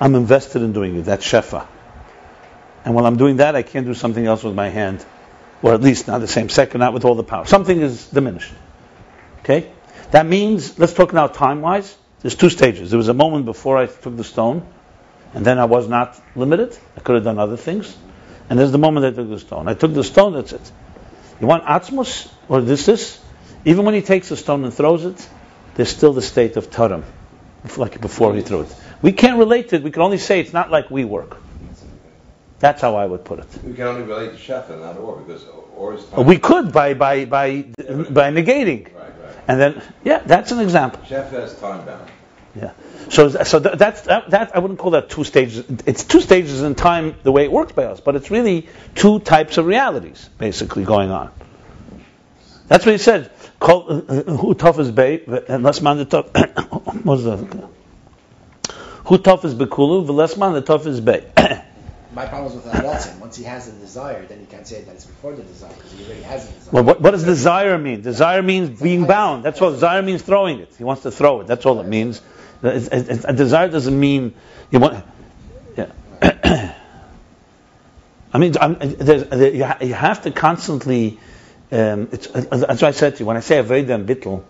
I'm 0.00 0.14
invested 0.14 0.62
in 0.62 0.72
doing 0.72 0.96
it. 0.96 1.02
That's 1.02 1.26
shefa. 1.26 1.66
And 2.84 2.94
while 2.94 3.04
I'm 3.04 3.16
doing 3.16 3.38
that, 3.38 3.56
I 3.56 3.62
can't 3.62 3.84
do 3.84 3.94
something 3.94 4.24
else 4.24 4.44
with 4.44 4.54
my 4.54 4.68
hand, 4.68 5.04
or 5.64 5.72
at 5.72 5.80
least 5.80 6.06
not 6.08 6.20
the 6.20 6.28
same 6.28 6.50
second, 6.50 6.80
not 6.80 6.92
with 6.92 7.06
all 7.06 7.14
the 7.14 7.24
power. 7.24 7.46
Something 7.46 7.80
is 7.80 8.06
diminished. 8.08 8.52
Okay? 9.40 9.72
That 10.10 10.26
means, 10.26 10.78
let's 10.78 10.92
talk 10.92 11.14
now 11.14 11.26
time 11.26 11.62
wise. 11.62 11.96
There's 12.20 12.34
two 12.34 12.50
stages. 12.50 12.90
There 12.90 12.98
was 12.98 13.08
a 13.08 13.14
moment 13.14 13.46
before 13.46 13.78
I 13.78 13.86
took 13.86 14.14
the 14.14 14.24
stone, 14.24 14.66
and 15.32 15.42
then 15.42 15.58
I 15.58 15.64
was 15.64 15.88
not 15.88 16.20
limited. 16.36 16.76
I 16.98 17.00
could 17.00 17.14
have 17.14 17.24
done 17.24 17.38
other 17.38 17.56
things. 17.56 17.96
And 18.50 18.58
there's 18.58 18.72
the 18.72 18.78
moment 18.78 19.06
I 19.06 19.10
took 19.12 19.30
the 19.30 19.38
stone. 19.38 19.66
I 19.66 19.72
took 19.72 19.94
the 19.94 20.04
stone, 20.04 20.34
that's 20.34 20.52
it. 20.52 20.72
You 21.40 21.46
want 21.46 21.64
atzmus, 21.64 22.30
or 22.46 22.60
this, 22.60 22.84
this? 22.84 23.18
Even 23.64 23.86
when 23.86 23.94
he 23.94 24.02
takes 24.02 24.28
the 24.28 24.36
stone 24.36 24.64
and 24.64 24.74
throws 24.74 25.06
it, 25.06 25.28
there's 25.76 25.88
still 25.88 26.12
the 26.12 26.20
state 26.20 26.58
of 26.58 26.68
taram, 26.68 27.04
like 27.78 27.98
before 28.02 28.34
he 28.34 28.42
threw 28.42 28.60
it. 28.60 28.76
We 29.00 29.12
can't 29.12 29.38
relate 29.38 29.70
to 29.70 29.76
it. 29.76 29.82
We 29.82 29.92
can 29.92 30.02
only 30.02 30.18
say 30.18 30.40
it's 30.40 30.52
not 30.52 30.70
like 30.70 30.90
we 30.90 31.06
work. 31.06 31.38
That's 32.64 32.80
how 32.80 32.96
I 32.96 33.04
would 33.04 33.26
put 33.26 33.40
it. 33.40 33.46
We 33.62 33.74
can 33.74 33.86
only 33.88 34.04
relate 34.04 34.30
to 34.30 34.38
Shefa, 34.38 34.80
not 34.80 34.96
Or, 34.96 35.18
because 35.18 35.44
Or 35.76 35.92
is 35.92 36.10
We 36.12 36.38
could 36.38 36.72
by 36.72 36.94
by 36.94 37.26
by 37.26 37.60
by 37.60 38.30
negating. 38.32 38.84
Right, 38.84 38.94
right. 38.94 39.36
And 39.46 39.60
then, 39.60 39.82
yeah, 40.02 40.20
that's 40.24 40.50
an 40.50 40.60
example. 40.60 41.02
Shefa 41.06 41.44
is 41.44 41.52
time 41.56 41.84
bound. 41.84 42.10
Yeah. 42.56 42.70
So, 43.10 43.28
so 43.28 43.58
that, 43.58 43.78
that's 43.78 44.00
that, 44.02 44.30
that. 44.30 44.56
I 44.56 44.60
wouldn't 44.60 44.78
call 44.78 44.92
that 44.92 45.10
two 45.10 45.24
stages. 45.24 45.62
It's 45.84 46.04
two 46.04 46.22
stages 46.22 46.62
in 46.62 46.74
time 46.74 47.16
the 47.22 47.32
way 47.32 47.44
it 47.44 47.52
works 47.52 47.72
by 47.72 47.84
us, 47.84 48.00
but 48.00 48.16
it's 48.16 48.30
really 48.30 48.66
two 48.94 49.18
types 49.18 49.58
of 49.58 49.66
realities 49.66 50.30
basically 50.38 50.84
going 50.84 51.10
on. 51.10 51.32
That's 52.68 52.86
what 52.86 52.92
he 52.92 52.98
said. 52.98 53.30
Who 53.62 53.72
uh, 53.72 54.22
uh, 54.26 54.54
tough 54.54 54.78
is 54.78 54.90
bay? 54.90 55.22
Unless 55.48 55.82
man 55.82 55.98
the 55.98 56.06
tough. 56.06 56.30
What's 57.04 57.24
that? 57.24 57.68
Who 59.04 59.18
tough 59.18 59.44
is 59.44 59.54
bekulu? 59.54 60.08
Less 60.08 60.38
man 60.38 60.54
the 60.54 60.62
tough 60.62 60.86
is 60.86 61.02
bay. 61.02 61.26
My 62.14 62.26
problem 62.26 62.52
is 62.52 62.64
with 62.64 62.72
Arotzim. 62.72 63.18
Once 63.18 63.36
he 63.36 63.44
has 63.44 63.66
a 63.68 63.72
desire, 63.72 64.24
then 64.26 64.38
he 64.38 64.46
can't 64.46 64.66
say 64.66 64.82
that 64.82 64.94
it's 64.94 65.04
before 65.04 65.34
the 65.34 65.42
desire 65.42 65.72
because 65.74 65.92
he 65.92 66.04
already 66.04 66.22
has 66.22 66.48
a 66.48 66.52
desire. 66.52 66.70
Well, 66.72 66.84
what, 66.84 67.00
what 67.00 67.10
does 67.10 67.24
desire 67.24 67.76
mean? 67.76 68.02
Desire 68.02 68.42
means 68.42 68.80
being 68.80 69.06
bound. 69.06 69.44
That's 69.44 69.60
what 69.60 69.70
Desire 69.70 70.00
means 70.02 70.22
throwing 70.22 70.60
it. 70.60 70.72
He 70.78 70.84
wants 70.84 71.02
to 71.02 71.10
throw 71.10 71.40
it. 71.40 71.48
That's 71.48 71.66
all 71.66 71.80
it 71.80 71.88
means. 71.88 72.20
It's, 72.62 72.88
it's, 72.88 73.24
a 73.24 73.32
desire 73.32 73.68
doesn't 73.68 73.98
mean 73.98 74.34
you 74.70 74.78
want. 74.78 75.04
Yeah. 75.76 75.90
I 78.32 78.38
mean, 78.38 78.52
there, 78.52 79.54
you 79.82 79.94
have 79.94 80.22
to 80.22 80.30
constantly. 80.30 81.18
Um, 81.70 82.06
that's 82.06 82.82
why 82.82 82.88
I 82.88 82.92
said 82.92 83.16
to 83.16 83.20
you 83.20 83.26
when 83.26 83.36
I 83.36 83.40
say 83.40 83.62
avodah 83.62 84.04
bittul, 84.06 84.44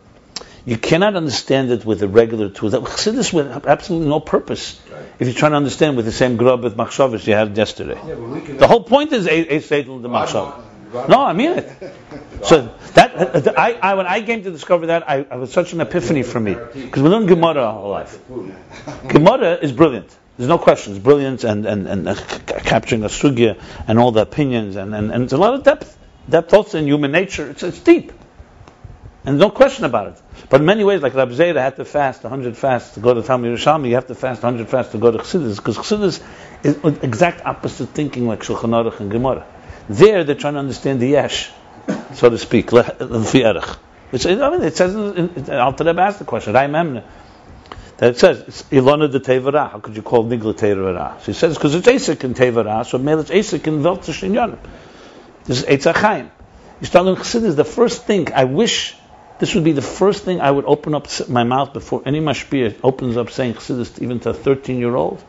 you 0.67 0.79
cannot 0.79 1.15
understand 1.15 1.71
it 1.71 1.85
with 1.85 2.03
a 2.03 2.09
regular 2.09 2.49
tool. 2.49 2.71
this 2.71 3.33
with 3.33 3.67
absolutely 3.67 4.09
no 4.09 4.21
purpose. 4.21 4.81
Right. 4.91 5.03
If 5.19 5.29
you're 5.29 5.37
trying 5.37 5.53
to 5.53 5.57
understand 5.57 5.97
with 5.97 6.07
the 6.07 6.13
same 6.13 6.37
grub 6.37 6.63
with 6.63 6.77
machshavas 6.77 7.27
you 7.27 7.35
had 7.35 7.57
yesterday. 7.57 8.01
Yeah, 8.07 8.57
the 8.57 8.67
whole 8.67 8.83
point 8.83 9.13
is 9.13 9.27
a 9.27 9.61
seidel 9.61 9.99
the 9.99 10.09
machshav. 10.09 10.63
No, 11.09 11.23
I 11.23 11.33
mean 11.33 11.59
it. 11.59 11.95
So 12.43 12.75
that 12.93 13.59
I, 13.59 13.73
I, 13.73 13.95
when 13.95 14.07
I 14.07 14.21
came 14.21 14.43
to 14.43 14.51
discover 14.51 14.89
that, 14.89 15.09
I, 15.09 15.25
I 15.31 15.37
was 15.37 15.51
such 15.51 15.73
an 15.73 15.81
epiphany 15.81 16.23
for 16.23 16.39
me 16.39 16.55
because 16.75 17.03
we 17.03 17.09
learn 17.09 17.25
Gemara 17.25 17.63
our 17.63 17.73
whole 17.73 17.91
life. 17.91 18.19
Gemara 19.09 19.55
is 19.55 19.73
brilliant. 19.73 20.15
There's 20.37 20.49
no 20.49 20.59
question. 20.59 20.95
It's 20.95 21.03
brilliant 21.03 21.45
and, 21.45 21.65
and, 21.65 21.87
and 21.87 22.09
uh, 22.09 22.15
capturing 22.15 23.03
a 23.03 23.07
sugya 23.07 23.59
and 23.89 23.99
all 23.99 24.13
the 24.13 24.21
opinions 24.21 24.77
and, 24.77 24.95
and, 24.95 25.11
and 25.11 25.25
it's 25.25 25.33
a 25.33 25.39
lot 25.39 25.55
of 25.55 25.63
depth. 25.63 25.97
Depth 26.29 26.53
also 26.53 26.79
in 26.79 26.87
human 26.87 27.13
nature. 27.13 27.49
It's, 27.49 27.63
it's 27.63 27.81
deep. 27.81 28.13
And 29.27 29.39
no 29.39 29.49
question 29.49 29.85
about 29.87 30.09
it. 30.09 30.23
But 30.51 30.61
in 30.61 30.67
many 30.67 30.85
ways, 30.85 31.01
like 31.01 31.15
Rab 31.15 31.31
Zera 31.31 31.57
had 31.57 31.77
to 31.77 31.85
fast 31.87 32.23
100 32.25 32.59
fasts 32.59 32.95
to 32.95 33.01
go 33.01 33.15
to 33.15 33.23
Talmud 33.23 33.57
Yerushalmi, 33.57 33.89
you 33.89 33.95
have 33.95 34.07
to 34.09 34.15
fast 34.15 34.43
100 34.43 34.69
fasts 34.69 34.93
to 34.93 34.99
go 34.99 35.11
to 35.11 35.19
Chassidus, 35.19 35.57
because 35.57 35.79
Chassidus 35.79 36.23
is 36.63 37.03
exact 37.03 37.45
opposite 37.47 37.89
thinking 37.89 38.29
like 38.29 38.41
Shulchan 38.41 38.71
Aruch 38.71 39.01
and 39.01 39.11
Gemara. 39.11 39.47
There, 39.89 40.25
they're 40.25 40.35
trying 40.35 40.55
to 40.55 40.59
understand 40.61 41.01
the 41.01 41.09
Yesh, 41.09 41.51
so 42.15 42.29
to 42.29 42.37
speak. 42.37 42.71
Which, 42.71 44.27
I 44.27 44.51
mean, 44.51 44.63
it 44.63 44.77
says, 44.77 44.95
in, 44.95 45.31
in, 45.37 45.51
Alter 45.51 45.85
Rebbe 45.85 46.03
asked 46.03 46.19
the 46.19 46.27
question, 46.27 46.53
Raya 46.53 46.69
Mehemna, 46.69 47.05
that 47.97 48.11
it 48.11 48.19
says, 48.19 48.65
Ilona 48.71 49.11
de 49.11 49.21
Tevara, 49.21 49.71
how 49.71 49.79
could 49.81 49.97
you 49.97 50.03
call 50.03 50.25
Nigla 50.25 50.55
Tevara? 50.55 51.19
So 51.21 51.27
he 51.27 51.33
says, 51.33 51.55
because 51.55 51.75
it's 51.75 51.87
Asik 51.87 52.25
in 52.25 52.35
Tevara, 52.35 52.85
so 52.85 52.99
maybe 52.99 53.23
it's 53.23 53.31
Asik 53.31 53.67
in 53.67 53.83
Veltish 53.83 54.23
in 54.23 54.59
This 55.45 55.63
is 55.63 55.65
Eitz 55.65 55.91
HaChaim. 55.91 56.31
You 56.81 56.87
start 56.87 57.07
learning 57.07 57.23
Chassidus, 57.23 57.57
the 57.57 57.65
first 57.65 58.05
thing 58.05 58.31
I 58.35 58.45
wish 58.45 58.97
this 59.45 59.55
would 59.55 59.65
be 59.65 59.73
the 59.73 59.83
first 59.83 60.25
thing 60.25 60.41
I 60.41 60.51
would 60.51 60.65
open 60.65 60.95
up 60.95 61.07
my 61.29 61.45
mouth 61.45 61.75
before 61.75 62.03
any 62.07 62.19
mashpia 62.19 62.75
opens 62.83 63.19
up 63.19 63.29
saying 63.29 63.53
chassidus 63.53 64.01
even 64.01 64.19
to 64.21 64.31
a 64.31 64.33
13 64.33 64.79
year 64.79 64.97
old. 64.97 65.23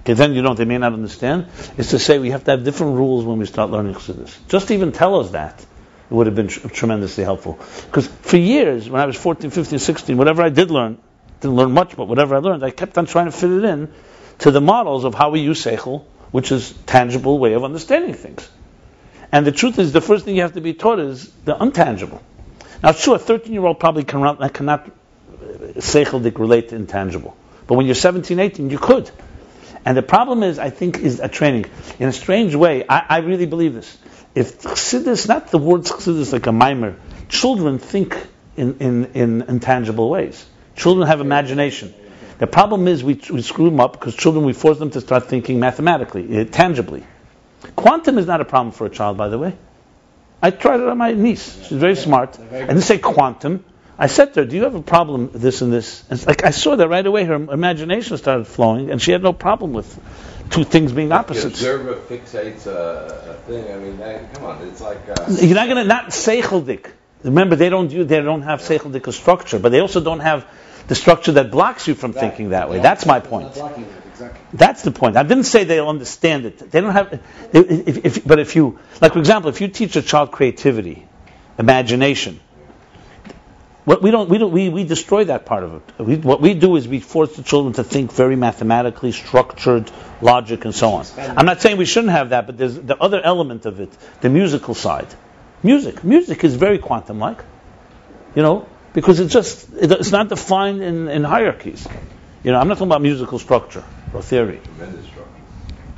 Okay, 0.00 0.12
then 0.12 0.34
you 0.34 0.42
know 0.42 0.52
they 0.52 0.66
may 0.66 0.76
not 0.76 0.92
understand. 0.92 1.46
Is 1.78 1.88
to 1.88 1.98
say 1.98 2.18
we 2.18 2.28
have 2.28 2.44
to 2.44 2.50
have 2.50 2.62
different 2.62 2.96
rules 2.96 3.24
when 3.24 3.38
we 3.38 3.46
start 3.46 3.70
learning 3.70 3.94
chassidus. 3.94 4.36
Just 4.48 4.70
even 4.70 4.92
tell 4.92 5.18
us 5.18 5.30
that. 5.30 5.58
It 5.60 6.14
would 6.14 6.26
have 6.26 6.36
been 6.36 6.48
tr- 6.48 6.68
tremendously 6.68 7.24
helpful. 7.24 7.58
Because 7.86 8.06
for 8.06 8.36
years, 8.36 8.90
when 8.90 9.00
I 9.00 9.06
was 9.06 9.16
14, 9.16 9.48
15, 9.48 9.78
16, 9.78 10.18
whatever 10.18 10.42
I 10.42 10.50
did 10.50 10.70
learn, 10.70 10.98
didn't 11.40 11.56
learn 11.56 11.72
much, 11.72 11.96
but 11.96 12.06
whatever 12.06 12.36
I 12.36 12.40
learned, 12.40 12.62
I 12.62 12.70
kept 12.70 12.98
on 12.98 13.06
trying 13.06 13.30
to 13.30 13.32
fit 13.32 13.50
it 13.50 13.64
in 13.64 13.90
to 14.40 14.50
the 14.50 14.60
models 14.60 15.04
of 15.04 15.14
how 15.14 15.30
we 15.30 15.40
use 15.40 15.64
seichel, 15.64 16.04
which 16.32 16.52
is 16.52 16.74
tangible 16.84 17.38
way 17.38 17.54
of 17.54 17.64
understanding 17.64 18.12
things. 18.12 18.46
And 19.32 19.46
the 19.46 19.52
truth 19.52 19.78
is, 19.78 19.92
the 19.92 20.02
first 20.02 20.26
thing 20.26 20.36
you 20.36 20.42
have 20.42 20.52
to 20.52 20.60
be 20.60 20.74
taught 20.74 20.98
is 20.98 21.30
the 21.46 21.54
untangible. 21.54 22.20
Now, 22.82 22.92
sure, 22.92 23.16
a 23.16 23.18
13 23.18 23.52
year 23.52 23.64
old 23.64 23.80
probably 23.80 24.04
cannot, 24.04 24.54
cannot 24.54 24.90
seichel 25.76 26.38
relate 26.38 26.70
to 26.70 26.76
intangible. 26.76 27.36
But 27.66 27.74
when 27.74 27.86
you're 27.86 27.94
17, 27.94 28.38
18, 28.38 28.70
you 28.70 28.78
could. 28.78 29.10
And 29.84 29.96
the 29.96 30.02
problem 30.02 30.42
is, 30.42 30.58
I 30.58 30.70
think, 30.70 30.98
is 30.98 31.20
a 31.20 31.28
training. 31.28 31.66
In 31.98 32.08
a 32.08 32.12
strange 32.12 32.54
way, 32.54 32.84
I, 32.88 33.04
I 33.08 33.18
really 33.18 33.46
believe 33.46 33.74
this. 33.74 33.96
If 34.34 34.60
chassidus, 34.60 35.28
not 35.28 35.50
the 35.50 35.58
word 35.58 35.82
chassidus 35.82 36.32
like 36.32 36.46
a 36.46 36.52
mimer, 36.52 36.96
children 37.28 37.78
think 37.78 38.16
in, 38.56 38.78
in, 38.78 39.04
in 39.14 39.42
intangible 39.42 40.08
ways. 40.10 40.44
Children 40.76 41.06
have 41.08 41.20
imagination. 41.20 41.94
The 42.38 42.46
problem 42.46 42.86
is 42.86 43.02
we, 43.02 43.20
we 43.30 43.42
screw 43.42 43.70
them 43.70 43.80
up 43.80 43.92
because 43.92 44.14
children, 44.14 44.44
we 44.44 44.52
force 44.52 44.78
them 44.78 44.90
to 44.90 45.00
start 45.00 45.26
thinking 45.26 45.58
mathematically, 45.58 46.40
uh, 46.40 46.44
tangibly. 46.44 47.04
Quantum 47.74 48.18
is 48.18 48.26
not 48.26 48.40
a 48.40 48.44
problem 48.44 48.72
for 48.72 48.86
a 48.86 48.90
child, 48.90 49.16
by 49.16 49.28
the 49.28 49.38
way. 49.38 49.56
I 50.40 50.50
tried 50.50 50.80
it 50.80 50.88
on 50.88 50.98
my 50.98 51.12
niece. 51.12 51.66
She's 51.66 51.78
very 51.78 51.96
smart. 51.96 52.38
I 52.38 52.60
didn't 52.60 52.82
say 52.82 52.98
quantum. 52.98 53.64
I 53.98 54.06
said 54.06 54.34
to 54.34 54.40
her, 54.40 54.46
"Do 54.46 54.54
you 54.54 54.62
have 54.62 54.76
a 54.76 54.82
problem 54.82 55.32
with 55.32 55.42
this 55.42 55.60
and 55.60 55.72
this?" 55.72 56.04
And 56.08 56.24
like 56.26 56.44
I 56.44 56.50
saw 56.50 56.76
that 56.76 56.88
right 56.88 57.04
away. 57.04 57.24
Her 57.24 57.34
imagination 57.34 58.16
started 58.16 58.46
flowing, 58.46 58.90
and 58.90 59.02
she 59.02 59.10
had 59.10 59.22
no 59.22 59.32
problem 59.32 59.72
with 59.72 59.88
two 60.50 60.64
things 60.64 60.92
being 60.92 61.10
opposites. 61.10 61.60
The 61.60 61.74
observer 61.74 61.94
fixates 61.94 62.66
a, 62.66 63.30
a 63.30 63.34
thing. 63.46 63.72
I 63.72 63.76
mean, 63.78 64.28
come 64.34 64.44
on, 64.44 64.68
it's 64.68 64.80
like 64.80 65.00
uh, 65.08 65.26
you're 65.28 65.56
not 65.56 65.66
going 65.66 65.78
to 65.78 65.84
not 65.84 66.10
seicheldik. 66.10 66.86
Remember, 67.24 67.56
they 67.56 67.68
don't 67.68 67.88
do, 67.88 68.04
they 68.04 68.20
don't 68.20 68.42
have 68.42 68.60
seicheldik 68.60 69.12
structure, 69.12 69.58
but 69.58 69.70
they 69.70 69.80
also 69.80 70.00
don't 70.00 70.20
have 70.20 70.46
the 70.86 70.94
structure 70.94 71.32
that 71.32 71.50
blocks 71.50 71.88
you 71.88 71.94
from 71.94 72.12
thinking 72.12 72.50
that 72.50 72.70
way. 72.70 72.78
That's 72.78 73.04
my 73.04 73.20
point. 73.20 73.54
Exactly. 74.18 74.40
That's 74.52 74.82
the 74.82 74.90
point. 74.90 75.16
I 75.16 75.22
didn't 75.22 75.44
say 75.44 75.62
they'll 75.62 75.88
understand 75.88 76.44
it. 76.44 76.58
They 76.58 76.80
don't 76.80 76.92
have. 76.92 77.20
If, 77.52 78.04
if, 78.04 78.24
but 78.26 78.40
if 78.40 78.56
you, 78.56 78.80
like 79.00 79.12
for 79.12 79.20
example, 79.20 79.48
if 79.48 79.60
you 79.60 79.68
teach 79.68 79.94
a 79.94 80.02
child 80.02 80.32
creativity, 80.32 81.06
imagination, 81.56 82.40
what 83.84 84.02
we 84.02 84.10
don't, 84.10 84.28
we 84.28 84.38
don't, 84.38 84.50
we, 84.50 84.70
we 84.70 84.82
destroy 84.82 85.24
that 85.26 85.46
part 85.46 85.62
of 85.62 85.74
it. 85.74 86.04
We, 86.04 86.16
what 86.16 86.40
we 86.40 86.54
do 86.54 86.74
is 86.74 86.88
we 86.88 86.98
force 86.98 87.36
the 87.36 87.44
children 87.44 87.74
to 87.74 87.84
think 87.84 88.12
very 88.12 88.34
mathematically, 88.34 89.12
structured, 89.12 89.88
logic, 90.20 90.64
and 90.64 90.74
so 90.74 90.94
on. 90.94 91.06
I'm 91.16 91.46
not 91.46 91.60
saying 91.60 91.76
we 91.76 91.84
shouldn't 91.86 92.12
have 92.12 92.30
that, 92.30 92.46
but 92.46 92.58
there's 92.58 92.74
the 92.74 93.00
other 93.00 93.20
element 93.20 93.66
of 93.66 93.78
it, 93.78 93.90
the 94.20 94.30
musical 94.30 94.74
side. 94.74 95.06
Music, 95.62 96.02
music 96.02 96.42
is 96.42 96.56
very 96.56 96.78
quantum-like, 96.78 97.38
you 98.34 98.42
know, 98.42 98.68
because 98.94 99.20
it's 99.20 99.32
just 99.32 99.68
it's 99.74 100.10
not 100.10 100.28
defined 100.28 100.82
in, 100.82 101.06
in 101.06 101.22
hierarchies. 101.22 101.86
You 102.42 102.50
know, 102.50 102.58
I'm 102.58 102.66
not 102.66 102.74
talking 102.74 102.88
about 102.88 103.02
musical 103.02 103.38
structure 103.38 103.84
or 104.12 104.22
theory. 104.22 104.60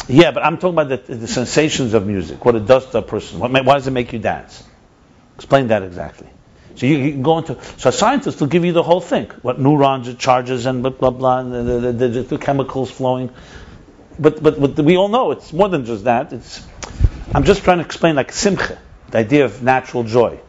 Yeah, 0.09 0.33
but 0.33 0.45
I'm 0.45 0.59
talking 0.59 0.79
about 0.79 1.07
the, 1.07 1.15
the, 1.15 1.29
sensations 1.29 1.95
of 1.95 2.07
music, 2.07 2.45
what 2.45 2.57
it 2.57 2.67
does 2.67 2.91
to 2.91 2.99
a 2.99 3.03
person. 3.03 3.39
What, 3.39 3.53
why 3.53 3.75
does 3.75 3.87
it 3.87 3.93
make 3.93 4.13
you 4.13 4.19
dance? 4.19 4.65
Explain 5.37 5.69
that 5.69 5.83
exactly. 5.83 6.29
So 6.75 6.87
you, 6.87 6.99
you, 6.99 7.13
can 7.13 7.23
go 7.23 7.39
into 7.39 7.63
so 7.79 7.91
a 7.91 7.93
scientist 7.93 8.41
will 8.41 8.49
give 8.49 8.65
you 8.65 8.73
the 8.73 8.83
whole 8.83 9.01
thing, 9.01 9.27
what 9.43 9.61
neurons 9.61 10.09
it 10.09 10.19
charges 10.19 10.67
and 10.67 10.83
blah 10.83 10.91
blah 10.91 11.11
blah, 11.11 11.41
and 11.41 11.53
the, 11.53 11.93
the, 11.93 12.09
the, 12.09 12.23
the 12.23 12.39
chemicals 12.39 12.91
flowing. 12.91 13.31
But, 14.19 14.43
but 14.43 14.61
but 14.61 14.85
we 14.85 14.97
all 14.97 15.09
know 15.09 15.31
it's 15.31 15.53
more 15.53 15.69
than 15.69 15.85
just 15.85 16.05
that. 16.05 16.33
It's 16.33 16.67
I'm 17.35 17.45
just 17.45 17.63
trying 17.63 17.79
to 17.79 17.85
explain 17.85 18.17
like 18.17 18.33
simcha, 18.33 18.79
the 19.11 19.19
idea 19.19 19.45
of 19.45 19.63
natural 19.63 20.05
joy. 20.05 20.41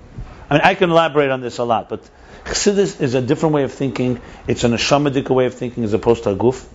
I 0.49 0.53
mean 0.53 0.61
I 0.63 0.75
can 0.75 0.89
elaborate 0.89 1.29
on 1.29 1.41
this 1.41 1.57
a 1.57 1.63
lot, 1.63 1.89
but 1.89 2.09
Chassidus 2.45 2.99
is 3.01 3.13
a 3.13 3.21
different 3.21 3.53
way 3.55 3.63
of 3.63 3.71
thinking. 3.71 4.19
It's 4.47 4.63
an 4.63 4.71
neshamadik 4.71 5.29
way 5.29 5.45
of 5.45 5.53
thinking 5.53 5.83
as 5.83 5.93
opposed 5.93 6.23
to 6.23 6.31
a 6.31 6.35
guf. 6.35 6.65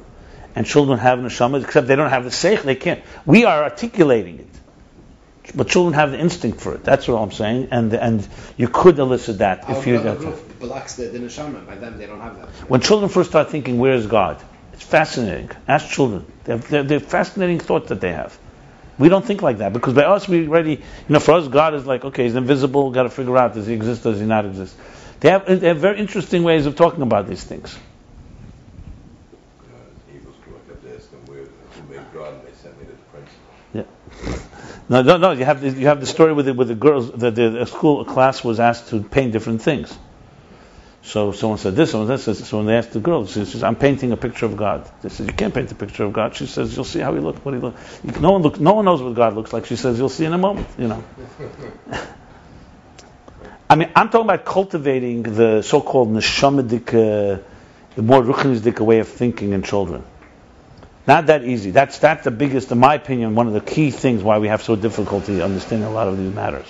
And 0.56 0.66
children 0.66 0.98
have 0.98 1.20
neshama, 1.20 1.62
except 1.62 1.86
they 1.86 1.94
don't 1.94 2.10
have 2.10 2.24
the 2.24 2.30
seich. 2.30 2.62
They 2.62 2.74
can't. 2.74 3.02
We 3.24 3.44
are 3.44 3.62
articulating 3.62 4.40
it, 4.40 5.54
but 5.54 5.68
children 5.68 5.94
have 5.94 6.10
the 6.10 6.18
instinct 6.18 6.60
for 6.60 6.74
it. 6.74 6.82
That's 6.82 7.06
what 7.06 7.18
I'm 7.18 7.30
saying. 7.30 7.68
And 7.70 7.92
and 7.92 8.26
you 8.56 8.66
could 8.66 8.98
elicit 8.98 9.38
that 9.38 9.68
Our 9.68 9.78
if 9.78 9.86
you. 9.86 9.98
Guf 10.00 10.58
blocks 10.58 10.96
the, 10.96 11.08
the 11.08 11.18
neshama. 11.18 11.64
By 11.64 11.76
them, 11.76 11.98
they 11.98 12.06
don't 12.06 12.20
have 12.20 12.38
that. 12.38 12.48
When 12.68 12.80
children 12.80 13.08
first 13.10 13.30
start 13.30 13.50
thinking, 13.50 13.78
"Where 13.78 13.92
is 13.92 14.06
God?" 14.06 14.42
It's 14.76 14.84
fascinating. 14.84 15.50
Ask 15.66 15.88
children. 15.88 16.26
They're, 16.44 16.58
they're, 16.58 16.82
they're 16.82 17.00
fascinating 17.00 17.60
thoughts 17.60 17.88
that 17.88 18.02
they 18.02 18.12
have. 18.12 18.38
We 18.98 19.08
don't 19.08 19.24
think 19.24 19.40
like 19.40 19.58
that 19.58 19.72
because 19.72 19.94
by 19.94 20.04
us 20.04 20.28
we 20.28 20.46
already, 20.46 20.72
you 20.72 20.80
know, 21.08 21.18
for 21.18 21.32
us 21.32 21.48
God 21.48 21.74
is 21.74 21.86
like, 21.86 22.04
okay, 22.04 22.24
he's 22.24 22.34
invisible. 22.34 22.90
Got 22.90 23.04
to 23.04 23.10
figure 23.10 23.36
out 23.38 23.54
does 23.54 23.66
he 23.66 23.72
exist, 23.72 24.02
does 24.02 24.20
he 24.20 24.26
not 24.26 24.44
exist. 24.44 24.76
They 25.20 25.30
have, 25.30 25.46
they 25.46 25.68
have 25.68 25.78
very 25.78 25.98
interesting 25.98 26.42
ways 26.44 26.66
of 26.66 26.76
talking 26.76 27.02
about 27.02 27.26
these 27.26 27.42
things. 27.42 27.78
Uh, 29.62 30.14
Eagles 30.14 30.34
go 30.44 30.52
them 31.06 31.20
where, 31.26 31.44
who 31.44 31.82
made 31.88 31.98
and 31.98 32.46
they 32.46 32.52
sent 32.52 32.78
me 32.78 32.86
to 32.86 32.92
the 32.92 32.96
principal. 33.12 33.46
No, 34.88 35.02
no, 35.02 35.16
no. 35.16 35.32
You 35.32 35.44
have 35.44 35.60
the, 35.60 35.70
you 35.70 35.86
have 35.86 36.00
the 36.00 36.06
story 36.06 36.32
with 36.32 36.46
the, 36.46 36.54
with 36.54 36.68
the 36.68 36.74
girls. 36.74 37.10
The, 37.10 37.30
the, 37.30 37.66
school 37.66 38.04
class 38.04 38.44
was 38.44 38.60
asked 38.60 38.88
to 38.90 39.02
paint 39.02 39.32
different 39.32 39.62
things. 39.62 39.96
So 41.02 41.32
someone 41.32 41.58
said 41.58 41.76
this, 41.76 41.90
someone 41.92 42.18
said 42.18 42.34
this. 42.34 42.48
So 42.48 42.58
when 42.58 42.66
they 42.66 42.76
asked 42.76 42.92
the 42.92 43.00
girl, 43.00 43.26
she 43.26 43.44
says, 43.44 43.62
"I'm 43.62 43.76
painting 43.76 44.10
a 44.12 44.16
picture 44.16 44.46
of 44.46 44.56
God." 44.56 44.90
They 45.02 45.08
said, 45.08 45.26
"You 45.28 45.32
can't 45.32 45.54
paint 45.54 45.70
a 45.70 45.74
picture 45.74 46.04
of 46.04 46.12
God." 46.12 46.34
She 46.34 46.46
says, 46.46 46.74
"You'll 46.74 46.84
see 46.84 46.98
how 46.98 47.14
he 47.14 47.20
looks. 47.20 47.44
What 47.44 47.54
he 47.54 47.60
look. 47.60 47.76
No 48.20 48.32
one 48.32 48.42
look, 48.42 48.58
No 48.58 48.74
one 48.74 48.84
knows 48.84 49.02
what 49.02 49.14
God 49.14 49.34
looks 49.34 49.52
like." 49.52 49.66
She 49.66 49.76
says, 49.76 49.98
"You'll 49.98 50.08
see 50.08 50.24
in 50.24 50.32
a 50.32 50.38
moment." 50.38 50.66
You 50.78 50.88
know. 50.88 51.04
I 53.70 53.74
mean, 53.74 53.90
I'm 53.94 54.10
talking 54.10 54.26
about 54.26 54.44
cultivating 54.44 55.22
the 55.22 55.62
so-called 55.62 56.10
neshamadik, 56.10 56.88
uh, 56.88 57.40
the 57.96 58.02
more 58.02 58.22
ruchnisdik 58.22 58.78
way 58.80 59.00
of 59.00 59.08
thinking 59.08 59.52
in 59.52 59.62
children. 59.62 60.04
Not 61.06 61.26
that 61.26 61.44
easy. 61.44 61.70
That's 61.70 61.98
that's 61.98 62.24
the 62.24 62.30
biggest, 62.32 62.72
in 62.72 62.78
my 62.78 62.94
opinion, 62.94 63.34
one 63.36 63.46
of 63.46 63.52
the 63.52 63.60
key 63.60 63.90
things 63.90 64.22
why 64.22 64.38
we 64.38 64.48
have 64.48 64.62
so 64.62 64.74
difficulty 64.74 65.40
understanding 65.40 65.86
a 65.86 65.92
lot 65.92 66.08
of 66.08 66.18
these 66.18 66.34
matters. 66.34 66.66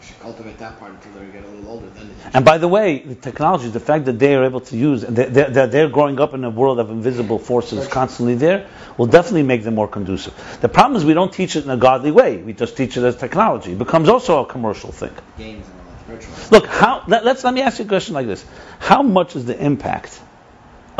You 0.00 0.06
should 0.06 0.20
cultivate 0.20 0.58
that 0.58 0.78
part 0.78 0.92
until 0.92 1.12
they 1.20 1.26
get 1.32 1.44
a 1.44 1.48
little 1.48 1.68
older. 1.68 1.88
Then 1.88 2.10
And 2.32 2.44
by 2.44 2.58
the 2.58 2.68
way, 2.68 3.00
the 3.00 3.16
technology, 3.16 3.68
the 3.68 3.80
fact 3.80 4.04
that 4.04 4.18
they 4.20 4.36
are 4.36 4.44
able 4.44 4.60
to 4.60 4.76
use, 4.76 5.02
that 5.02 5.34
they're, 5.34 5.50
they're, 5.50 5.66
they're 5.66 5.88
growing 5.88 6.20
up 6.20 6.32
in 6.32 6.44
a 6.44 6.50
world 6.50 6.78
of 6.78 6.90
invisible 6.90 7.38
forces 7.40 7.88
constantly 7.88 8.36
there, 8.36 8.68
will 8.96 9.06
definitely 9.06 9.42
make 9.42 9.64
them 9.64 9.74
more 9.74 9.88
conducive. 9.88 10.32
The 10.60 10.68
problem 10.68 10.96
is 10.96 11.04
we 11.04 11.14
don't 11.14 11.32
teach 11.32 11.56
it 11.56 11.64
in 11.64 11.70
a 11.70 11.76
godly 11.76 12.12
way. 12.12 12.36
We 12.36 12.52
just 12.52 12.76
teach 12.76 12.96
it 12.96 13.02
as 13.02 13.16
technology. 13.16 13.72
It 13.72 13.78
becomes 13.78 14.08
also 14.08 14.44
a 14.44 14.46
commercial 14.46 14.92
thing. 14.92 15.12
games 15.36 15.66
and 15.66 15.80
all 15.80 15.86
that 15.86 16.20
virtual. 16.20 16.34
Look, 16.52 16.66
how, 16.66 17.02
let, 17.08 17.24
let's, 17.24 17.42
let 17.42 17.52
me 17.52 17.62
ask 17.62 17.80
you 17.80 17.84
a 17.84 17.88
question 17.88 18.14
like 18.14 18.26
this. 18.28 18.44
How 18.78 19.02
much 19.02 19.34
is 19.34 19.44
the 19.44 19.60
impact 19.60 20.20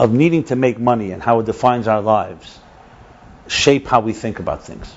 of 0.00 0.14
needing 0.14 0.44
to 0.44 0.56
make 0.56 0.78
money 0.78 1.12
and 1.12 1.22
how 1.22 1.40
it 1.40 1.46
defines 1.46 1.86
our 1.86 2.00
lives 2.00 2.58
shape 3.48 3.86
how 3.86 4.00
we 4.00 4.14
think 4.14 4.38
about 4.38 4.64
things? 4.64 4.90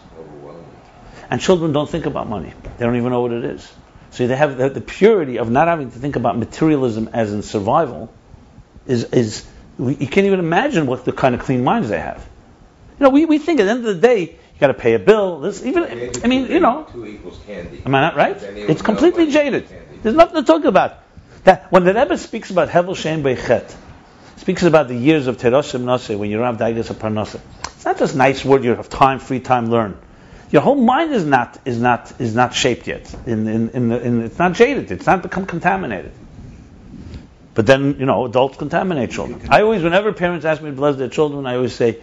And 1.29 1.41
children 1.41 1.73
don't 1.73 1.89
think 1.89 2.05
about 2.05 2.29
money. 2.29 2.53
They 2.77 2.85
don't 2.85 2.95
even 2.95 3.11
know 3.11 3.21
what 3.21 3.33
it 3.33 3.43
is. 3.43 3.73
So 4.11 4.27
they 4.27 4.35
have 4.35 4.57
the, 4.57 4.69
the 4.69 4.79
purity 4.79 5.39
of 5.39 5.51
not 5.51 5.67
having 5.67 5.91
to 5.91 5.99
think 5.99 6.15
about 6.15 6.37
materialism 6.37 7.09
as 7.11 7.33
in 7.33 7.41
survival 7.41 8.13
is, 8.87 9.03
is 9.05 9.45
we, 9.77 9.95
you 9.95 10.07
can't 10.07 10.25
even 10.25 10.39
imagine 10.39 10.85
what 10.85 11.03
the 11.03 11.11
kind 11.11 11.35
of 11.35 11.41
clean 11.41 11.65
minds 11.65 11.89
they 11.89 11.99
have. 11.99 12.25
You 12.99 13.03
know, 13.03 13.09
we, 13.09 13.25
we 13.25 13.39
think 13.39 13.59
at 13.59 13.65
the 13.65 13.71
end 13.71 13.85
of 13.85 13.95
the 13.95 14.07
day, 14.07 14.21
you 14.21 14.59
got 14.59 14.67
to 14.67 14.73
pay 14.73 14.93
a 14.93 14.99
bill. 14.99 15.41
This 15.41 15.65
even, 15.65 15.83
I 16.23 16.27
mean, 16.27 16.49
you 16.49 16.61
know, 16.61 16.87
Two 16.89 17.05
equals 17.05 17.39
candy. 17.45 17.81
am 17.85 17.93
I 17.93 18.01
not 18.01 18.15
right? 18.15 18.41
It's 18.41 18.81
completely 18.81 19.31
jaded. 19.31 19.67
There's 20.01 20.15
nothing 20.15 20.35
to 20.35 20.43
talk 20.43 20.63
about. 20.63 20.99
That 21.43 21.71
when 21.73 21.83
the 21.83 21.93
Rebbe 21.93 22.17
speaks 22.17 22.51
about 22.51 22.69
Hevel 22.69 22.95
Shem 22.95 23.23
Beichet, 23.23 23.75
speaks 24.43 24.63
about 24.63 24.89
the 24.89 24.95
years 24.95 25.27
of 25.27 25.37
Teroshim 25.37 25.85
Nase 25.85 26.19
when 26.19 26.29
you 26.29 26.35
don't 26.35 26.45
have 26.45 26.57
Daigas 26.57 26.89
of 26.89 26.97
Parnasa. 26.97 27.39
It's 27.63 27.85
not 27.85 27.97
just 27.97 28.13
nice 28.13 28.43
word. 28.43 28.65
You 28.65 28.75
have 28.75 28.89
time, 28.89 29.19
free 29.19 29.39
time, 29.39 29.69
learn. 29.69 29.97
Your 30.51 30.61
whole 30.61 30.75
mind 30.75 31.13
is 31.13 31.25
not 31.25 31.57
is 31.63 31.79
not 31.79 32.11
is 32.19 32.35
not 32.35 32.53
shaped 32.53 32.85
yet. 32.85 33.15
In, 33.25 33.47
in, 33.47 33.69
in, 33.69 33.87
the, 33.87 34.01
in 34.05 34.21
it's 34.23 34.37
not 34.37 34.51
jaded. 34.51 34.91
It's 34.91 35.05
not 35.05 35.21
become 35.21 35.45
contaminated. 35.45 36.11
But 37.53 37.67
then 37.67 37.97
you 37.97 38.05
know 38.05 38.25
adults 38.25 38.57
contaminate 38.57 39.11
children. 39.11 39.47
I 39.49 39.61
always, 39.61 39.81
whenever 39.81 40.11
parents 40.11 40.45
ask 40.45 40.61
me 40.61 40.71
to 40.71 40.75
bless 40.75 40.97
their 40.97 41.07
children, 41.07 41.45
I 41.45 41.55
always 41.55 41.73
say, 41.73 41.99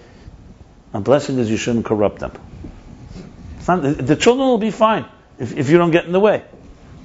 "A 0.95 1.01
blessing 1.01 1.39
is 1.39 1.51
you 1.51 1.59
shouldn't 1.59 1.85
corrupt 1.85 2.21
them." 2.21 2.33
Not, 3.69 3.83
the, 3.83 3.91
the 3.93 4.17
children 4.17 4.49
will 4.49 4.57
be 4.57 4.71
fine 4.71 5.05
if, 5.39 5.55
if 5.55 5.69
you 5.69 5.77
don't 5.77 5.91
get 5.91 6.07
in 6.07 6.12
the 6.12 6.21
way. 6.21 6.43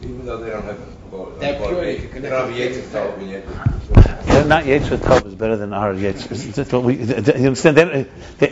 Even 0.02 0.26
though 0.26 0.38
they 0.38 0.50
don't 0.50 0.64
have 0.64 0.95
a 1.16 1.24
quote, 1.24 1.40
They're 1.40 1.54
unquote, 1.56 1.70
pure, 1.70 1.82
they 1.86 1.94
you 1.94 2.00
can 2.00 2.10
connect 2.10 2.32
don't 2.32 2.40
have 2.42 2.50
with 2.50 2.58
Yates 2.58 2.78
kids. 2.78 2.94
Tov, 2.94 3.30
yet 3.30 4.26
They're 4.26 4.46
not 4.46 4.64
Yetzirah 4.66 4.98
Tov 4.98 5.26
is 5.28 5.36
better 5.36 5.56
than 5.58 5.74
our 5.74 5.94
Yetzirah. 5.94 6.54
That's 6.56 6.72
what 6.72 6.84
we. 6.84 6.96
You 6.96 7.04
understand? 7.04 7.78
They, 7.78 7.86
don't- 7.86 8.38
they, 8.40 8.48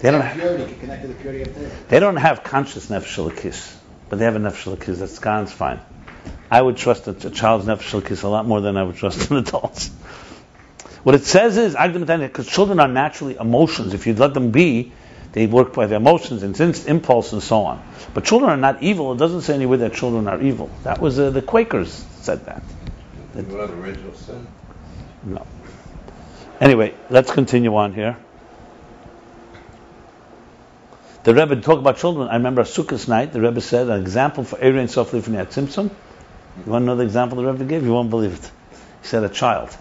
they 0.00 0.10
don't. 0.10 0.20
Have, 0.20 0.36
purity 0.36 0.64
can 0.64 0.80
connect 0.80 1.02
to 1.02 1.08
the 1.08 1.14
purity 1.14 1.42
of 1.42 1.54
this. 1.54 1.72
They 1.88 2.00
don't 2.00 2.16
have 2.16 2.42
conscious 2.42 2.88
nefesh 2.88 3.36
kiss, 3.36 3.76
but 4.08 4.18
they 4.18 4.24
have 4.24 4.36
a 4.36 4.40
nefesh 4.40 4.80
kiss. 4.80 4.98
That's 4.98 5.18
God's 5.18 5.52
fine. 5.52 5.80
I 6.50 6.60
would 6.60 6.76
trust 6.76 7.06
a, 7.06 7.10
a 7.10 7.30
child's 7.30 7.66
nefesh 7.66 8.04
kiss 8.06 8.22
a 8.22 8.28
lot 8.28 8.46
more 8.46 8.60
than 8.60 8.76
I 8.76 8.82
would 8.82 8.96
trust 8.96 9.30
an 9.30 9.36
adult's. 9.36 9.90
What 11.02 11.14
it 11.16 11.24
says 11.24 11.56
is, 11.56 11.74
because 11.74 12.46
children 12.46 12.78
are 12.78 12.88
naturally 12.88 13.36
emotions. 13.36 13.92
If 13.92 14.06
you 14.06 14.14
let 14.14 14.34
them 14.34 14.50
be, 14.52 14.92
they 15.32 15.46
work 15.46 15.72
by 15.72 15.86
their 15.86 15.96
emotions 15.96 16.42
and 16.42 16.58
impulse 16.86 17.32
and 17.32 17.42
so 17.42 17.64
on. 17.64 17.82
But 18.12 18.24
children 18.24 18.50
are 18.50 18.56
not 18.56 18.82
evil. 18.82 19.12
It 19.12 19.18
doesn't 19.18 19.42
say 19.42 19.54
anywhere 19.54 19.78
that 19.78 19.94
children 19.94 20.28
are 20.28 20.40
evil. 20.40 20.70
That 20.84 21.00
was 21.00 21.18
uh, 21.18 21.30
the 21.30 21.42
Quakers 21.42 22.04
said 22.20 22.44
that. 22.46 22.62
what 23.32 23.60
are 23.60 23.66
the 23.66 23.74
original 23.74 24.14
sin? 24.14 24.46
No. 25.24 25.46
Anyway, 26.60 26.94
let's 27.08 27.32
continue 27.32 27.74
on 27.74 27.94
here. 27.94 28.16
The 31.24 31.34
Rebbe 31.34 31.60
talked 31.60 31.80
about 31.80 31.96
children. 31.96 32.28
I 32.28 32.34
remember 32.34 32.62
a 32.62 32.64
Sukkot 32.64 33.08
night. 33.08 33.32
The 33.32 33.40
Rebbe 33.40 33.60
said 33.60 33.88
an 33.88 34.00
example 34.00 34.44
for 34.44 34.56
Erein 34.58 34.90
Sof 34.90 35.12
Lifnei 35.12 35.46
Tzimtzum. 35.46 35.90
You 36.64 36.70
want 36.70 36.82
to 36.82 36.86
know 36.86 36.96
the 36.96 37.04
example 37.04 37.38
the 37.38 37.50
Rebbe 37.50 37.64
gave? 37.64 37.84
You 37.84 37.92
won't 37.92 38.10
believe 38.10 38.34
it. 38.34 38.50
He 39.00 39.08
said 39.08 39.24
a 39.24 39.28
child. 39.28 39.74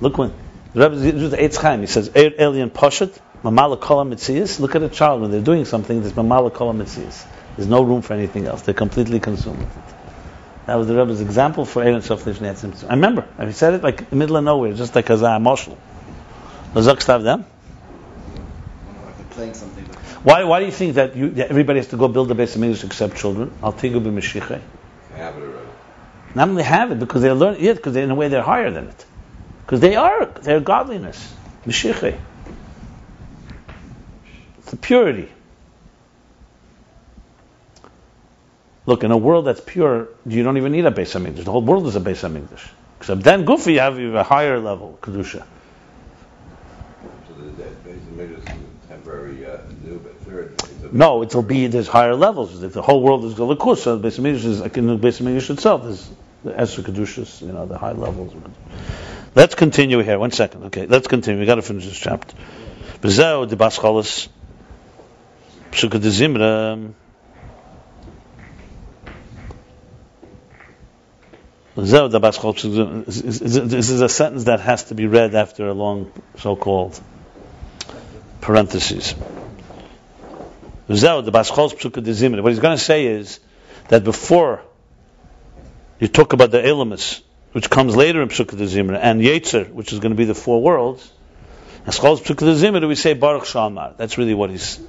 Look 0.00 0.18
when 0.18 0.32
the 0.72 0.88
Rebbe 0.88 0.96
the 0.96 1.36
Eitz 1.36 1.56
Chaim. 1.56 1.80
He 1.80 1.86
says 1.86 2.10
"Er 2.16 2.32
Alien 2.38 2.70
Poshet 2.70 3.16
Mamala 3.42 4.60
Look 4.60 4.74
at 4.74 4.82
a 4.82 4.88
child 4.88 5.22
when 5.22 5.30
they're 5.30 5.40
doing 5.40 5.64
something. 5.64 6.00
There's 6.00 6.12
Mamala 6.12 7.26
There's 7.56 7.68
no 7.68 7.82
room 7.82 8.02
for 8.02 8.14
anything 8.14 8.46
else. 8.46 8.62
They're 8.62 8.74
completely 8.74 9.20
consumed 9.20 9.58
with 9.58 9.76
it. 9.76 9.94
That 10.66 10.74
was 10.74 10.86
the 10.86 10.94
Rebbe's 10.94 11.20
example 11.20 11.64
for 11.64 11.82
Sof 12.02 12.24
Lifnei 12.24 12.52
Tzimtzum. 12.54 12.84
I 12.90 12.94
remember. 12.94 13.26
He 13.44 13.52
said 13.52 13.74
it 13.74 13.82
like 13.82 14.00
in 14.02 14.06
the 14.10 14.16
middle 14.16 14.36
of 14.36 14.44
nowhere, 14.44 14.72
just 14.74 14.94
like 14.94 15.08
a. 15.10 15.16
The 15.16 16.80
Zok 16.82 16.98
Stav 16.98 17.24
them. 17.24 17.44
Like 19.04 19.16
they're 19.16 19.26
playing 19.30 19.54
something. 19.54 19.84
But 19.84 19.96
Why, 20.22 20.44
why 20.44 20.60
do 20.60 20.66
you 20.66 20.72
think 20.72 20.94
that, 20.94 21.16
you, 21.16 21.30
that 21.30 21.50
everybody 21.50 21.80
has 21.80 21.88
to 21.88 21.96
go 21.96 22.06
build 22.06 22.30
a 22.30 22.34
Beis 22.34 22.56
HaMikdash 22.56 22.84
except 22.84 23.16
children? 23.16 23.50
Al 23.62 23.72
tigu 23.72 24.00
b'meshiche. 24.00 24.60
I 25.12 25.16
have 25.16 25.36
it 25.36 25.42
already. 25.42 25.66
Not 26.34 26.48
only 26.48 26.62
have 26.62 26.92
it 26.92 27.00
because 27.00 27.22
they 27.22 27.32
learn 27.32 27.56
it, 27.58 27.74
because 27.74 27.96
in 27.96 28.10
a 28.10 28.14
way 28.14 28.28
they're 28.28 28.42
higher 28.42 28.70
than 28.70 28.86
it. 28.86 29.04
Because 29.64 29.80
they 29.80 29.96
are, 29.96 30.26
they're 30.26 30.60
godliness. 30.60 31.34
Meshiche. 31.66 32.18
The 34.70 34.76
purity. 34.76 35.28
Look, 38.86 39.02
in 39.02 39.10
a 39.10 39.16
world 39.16 39.46
that's 39.46 39.60
pure, 39.60 40.08
you 40.26 40.42
don't 40.44 40.56
even 40.56 40.72
need 40.72 40.84
a 40.84 40.88
of 40.88 41.16
English. 41.16 41.44
The 41.44 41.50
whole 41.50 41.62
world 41.62 41.86
is 41.88 41.96
a 41.96 42.00
of 42.00 42.36
English. 42.36 42.68
Except 42.98 43.22
then, 43.22 43.44
Gufi, 43.44 43.72
you 43.72 43.78
have 43.80 43.98
a 43.98 44.22
higher 44.22 44.60
level, 44.60 44.96
Kedusha. 45.02 45.44
So 47.28 47.34
the, 47.36 47.42
the 47.50 47.64
base 47.84 47.96
of 47.96 48.12
Midrash 48.12 48.38
is 48.38 48.48
a 48.48 48.88
temporary 48.88 49.44
uh, 49.44 49.58
new, 49.84 49.98
but 49.98 50.16
third. 50.20 50.62
is 50.62 50.84
a- 50.84 50.96
No, 50.96 51.22
it'll 51.22 51.42
be 51.42 51.66
there's 51.66 51.88
higher 51.88 52.14
levels. 52.14 52.62
If 52.62 52.72
the 52.72 52.82
whole 52.82 53.02
world 53.02 53.24
is 53.24 53.34
Galakus, 53.34 53.78
so 53.78 53.96
the 53.96 54.08
Beis 54.08 54.24
is 54.24 54.60
like 54.60 54.76
in 54.78 54.86
the 54.86 54.96
Beis 54.96 55.20
Hamikdash 55.20 55.50
itself 55.50 55.84
is 55.86 56.08
the 56.44 56.58
Esher 56.58 56.82
Kedushas, 56.82 57.42
you 57.42 57.52
know, 57.52 57.66
the 57.66 57.78
high 57.78 57.92
levels. 57.92 58.32
Let's 59.34 59.56
continue 59.56 59.98
here. 60.00 60.18
One 60.18 60.30
second. 60.30 60.64
Okay, 60.66 60.86
let's 60.86 61.08
continue. 61.08 61.40
We 61.40 61.46
got 61.46 61.56
to 61.56 61.62
finish 61.62 61.86
this 61.86 61.98
chapter. 61.98 62.36
Bezeo 63.00 63.48
de 63.48 63.56
Bascholis 63.56 64.28
Pesukei 65.70 66.00
de 66.00 66.10
Zimra. 66.10 66.92
This 71.76 71.92
is 73.90 74.00
a 74.00 74.08
sentence 74.08 74.44
that 74.44 74.60
has 74.60 74.84
to 74.84 74.94
be 74.94 75.06
read 75.06 75.34
after 75.34 75.68
a 75.68 75.72
long 75.72 76.12
so-called 76.36 77.00
de 78.40 78.80
What 82.42 82.52
he's 82.52 82.58
going 82.58 82.76
to 82.76 82.82
say 82.82 83.06
is 83.06 83.40
that 83.88 84.04
before 84.04 84.62
you 86.00 86.08
talk 86.08 86.32
about 86.32 86.50
the 86.50 86.58
Elamus, 86.58 87.22
which 87.52 87.70
comes 87.70 87.94
later 87.94 88.22
in 88.22 88.28
Pesukei 88.28 88.58
de 88.58 88.66
Zimra, 88.66 88.98
and 89.00 89.20
Yetzer, 89.20 89.70
which 89.70 89.92
is 89.92 90.00
going 90.00 90.10
to 90.10 90.16
be 90.16 90.24
the 90.24 90.34
four 90.34 90.60
worlds, 90.62 91.12
Baschol's 91.86 92.20
Pesukei 92.20 92.40
de 92.40 92.54
Zimra, 92.54 92.88
we 92.88 92.94
say 92.94 93.14
Baruch 93.14 93.44
Shamar. 93.44 93.96
That's 93.96 94.18
really 94.18 94.34
what 94.34 94.50
he's. 94.50 94.80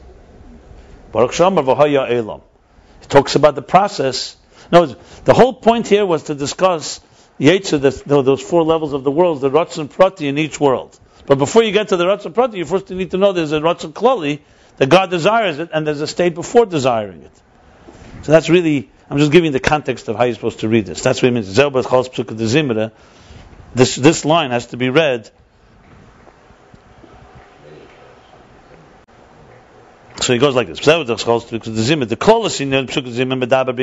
Baruch 1.11 1.31
Shamar 1.31 1.63
v'haya 1.63 2.09
Elam. 2.11 2.41
He 3.01 3.07
talks 3.07 3.35
about 3.35 3.55
the 3.55 3.61
process. 3.61 4.37
No, 4.71 4.85
the 4.85 5.33
whole 5.33 5.53
point 5.53 5.87
here 5.87 6.05
was 6.05 6.23
to 6.23 6.35
discuss 6.35 7.01
Yetzer, 7.39 7.81
the, 7.81 8.21
those 8.21 8.41
four 8.41 8.63
levels 8.63 8.93
of 8.93 9.03
the 9.03 9.11
worlds, 9.11 9.41
the 9.41 9.49
Ratzon 9.49 9.89
Prati 9.89 10.27
in 10.27 10.37
each 10.37 10.59
world. 10.59 10.97
But 11.25 11.37
before 11.37 11.63
you 11.63 11.71
get 11.71 11.89
to 11.89 11.97
the 11.97 12.05
Ratzon 12.05 12.33
Prati, 12.33 12.57
you 12.57 12.65
first 12.65 12.89
need 12.89 13.11
to 13.11 13.17
know 13.17 13.33
there's 13.33 13.51
a 13.51 13.59
Ratzon 13.59 13.93
Klali, 13.93 14.41
that 14.77 14.89
God 14.89 15.09
desires 15.09 15.59
it, 15.59 15.69
and 15.73 15.85
there's 15.85 16.01
a 16.01 16.07
state 16.07 16.33
before 16.33 16.65
desiring 16.65 17.21
it. 17.23 17.41
So 18.23 18.31
that's 18.31 18.49
really, 18.49 18.89
I'm 19.09 19.17
just 19.17 19.31
giving 19.31 19.51
the 19.51 19.59
context 19.59 20.07
of 20.07 20.15
how 20.15 20.23
you're 20.23 20.35
supposed 20.35 20.61
to 20.61 20.69
read 20.69 20.85
this. 20.85 21.01
That's 21.01 21.21
what 21.21 21.29
it 21.29 21.33
means. 21.33 21.55
This 23.73 23.95
this 23.95 24.25
line 24.25 24.51
has 24.51 24.65
to 24.67 24.77
be 24.77 24.89
read 24.89 25.29
So 30.21 30.33
he 30.33 30.39
goes 30.39 30.55
like 30.55 30.67
this. 30.67 30.79
Because 30.79 31.07
the 31.07 32.15
klolus 32.15 32.61
in 32.61 32.69
psukah 32.69 33.09
zimmer 33.09 33.35
medaber 33.35 33.75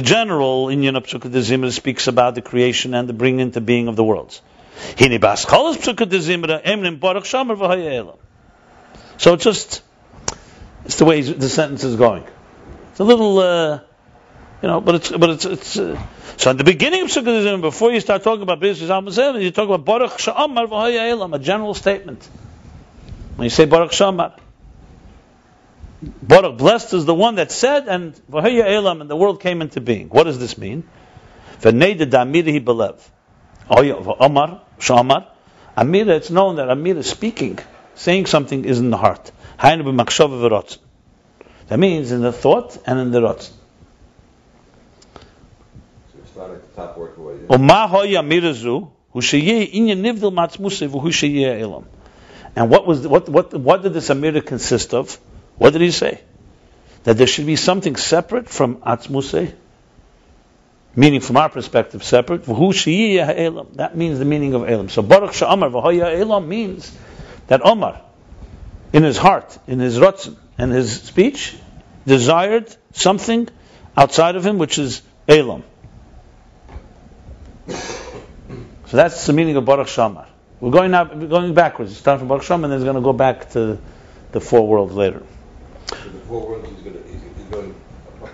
general 0.00 1.70
speaks 1.70 2.06
about 2.08 2.34
the 2.34 2.42
creation 2.42 2.94
and 2.94 3.08
the 3.08 3.12
bringing 3.12 3.40
into 3.40 3.60
being 3.60 3.88
of 3.88 3.96
the 3.96 4.04
worlds. 4.04 4.42
So 9.16 9.34
it's 9.34 9.44
just, 9.44 9.82
it's 10.84 10.96
the 10.96 11.04
way 11.04 11.22
the 11.22 11.48
sentence 11.48 11.84
is 11.84 11.96
going. 11.96 12.24
It's 12.90 13.00
a 13.00 13.04
little, 13.04 13.38
uh, 13.38 13.80
you 14.62 14.68
know, 14.68 14.80
but 14.80 14.94
it's, 14.96 15.10
but 15.10 15.30
it's, 15.30 15.44
it's, 15.44 15.78
uh, 15.78 16.02
so 16.36 16.50
at 16.50 16.58
the 16.58 16.64
beginning 16.64 17.02
of 17.02 17.12
de 17.12 17.58
before 17.58 17.92
you 17.92 18.00
start 18.00 18.22
talking 18.22 18.42
about 18.42 18.60
business, 18.60 18.88
you 18.90 19.50
talk 19.50 19.68
about 19.68 19.84
baruch 19.84 20.18
v'haya 20.18 21.34
a 21.34 21.38
general 21.38 21.74
statement. 21.74 22.28
When 23.40 23.46
you 23.46 23.50
say 23.50 23.64
baruch 23.64 23.92
shamar, 23.92 24.38
Baruch, 26.02 26.58
blessed 26.58 26.92
is 26.92 27.06
the 27.06 27.14
one 27.14 27.36
that 27.36 27.50
said, 27.50 27.88
and 27.88 28.12
Vahaya 28.30 28.70
Elam, 28.70 29.00
and 29.00 29.08
the 29.08 29.16
world 29.16 29.40
came 29.40 29.62
into 29.62 29.80
being. 29.80 30.10
What 30.10 30.24
does 30.24 30.38
this 30.38 30.58
mean? 30.58 30.86
V'neida 31.62 32.04
da'amirihi 32.04 32.62
belev. 32.62 33.00
Omar, 33.70 34.60
Shamar. 34.78 35.28
Amira, 35.74 36.16
it's 36.18 36.28
known 36.28 36.56
that 36.56 36.68
Amira 36.68 36.98
is 36.98 37.08
speaking, 37.08 37.58
saying 37.94 38.26
something 38.26 38.66
is 38.66 38.78
in 38.78 38.90
the 38.90 38.98
heart. 38.98 39.32
That 39.58 39.78
means 41.78 42.12
in 42.12 42.20
the 42.20 42.32
thought 42.32 42.76
and 42.86 42.98
in 42.98 43.10
the 43.10 43.22
rot. 43.22 43.40
So 43.40 43.52
we 46.14 46.26
start 46.28 46.50
at 46.50 46.60
the 46.68 46.76
top 46.76 46.98
word 46.98 47.14
for 47.14 47.22
what 47.22 47.58
And 52.56 52.68
what 52.70 52.86
was 52.86 53.06
what 53.06 53.28
what 53.28 53.54
what 53.54 53.82
did 53.82 53.92
this 53.92 54.08
Amira 54.08 54.44
consist 54.44 54.94
of? 54.94 55.18
What 55.56 55.72
did 55.72 55.82
he 55.82 55.90
say? 55.90 56.20
That 57.04 57.16
there 57.16 57.26
should 57.26 57.46
be 57.46 57.56
something 57.56 57.96
separate 57.96 58.48
from 58.48 58.76
Atzmusei? 58.76 59.54
Meaning, 60.96 61.20
from 61.20 61.36
our 61.36 61.48
perspective, 61.48 62.02
separate. 62.02 62.44
That 62.44 63.92
means 63.94 64.18
the 64.18 64.24
meaning 64.24 64.54
of 64.54 64.68
Elam. 64.68 64.88
So, 64.88 65.02
Baruch 65.02 65.30
Sha'amar 65.30 65.70
V'hoya 65.70 66.18
Elam 66.18 66.48
means 66.48 66.90
that 67.46 67.64
Omar, 67.64 68.02
in 68.92 69.04
his 69.04 69.16
heart, 69.16 69.56
in 69.68 69.78
his 69.78 69.98
rotzen, 69.98 70.36
and 70.58 70.72
his 70.72 71.00
speech, 71.02 71.56
desired 72.06 72.74
something 72.92 73.48
outside 73.96 74.34
of 74.34 74.44
him, 74.44 74.58
which 74.58 74.78
is 74.78 75.02
Elam. 75.28 75.62
So 78.90 78.96
that's 78.96 79.24
the 79.26 79.32
meaning 79.32 79.54
of 79.56 79.64
Baruch 79.64 79.86
Shamar. 79.86 80.26
We're 80.60 80.70
going 80.70 80.90
now, 80.90 81.04
we're 81.04 81.26
going 81.26 81.54
backwards. 81.54 81.90
It's 81.90 82.00
starting 82.00 82.20
from 82.20 82.28
Baruch 82.28 82.42
Shamar, 82.42 82.64
and 82.64 82.64
then 82.64 82.72
it's 82.72 82.84
going 82.84 82.96
to 82.96 83.00
go 83.02 83.14
back 83.14 83.50
to 83.52 83.78
the 84.32 84.40
four 84.40 84.66
worlds 84.68 84.92
later. 84.92 85.22
So 85.86 85.96
the 85.96 86.18
four 86.20 86.46
worlds 86.46 86.68
is 86.68 86.82
going, 86.82 87.02
to, 87.02 87.08
is 87.08 87.44
going 87.50 87.74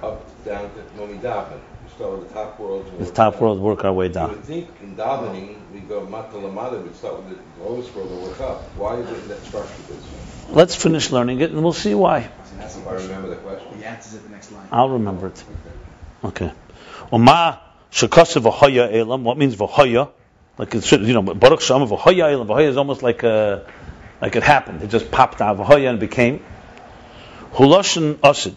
up, 0.02 0.44
down 0.44 0.62
to 0.62 0.80
when 0.98 1.10
we 1.10 1.16
daven. 1.18 1.60
We 1.84 1.90
start 1.90 2.18
with 2.18 2.28
the 2.28 2.34
top 2.34 2.58
worlds. 2.58 2.90
The 2.98 3.14
top 3.14 3.40
world, 3.40 3.60
work 3.60 3.84
our 3.84 3.92
way 3.92 4.08
down. 4.08 4.30
You 4.30 4.34
down. 4.34 4.36
would 4.36 4.44
think 4.44 4.68
in 4.82 4.96
davening 4.96 5.56
we 5.72 5.80
go 5.80 6.04
matalamada, 6.04 6.84
we 6.84 6.92
start 6.94 7.22
with 7.22 7.38
the 7.38 7.64
lowest 7.64 7.94
world 7.94 8.10
and 8.10 8.22
work 8.22 8.40
up. 8.40 8.62
Why 8.76 8.96
is 8.96 9.08
it 9.08 9.28
that 9.28 9.44
structure 9.44 9.82
this 9.82 10.02
way? 10.02 10.54
Let's 10.54 10.74
finish 10.74 11.12
learning 11.12 11.40
it, 11.40 11.52
and 11.52 11.62
we'll 11.62 11.72
see 11.72 11.94
why. 11.94 12.22
So 12.22 12.56
that's 12.58 12.74
the 12.74 12.80
I 12.80 12.84
question. 12.84 13.08
remember 13.08 13.28
the 13.30 13.36
question. 13.36 13.78
He 13.78 13.84
answers 13.84 14.14
it 14.14 14.24
the 14.24 14.30
next 14.30 14.50
line. 14.50 14.66
I'll 14.72 14.90
remember 14.90 15.28
it. 15.28 15.44
Okay. 16.24 16.52
Oma 17.12 17.60
shekasa 17.92 18.42
v'hoya 18.42 18.92
elam. 18.92 19.22
What 19.22 19.38
means 19.38 19.54
v'hoya? 19.54 20.10
Like 20.58 20.74
it 20.74 20.84
should, 20.84 21.02
you 21.02 21.12
know, 21.12 21.22
Baruch 21.22 21.60
Shem 21.60 21.86
v'hoya 21.86 22.32
elam. 22.32 22.48
V'hoya 22.48 22.68
is 22.68 22.76
almost 22.76 23.02
like 23.02 23.22
a, 23.22 23.66
like 24.22 24.36
it 24.36 24.42
happened. 24.42 24.82
It 24.82 24.88
just 24.88 25.10
popped 25.10 25.42
out 25.42 25.58
v'hoya 25.58 25.90
and 25.90 26.00
became. 26.00 26.42
Huloshin 27.52 28.18
asid. 28.22 28.56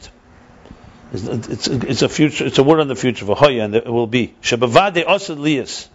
It's, 1.11 1.23
it's, 1.25 1.67
it's 1.67 2.01
a 2.01 2.09
future. 2.09 2.45
It's 2.45 2.57
a 2.57 2.63
word 2.63 2.79
on 2.79 2.87
the 2.87 2.95
future 2.95 3.29
of 3.29 3.37
v'hoya, 3.37 3.65
and 3.65 3.75
it 3.75 3.85
will 3.85 4.07
be 4.07 4.33
shebavade 4.41 5.05
asid 5.05 5.37
liyas. 5.37 5.89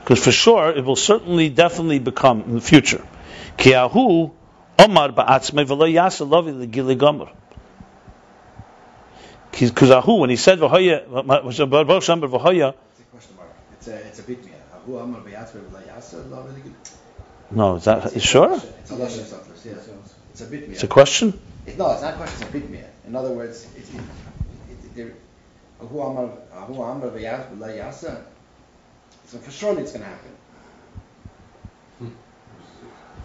Because 0.00 0.22
for 0.22 0.32
sure 0.32 0.70
it 0.70 0.84
will 0.84 0.96
certainly, 0.96 1.48
definitely 1.48 1.98
become 1.98 2.42
in 2.42 2.54
the 2.56 2.60
future. 2.60 3.06
Ki 3.56 3.72
ahu 3.74 4.32
omar 4.78 5.08
ba'atzmei 5.12 5.64
v'lo 5.64 5.90
yasa 5.90 6.28
lovi 6.28 6.52
l'gili. 6.52 6.94
Because 9.50 9.90
ahu, 9.90 10.16
when 10.16 10.28
he 10.28 10.36
said 10.36 10.58
v'hoya, 10.58 11.06
v'hoya, 11.08 12.74
It's 13.72 13.88
a. 13.88 13.96
It's 13.96 14.18
a, 14.18 14.22
it's 14.22 14.48
a 14.50 14.53
bit 14.86 14.94
mehr. 14.94 15.00
Who 15.00 15.04
amar 15.04 15.20
beyatzve 15.20 15.60
v'layasa, 15.70 16.30
lo 16.30 16.42
really 16.42 16.60
good. 16.60 16.74
no, 17.50 17.76
is 17.76 17.84
that, 17.84 18.14
you 18.14 18.20
sure? 18.20 18.54
It's 18.54 18.90
a 18.90 18.94
lashon 18.94 19.24
sotlas, 19.24 19.64
yeah. 19.64 19.72
It's 20.32 20.40
a 20.40 20.46
bit 20.46 20.60
mehr. 20.60 20.72
It's 20.72 20.82
a 20.84 20.88
question? 20.88 21.38
It, 21.66 21.78
no, 21.78 21.92
it's 21.92 22.02
not 22.02 22.14
a 22.14 22.16
question, 22.16 22.42
it's 22.42 22.50
a 22.50 22.52
bit 22.52 22.70
mehr. 22.70 22.90
In 23.06 23.16
other 23.16 23.30
words, 23.30 23.66
it, 23.76 23.82
it, 23.82 24.00
it, 24.70 24.94
there, 24.94 25.12
who 25.78 26.00
amar, 26.00 26.28
who 26.66 26.82
amar 26.82 27.10
beyatzve 27.10 28.24
so 29.26 29.38
for 29.38 29.50
surely 29.50 29.82
it's 29.82 29.92
going 29.92 30.04
to 30.04 30.10
happen. 30.10 30.30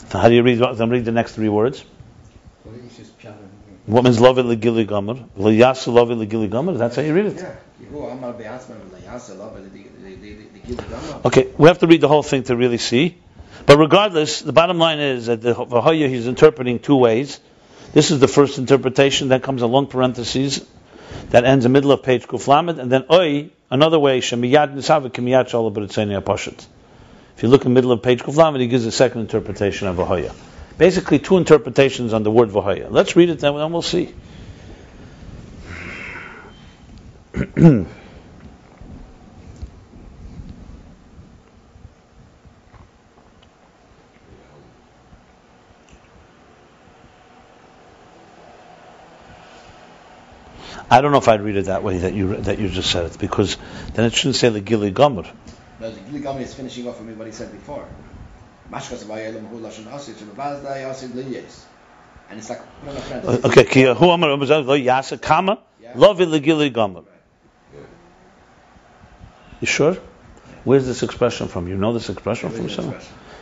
So 0.07 0.17
how 0.17 0.29
do 0.29 0.35
you 0.35 0.43
read, 0.43 0.59
then 0.75 0.89
read 0.89 1.05
the 1.05 1.11
next 1.11 1.33
three 1.33 1.49
words? 1.49 1.83
What 3.85 4.03
means 4.03 4.19
love 4.19 4.37
it 4.37 4.45
legili 4.45 4.87
gomer? 4.87 5.25
L'yasu 5.35 5.93
love 5.93 6.11
it 6.11 6.15
legili 6.15 6.49
gomer? 6.49 6.73
That's 6.73 6.95
how 6.95 7.01
you 7.01 7.13
read 7.13 7.25
it? 7.27 7.37
Yeah. 7.37 7.55
Good. 10.67 11.25
Okay, 11.25 11.47
we 11.57 11.67
have 11.67 11.79
to 11.79 11.87
read 11.87 12.01
the 12.01 12.07
whole 12.07 12.23
thing 12.23 12.43
to 12.43 12.55
really 12.55 12.77
see. 12.77 13.17
But 13.65 13.77
regardless, 13.77 14.41
the 14.41 14.53
bottom 14.53 14.77
line 14.77 14.99
is 14.99 15.25
that 15.25 15.41
the 15.41 15.53
Vahoya 15.53 16.07
he's 16.09 16.27
interpreting 16.27 16.79
two 16.79 16.95
ways. 16.95 17.39
This 17.93 18.11
is 18.11 18.19
the 18.19 18.27
first 18.27 18.57
interpretation. 18.57 19.27
Then 19.27 19.41
comes 19.41 19.61
a 19.61 19.67
long 19.67 19.87
parentheses 19.87 20.65
that 21.29 21.45
ends 21.45 21.65
in 21.65 21.71
the 21.71 21.73
middle 21.73 21.91
of 21.91 22.03
page 22.03 22.27
Kuflamed, 22.27 22.79
and 22.79 22.91
then 22.91 23.05
Oi, 23.11 23.49
another 23.69 23.99
way, 23.99 24.19
Shemiyad 24.21 24.75
Nisavik 24.75 25.11
Kimiyad. 25.11 26.67
If 27.35 27.43
you 27.43 27.49
look 27.49 27.65
in 27.65 27.71
the 27.71 27.75
middle 27.75 27.91
of 27.91 28.01
page 28.03 28.21
Kuflamed, 28.21 28.59
he 28.59 28.67
gives 28.67 28.85
a 28.85 28.91
second 28.91 29.21
interpretation 29.21 29.87
of 29.87 29.95
Vahaya. 29.97 30.33
Basically, 30.77 31.19
two 31.19 31.37
interpretations 31.37 32.13
on 32.13 32.23
the 32.23 32.31
word 32.31 32.49
Vahaya. 32.49 32.89
Let's 32.89 33.15
read 33.15 33.29
it, 33.29 33.39
then, 33.39 33.55
then 33.55 33.71
we'll 33.71 33.81
see. 33.81 34.13
I 50.91 51.01
don't 51.01 51.11
know 51.11 51.19
if 51.19 51.27
I'd 51.29 51.41
read 51.41 51.55
it 51.55 51.65
that 51.65 51.81
way 51.83 51.99
that 51.99 52.13
you 52.13 52.35
that 52.35 52.59
you 52.59 52.67
just 52.67 52.91
said 52.91 53.05
it 53.05 53.17
because 53.19 53.57
then 53.93 54.05
it 54.05 54.13
shouldn't 54.13 54.35
say 54.35 54.49
the 54.49 54.59
Gili 54.59 54.91
Gomer. 54.91 55.23
No, 55.79 55.91
the 55.91 55.99
Gili 56.01 56.19
Gami 56.21 56.41
is 56.41 56.53
finishing 56.53 56.87
off 56.89 56.97
from 56.97 57.17
what 57.17 57.27
he 57.27 57.31
said 57.31 57.51
before. 57.53 57.85
Mashkas 58.69 59.05
v'ayelim 59.05 59.47
hu 59.47 59.59
lashon 59.59 59.87
asid, 59.87 60.15
shebavazda 60.15 60.75
yasid 60.83 61.11
liyes. 61.11 61.63
And 62.29 62.39
it's 62.39 62.49
like, 62.49 62.59
put 62.81 62.89
on 62.89 62.97
a 62.97 62.99
parenthesis. 62.99 63.45
Okay, 63.45 63.63
ki 63.63 63.83
hu 63.83 64.09
amar 64.09 64.29
lo 64.29 64.37
yasa 64.37 65.21
kama 65.21 65.59
love 65.95 66.17
the 66.17 66.39
Gili 66.39 66.69
Gomer. 66.69 67.03
You 69.61 69.67
sure? 69.67 69.97
Where's 70.63 70.85
this 70.85 71.03
expression 71.03 71.47
from? 71.47 71.67
You 71.67 71.75
know 71.75 71.93
this 71.93 72.09
expression 72.09 72.49
from 72.49 72.69
somewhere? 72.69 73.01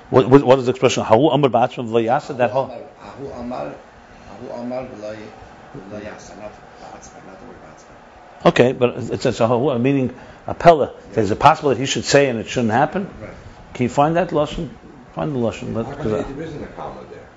What, 0.09 0.29
what, 0.29 0.43
what 0.43 0.59
is 0.59 0.65
the 0.65 0.71
expression? 0.71 1.03
Hahu 1.03 1.33
amar 1.33 1.49
ba'atzma 1.49 1.89
lo 1.89 2.01
yasa 2.01 2.37
that 2.37 2.51
whole. 2.51 2.71
Ahu 3.01 3.27
amar, 3.27 3.75
ahu 4.31 4.49
amar 4.61 4.83
v'loy, 4.85 5.17
v'loy 5.75 6.03
not 6.03 6.51
ba'atzma, 6.81 7.25
not 7.25 7.39
the 7.39 7.45
word 7.47 7.57
ba'atzma. 7.65 8.47
Okay, 8.49 8.71
but 8.73 8.97
it's, 8.97 9.25
it's 9.25 9.39
a 9.39 9.47
hahu, 9.47 9.75
uh, 9.75 9.79
meaning 9.79 10.15
a 10.45 10.53
pella. 10.53 10.93
Is 11.15 11.31
it 11.31 11.39
possible 11.39 11.69
that 11.69 11.77
he 11.77 11.85
should 11.85 12.05
say 12.05 12.29
and 12.29 12.39
it 12.39 12.47
shouldn't 12.47 12.71
happen? 12.71 13.09
Right. 13.19 13.31
Can 13.73 13.83
you 13.83 13.89
find 13.89 14.15
that 14.15 14.29
lashon? 14.29 14.69
Find 15.13 15.35
the 15.35 15.39
lashon. 15.39 15.73
How 15.73 15.81
Let- 15.81 15.85
come 15.85 16.03
'cause 16.03 16.13
I- 16.13 16.31
there 16.31 16.43
isn't 16.43 16.63
a 16.63 16.67
comma 16.67 17.01
there? 17.11 17.27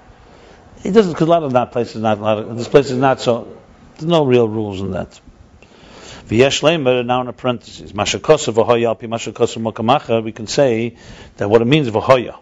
It 0.85 0.93
doesn't, 0.93 1.13
because 1.13 1.27
a 1.27 1.31
lot 1.31 1.43
of 1.43 1.53
that 1.53 1.73
place 1.73 1.95
is 1.97 2.03
not, 2.03 2.19
a 2.19 2.21
lot 2.23 2.39
of, 2.39 2.57
this 2.57 2.69
place 2.69 2.91
is 2.91 2.99
not 2.99 3.21
so, 3.21 3.49
there's 3.97 4.09
no 4.09 4.25
real 4.25 4.49
rules 4.49 4.81
in 4.81 4.93
that. 4.93 5.21
V'yesh 6.31 6.63
leimer, 6.63 7.05
now 7.05 7.23
in 7.23 7.27
a 7.27 7.33
parentheses, 7.33 7.93
mashakosa 7.93 8.55
v'hoya 8.55 8.95
alpi 8.95 9.09
mashakosa 9.09 9.61
mokamacha, 9.61 10.23
we 10.23 10.31
can 10.31 10.47
say 10.47 10.97
that 11.39 11.51
what 11.51 11.61
it 11.61 11.65
means 11.65 11.89
v'hoya. 11.89 12.39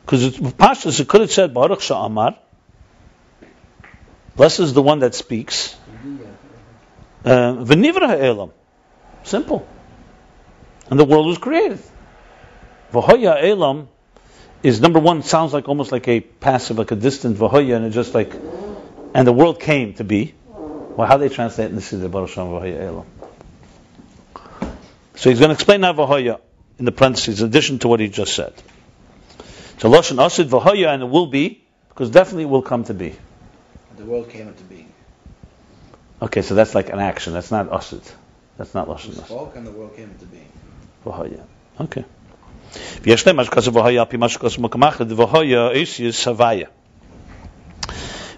Because 0.00 0.24
it's, 0.24 0.38
Pashtus, 0.38 0.98
it 0.98 1.08
could 1.08 1.20
have 1.20 1.30
said, 1.30 1.52
Baruch 1.52 1.80
sha'amar, 1.80 2.38
blessed 4.34 4.60
is 4.60 4.72
the 4.72 4.80
one 4.80 5.00
that 5.00 5.14
speaks, 5.14 5.76
uh, 7.26 7.52
v'nivra 7.52 8.08
ha'elam, 8.08 8.50
simple. 9.24 9.68
And 10.88 10.98
the 10.98 11.04
world 11.04 11.26
was 11.26 11.36
created. 11.36 11.80
V'hoya 12.92 13.42
elam, 13.42 13.88
is 14.62 14.80
number 14.80 14.98
one 14.98 15.22
sounds 15.22 15.52
like 15.52 15.68
almost 15.68 15.92
like 15.92 16.08
a 16.08 16.20
passive, 16.20 16.78
like 16.78 16.92
a 16.92 16.96
distant 16.96 17.36
vahoya, 17.36 17.76
and 17.76 17.84
it's 17.84 17.94
just 17.94 18.14
like, 18.14 18.32
and 19.14 19.26
the 19.26 19.32
world 19.32 19.60
came 19.60 19.92
to 19.94 20.04
be. 20.04 20.34
Well, 20.95 21.07
how 21.07 21.17
they 21.17 21.29
translate 21.29 21.69
in 21.69 21.75
the 21.75 21.81
Siddur 21.81 22.09
Baruch 22.09 22.29
Shem 22.31 22.47
vahoya 22.47 22.81
elam. 22.81 23.05
So 25.15 25.29
he's 25.29 25.39
going 25.39 25.49
to 25.49 25.53
explain 25.53 25.81
that 25.81 25.95
vahoya 25.95 26.39
in 26.79 26.85
the 26.85 26.91
parentheses, 26.91 27.41
in 27.41 27.47
addition 27.47 27.79
to 27.79 27.87
what 27.87 27.99
he 27.99 28.07
just 28.07 28.35
said. 28.35 28.53
So 29.79 29.89
lashon 29.89 30.23
asid 30.23 30.49
vahoya, 30.49 30.93
and 30.93 31.03
it 31.03 31.09
will 31.09 31.27
be 31.27 31.63
because 31.89 32.09
definitely 32.09 32.43
it 32.43 32.49
will 32.49 32.61
come 32.61 32.83
to 32.85 32.93
be. 32.93 33.15
The 33.97 34.05
world 34.05 34.29
came 34.29 34.47
into 34.47 34.63
being. 34.63 34.91
Okay, 36.21 36.41
so 36.41 36.55
that's 36.55 36.73
like 36.75 36.89
an 36.89 36.99
action. 36.99 37.33
That's 37.33 37.51
not 37.51 37.71
asid. 37.71 38.01
That's 38.57 38.73
not 38.73 38.87
He 38.87 38.93
lashon 38.93 39.09
asid. 39.11 39.25
spoke 39.25 39.55
and 39.55 39.65
the 39.67 39.71
world 39.71 39.95
came 39.95 40.09
into 40.09 40.25
being. 40.25 40.51
V'hoya. 41.05 41.43
Okay. 41.79 42.03
ויש 43.01 43.27
להם 43.27 43.35
מה 43.35 43.45
שכתוב 43.45 43.77
v'hoya 43.77 43.99
על 43.99 44.05
פי 44.05 44.17
מה 44.17 44.29
שכתוב 44.29 44.55
במקום 44.57 44.83
אחר, 44.83 45.03
v'hoya 45.03 45.73
is 45.73 46.25
havaya. 46.25 46.67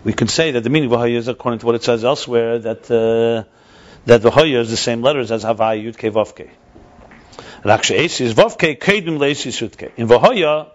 we 0.04 0.12
can 0.12 0.28
say 0.28 0.50
that 0.52 0.62
the 0.62 0.70
meaning 0.70 0.92
of 0.92 1.00
Vahaya 1.00 1.16
is 1.16 1.28
according 1.28 1.60
to 1.60 1.66
what 1.66 1.74
it 1.74 1.82
says 1.82 2.04
elsewhere 2.04 2.58
that 2.58 2.90
uh, 2.90 3.48
that 4.04 4.20
Vahaya 4.20 4.60
is 4.60 4.70
the 4.70 4.76
same 4.76 5.00
letters 5.00 5.32
as 5.32 5.42
Havaya 5.44 5.82
Yud 5.82 5.96
Ke 5.96 6.12
Vavke. 6.12 6.50
actually, 7.64 8.04
is 8.04 8.34
Vavke 8.34 8.78
Kedim 8.78 9.18
Leisi 9.18 9.50
Sutke. 9.50 9.90
In 9.96 10.06
Vahaya, 10.06 10.68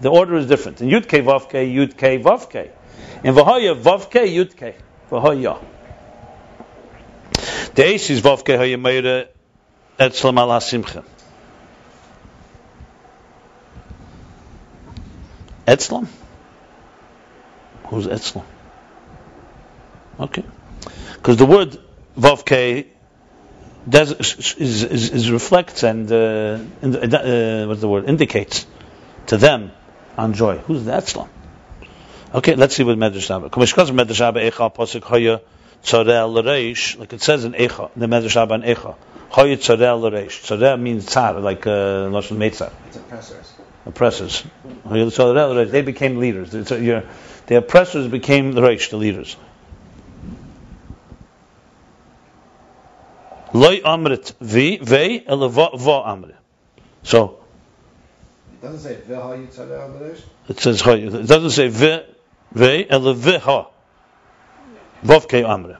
the 0.00 0.08
order 0.08 0.36
is 0.36 0.46
different. 0.46 0.80
In 0.80 0.88
Yud 0.88 1.06
Ke 1.06 1.22
Vavke, 1.22 1.70
Yud 1.70 1.94
Ke 1.94 2.22
Vavke. 2.22 2.70
In 3.22 3.34
Vahaya, 3.34 3.80
Vavke 3.80 4.26
Yud 4.26 4.56
Ke. 4.56 4.74
Vahaya. 5.10 5.62
The 7.74 7.84
Ace 7.84 8.10
is 8.10 8.22
Vavke 8.22 8.56
Hayameira 8.58 9.28
Etzlam 9.98 10.38
Al 10.38 10.48
HaSimcha. 10.48 11.04
Etzlam? 15.66 16.08
Who's 17.90 18.06
Etzlam? 18.06 18.44
Okay. 20.18 20.44
Because 21.14 21.36
the 21.36 21.46
word 21.46 21.76
Vavke 22.16 22.86
does, 23.88 24.12
is, 24.12 24.84
is, 24.84 25.10
is 25.10 25.30
reflects 25.30 25.82
and 25.82 26.10
uh, 26.10 26.58
in, 26.82 26.94
uh, 26.94 27.66
what's 27.66 27.80
the 27.80 27.88
word 27.88 28.08
indicates 28.08 28.66
to 29.26 29.36
them 29.36 29.72
on 30.16 30.34
joy. 30.34 30.58
Who's 30.58 30.84
the 30.84 30.92
Etzlam? 30.92 31.28
Okay, 32.32 32.54
let's 32.54 32.76
see 32.76 32.84
what 32.84 32.96
Medrash 32.96 33.28
L'Reish, 36.28 36.98
like 36.98 37.12
it 37.12 37.22
says 37.22 37.44
in 37.44 37.52
Echa, 37.54 37.90
the 37.96 38.06
Medrash 38.06 38.36
Rabba 38.36 38.54
in 38.54 38.62
Echa. 38.62 38.94
Hoya 39.30 39.56
Tzorel 39.56 40.00
L'Reish. 40.00 40.42
Tzorel 40.42 40.80
means 40.80 41.06
tzar, 41.06 41.40
like 41.42 41.66
uh, 41.66 42.08
Lashon 42.08 42.36
Meitzar 42.36 42.70
It's 42.86 42.96
oppressors. 42.98 43.59
Oppressors. 43.86 44.44
So 44.84 45.64
they 45.64 45.82
became 45.82 46.18
leaders. 46.18 46.50
The 46.50 47.04
oppressors 47.56 48.08
became 48.08 48.52
the 48.52 48.60
Reish, 48.60 48.90
the 48.90 48.96
leaders. 48.96 49.36
Loi 53.52 53.80
amrit 53.80 54.34
vi 54.40 54.78
ve 54.80 55.24
ele 55.26 55.48
va 55.48 55.70
amrit. 56.06 56.36
So 57.02 57.40
It 58.52 58.62
doesn't 58.62 58.78
say 58.80 58.96
V'ha 59.08 59.44
it 60.48 60.60
says. 60.60 60.82
It 60.86 61.26
doesn't 61.26 61.50
say 61.50 61.68
ve 61.68 62.04
ve 62.52 62.86
ele 62.88 63.38
ha. 63.40 63.66
Vav 65.02 65.26
ke 65.26 65.42
amrit. 65.44 65.78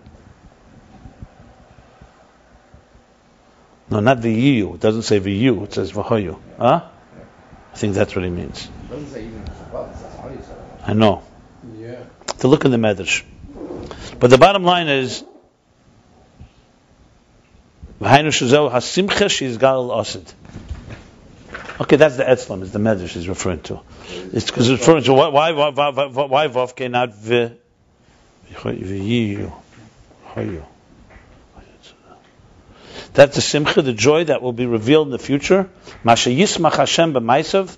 No, 3.90 4.00
not 4.00 4.22
the 4.22 4.32
you. 4.32 4.74
It 4.74 4.80
doesn't 4.80 5.02
say 5.02 5.18
the 5.18 5.32
you. 5.32 5.62
It 5.64 5.74
says 5.74 5.92
vahoyu. 5.92 6.38
Huh? 6.58 6.89
I 7.72 7.76
think 7.76 7.94
that's 7.94 8.14
what 8.14 8.24
he 8.24 8.30
means. 8.30 8.64
It 8.66 8.90
doesn't 8.90 9.10
say 9.10 9.24
even 9.24 9.42
Shabbat. 9.42 9.92
It 9.92 9.96
says 9.96 10.16
Ha 10.16 10.28
Yitzhak 10.28 10.88
I 10.88 10.92
know. 10.94 11.22
Yeah. 11.76 12.02
to 12.38 12.48
look 12.48 12.64
in 12.64 12.70
the 12.70 12.76
Medrash. 12.76 13.22
But 14.18 14.30
the 14.30 14.38
bottom 14.38 14.64
line 14.64 14.88
is, 14.88 15.22
"V'hainu 18.00 18.28
shezeu 18.28 18.70
hasimcha 18.70 19.30
she's 19.30 19.56
gal 19.58 19.90
asid." 19.92 20.32
Okay, 21.80 21.96
that's 21.96 22.16
the 22.16 22.24
etzlam, 22.24 22.62
is 22.62 22.72
the 22.72 22.78
Medrash 22.78 23.16
is 23.16 23.28
referring 23.28 23.60
to. 23.62 23.80
It's 24.32 24.46
because 24.46 24.68
it's 24.68 24.80
referring 24.80 25.04
to 25.04 25.14
why 25.14 25.28
why 25.28 25.52
why 25.52 25.70
why, 25.70 26.06
why, 26.06 26.46
why 26.46 26.88
not 26.88 27.14
v 27.14 27.52
v'yiyu 28.52 29.52
hayu. 30.34 30.62
That's 33.12 33.34
the 33.34 33.40
simcha, 33.40 33.82
the 33.82 33.92
joy 33.92 34.24
that 34.24 34.40
will 34.40 34.52
be 34.52 34.66
revealed 34.66 35.08
in 35.08 35.10
the 35.10 35.18
future. 35.18 35.68
Masha 36.04 36.30
yismach 36.30 36.76
Hashem 36.76 37.12
b'maisav. 37.12 37.76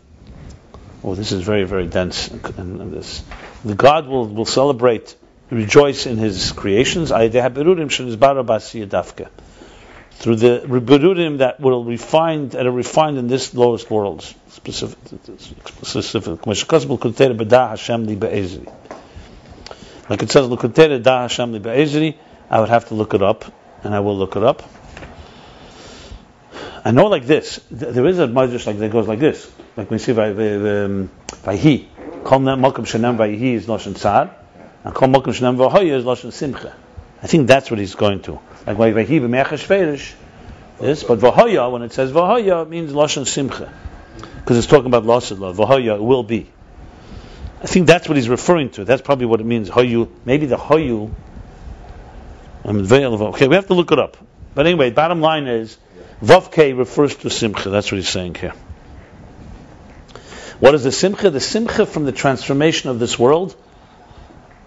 Oh, 1.02 1.14
this 1.14 1.32
is 1.32 1.42
very 1.42 1.64
very 1.64 1.86
dense. 1.86 2.28
And, 2.28 2.92
this, 2.92 3.24
the 3.64 3.74
God 3.74 4.06
will 4.06 4.26
will 4.28 4.44
celebrate, 4.44 5.16
rejoice 5.50 6.06
in 6.06 6.18
His 6.18 6.52
creations. 6.52 7.08
Through 7.08 7.26
the 10.36 10.62
berurim 10.66 11.38
that 11.38 11.58
will 11.58 11.84
refine 11.84 12.50
that 12.50 12.66
are 12.66 12.70
refined 12.70 13.18
in 13.18 13.26
this 13.26 13.54
lowest 13.54 13.90
worlds, 13.90 14.34
specific, 14.50 14.98
specific. 15.82 16.46
Like 20.08 20.22
it 20.22 20.30
says. 20.30 20.44
I 22.50 22.60
would 22.60 22.68
have 22.68 22.88
to 22.88 22.94
look 22.94 23.14
it 23.14 23.22
up, 23.22 23.44
and 23.82 23.94
I 23.94 24.00
will 24.00 24.18
look 24.18 24.36
it 24.36 24.42
up. 24.42 24.62
I 26.84 26.90
know 26.90 27.06
like 27.06 27.26
this. 27.26 27.60
th- 27.68 27.92
There 27.94 28.06
is 28.06 28.18
a 28.18 28.26
midrash 28.26 28.66
like 28.66 28.78
that 28.78 28.90
goes 28.90 29.06
like 29.06 29.18
this. 29.20 29.50
Like 29.76 29.90
we 29.90 29.98
see 29.98 30.12
by 30.12 30.32
he. 31.56 31.88
Kol 32.24 32.40
shenem 32.40 33.16
by 33.16 33.28
he 33.30 33.54
is 33.54 33.66
lashon 33.66 33.94
tzad, 33.94 34.32
and 34.84 34.94
kol 34.94 35.08
makom 35.08 35.32
shenem 35.32 35.56
v'hoya 35.56 35.92
is 35.98 36.04
lashon 36.04 36.32
simcha. 36.32 36.74
I 37.22 37.26
think 37.26 37.46
that's 37.46 37.70
what 37.70 37.78
he's 37.78 37.94
going 37.94 38.22
to. 38.22 38.40
Like 38.66 38.78
by 38.78 38.92
by 38.92 39.04
he 39.04 39.20
b'me'achash 39.20 39.64
ferish. 39.64 40.14
Yes, 40.80 41.04
but 41.04 41.18
v'hoya 41.20 41.70
when 41.70 41.82
it 41.82 41.92
says 41.92 42.10
it 42.10 42.68
means 42.68 42.92
lashon 42.92 43.26
simcha 43.26 43.72
because 44.36 44.58
it's 44.58 44.66
talking 44.66 44.86
about 44.86 45.04
love. 45.04 45.56
V'hoya 45.56 46.00
will 46.00 46.24
be. 46.24 46.48
I 47.62 47.66
think 47.66 47.86
that's 47.86 48.08
what 48.08 48.16
he's 48.16 48.28
referring 48.28 48.70
to. 48.70 48.84
That's 48.84 49.02
probably 49.02 49.26
what 49.26 49.40
it 49.40 49.46
means. 49.46 49.70
Hoyu, 49.70 50.08
maybe 50.24 50.46
the 50.46 50.58
um, 52.64 52.84
veil 52.84 53.14
of- 53.14 53.22
Okay, 53.22 53.46
we 53.46 53.54
have 53.54 53.68
to 53.68 53.74
look 53.74 53.92
it 53.92 54.00
up. 54.00 54.16
But 54.54 54.66
anyway, 54.66 54.90
bottom 54.90 55.20
line 55.20 55.46
is, 55.46 55.78
Vav 56.22 56.78
refers 56.78 57.16
to 57.16 57.30
Simcha. 57.30 57.68
That's 57.70 57.90
what 57.90 57.96
he's 57.98 58.08
saying 58.08 58.36
here. 58.36 58.54
What 60.60 60.74
is 60.74 60.84
the 60.84 60.92
Simcha? 60.92 61.30
The 61.30 61.40
Simcha 61.40 61.84
from 61.84 62.04
the 62.04 62.12
transformation 62.12 62.90
of 62.90 63.00
this 63.00 63.18
world 63.18 63.56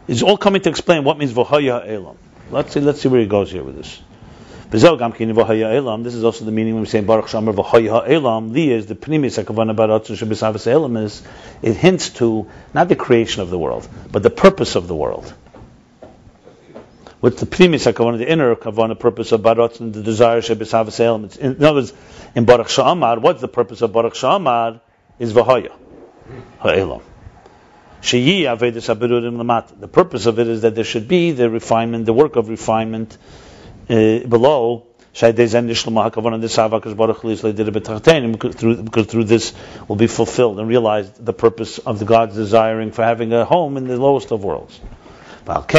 is 0.07 0.21
all 0.21 0.37
coming 0.37 0.61
to 0.63 0.69
explain 0.69 1.05
what 1.05 1.17
means 1.17 1.31
Vahaya 1.31 1.87
Elam. 1.87 2.17
Let's 2.51 2.73
see, 2.73 2.81
let's 2.81 3.01
see 3.01 3.07
where 3.07 3.21
he 3.21 3.27
goes 3.27 3.51
here 3.51 3.63
with 3.63 3.77
this. 3.77 4.01
This 4.69 4.83
is 4.83 4.89
also 4.89 6.45
the 6.45 6.51
meaning 6.51 6.73
when 6.73 6.81
we 6.81 6.87
say 6.87 6.99
Baruch 6.99 7.27
Shamar 7.27 7.53
v'haya 7.53 8.09
elam. 8.09 8.51
Li 8.51 8.71
is 8.71 8.87
the 8.87 8.95
pnimis 8.95 9.41
hakavana 9.41 9.75
baratzon 9.75 10.17
shebisavas 10.17 10.67
elam 10.67 10.97
is 10.97 11.21
it 11.61 11.75
hints 11.75 12.09
to 12.09 12.47
not 12.73 12.89
the 12.89 12.95
creation 12.95 13.41
of 13.41 13.49
the 13.49 13.57
world, 13.57 13.87
but 14.11 14.21
the 14.23 14.29
purpose 14.29 14.75
of 14.75 14.87
the 14.87 14.95
world. 14.95 15.33
What's 17.25 17.39
the 17.39 17.47
pnimis 17.47 17.91
hakavana, 17.91 18.19
the 18.19 18.31
inner 18.31 18.55
kavana 18.55 18.99
purpose 18.99 19.31
of 19.31 19.41
baratzon, 19.41 19.91
the 19.91 20.03
desire 20.03 20.41
shebisavas 20.41 20.99
elam. 20.99 21.25
It's 21.25 21.37
in, 21.37 21.55
other 21.55 21.73
words, 21.73 21.91
in 22.35 22.45
Baruch 22.45 22.67
Shamar, 22.67 23.19
what's 23.19 23.41
the 23.41 23.47
purpose 23.47 23.81
of 23.81 23.91
Baruch 23.91 24.13
Shamar? 24.13 24.79
Is 25.17 25.33
v'haya 25.33 25.71
ha'elam. 26.59 27.01
The 28.01 29.89
purpose 29.91 30.27
of 30.27 30.37
it 30.37 30.47
is 30.47 30.61
that 30.61 30.75
there 30.75 30.83
should 30.83 31.07
be 31.07 31.31
the 31.31 31.49
refinement, 31.49 32.05
the 32.05 32.13
work 32.13 32.35
of 32.35 32.47
refinement 32.47 33.17
uh, 33.89 34.19
below. 34.19 34.85
Through, 35.15 35.33
because 38.83 39.07
through 39.07 39.23
this 39.23 39.53
will 39.87 39.95
be 39.95 40.05
fulfilled 40.05 40.59
and 40.59 40.67
realized 40.67 41.25
the 41.25 41.33
purpose 41.33 41.79
of 41.79 41.97
the 41.97 42.05
God's 42.05 42.35
desiring 42.35 42.91
for 42.91 43.01
having 43.03 43.33
a 43.33 43.45
home 43.45 43.77
in 43.77 43.87
the 43.87 43.97
lowest 43.97 44.31
of 44.31 44.43
worlds. 44.43 44.79
That's 45.45 45.73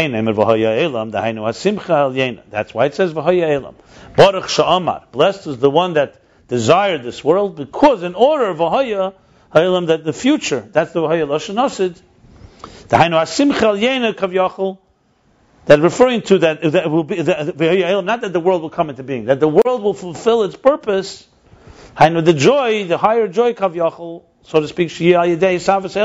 why 2.75 2.87
it 2.87 2.95
says 2.95 3.17
Elam. 3.17 3.75
Baruch 4.17 4.45
Sha'amar. 4.45 5.03
Blessed 5.11 5.47
is 5.49 5.59
the 5.59 5.71
one 5.71 5.95
that 5.95 6.21
desired 6.49 7.03
this 7.03 7.25
world 7.25 7.57
because 7.57 8.03
in 8.03 8.15
order 8.15 8.55
V'haya 8.55 9.15
Elam 9.53 9.87
that 9.87 10.05
the 10.05 10.13
future, 10.13 10.61
that's 10.61 10.93
the 10.93 11.01
V'haya 11.01 11.27
Lashon 11.27 11.63
Asid. 11.63 12.01
That 15.67 15.81
referring 15.81 16.23
to 16.23 16.39
that, 16.39 16.63
that 16.63 16.89
will 16.91 17.03
be 17.03 17.23
that, 17.23 18.05
not 18.05 18.21
that 18.21 18.33
the 18.33 18.39
world 18.39 18.63
will 18.63 18.71
come 18.71 18.91
into 18.91 19.03
being, 19.03 19.25
that 19.25 19.41
the 19.41 19.49
world 19.49 19.83
will 19.83 19.95
fulfill 19.95 20.45
its 20.45 20.55
purpose. 20.55 21.27
The 21.99 22.35
joy, 22.37 22.85
the 22.87 22.99
higher 22.99 23.27
joy, 23.27 23.55
kavyachol, 23.55 24.23
so 24.43 24.61
to 24.61 24.69
speak, 24.69 24.91
shiyah 24.91 25.37
yedei 25.37 25.57
savas 25.57 25.97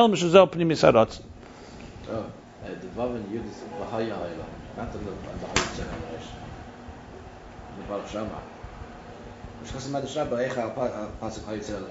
the 2.64 2.88
Vav 2.88 3.16
and 3.16 3.26
Yud 3.30 3.48
is 3.50 3.58
V'haya 3.80 4.12
Ha'elam, 4.12 4.46
not 4.78 4.92
the 4.94 5.00
the 5.00 5.12
Ha 5.12 5.54
Yitzhak 5.54 5.88
al 5.92 6.20
The 7.78 7.84
Baruch 7.88 8.08
Shama. 8.08 8.42
Mishkas 9.64 9.88
Medrash 9.90 10.16
Rabba 10.16 10.36
Eicha 10.48 10.58
al 10.58 11.12
Pasuk 11.22 11.46
Ha 11.46 11.52
Yitzhak 11.52 11.76
al 11.76 11.88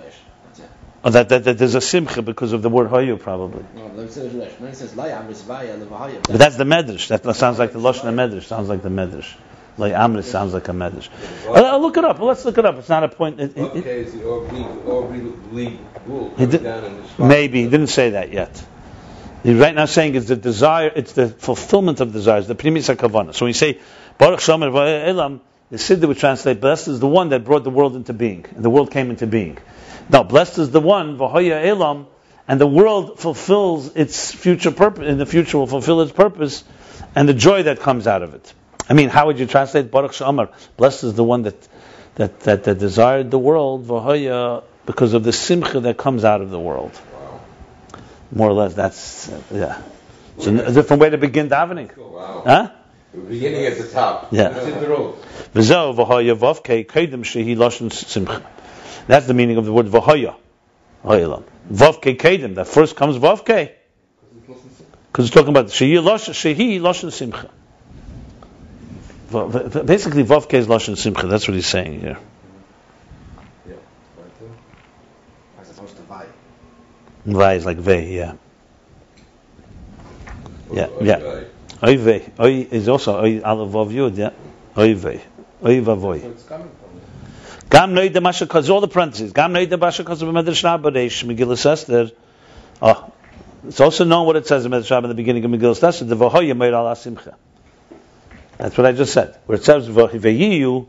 Oh, 1.03 1.09
that, 1.11 1.31
that, 1.31 1.45
that 1.45 1.57
there's 1.59 1.75
a 1.75 1.81
simcha 1.81 2.21
because 2.21 2.53
of 2.53 2.61
the 2.63 2.69
word 2.69 2.91
hayu, 2.91 3.19
probably. 3.19 3.65
No, 3.75 3.89
the 3.95 4.05
Yitzhak 4.05 4.35
al 4.35 4.49
Then 4.61 4.69
it 4.69 4.77
says 4.77 4.97
Laya 4.97 5.23
Amris 5.23 5.43
Vaya 5.43 5.77
Le 5.77 5.87
V'haya. 5.87 6.23
But 6.27 6.39
that's 6.39 6.57
the 6.57 6.65
medrash. 6.65 7.09
That 7.09 7.35
sounds 7.37 7.59
like 7.59 7.73
the 7.73 7.81
lashon 7.81 8.15
medrash. 8.15 8.45
Sounds 8.45 8.69
like 8.69 8.83
the 8.83 8.89
medrash. 8.91 9.35
Like 9.79 9.95
amris 9.95 10.25
sounds 10.25 10.53
like 10.53 10.69
a 10.69 10.73
medrash. 10.73 11.09
I'll, 11.49 11.65
I'll 11.65 11.81
look 11.81 11.97
it 11.97 12.05
up. 12.05 12.19
Let's 12.21 12.45
look 12.45 12.59
it 12.59 12.67
up. 12.67 12.77
It's 12.77 12.89
not 12.89 13.03
a 13.05 13.09
point. 13.09 13.41
It, 13.41 13.57
it, 13.57 13.61
it, 13.61 13.77
Okay, 13.79 14.01
is 14.01 14.13
the 14.13 14.25
or 14.25 14.47
be 14.47 14.63
or 14.85 15.09
be 15.09 15.21
lead 15.53 15.79
rule 16.07 16.29
He 16.37 16.45
coming 16.45 16.63
down 16.63 16.85
in 16.85 17.01
the 17.01 17.09
spot. 17.09 17.29
maybe 17.29 17.63
he 17.63 17.71
didn't 17.71 17.87
say 17.87 18.11
that 18.11 18.31
yet. 18.31 18.63
He's 19.43 19.57
right 19.57 19.75
now 19.75 19.87
saying 19.87 20.17
it's 20.17 20.27
the 20.27 20.37
desire, 20.37 20.93
it's 20.95 21.12
the 21.12 21.29
fulfillment 21.29 22.01
of 22.01 22.12
desires, 22.12 22.47
the 22.47 22.55
primis 22.55 22.95
hakavana. 22.95 23.35
So 23.35 23.47
when 23.47 23.51
you 23.51 23.55
say 23.55 23.79
Baruch 24.19 24.41
Shomer 24.41 25.07
Elam, 25.07 25.41
the 25.71 25.79
Siddur 25.79 26.09
would 26.09 26.19
translate, 26.19 26.61
blessed 26.61 26.89
is 26.89 27.01
the 27.01 27.07
one 27.07 27.31
that 27.31 27.45
brought 27.45 27.65
the 27.65 27.71
world 27.71 27.97
into 27.97 28.12
being, 28.12 28.45
and 28.55 28.62
the 28.62 28.69
world 28.69 28.91
came 28.91 29.09
into 29.09 29.27
being. 29.27 29.57
Now, 30.11 30.25
blessed 30.25 30.59
is 30.59 30.71
the 30.71 30.81
one, 30.81 31.17
Vahaya 31.17 31.65
Elam, 31.65 32.07
and 32.49 32.61
the 32.61 32.67
world 32.67 33.19
fulfills 33.21 33.95
its 33.95 34.35
future 34.35 34.73
purpose, 34.73 35.09
in 35.09 35.17
the 35.17 35.27
future 35.27 35.57
will 35.57 35.69
fulfill 35.69 36.03
its 36.03 36.12
purpose, 36.12 36.65
and 37.15 37.29
the 37.29 37.35
joy 37.35 37.62
that 37.62 37.81
comes 37.81 38.07
out 38.07 38.23
of 38.23 38.35
it. 38.35 38.53
I 38.89 38.93
mean, 38.93 39.09
how 39.09 39.27
would 39.27 39.39
you 39.39 39.47
translate 39.47 39.91
Baruch 39.91 40.12
Shomer? 40.12 40.53
Blessed 40.77 41.05
is 41.05 41.15
the 41.15 41.25
one 41.25 41.43
that, 41.43 41.69
that, 42.17 42.41
that, 42.41 42.65
that 42.65 42.79
desired 42.79 43.31
the 43.31 43.39
world, 43.39 43.87
Vahaya, 43.87 44.65
because 44.85 45.15
of 45.15 45.23
the 45.23 45.33
simcha 45.33 45.81
that 45.81 45.97
comes 45.97 46.25
out 46.25 46.41
of 46.41 46.51
the 46.51 46.59
world. 46.59 46.99
More 48.32 48.48
or 48.48 48.52
less, 48.52 48.74
that's, 48.74 49.28
uh, 49.28 49.40
yeah. 49.52 49.82
It's 50.36 50.47
a, 50.47 50.73
different 50.73 51.02
way 51.02 51.11
to 51.11 51.19
begin 51.19 51.48
davening. 51.48 51.97
Wow. 51.97 52.43
Huh? 52.47 52.70
We're 53.12 53.23
beginning 53.23 53.66
at 53.66 53.77
the 53.77 53.89
top. 53.89 54.28
Yeah. 54.32 54.57
It's 54.57 54.66
in 54.66 54.81
the 54.81 54.89
road. 54.89 55.16
V'zeh 55.52 55.94
v'hoya 55.94 56.36
v'vkei 56.39 56.86
kedem 56.86 57.24
shehi 57.24 57.57
lashon 57.57 57.93
simcha. 57.93 58.43
That's 59.09 59.27
the 59.27 59.35
meaning 59.35 59.57
of 59.57 59.65
the 59.65 59.73
word 59.73 59.86
v'hoya. 59.86 60.36
V'vkei 61.05 62.16
kedem. 62.16 62.55
That 62.55 62.69
first 62.69 62.94
comes 62.94 63.19
v'vkei. 63.19 63.73
Because 64.47 65.27
it's 65.27 65.35
talking 65.35 65.51
about 65.51 65.66
shehi 65.66 65.97
shehi 66.01 67.12
simcha. 67.12 67.51
Basically, 69.85 70.24
v'vkei 70.24 70.55
is 70.55 70.69
lashon 70.69 70.97
simcha. 70.97 71.27
That's 71.27 71.48
what 71.48 71.55
he's 71.55 71.66
saying 71.66 72.01
here. 72.01 72.19
Yeah. 73.66 73.74
Right 74.16 74.40
there. 74.40 74.48
As 75.61 75.70
opposed 75.70 75.97
to 75.97 76.02
vai. 76.02 76.27
Vai 77.32 77.55
is 77.55 77.65
like 77.66 77.78
ve, 77.78 78.15
yeah. 78.15 78.35
Yeah, 80.73 80.89
yeah. 81.01 81.44
Oy 81.82 81.97
ve. 81.97 82.31
Oy 82.39 82.66
is 82.70 82.89
also 82.89 83.20
oy 83.20 83.40
aleph 83.43 83.73
vav 83.73 83.93
yud, 83.93 84.16
yeah. 84.16 84.31
Oy 84.77 84.94
ve. 84.94 85.20
Oy 85.65 85.81
vavoy. 85.81 86.20
Where 86.23 86.31
it's 86.32 86.44
coming 86.44 86.69
from. 86.69 87.69
Gam 87.69 87.94
noid 87.94 88.12
the 88.12 88.20
masha 88.20 88.47
kaz 88.47 88.69
all 88.69 88.81
the 88.81 88.89
parentheses. 88.89 89.32
Gam 89.32 89.52
noid 89.52 89.69
the 89.69 89.78
masha 89.78 90.05
kaz 90.05 90.19
b'medrash 90.19 90.65
Rabbanesh 90.65 91.24
Megillah 91.24 91.66
Esther. 91.66 92.11
Oh, 92.82 93.12
it's 93.66 93.81
also 93.81 94.05
known 94.05 94.27
what 94.27 94.36
it 94.36 94.47
says 94.47 94.65
in 94.65 94.73
Medrash 94.73 95.02
in 95.02 95.09
the 95.09 95.15
beginning 95.15 95.44
of 95.44 95.51
Megillah 95.51 95.82
Esther. 95.85 96.05
The 96.05 96.16
v'hoya 96.16 96.57
meir 96.57 96.74
ala 96.74 96.97
simcha. 96.97 97.36
That's 98.59 98.77
what 98.77 98.86
I 98.86 98.93
just 98.93 99.12
said. 99.12 99.39
Where 99.47 99.57
it 99.57 99.65
says 99.65 99.89
v'hiveyiyu, 99.89 100.86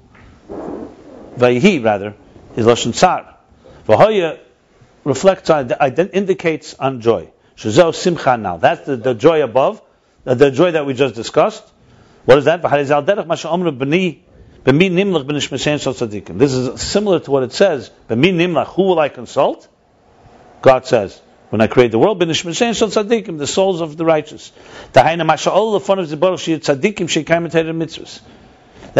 v'yihi 1.37 1.83
rather, 1.83 2.15
is 2.55 2.65
lashon 2.65 2.93
tsar. 2.93 3.37
V'hoya 3.87 4.39
reflects 5.03 5.49
on, 5.49 5.71
indicates 5.71 6.73
on 6.75 7.01
joy. 7.01 7.29
Shazau 7.55 7.93
simcha 7.93 8.37
now. 8.37 8.57
That's 8.57 8.85
the, 8.85 8.95
the 8.95 9.13
joy 9.13 9.43
above, 9.43 9.81
the, 10.23 10.35
the 10.35 10.51
joy 10.51 10.71
that 10.71 10.85
we 10.85 10.93
just 10.93 11.15
discussed. 11.15 11.63
What 12.25 12.37
is 12.37 12.45
that? 12.45 12.61
This 16.37 16.53
is 16.53 16.81
similar 16.81 17.19
to 17.19 17.31
what 17.31 17.43
it 17.43 17.53
says. 17.53 17.91
Who 18.07 18.83
will 18.83 18.99
I 18.99 19.09
consult? 19.09 19.67
God 20.61 20.85
says, 20.85 21.19
when 21.49 21.61
I 21.61 21.67
create 21.67 21.91
the 21.91 21.97
world, 21.97 22.19
the 22.19 23.47
souls 23.47 23.81
of 23.81 23.97
the 23.97 24.05
righteous. 24.05 24.51
That 24.93 25.17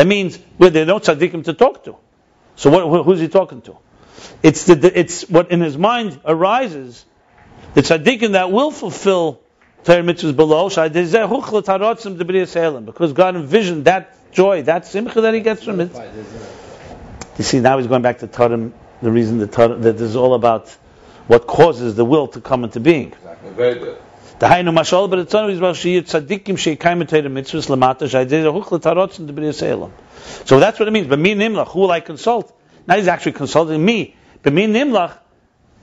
means 0.07 0.39
well, 0.57 0.71
there 0.71 0.83
are 0.83 0.85
no 0.85 0.99
tzaddikim 0.99 1.43
to 1.45 1.53
talk 1.53 1.83
to. 1.83 1.95
So 2.55 2.69
what, 2.69 3.05
who's 3.05 3.19
he 3.19 3.27
talking 3.27 3.61
to? 3.63 3.77
It's 4.43 4.65
the, 4.65 4.91
it's 4.99 5.29
what 5.29 5.51
in 5.51 5.61
his 5.61 5.77
mind 5.77 6.19
arises. 6.25 7.05
The 7.73 7.81
tzaddikim 7.81 8.33
that 8.33 8.51
will 8.51 8.71
fulfill 8.71 9.41
Torah 9.83 10.03
mitzvahs 10.03 10.35
below, 10.35 10.69
because 12.81 13.13
God 13.13 13.35
envisioned 13.35 13.85
that 13.85 14.31
joy, 14.31 14.63
that 14.63 14.85
simcha 14.85 15.21
that 15.21 15.33
he 15.33 15.39
gets 15.41 15.63
from 15.63 15.79
it. 15.79 15.91
You 17.37 17.43
see, 17.43 17.59
now 17.59 17.77
he's 17.77 17.87
going 17.87 18.01
back 18.01 18.19
to 18.19 18.27
Tarim, 18.27 18.73
the 19.01 19.11
reason 19.11 19.39
the 19.39 19.47
Tarim, 19.47 19.81
that 19.83 19.93
this 19.93 20.09
is 20.09 20.15
all 20.15 20.33
about 20.33 20.69
what 21.27 21.47
causes 21.47 21.95
the 21.95 22.05
will 22.05 22.27
to 22.27 22.41
come 22.41 22.63
into 22.63 22.79
being. 22.79 23.13
Exactly. 23.13 23.51
Very 23.51 23.79
good. 23.79 23.97
But 24.39 24.49
So 30.45 30.59
that's 30.59 30.79
what 30.79 30.87
it 30.87 30.91
means. 30.91 31.07
B'mi 31.07 31.35
Nimlach, 31.35 31.67
who 31.67 31.79
will 31.81 31.91
I 31.91 31.99
consult? 31.99 32.51
Now 32.87 32.97
he's 32.97 33.07
actually 33.07 33.33
consulting 33.33 33.83
me. 33.83 34.15
But 34.43 34.53
me 34.53 34.65
Nimlach, 34.67 35.17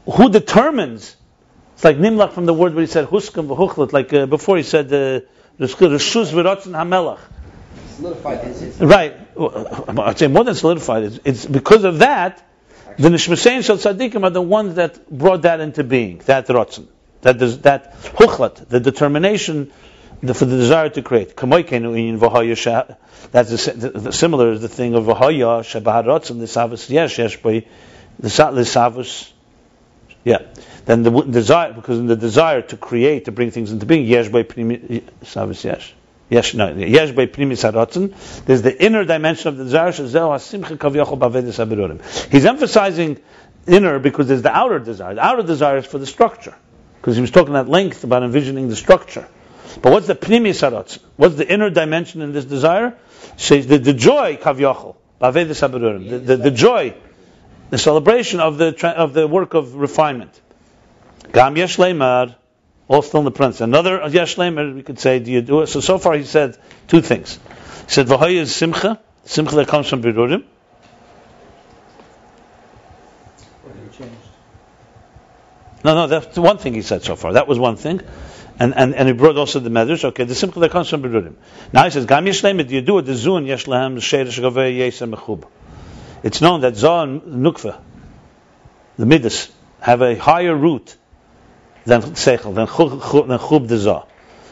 who 0.04 0.30
determines? 0.30 1.16
It's 1.74 1.84
like 1.84 1.96
Nimlach 1.96 2.32
from 2.32 2.46
the 2.46 2.54
word 2.54 2.74
where 2.74 2.82
he 2.82 2.88
said 2.88 3.06
Huskam 3.06 3.54
v'Huchlat, 3.54 3.92
like 3.92 4.12
uh, 4.12 4.26
before 4.26 4.56
he 4.56 4.62
said 4.62 4.86
uh, 4.92 5.20
Rishus 5.60 6.32
v'Rotzen 6.32 6.72
HaMelach. 6.72 7.20
solidified 7.96 8.44
his 8.44 8.80
Right. 8.80 9.14
I'd 9.38 10.18
say 10.18 10.26
more 10.26 10.44
than 10.44 10.54
solidified. 10.54 11.04
It's, 11.04 11.20
it's 11.24 11.46
because 11.46 11.84
of 11.84 12.00
that, 12.00 12.44
the 12.98 13.08
Nishmasein 13.08 13.64
Shal 13.64 13.76
Tzadikim 13.76 14.24
are 14.24 14.30
the 14.30 14.42
ones 14.42 14.74
that 14.74 15.08
brought 15.08 15.42
that 15.42 15.60
into 15.60 15.84
being, 15.84 16.18
that 16.26 16.48
Rotzen, 16.48 16.88
that, 17.22 17.38
that 17.62 17.94
Huchlat, 17.94 18.68
the 18.68 18.80
determination 18.80 19.72
the, 20.22 20.34
for 20.34 20.44
the 20.44 20.56
desire 20.56 20.88
to 20.90 21.02
create. 21.02 21.36
That's 21.36 21.50
the, 23.50 23.72
the, 23.72 24.12
similar 24.12 24.52
is 24.52 24.60
the 24.60 24.68
thing 24.68 24.94
of 24.94 25.04
Rotzen, 25.04 26.38
the 26.38 26.46
Savus, 26.46 26.90
yes, 26.90 27.18
yes, 27.18 27.36
by 27.36 27.64
the 28.18 28.30
Sa- 28.30 28.50
the 28.50 28.62
Savus, 28.62 29.30
yeah. 30.24 30.42
Then 30.86 31.02
the 31.02 31.22
desire, 31.22 31.72
because 31.72 31.98
in 31.98 32.06
the 32.06 32.16
desire 32.16 32.62
to 32.62 32.76
create, 32.76 33.26
to 33.26 33.32
bring 33.32 33.50
things 33.50 33.72
into 33.72 33.86
being, 33.86 34.06
Yesh 34.06 34.28
by 34.28 34.42
Savus, 34.42 35.64
yes. 35.64 35.92
Yesh, 36.30 36.52
no, 36.54 36.74
yesh 36.74 37.12
by 37.12 37.24
primis 37.24 37.64
harotzen. 37.64 38.12
There's 38.44 38.60
the 38.60 38.84
inner 38.84 39.04
dimension 39.04 39.48
of 39.48 39.56
the 39.56 39.64
desire. 39.64 39.92
He's 42.30 42.44
emphasizing 42.44 43.18
inner 43.66 43.98
because 43.98 44.28
there's 44.28 44.42
the 44.42 44.54
outer 44.54 44.78
desire. 44.78 45.14
The 45.14 45.24
outer 45.24 45.42
desire 45.42 45.78
is 45.78 45.86
for 45.86 45.96
the 45.96 46.06
structure, 46.06 46.54
because 47.00 47.16
he 47.16 47.22
was 47.22 47.30
talking 47.30 47.56
at 47.56 47.66
length 47.68 48.04
about 48.04 48.24
envisioning 48.24 48.68
the 48.68 48.76
structure. 48.76 49.26
But 49.82 49.92
what's 49.92 50.06
the 50.06 50.14
primis 50.14 50.60
harotzen? 50.62 51.00
What's 51.16 51.36
the 51.36 51.50
inner 51.50 51.70
dimension 51.70 52.22
in 52.22 52.32
this 52.32 52.44
desire? 52.44 52.96
Says 53.36 53.66
the, 53.66 53.78
the 53.78 53.94
joy 53.94 54.36
haberurim. 54.36 56.08
The, 56.08 56.18
the, 56.18 56.36
the 56.36 56.50
joy, 56.50 56.94
the 57.70 57.78
celebration 57.78 58.40
of 58.40 58.58
the 58.58 58.74
of 58.96 59.12
the 59.14 59.26
work 59.28 59.54
of 59.54 59.74
refinement. 59.74 60.40
Gam 61.32 61.56
yesh 61.56 61.76
leimar. 61.76 62.34
All 62.88 63.02
still 63.02 63.20
in 63.20 63.24
the 63.26 63.30
prince. 63.30 63.60
Another 63.60 64.08
yesh 64.08 64.36
lemer, 64.36 64.74
we 64.74 64.82
could 64.82 64.98
say, 64.98 65.18
do 65.18 65.30
you 65.30 65.42
do 65.42 65.60
it? 65.60 65.66
So 65.66 65.80
so 65.80 65.98
far 65.98 66.14
he 66.14 66.24
said 66.24 66.56
two 66.86 67.02
things. 67.02 67.38
He 67.84 67.90
said 67.90 68.06
v'hoy 68.06 68.34
is 68.34 68.54
simcha, 68.54 68.98
simcha 69.24 69.54
that 69.56 69.68
comes 69.68 69.88
from 69.88 70.02
birurim. 70.02 70.44
What 73.62 73.74
have 73.74 73.84
you 73.84 73.90
changed? 73.90 74.14
No, 75.84 75.94
no, 75.94 76.06
that's 76.06 76.38
one 76.38 76.56
thing 76.56 76.72
he 76.74 76.82
said 76.82 77.02
so 77.02 77.14
far. 77.14 77.34
That 77.34 77.46
was 77.46 77.58
one 77.58 77.76
thing. 77.76 78.00
And, 78.60 78.74
and, 78.74 78.94
and 78.94 79.06
he 79.08 79.14
brought 79.14 79.36
also 79.36 79.60
the 79.60 79.70
medrash. 79.70 80.04
Okay, 80.04 80.24
the 80.24 80.34
simple 80.34 80.60
that 80.62 80.72
comes 80.72 80.88
from 80.88 81.02
birurim. 81.02 81.34
Now 81.72 81.84
he 81.84 81.90
says, 81.90 82.06
gam 82.06 82.26
yesh 82.26 82.42
do 82.42 82.74
you 82.74 82.80
do 82.80 82.98
it? 82.98 83.02
The 83.02 83.12
zun 83.12 83.46
yesh 83.46 83.66
lehem 83.66 83.96
sheirish 83.98 84.40
gavei 84.40 84.76
yesem 84.78 85.14
mechub. 85.14 85.44
It's 86.22 86.40
known 86.40 86.62
that 86.62 86.82
and 86.82 87.22
nukva, 87.22 87.80
the 88.96 89.06
midas, 89.06 89.50
have 89.80 90.02
a 90.02 90.16
higher 90.16 90.54
root 90.54 90.96
than 91.84 92.02
seichel, 92.02 92.54
than 92.54 92.66
chub, 93.38 93.68
de 93.68 93.78
zah, 93.78 94.04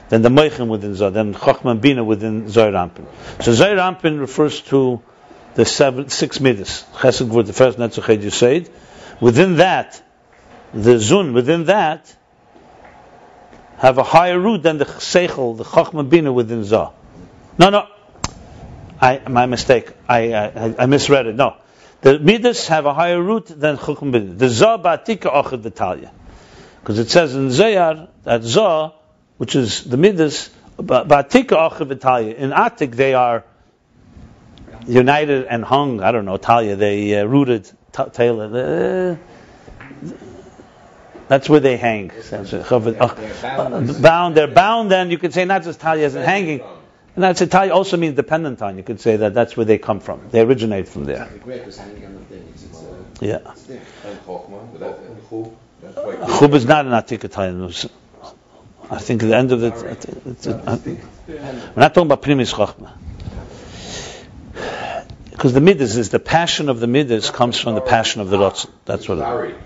than 0.09 0.23
the 0.23 0.29
meichim 0.29 0.69
within 0.69 0.95
zah, 0.95 1.11
than 1.11 1.35
chachman 1.35 1.81
bina 1.81 2.05
within 2.05 2.45
zayir 2.45 2.73
ampin. 2.73 3.07
So 3.43 3.51
zayir 3.51 3.79
ampin 3.79 4.21
refers 4.21 4.61
to 4.63 5.03
the 5.55 5.65
seven, 5.65 6.09
six 6.09 6.39
midas. 6.41 6.85
Chesed 6.95 7.47
the 7.47 7.53
first 7.53 7.79
netzach 7.79 8.23
you 8.23 8.31
said. 8.31 8.71
Within 9.21 9.57
that, 9.57 10.01
the 10.73 10.95
zun, 10.95 11.33
within 11.33 11.65
that, 11.65 12.15
have 13.79 13.99
a 13.99 14.03
higher 14.03 14.39
root 14.39 14.63
than 14.63 14.79
the 14.79 14.85
seichel, 14.85 15.57
the 15.57 15.65
chachman 15.65 16.09
bina 16.09 16.33
within 16.33 16.65
zah. 16.65 16.91
No, 17.59 17.71
no. 17.71 17.87
I, 19.01 19.21
my 19.29 19.47
mistake. 19.47 19.93
I, 20.09 20.33
I, 20.33 20.75
I 20.79 20.87
misread 20.87 21.27
it. 21.27 21.37
No. 21.37 21.57
The 22.03 22.19
midas 22.19 22.69
have 22.69 22.87
a 22.87 22.95
higher 22.95 23.21
root 23.21 23.47
than 23.47 23.79
chachman 23.79 24.11
bina. 24.13 24.35
The 24.35 24.49
zah 24.49 24.79
ba'atika 24.79 25.33
ochad 25.33 25.63
v'talya. 25.63 26.11
Because 26.87 27.01
it 27.01 27.11
says 27.11 27.35
in 27.35 27.51
Zohar 27.51 28.07
that 28.23 28.45
Zah, 28.45 28.93
which 29.39 29.57
is 29.57 29.83
the 29.83 29.97
Midas, 29.97 30.51
Batika 30.79 31.69
Achiv 31.69 31.91
Italia. 31.91 32.33
In 32.37 32.51
Atik 32.51 32.95
they 32.95 33.15
are 33.15 33.45
united 34.87 35.47
and 35.47 35.65
hung, 35.65 36.01
I 36.01 36.13
don't 36.13 36.27
know, 36.27 36.37
Talia, 36.37 36.77
they 36.77 37.19
uh, 37.19 37.25
rooted, 37.25 37.69
ta- 37.91 38.05
Taylor. 38.05 39.19
Uh, 40.05 40.13
that's 41.29 41.49
where 41.49 41.61
they 41.61 41.77
hang. 41.77 42.13
they're 42.31 42.65
bound. 44.01 44.37
they're 44.37 44.47
bound, 44.47 44.91
Then 44.91 45.11
you 45.11 45.19
could 45.19 45.33
say 45.33 45.45
not 45.45 45.65
just 45.65 45.81
Talia 45.81 46.07
isn't 46.07 46.23
hanging. 46.23 46.61
And 47.15 47.23
that's 47.25 47.45
Talia 47.47 47.73
also 47.73 47.97
means 47.97 48.15
dependent 48.15 48.61
on. 48.63 48.77
You 48.77 48.83
could 48.83 49.01
say 49.01 49.17
that 49.17 49.33
that's 49.35 49.57
where 49.57 49.65
they 49.65 49.79
come 49.79 50.01
from. 50.01 50.29
They 50.31 50.41
originate 50.41 50.89
from 50.89 51.05
there. 51.05 51.29
the 51.33 51.39
grape 51.39 51.67
is 51.67 51.79
hanging 51.79 52.05
on 52.05 52.15
the 52.15 52.21
thing. 52.21 52.45
It's, 52.53 52.65
it's, 52.65 52.83
uh, 52.83 52.95
Yeah. 53.21 53.39
it's 53.53 53.63
there. 53.63 53.81
And 54.05 54.19
Chochmah, 54.27 54.73
but 54.73 54.81
that, 54.81 54.99
and 54.99 55.29
Chub. 55.29 56.39
Chub 56.39 56.55
is 56.55 56.67
not 56.67 56.85
an 56.85 56.93
Atik 56.93 57.25
Italia. 57.25 57.71
I 58.91 58.99
think 58.99 59.23
at 59.23 59.29
the 59.29 59.37
end 59.37 59.53
of 59.53 59.65
it, 59.65 59.75
it's- 59.75 60.47
we're 60.47 61.81
not 61.81 61.95
talking 61.95 62.07
about 62.07 62.23
primis 62.23 62.55
chachma. 62.55 62.91
Because 65.31 65.53
the 65.53 65.61
midas 65.61 65.97
is 65.97 66.11
the 66.11 66.19
passion 66.19 66.69
of 66.69 66.81
the 66.81 66.87
midas 66.87 67.31
comes 67.31 67.59
from 67.59 67.75
the 67.75 67.81
passion 67.81 68.21
of 68.21 68.31
the 68.31 68.37
rotzen. 68.39 68.71
That's 68.85 69.09
what 69.09 69.19
it. 69.19 69.57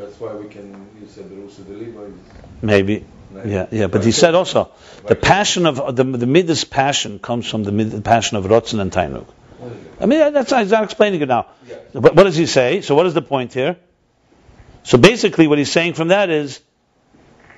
That's 0.00 0.18
why 0.18 0.32
we 0.32 0.48
can, 0.48 0.88
you 0.98 1.06
said 1.08 1.28
the 1.28 1.34
Rusa 1.34 1.66
de 1.66 1.74
Liba 1.74 2.04
is. 2.04 2.14
maybe. 2.62 3.04
Yeah, 3.44 3.66
yeah. 3.70 3.86
But 3.86 4.02
he 4.02 4.12
said 4.12 4.34
also 4.34 4.70
the 5.06 5.14
passion 5.14 5.66
of 5.66 5.94
the 5.94 6.04
the 6.04 6.26
midas 6.26 6.64
passion 6.64 7.18
comes 7.18 7.46
from 7.48 7.64
the, 7.64 7.70
mid, 7.70 7.90
the 7.90 8.00
passion 8.00 8.38
of 8.38 8.44
rotzen 8.44 8.80
and 8.80 8.90
tainug. 8.90 9.26
I 10.00 10.06
mean 10.06 10.32
that's 10.32 10.52
I'm 10.52 10.68
not 10.68 10.84
explaining 10.84 11.20
it 11.20 11.28
now. 11.28 11.48
Yeah. 11.68 11.76
But 11.92 12.16
what 12.16 12.24
does 12.24 12.34
he 12.34 12.46
say? 12.46 12.80
So 12.80 12.94
what 12.94 13.06
is 13.06 13.14
the 13.14 13.22
point 13.22 13.52
here? 13.52 13.76
So 14.84 14.96
basically, 14.96 15.46
what 15.46 15.58
he's 15.58 15.70
saying 15.70 15.92
from 15.92 16.08
that 16.08 16.30
is, 16.30 16.60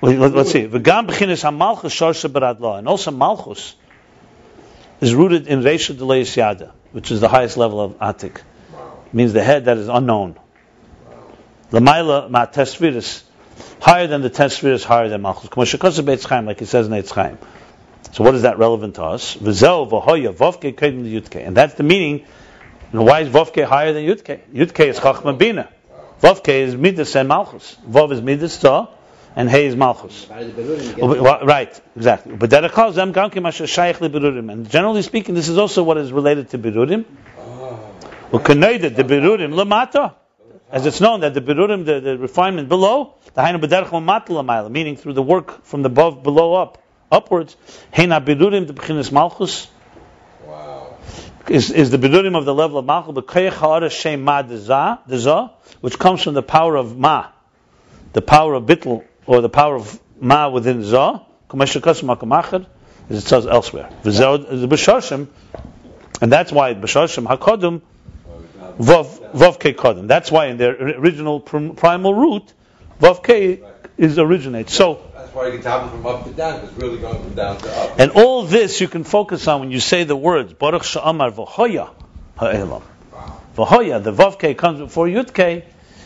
well, 0.01 0.13
let, 0.13 0.35
us 0.35 0.51
see, 0.51 0.67
v'gam 0.67 1.07
b'chinas 1.07 1.43
hamalchus 1.49 2.29
beradla, 2.29 2.79
and 2.79 2.89
also 2.89 3.11
malchus 3.11 3.75
is 4.99 5.15
rooted 5.15 5.47
in 5.47 5.61
reisha 5.61 5.95
delayis 5.95 6.35
yada, 6.35 6.73
which 6.91 7.09
is 7.09 7.21
the 7.21 7.29
highest 7.29 7.55
level 7.55 7.79
of 7.79 7.97
atik. 7.99 8.41
Means 9.13 9.31
the 9.31 9.43
head 9.43 9.65
that 9.65 9.77
is 9.77 9.87
unknown. 9.87 10.37
Lamaila 11.73 12.29
ma 12.29 12.45
tesviris, 12.45 13.23
higher 13.81 14.05
than 14.05 14.21
the 14.21 14.29
tesviris, 14.29 14.83
higher 14.83 15.09
than 15.09 15.23
malchus. 15.23 15.49
K'moshekasa 15.49 16.05
beitz 16.05 16.25
chaim, 16.27 16.45
like 16.45 16.59
he 16.59 16.65
says 16.65 16.85
in 16.85 16.93
Eitz 16.93 17.11
Chaim. 17.11 17.39
So 18.11 18.23
what 18.23 18.35
is 18.35 18.43
that 18.43 18.59
relevant 18.59 18.95
to 18.95 19.03
us? 19.03 19.35
V'zel 19.35 19.89
v'hoya 19.89 20.33
vovke 20.33 20.75
kedem 20.75 21.03
yutke, 21.11 21.45
and 21.45 21.57
that's 21.57 21.73
the 21.73 21.81
meaning. 21.81 22.25
And 22.91 23.03
why 23.03 23.21
is 23.21 23.29
vovke 23.29 23.65
higher 23.65 23.91
than 23.91 24.03
yutke? 24.05 24.41
Yutke 24.53 24.85
is 24.85 24.99
chachma 24.99 25.35
bina. 25.35 25.67
Vavke 26.21 26.49
is 26.49 26.75
midas 26.75 27.15
and 27.15 27.27
malchus. 27.27 27.75
Vav 27.89 28.11
is 28.11 28.21
midas 28.21 28.59
ta, 28.59 28.89
and 29.35 29.49
Hey 29.49 29.65
is 29.65 29.75
malchus. 29.75 30.25
By 30.25 30.43
the 30.43 30.51
Berurim, 30.51 30.83
you 30.83 30.93
get 30.93 30.99
but- 30.99 31.21
wa- 31.21 31.39
Right, 31.43 31.81
exactly. 31.95 32.35
But 32.35 32.51
that 32.51 32.71
calls 32.71 32.93
them 32.93 33.13
gamkim 33.13 33.47
asher 33.47 33.65
shaykh 33.65 33.97
leberurim. 33.97 34.51
And 34.51 34.69
generally 34.69 35.01
speaking, 35.01 35.33
this 35.33 35.49
is 35.49 35.57
also 35.57 35.81
what 35.81 35.97
is 35.97 36.11
related 36.13 36.51
to 36.51 36.59
berurim. 36.59 37.05
Ah. 37.39 37.79
Well, 38.31 38.43
connected 38.43 38.95
the 38.95 39.03
berurim 39.03 39.55
lamata, 39.55 40.13
as 40.73 40.87
it's 40.87 40.99
known 40.99 41.19
that 41.19 41.35
the 41.35 41.39
berurim, 41.39 41.85
the, 41.85 41.99
the 41.99 42.17
refinement 42.17 42.67
below, 42.67 43.13
the 43.35 43.41
hainu 43.41 43.61
bederach 43.61 43.89
lamata 43.89 44.29
lamayla, 44.29 44.71
meaning 44.71 44.95
through 44.95 45.13
the 45.13 45.21
work 45.21 45.63
from 45.63 45.83
the 45.83 45.87
above 45.87 46.23
below 46.23 46.55
up 46.55 46.81
upwards. 47.11 47.55
Heina 47.93 48.25
berurim 48.25 48.65
the 48.65 48.73
bechinas 48.73 49.11
malchus 49.11 49.67
Wow. 50.47 50.97
is, 51.47 51.69
is 51.69 51.91
the 51.91 51.99
bedurim 51.99 52.35
of 52.35 52.45
the 52.45 52.55
level 52.55 52.79
of 52.79 52.85
malchus, 52.85 53.13
but 53.13 53.27
koyach 53.27 53.51
ha'ara 53.51 53.91
shem 53.91 54.23
ma 54.23 54.41
deza, 54.41 55.51
which 55.81 55.99
comes 55.99 56.23
from 56.23 56.33
the 56.33 56.41
power 56.41 56.75
of 56.75 56.97
ma, 56.97 57.27
the 58.13 58.23
power 58.23 58.55
of 58.55 58.63
bittel, 58.63 59.05
or 59.27 59.41
the 59.41 59.49
power 59.49 59.75
of 59.75 59.99
ma 60.19 60.49
within 60.49 60.83
za, 60.83 61.21
as 61.51 61.75
it 61.75 63.21
says 63.21 63.45
elsewhere. 63.45 63.89
V'zeh 64.03 64.51
is 64.51 64.61
the 64.61 64.67
b'shoshim, 64.67 65.27
and 66.19 66.31
that's 66.31 66.51
why 66.51 66.73
b'shoshim 66.73 67.27
hakodum, 67.27 67.83
vav, 68.77 69.31
vav 69.33 69.59
ke 69.59 69.75
kodum. 69.75 70.07
That's 70.07 70.31
why 70.31 70.47
in 70.47 70.57
their 70.57 70.75
original 70.75 71.39
prim- 71.39 71.75
primal 71.75 72.13
root, 72.13 72.53
vav 72.99 73.21
ke 73.21 73.63
is 73.97 74.17
originates. 74.17 74.73
So, 74.73 75.01
That's 75.15 75.33
why 75.33 75.47
you 75.47 75.53
can 75.53 75.61
tap 75.61 75.89
from 75.89 76.05
up 76.05 76.25
to 76.25 76.31
down, 76.31 76.61
it's 76.65 76.73
really 76.73 76.97
going 76.97 77.21
from 77.21 77.33
down 77.35 77.57
to 77.59 77.69
up. 77.71 77.99
and 77.99 78.11
all 78.11 78.43
this 78.43 78.81
you 78.81 78.87
can 78.87 79.03
focus 79.03 79.47
on 79.47 79.61
when 79.61 79.71
you 79.71 79.79
say 79.79 80.03
the 80.03 80.15
words 80.15 80.53
Baruch 80.53 80.83
Sha'amar 80.83 81.31
V'hoya 81.31 81.89
Ha'elam. 82.37 82.81
V'hoya, 83.55 84.03
the 84.03 84.11
Vav 84.11 84.57
comes 84.57 84.79
before 84.79 85.07
Yud 85.07 85.63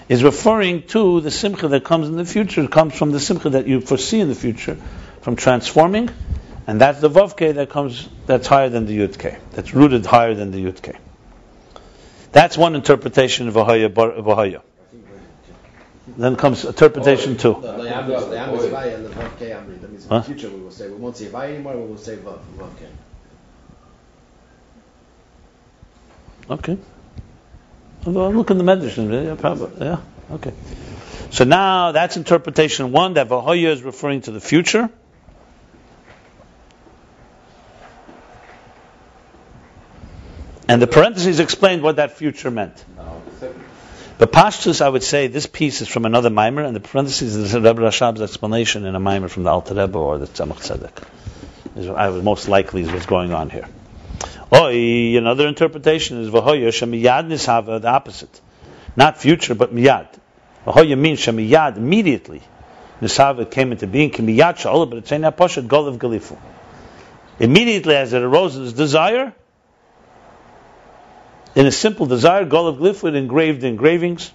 is 0.09 0.23
referring 0.23 0.83
to 0.83 1.21
the 1.21 1.31
Simcha 1.31 1.67
that 1.67 1.83
comes 1.83 2.07
in 2.07 2.15
the 2.15 2.25
future. 2.25 2.61
It 2.61 2.71
comes 2.71 2.97
from 2.97 3.11
the 3.11 3.19
Simcha 3.19 3.49
that 3.51 3.67
you 3.67 3.81
foresee 3.81 4.19
in 4.19 4.29
the 4.29 4.35
future, 4.35 4.77
from 5.21 5.35
transforming, 5.35 6.09
and 6.65 6.79
that's 6.79 6.99
the 6.99 7.09
Vav 7.09 7.55
that 7.55 7.69
comes, 7.69 8.07
that's 8.25 8.47
higher 8.47 8.69
than 8.69 8.85
the 8.85 8.97
Yud 8.97 9.37
That's 9.51 9.73
rooted 9.73 10.05
higher 10.05 10.33
than 10.33 10.51
the 10.51 10.63
Yud 10.63 11.06
That's 12.37 12.55
one 12.55 12.75
interpretation 12.75 13.47
of 13.47 13.55
V'hoya. 13.55 13.91
Bar- 13.91 14.11
V'hoya. 14.11 14.61
Then 16.17 16.35
comes 16.35 16.65
interpretation 16.65 17.35
two. 17.37 17.53
The 17.61 17.71
the 17.77 17.83
Yam- 17.85 18.07
the 18.07 18.35
Yam 18.35 18.53
is 18.55 18.65
Vaya 18.65 18.95
and 18.95 19.05
the 19.05 19.09
Vav 19.09 19.39
K 19.39 19.45
Amri. 19.49 19.81
That 19.81 19.91
means 19.91 20.03
in 20.05 20.09
Huh? 20.11 20.19
the 20.19 20.23
future 20.25 20.49
we 20.49 20.59
will 20.61 20.71
say 20.71 20.87
we 20.87 20.97
won't 20.97 21.17
say 21.17 21.27
Vaya 21.29 21.53
anymore. 21.55 21.75
We 21.77 21.87
will 21.87 21.97
say 21.97 22.15
Vav. 22.17 22.37
Okay. 26.57 26.77
Well, 28.05 28.31
look 28.33 28.51
in 28.51 28.59
the 28.59 28.63
medicine. 28.63 29.11
Yeah, 29.11 29.35
probably. 29.35 29.85
Yeah. 29.85 29.97
Okay. 30.31 30.53
So 31.31 31.43
now 31.43 31.91
that's 31.91 32.17
interpretation 32.17 32.91
one 32.91 33.15
that 33.15 33.27
Vahoya 33.29 33.71
is 33.77 33.81
referring 33.81 34.21
to 34.29 34.31
the 34.31 34.39
future. 34.39 34.89
And 40.67 40.81
the 40.81 40.87
parentheses 40.87 41.39
explained 41.39 41.81
what 41.81 41.95
that 41.95 42.17
future 42.17 42.51
meant. 42.51 42.83
The. 43.39 43.53
But 44.17 44.31
Pashtus, 44.31 44.81
I 44.81 44.89
would 44.89 45.03
say 45.03 45.27
this 45.27 45.45
piece 45.45 45.81
is 45.81 45.87
from 45.87 46.05
another 46.05 46.31
mimer, 46.31 46.63
and 46.63 46.75
the 46.75 46.79
parentheses 46.79 47.35
is 47.35 47.53
Rebbe 47.53 47.81
Rashab's 47.81 48.21
explanation 48.21 48.85
in 48.85 48.95
a 48.95 48.99
mimer 48.99 49.27
from 49.27 49.43
the 49.43 49.51
Alter 49.51 49.75
Rebbe 49.75 49.97
or 49.97 50.17
the 50.17 50.25
Tzemach 50.25 50.57
Tzedek. 50.57 51.03
Is 51.75 51.87
I 51.87 52.09
would 52.09 52.23
most 52.23 52.49
likely 52.49 52.81
is 52.81 52.91
what's 52.91 53.05
going 53.05 53.31
on 53.31 53.51
here. 53.51 53.67
Oi, 54.51 55.17
another 55.17 55.47
interpretation 55.47 56.19
is 56.21 56.29
Vahoya 56.29 56.69
Shemiyad 56.69 57.27
Nishava, 57.27 57.79
the 57.79 57.89
opposite. 57.89 58.41
Not 58.95 59.19
future, 59.19 59.53
but 59.53 59.73
Miyad. 59.73 60.07
Vahoya 60.65 60.97
means 60.97 61.19
Shemiyad, 61.19 61.77
immediately. 61.77 62.41
Nishava 62.99 63.49
came 63.49 63.71
into 63.71 63.85
being, 63.85 64.09
Kimiyad 64.09 64.57
Sha'olah, 64.57 64.89
but 64.89 64.97
it's 64.97 65.09
that 65.11 65.37
Pashat 65.37 65.67
Golav 65.67 65.99
Galifu. 65.99 66.39
Immediately 67.39 67.95
as 67.95 68.13
it 68.13 68.23
arose 68.23 68.55
in 68.55 68.63
his 68.63 68.73
desire, 68.73 69.35
in 71.57 71.65
a 71.65 71.71
simple 71.71 72.05
desire, 72.05 72.45
Golav 72.45 72.77
glyph 72.77 73.01
with 73.01 73.15
engraved 73.15 73.63
engravings. 73.63 74.31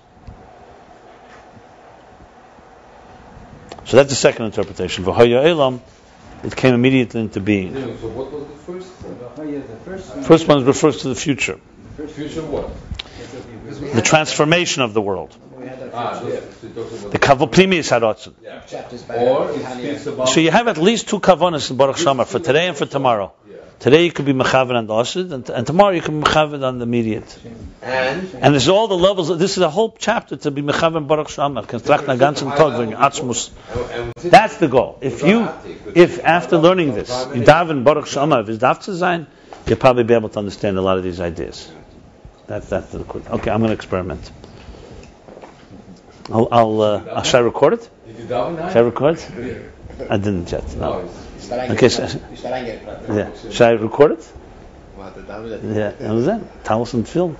So 3.84 3.96
that's 3.96 4.08
the 4.10 4.16
second 4.16 4.46
interpretation. 4.46 5.04
Vahoya 5.04 5.44
Elam, 5.46 5.80
it 6.42 6.56
came 6.56 6.74
immediately 6.74 7.20
into 7.20 7.40
being. 7.40 7.74
So 7.74 8.08
what 8.08 8.32
was 8.32 8.46
the 8.46 8.56
first? 8.66 8.88
V'hoya, 9.02 9.66
the 9.66 9.76
first 9.90 10.14
one. 10.16 10.24
First 10.24 10.48
one 10.48 10.64
refers 10.64 11.02
to 11.02 11.08
the 11.08 11.14
future, 11.14 11.58
Future 12.08 12.42
what? 12.42 12.70
the 13.94 14.02
transformation 14.02 14.82
of 14.82 14.92
the 14.92 15.00
world. 15.00 15.36
We 15.56 15.66
had 15.66 15.78
that 15.78 15.94
Ah, 15.94 16.18
so 16.18 16.26
you're 16.26 16.40
talking 16.40 16.98
about 16.98 17.12
The 17.12 17.18
kavopnimi 17.18 17.78
harotzen. 17.92 18.32
yeah. 18.42 19.14
Or 19.16 19.50
it 19.50 19.62
speaks 19.64 20.06
about. 20.06 20.28
So 20.28 20.40
you 20.40 20.50
have 20.50 20.66
at 20.66 20.78
least 20.78 21.08
two 21.08 21.20
kavanas 21.20 21.70
in 21.70 21.76
Baruch 21.76 21.96
Shamar 21.98 22.26
for 22.26 22.40
today 22.40 22.66
and 22.66 22.76
for 22.76 22.86
tomorrow. 22.86 23.32
Today 23.82 24.04
you 24.04 24.12
could 24.12 24.26
be 24.26 24.32
mechavan 24.32 24.76
on 24.76 24.86
the 24.86 24.94
asid, 24.94 25.32
and, 25.32 25.50
and 25.50 25.66
tomorrow 25.66 25.90
you 25.90 26.00
can 26.00 26.20
be 26.20 26.24
mechavan 26.24 26.62
on 26.62 26.78
the 26.78 26.84
immediate. 26.84 27.36
And 27.82 28.32
And 28.34 28.54
there's 28.54 28.68
all 28.68 28.86
the 28.86 28.96
levels. 28.96 29.36
This 29.40 29.56
is 29.56 29.62
a 29.64 29.70
whole 29.70 29.92
chapter 29.98 30.36
to 30.36 30.52
be 30.52 30.62
mechavan 30.62 31.08
Baruch 31.08 31.26
Shamar. 31.26 31.66
Construct 31.66 32.06
na 32.06 32.14
ganzen 32.14 32.52
Atzmus. 32.52 33.50
That's 34.30 34.58
the 34.58 34.68
goal. 34.68 34.98
If 35.00 35.24
you, 35.24 35.48
if 35.96 36.22
after 36.24 36.58
learning 36.58 36.94
this, 36.94 37.10
you 37.34 37.42
daven 37.42 37.82
Baruch 37.82 38.04
Shamar, 38.04 38.42
if 38.42 38.50
it's 38.50 38.62
daf 38.62 38.84
sein, 38.84 39.26
you'll 39.66 39.78
probably 39.78 40.04
be 40.04 40.14
able 40.14 40.28
to 40.28 40.38
understand 40.38 40.78
a 40.78 40.80
lot 40.80 40.98
of 40.98 41.02
these 41.02 41.18
ideas. 41.20 41.68
That's 42.46 42.68
that's 42.68 42.92
the 42.92 43.02
quick. 43.02 43.28
Okay, 43.28 43.50
I'm 43.50 43.58
going 43.58 43.70
to 43.70 43.74
experiment. 43.74 44.30
I'll, 46.30 46.46
I'll 46.52 46.80
uh, 46.82 47.22
should 47.24 47.38
I 47.38 47.40
record 47.40 47.72
it? 47.72 47.90
Did 48.06 48.18
you 48.20 48.24
daven 48.26 48.68
Should 48.68 48.76
I 48.76 48.80
record? 48.80 49.18
I 50.08 50.18
didn't 50.18 50.52
yet. 50.52 50.76
No, 50.76 51.10
Okay, 51.52 51.88
so, 51.88 52.08
yeah. 53.12 53.30
Should 53.50 53.62
I 53.62 53.70
record 53.72 54.12
it? 54.12 54.32
Yeah, 54.98 55.94
understand? 56.00 56.48
Talis 56.64 56.94
and 56.94 57.08
film. 57.08 57.36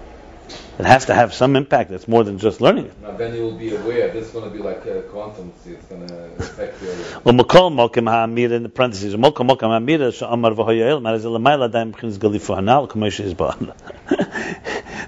It 0.78 0.86
has 0.86 1.06
to 1.06 1.14
have 1.14 1.32
some 1.32 1.56
impact. 1.56 1.90
It's 1.90 2.08
more 2.08 2.24
than 2.24 2.38
just 2.38 2.60
learning 2.60 2.86
it. 2.86 3.00
Now 3.00 3.12
then 3.12 3.34
you 3.34 3.42
will 3.42 3.56
be 3.56 3.74
aware. 3.74 4.10
This 4.12 4.26
is 4.26 4.32
going 4.32 4.50
to 4.50 4.56
be 4.56 4.62
like 4.62 4.84
a 4.86 5.02
quantum. 5.02 5.52
It's 5.64 5.86
going 5.86 6.06
to 6.08 6.32
affect 6.38 6.82
you. 6.82 6.88
Well, 7.24 7.34
Mokol 7.34 7.70
Mokim 7.72 8.10
Ha'amira 8.10 8.52
in 8.52 8.62
the 8.62 8.68
parentheses. 8.68 9.14
Mokol 9.14 9.48
Mokim 9.48 9.68
Ha'amira 9.68 10.12
Sha'amar 10.12 10.54
V'Hoyel 10.54 11.00
Ma'az 11.00 11.24
Elamayla 11.24 11.70
Daim 11.70 11.92
b'chins 11.92 12.18
Galifu 12.18 12.56
Hanal 12.56 12.88
Kamesh 12.88 13.20
Is 13.20 13.34
Ba'an. 13.42 13.72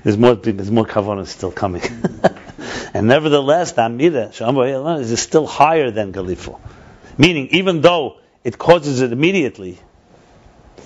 There's 0.04 0.16
more. 0.16 0.34
There's 0.34 0.70
more 0.70 0.86
kavanah 0.86 1.26
still 1.26 1.52
coming. 1.52 1.82
and 2.94 3.08
nevertheless, 3.08 3.72
the 3.72 3.82
Amira 3.82 4.32
Sha'amar 4.32 4.66
V'Hoyel 4.66 5.00
is 5.00 5.20
still 5.20 5.46
higher 5.46 5.90
than 5.90 6.12
Galifu. 6.12 6.60
Meaning, 7.18 7.48
even 7.48 7.80
though 7.80 8.18
it 8.44 8.58
causes 8.58 9.00
it 9.00 9.12
immediately, 9.12 9.78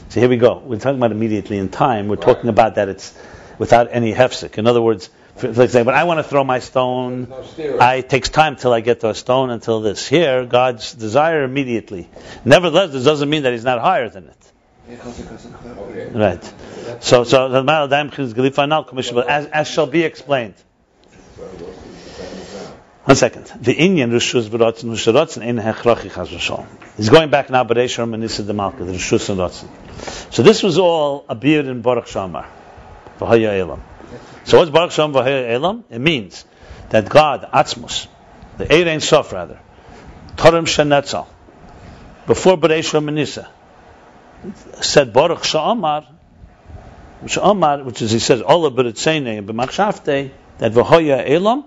so 0.09 0.21
here 0.21 0.29
we 0.29 0.37
go. 0.37 0.59
We're 0.59 0.79
talking 0.79 0.99
about 0.99 1.13
immediately 1.13 1.59
in 1.59 1.69
time. 1.69 2.09
We're 2.09 2.17
talking 2.17 2.49
about 2.49 2.77
that 2.77 2.89
it's 2.89 3.15
without 3.59 3.89
any 3.91 4.15
hefsek. 4.15 4.57
In 4.57 4.67
other 4.67 4.81
words, 4.81 5.11
for, 5.37 5.53
for 5.53 5.63
example, 5.63 5.93
I 5.93 6.05
want 6.05 6.19
to 6.19 6.25
throw 6.25 6.45
my 6.45 6.61
stone. 6.61 7.29
No. 7.29 7.79
I 7.79 7.97
it 7.97 8.09
takes 8.09 8.29
time 8.29 8.57
till 8.57 8.73
I 8.73 8.81
get 8.81 9.01
to 9.01 9.11
a 9.11 9.15
stone 9.15 9.51
until 9.51 9.81
this. 9.81 10.09
Here, 10.09 10.47
God's 10.47 10.95
desire 10.95 11.45
immediately. 11.45 12.09
Nevertheless, 12.45 12.93
this 12.93 13.05
doesn't 13.05 13.29
mean 13.29 13.43
that 13.43 13.53
He's 13.53 13.65
not 13.65 13.81
higher 13.81 14.09
than 14.09 14.29
it. 14.29 14.53
Right. 16.15 16.55
So, 17.01 17.25
so 17.25 17.49
the 17.51 17.63
Ma'al 17.63 17.91
Daim 17.91 18.11
Chizz 18.11 18.33
Gelifa 18.33 18.67
Nal 18.69 18.85
Commission, 18.85 19.19
as 19.19 19.47
as 19.47 19.69
shall 19.69 19.87
be 19.87 20.05
explained. 20.05 20.55
One 23.09 23.17
second. 23.17 23.47
The 23.63 23.75
Inyan 23.75 24.11
Rishus 24.11 24.51
B'Rotzen 24.51 24.91
Rishus 24.91 25.41
Ein 25.41 25.57
Hechrachi 25.57 26.11
Chaz 26.11 26.27
V'Shalom. 26.27 26.67
He's 26.99 27.09
going 27.09 27.31
back 27.31 27.49
now 27.49 27.65
B'Reishar 27.65 28.07
Manisa 28.07 28.45
Demalka, 28.45 28.81
the 28.81 28.93
Rishus 28.93 29.31
and 29.31 29.39
Rotzen. 29.39 29.71
So 30.31 30.43
this 30.43 30.63
was 30.63 30.77
all 30.77 31.25
a 31.27 31.35
beard 31.35 31.65
in 31.65 31.81
Baruch 31.81 32.05
Shamar. 32.05 32.45
V'Haya 33.19 33.61
Elam. 33.61 33.83
So 34.45 34.59
what's 34.59 34.71
Baruch 34.71 34.91
Shamar 34.91 35.25
V'Haya 35.25 35.53
Elam? 35.53 35.85
It 35.89 36.01
means 36.01 36.45
that 36.91 37.09
God, 37.09 37.49
Atzmus, 37.51 38.09
the 38.59 38.71
Ein 38.71 39.01
Sof 39.01 39.33
rather, 39.33 39.59
Torim 40.37 40.67
Shenetzal, 40.67 41.27
before 42.27 42.59
B'Reishar 42.59 43.03
Manisa, 43.03 43.49
said 44.83 45.15
Baruch 45.15 45.45
Shamar, 45.45 46.05
Shamar, 47.25 47.87
which 47.87 48.03
is, 48.03 48.11
he 48.11 48.19
says, 48.19 48.43
Ola 48.43 48.71
B'Ritzene 48.71 49.39
and 49.39 49.49
B'Machshavte, 49.49 50.31
that 50.59 50.73
V'Haya 50.73 51.27
Elam, 51.27 51.65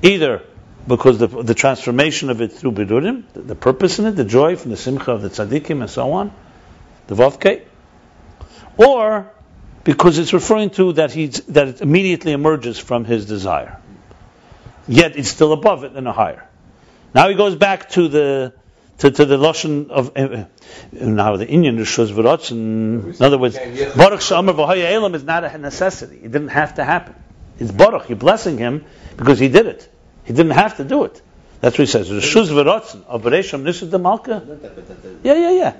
either 0.00 0.44
because 0.88 1.18
the, 1.18 1.26
the 1.26 1.54
transformation 1.54 2.30
of 2.30 2.40
it 2.40 2.52
through 2.52 2.72
Bidurim, 2.72 3.24
the, 3.34 3.42
the, 3.42 3.54
purpose 3.54 3.98
in 3.98 4.06
it, 4.06 4.12
the 4.12 4.24
joy 4.24 4.56
from 4.56 4.70
the 4.70 4.76
Simcha 4.76 5.12
of 5.12 5.22
the 5.22 5.28
Tzaddikim 5.28 5.80
and 5.80 5.90
so 5.90 6.12
on, 6.12 6.32
the 7.06 7.14
Vavke, 7.14 7.62
or 8.76 9.30
because 9.84 10.18
it's 10.18 10.32
referring 10.32 10.70
to 10.70 10.94
that 10.94 11.12
he's 11.12 11.40
that 11.56 11.68
it 11.68 11.80
immediately 11.80 12.32
emerges 12.32 12.78
from 12.78 13.04
his 13.04 13.26
desire. 13.26 13.80
Yet 14.86 15.16
it's 15.16 15.28
still 15.28 15.52
above 15.52 15.84
it 15.84 15.92
and 15.92 16.08
a 16.08 16.12
higher. 16.12 16.48
Now 17.14 17.28
he 17.28 17.34
goes 17.34 17.54
back 17.54 17.90
to 17.90 18.08
the 18.08 18.54
to, 18.98 19.10
to 19.10 19.24
the 19.24 19.36
lashon 19.36 19.90
of 19.90 20.16
uh, 20.16 20.44
now 20.92 21.36
the 21.36 21.46
inyan 21.46 21.78
Rishos 21.78 22.12
V'Rotzen. 22.12 23.18
In 23.18 23.24
other 23.24 23.38
words, 23.38 23.56
Baruch 23.56 24.20
Shamar 24.20 24.54
V'Haya 24.54 24.92
Elam 24.92 25.14
is 25.14 25.24
not 25.24 25.44
a 25.44 25.58
necessity. 25.58 26.16
It 26.16 26.32
didn't 26.32 26.48
have 26.48 26.74
to 26.76 26.84
happen. 26.84 27.14
It's 27.58 27.72
Baruch. 27.72 28.08
You're 28.08 28.16
blessing 28.16 28.58
him 28.58 28.84
because 29.16 29.38
he 29.38 29.48
did 29.48 29.66
it. 29.66 29.88
He 30.28 30.34
didn't 30.34 30.52
have 30.52 30.76
to 30.76 30.84
do 30.84 31.04
it. 31.04 31.22
That's 31.62 31.78
what 31.78 31.88
he 31.88 31.90
says. 31.90 32.10
Rishus 32.10 32.48
v'rotzen 32.48 33.02
of 33.06 33.22
Beresham 33.22 33.62
Nisud 33.62 33.90
the 33.90 33.98
Malka. 33.98 34.42
Yeah, 35.24 35.32
yeah, 35.32 35.50
yeah. 35.50 35.72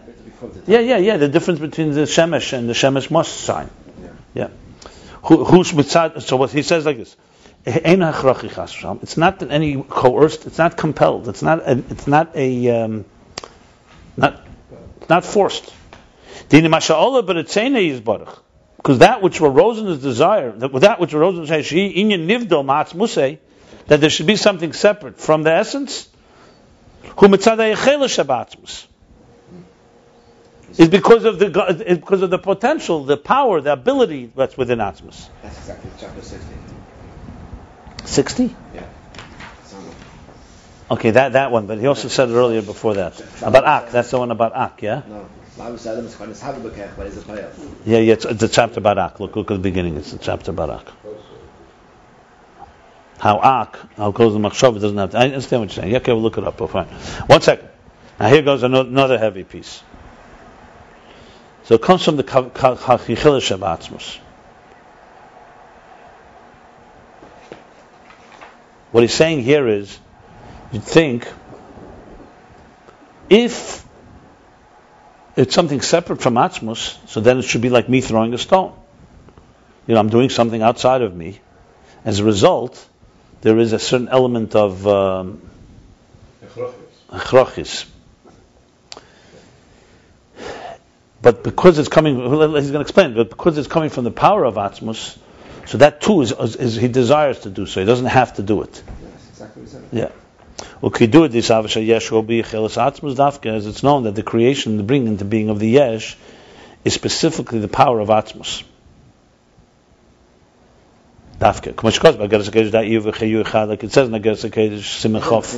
Yeah, 0.66 0.80
yeah, 0.80 0.96
yeah. 0.96 1.16
The 1.18 1.28
difference 1.28 1.60
between 1.60 1.92
the 1.92 2.02
Shemesh 2.02 2.54
and 2.54 2.66
the 2.66 2.72
Shemesh 2.72 3.10
must 3.10 3.42
sign. 3.42 3.68
Yeah. 4.32 4.48
Who's 5.22 5.72
mitzad? 5.72 6.22
So 6.22 6.38
what 6.38 6.50
he 6.50 6.62
says 6.62 6.86
like 6.86 6.96
this. 6.96 7.14
It's 7.66 9.16
not 9.18 9.42
any 9.42 9.82
coerced. 9.82 10.46
It's 10.46 10.56
not 10.56 10.78
compelled. 10.78 11.28
It's 11.28 11.42
not. 11.42 11.60
A, 11.68 11.72
it's 11.90 12.06
not 12.06 12.34
a. 12.34 12.70
Um, 12.70 13.04
not. 14.16 14.40
Not 15.10 15.26
forced. 15.26 15.74
Because 18.78 18.98
that 19.00 19.20
which 19.20 19.40
arose 19.42 19.78
in 19.78 19.86
his 19.86 20.00
desire, 20.00 20.52
that, 20.52 20.72
that 20.80 21.00
which 21.00 21.12
arose 21.12 21.34
in 21.34 21.40
his 21.42 21.50
desire, 21.50 23.38
that 23.88 24.00
there 24.00 24.10
should 24.10 24.26
be 24.26 24.36
something 24.36 24.72
separate 24.72 25.18
from 25.18 25.42
the 25.42 25.52
essence, 25.52 26.08
is 30.78 30.88
because 30.88 31.24
of 31.24 31.38
the 31.38 31.48
because 31.88 32.22
of 32.22 32.30
the 32.30 32.38
potential, 32.38 33.04
the 33.04 33.16
power, 33.16 33.60
the 33.60 33.72
ability 33.72 34.30
that's 34.36 34.56
within 34.56 34.78
Atmos. 34.78 35.28
That's 35.42 35.58
exactly 35.58 35.90
chapter 35.98 36.22
sixty. 36.22 36.54
Sixty? 38.04 38.56
Yeah. 38.74 38.84
Okay, 40.90 41.10
that, 41.10 41.32
that 41.32 41.50
one, 41.50 41.66
but 41.66 41.78
he 41.78 41.86
also 41.86 42.08
said 42.08 42.30
it 42.30 42.32
earlier 42.32 42.62
before 42.62 42.94
that. 42.94 43.20
About 43.42 43.64
Ak, 43.66 43.90
that's 43.90 44.10
the 44.10 44.18
one 44.18 44.30
about 44.30 44.56
Ak, 44.56 44.80
yeah? 44.80 45.02
No. 45.06 45.26
Yeah, 47.84 47.98
yeah, 47.98 48.12
it's, 48.14 48.24
it's 48.24 48.42
a 48.42 48.48
chapter 48.48 48.78
about 48.78 48.96
Ak. 48.96 49.20
Look, 49.20 49.36
look 49.36 49.50
at 49.50 49.54
the 49.54 49.60
beginning, 49.60 49.96
it's 49.98 50.14
a 50.14 50.18
chapter 50.18 50.50
about 50.52 50.70
Ak 50.70 50.92
how 53.18 53.38
ak, 53.38 53.78
how 53.96 54.10
goes 54.10 54.32
the 54.32 54.38
machshav, 54.38 54.80
doesn't 54.80 54.96
have 54.96 55.10
to. 55.10 55.18
I 55.18 55.24
understand 55.24 55.62
what 55.62 55.76
you're 55.76 55.82
saying. 55.82 55.96
Okay, 55.96 56.12
we'll 56.12 56.22
look 56.22 56.38
it 56.38 56.44
up. 56.44 56.60
We'll. 56.60 56.68
One 56.68 57.40
second. 57.40 57.68
Now 58.20 58.28
here 58.28 58.42
goes 58.42 58.62
another 58.62 59.18
heavy 59.18 59.44
piece. 59.44 59.82
So 61.64 61.74
it 61.74 61.82
comes 61.82 62.04
from 62.04 62.16
the 62.16 62.24
Chachichil 62.24 63.40
Shabbatzmus. 63.40 64.18
What 68.90 69.02
he's 69.02 69.12
saying 69.12 69.42
here 69.42 69.68
is, 69.68 69.98
you'd 70.72 70.82
think, 70.82 71.28
if 73.28 73.84
it's 75.36 75.54
something 75.54 75.82
separate 75.82 76.22
from 76.22 76.34
Atzmus, 76.34 76.96
so 77.06 77.20
then 77.20 77.38
it 77.38 77.42
should 77.42 77.60
be 77.60 77.68
like 77.68 77.88
me 77.88 78.00
throwing 78.00 78.32
a 78.32 78.38
stone. 78.38 78.72
You 79.86 79.94
know, 79.94 80.00
I'm 80.00 80.08
doing 80.08 80.30
something 80.30 80.62
outside 80.62 81.02
of 81.02 81.14
me. 81.14 81.38
As 82.04 82.18
a 82.20 82.24
result, 82.24 82.87
there 83.40 83.58
is 83.58 83.72
a 83.72 83.78
certain 83.78 84.08
element 84.08 84.54
of 84.54 84.86
um, 84.86 85.40
But 91.20 91.42
because 91.42 91.78
it's 91.78 91.88
coming, 91.88 92.16
he's 92.16 92.30
going 92.30 92.72
to 92.72 92.80
explain, 92.80 93.14
but 93.14 93.30
because 93.30 93.58
it's 93.58 93.68
coming 93.68 93.90
from 93.90 94.04
the 94.04 94.10
power 94.10 94.44
of 94.44 94.54
Atmos, 94.54 95.18
so 95.66 95.78
that 95.78 96.00
too 96.00 96.22
is, 96.22 96.32
is, 96.32 96.56
is, 96.56 96.76
he 96.76 96.88
desires 96.88 97.40
to 97.40 97.50
do 97.50 97.66
so. 97.66 97.80
He 97.80 97.86
doesn't 97.86 98.06
have 98.06 98.34
to 98.34 98.42
do 98.42 98.62
it. 98.62 98.82
Yes, 99.02 99.28
exactly 99.30 99.80
Yeah. 99.92 100.10
Ukidu 100.82 101.30
this 101.30 101.50
avasha 101.50 101.84
yesh 101.84 102.10
will 102.10 102.22
be 102.22 102.42
chelas 102.42 102.76
atmos 102.76 103.16
dafka, 103.16 103.54
as 103.54 103.66
it's 103.66 103.82
known 103.82 104.04
that 104.04 104.14
the 104.14 104.22
creation, 104.22 104.76
the 104.76 104.82
bringing 104.82 105.08
into 105.08 105.24
being 105.24 105.50
of 105.50 105.58
the 105.58 105.68
yesh, 105.68 106.16
is 106.84 106.94
specifically 106.94 107.58
the 107.58 107.68
power 107.68 108.00
of 108.00 108.08
Atmos. 108.08 108.62
Dafke. 111.41 111.73
כמו 111.77 111.91
שקוס 111.91 112.15
בגרס 112.15 112.47
הקדש 112.47 112.67
דה 112.67 112.79
איו 112.79 113.03
וחיו 113.03 113.41
אחד, 113.41 113.67
like 113.69 113.83
it 113.83 113.91
says 113.91 114.09
in 114.11 114.15
הגרס 114.15 114.45
הקדש 114.45 115.01
סימחוף, 115.01 115.55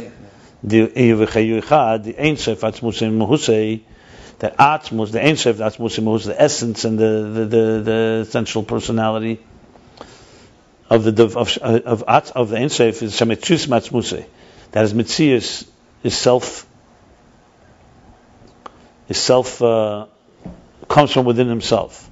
די 0.64 0.86
איו 0.96 1.18
וחיו 1.20 1.60
אחד, 1.60 2.00
די 2.04 2.12
אין 2.12 2.36
סף 2.36 2.64
עצמוסים 2.64 3.20
מהוסי, 3.20 3.80
the 4.40 4.50
atmos, 4.60 5.12
the 5.12 5.24
Ein 5.24 5.36
the 5.36 5.64
Atzmus 5.64 6.26
the 6.26 6.42
essence 6.42 6.84
and 6.86 7.00
the, 7.00 7.32
the, 7.34 7.46
the, 7.46 7.82
the 7.84 8.20
essential 8.28 8.64
personality 8.64 9.40
of 10.90 11.04
the 11.04 11.24
of 11.24 11.38
of 11.58 12.04
of, 12.04 12.04
of 12.04 12.50
the 12.50 12.58
Ein 12.58 12.70
Sof 12.70 13.02
is 13.02 13.14
Shemetzus 13.14 13.68
Matzmuse. 13.68 14.26
That 14.72 14.84
is 14.84 14.94
Mitzias 14.94 15.68
is 16.04 16.18
self 16.18 16.68
is 19.08 19.18
self 19.18 19.62
uh, 19.62 20.08
comes 20.88 21.12
from 21.12 21.26
within 21.26 21.48
himself. 21.48 22.09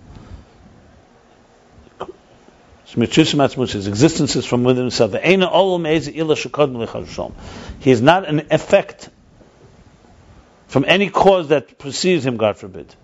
His 2.95 3.87
existence 3.87 4.37
is 4.37 4.47
from 4.47 4.65
within 4.65 4.85
himself. 4.85 5.13
He 5.13 5.35
is 7.91 8.01
not 8.01 8.27
an 8.27 8.47
effect 8.51 9.11
from 10.69 10.85
any 10.87 11.11
cause 11.11 11.49
that 11.49 11.79
precedes 11.79 12.25
him, 12.25 12.39
God 12.39 12.57
forbid. 12.57 12.95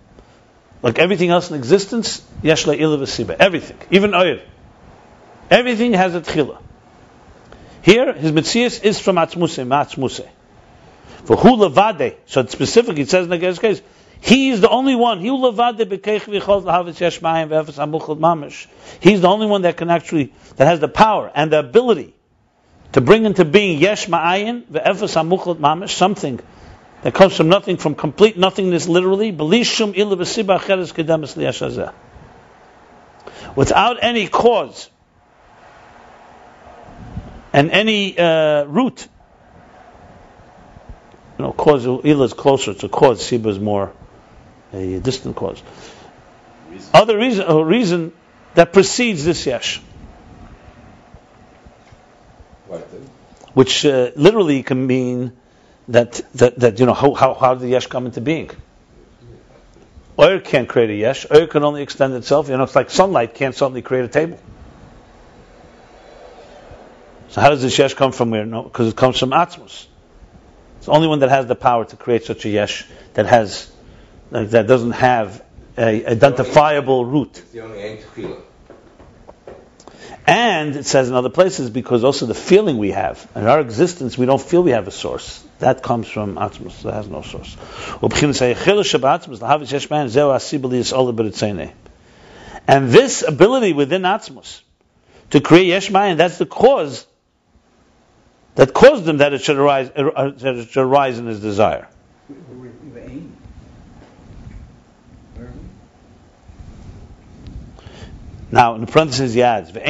Like 0.81 0.97
everything 0.99 1.29
else 1.29 1.49
in 1.49 1.55
existence, 1.57 2.23
Everything, 2.43 3.77
even 3.91 4.15
oil. 4.15 4.39
Everything 5.51 5.93
has 5.93 6.15
a 6.15 6.21
tchila. 6.21 6.57
Here, 7.83 8.13
his 8.13 8.31
mitzias 8.31 8.83
is 8.83 8.99
from 8.99 9.17
atzmuse, 9.17 9.63
ma'atzmuse. 9.67 10.27
For 11.25 11.35
who 11.37 11.57
levade, 11.57 12.15
so 12.25 12.45
specifically 12.47 13.03
it 13.03 13.09
says 13.09 13.25
in 13.25 13.29
the 13.29 13.37
case, 13.37 13.81
he 14.21 14.49
is 14.49 14.61
the 14.61 14.69
only 14.69 14.95
one. 14.95 15.19
He's 15.19 15.29
the 15.29 15.35
only 19.27 19.45
one 19.45 19.61
that 19.61 19.77
can 19.77 19.89
actually, 19.89 20.33
that 20.55 20.65
has 20.65 20.79
the 20.79 20.87
power 20.87 21.31
and 21.33 21.51
the 21.51 21.59
ability 21.59 22.13
to 22.93 23.01
bring 23.01 23.25
into 23.25 23.45
being 23.45 23.79
yesh 23.79 24.07
ma'ayin 24.07 24.63
ve'efes 24.63 25.15
hamuchot 25.15 25.57
mamish, 25.57 25.89
something 25.89 26.39
that 27.01 27.13
comes 27.13 27.35
from 27.35 27.49
nothing, 27.49 27.77
from 27.77 27.93
complete 27.93 28.37
nothingness 28.37 28.87
literally, 28.87 29.31
without 33.55 33.97
any 34.01 34.27
cause 34.27 34.89
and 37.53 37.71
any 37.71 38.17
uh, 38.17 38.63
root. 38.63 39.07
You 41.37 41.45
know, 41.45 41.51
cause, 41.51 41.85
ila 41.85 42.23
is 42.23 42.33
closer 42.33 42.73
to 42.73 42.89
cause, 42.89 43.21
siba 43.21 43.47
is 43.47 43.59
more 43.59 43.93
a 44.75 44.99
distant 44.99 45.35
cause. 45.35 45.61
Reason. 46.69 46.89
Other 46.93 47.17
reason, 47.17 47.45
a 47.47 47.63
reason 47.63 48.13
that 48.55 48.73
precedes 48.73 49.23
this 49.25 49.45
yesh, 49.45 49.81
which 53.53 53.85
uh, 53.85 54.11
literally 54.15 54.63
can 54.63 54.85
mean 54.85 55.33
that, 55.87 56.21
that, 56.35 56.59
that 56.59 56.79
you 56.79 56.85
know 56.85 56.93
how, 56.93 57.13
how, 57.13 57.33
how 57.33 57.53
did 57.53 57.63
the 57.63 57.69
yesh 57.69 57.87
come 57.87 58.05
into 58.05 58.21
being? 58.21 58.49
Oil 60.17 60.39
can't 60.39 60.67
create 60.67 60.89
a 60.89 60.95
yesh. 60.95 61.25
Oil 61.33 61.47
can 61.47 61.63
only 61.63 61.81
extend 61.81 62.13
itself. 62.13 62.47
You 62.47 62.57
know, 62.57 62.63
it's 62.63 62.75
like 62.75 62.89
sunlight 62.89 63.35
can't 63.35 63.53
suddenly 63.53 63.81
create 63.81 64.05
a 64.05 64.07
table. 64.07 64.39
So 67.29 67.41
how 67.41 67.49
does 67.49 67.61
this 67.61 67.77
yesh 67.77 67.93
come 67.93 68.13
from 68.13 68.29
where? 68.29 68.45
No, 68.45 68.63
because 68.63 68.87
it 68.87 68.95
comes 68.95 69.19
from 69.19 69.31
Atmos. 69.31 69.87
It's 70.77 70.85
the 70.85 70.91
only 70.93 71.09
one 71.09 71.19
that 71.19 71.29
has 71.29 71.47
the 71.47 71.55
power 71.55 71.83
to 71.83 71.95
create 71.97 72.23
such 72.23 72.45
a 72.45 72.49
yesh 72.49 72.85
that 73.13 73.25
has 73.25 73.69
like 74.31 74.49
that 74.51 74.67
doesn't 74.67 74.91
have 74.91 75.43
a 75.77 76.05
identifiable 76.05 77.05
root. 77.05 77.37
It's 77.37 77.51
the 77.51 77.61
only 77.61 77.81
And 80.27 80.75
it 80.75 80.85
says 80.85 81.07
in 81.07 81.15
other 81.15 81.29
places 81.29 81.69
because 81.69 82.03
also 82.03 82.25
the 82.25 82.33
feeling 82.33 82.79
we 82.79 82.91
have 82.91 83.29
in 83.35 83.45
our 83.45 83.59
existence, 83.59 84.17
we 84.17 84.25
don't 84.25 84.41
feel 84.41 84.63
we 84.63 84.71
have 84.71 84.87
a 84.87 84.91
source. 84.91 85.43
That 85.59 85.83
comes 85.83 86.07
from 86.07 86.35
Atmos. 86.35 86.81
That 86.81 86.93
has 86.93 87.07
no 87.07 87.21
source. 87.21 87.55
And 92.67 92.89
this 92.89 93.21
ability 93.21 93.73
within 93.73 94.01
Atmos 94.01 94.61
to 95.29 95.41
create 95.41 95.67
yesh 95.67 95.91
mayan, 95.91 96.17
that's 96.17 96.39
the 96.39 96.47
cause 96.47 97.05
that 98.55 98.73
caused 98.73 99.07
him 99.07 99.17
that 99.17 99.33
it 99.33 99.41
should 99.41 99.57
arise, 99.57 99.91
uh, 99.95 100.31
that 100.37 100.55
it 100.55 100.69
should 100.69 100.83
arise 100.83 101.19
in 101.19 101.27
his 101.27 101.39
desire. 101.39 101.87
Now, 108.51 108.75
in 108.75 108.81
the 108.81 108.87
parentheses, 108.87 109.33
he 109.33 109.41
adds, 109.41 109.71
This 109.71 109.81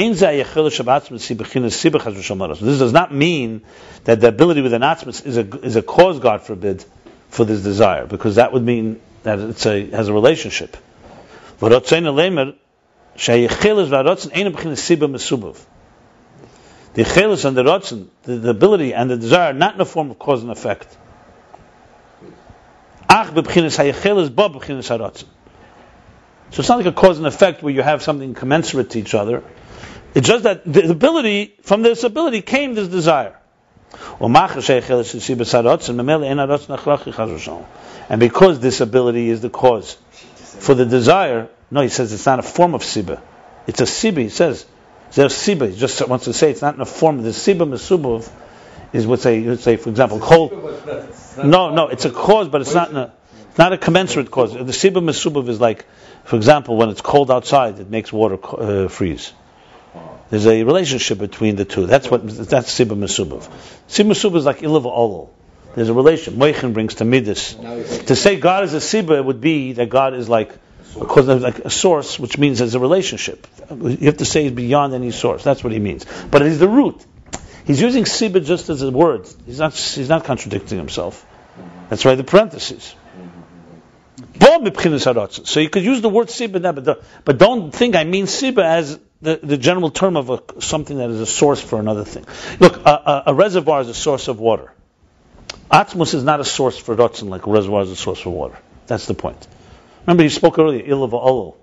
does 2.80 2.94
not 2.94 3.14
mean 3.14 3.62
that 4.06 4.22
the 4.22 4.28
ability 4.28 4.62
within 4.62 4.82
Atzmas 4.82 5.26
is 5.26 5.38
a, 5.38 5.42
is 5.66 5.76
a 5.76 5.82
cause, 5.82 6.20
God 6.20 6.42
forbid, 6.42 6.86
for 7.30 7.44
this 7.44 7.62
desire, 7.62 8.06
because 8.06 8.36
that 8.36 8.54
would 8.54 8.64
mean 8.64 9.02
that 9.24 9.40
it 9.40 9.92
has 9.94 10.08
a 10.08 10.14
relationship. 10.14 10.78
The 16.96 17.04
chelis 17.04 17.44
and 17.44 17.58
the 17.58 17.64
rotzen, 17.64 18.08
the, 18.24 18.38
the 18.38 18.50
ability 18.52 18.94
and 18.94 19.10
the 19.10 19.18
desire, 19.18 19.52
not 19.52 19.74
in 19.74 19.78
the 19.80 19.86
form 19.86 20.12
of 20.12 20.20
cause 20.20 20.44
and 20.44 20.52
effect. 20.52 20.88
So 26.52 26.60
it's 26.60 26.70
not 26.70 26.78
like 26.78 26.88
a 26.88 26.92
cause 26.92 27.18
and 27.18 27.28
effect 27.28 27.64
where 27.64 27.74
you 27.74 27.82
have 27.82 28.02
something 28.02 28.34
commensurate 28.34 28.92
to 28.92 29.00
each 29.00 29.14
other. 29.14 29.44
It's 30.14 30.28
just 30.28 30.44
that 30.44 30.64
the 30.66 30.90
ability, 30.90 31.56
from 31.62 31.82
this 31.82 32.04
ability 32.04 32.42
came 32.42 32.76
this 32.76 32.88
desire. 32.88 33.38
And 38.10 38.20
because 38.20 38.60
this 38.60 38.82
ability 38.82 39.30
is 39.30 39.42
the 39.42 39.50
cause 39.50 39.98
for 40.60 40.74
the 40.74 40.86
desire, 40.86 41.50
no, 41.72 41.82
he 41.82 41.90
says 41.90 42.14
it's 42.14 42.26
not 42.26 42.40
a 42.40 42.44
form 42.44 42.76
of 42.76 42.82
siba. 42.82 43.22
It's 43.68 43.82
a 43.82 43.86
siba, 43.86 44.20
he 44.20 44.30
says. 44.30 44.66
There's 45.14 45.34
siba. 45.34 45.70
He 45.72 45.78
just 45.78 46.08
wants 46.08 46.26
to 46.26 46.34
say 46.34 46.52
it's 46.52 46.62
not 46.62 46.76
in 46.76 46.82
a 46.82 46.86
form. 46.86 47.22
The 47.24 47.30
siba 47.30 47.68
mesubov 47.68 48.30
is 48.94 49.08
what 49.08 49.20
say, 49.22 49.42
let's 49.42 49.64
say, 49.64 49.78
for 49.78 49.90
example, 49.90 50.20
cold. 50.20 50.52
No, 51.44 51.72
no, 51.74 51.88
it's 51.88 52.06
a 52.06 52.12
cause, 52.12 52.48
but 52.48 52.62
it's 52.62 52.74
not 52.74 52.94
a, 52.94 53.12
not 53.58 53.74
a 53.74 53.78
commensurate 53.78 54.32
cause. 54.32 54.54
The 54.54 54.60
siba 54.60 55.04
mesubov 55.04 55.50
is 55.50 55.60
like, 55.60 55.86
for 56.26 56.36
example, 56.36 56.76
when 56.76 56.90
it's 56.90 57.02
cold 57.02 57.30
outside, 57.30 57.80
it 57.80 57.90
makes 57.90 58.12
water 58.12 58.38
uh, 58.44 58.88
freeze. 58.88 59.32
There's 60.30 60.48
a 60.48 60.64
relationship 60.64 61.20
between 61.20 61.56
the 61.56 61.66
two. 61.66 61.86
That's 61.86 62.10
what 62.10 62.28
that's 62.28 62.78
siba 62.78 62.98
mesubov. 62.98 63.48
Mesubov 63.88 64.36
is 64.36 64.46
like 64.46 64.60
ilav 64.60 64.84
olol. 64.84 65.30
There's 65.76 65.90
a 65.90 65.94
relation. 65.94 66.36
Moichin 66.36 66.74
brings 66.74 66.96
to 66.96 67.06
midas. 67.06 67.54
To 68.08 68.16
say 68.16 68.40
God 68.40 68.64
is 68.64 68.74
a 68.74 68.78
siba 68.78 69.24
would 69.24 69.40
be 69.40 69.74
that 69.74 69.90
God 69.90 70.16
is 70.16 70.28
like 70.28 70.52
because 70.98 71.28
like 71.28 71.60
a 71.60 71.70
source, 71.70 72.18
which 72.18 72.40
means 72.40 72.58
there's 72.60 72.74
a 72.74 72.80
relationship. 72.80 73.46
You 73.70 74.08
have 74.08 74.18
to 74.18 74.26
say 74.26 74.48
it's 74.48 74.56
beyond 74.56 74.96
any 74.96 75.12
source. 75.12 75.44
That's 75.44 75.64
what 75.64 75.74
he 75.74 75.80
means. 75.80 76.06
But 76.32 76.42
it 76.42 76.48
is 76.48 76.60
the 76.60 76.68
root. 76.68 77.06
He's 77.66 77.82
using 77.82 78.06
siba 78.06 78.44
just 78.44 78.70
as 78.70 78.82
a 78.82 78.90
word. 78.90 79.28
He's 79.46 79.60
not. 79.60 79.76
He's 79.76 80.10
not 80.10 80.24
contradicting 80.24 80.80
himself. 80.80 81.24
That's 81.90 82.04
why 82.04 82.16
the 82.16 82.24
parentheses. 82.24 82.96
So 84.40 85.60
you 85.60 85.70
could 85.70 85.84
use 85.84 86.02
the 86.02 86.10
word 86.10 86.28
siba 86.28 86.62
there, 86.62 86.74
but, 86.74 87.04
but 87.24 87.38
don't 87.38 87.72
think 87.72 87.96
I 87.96 88.04
mean 88.04 88.26
siba 88.26 88.64
as 88.64 89.00
the, 89.22 89.40
the 89.42 89.58
general 89.58 89.90
term 89.90 90.18
of 90.18 90.30
a, 90.30 90.62
something 90.62 90.98
that 90.98 91.10
is 91.10 91.20
a 91.20 91.26
source 91.26 91.62
for 91.62 91.80
another 91.80 92.04
thing. 92.04 92.26
Look, 92.60 92.78
a, 92.86 92.90
a, 92.90 93.24
a 93.28 93.34
reservoir 93.34 93.82
is 93.82 93.90
a 93.90 93.94
source 93.94 94.28
of 94.28 94.40
water. 94.40 94.72
Atmos 95.72 96.14
is 96.14 96.24
not 96.24 96.40
a 96.40 96.46
source 96.46 96.78
for 96.78 96.96
rotzen 96.96 97.30
like 97.30 97.48
a 97.48 97.52
reservoir 97.52 97.84
is 97.84 97.92
a 97.92 97.96
source 97.96 98.20
for 98.20 98.30
water. 98.30 98.58
That's 98.88 99.08
the 99.08 99.14
point. 99.14 99.48
Remember, 100.06 100.24
he 100.24 100.30
spoke 100.30 100.60
earlier, 100.60 100.84
ilava 100.84 101.14
olo. 101.14 101.56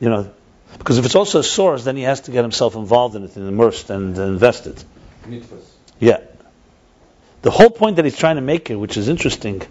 You 0.00 0.08
know, 0.08 0.32
because 0.78 0.98
if 0.98 1.04
it's 1.04 1.14
also 1.14 1.40
a 1.40 1.44
source, 1.44 1.84
then 1.84 1.96
he 1.96 2.02
has 2.04 2.22
to 2.22 2.30
get 2.30 2.42
himself 2.42 2.74
involved 2.74 3.14
in 3.14 3.24
it 3.24 3.36
and 3.36 3.46
immersed 3.46 3.90
and 3.90 4.16
invested. 4.16 4.82
Yeah. 6.00 6.20
The 7.42 7.50
whole 7.50 7.70
point 7.70 7.96
that 7.96 8.04
he's 8.04 8.16
trying 8.16 8.36
to 8.36 8.42
make 8.42 8.68
here, 8.68 8.78
which 8.78 8.96
is 8.96 9.08
interesting, 9.08 9.62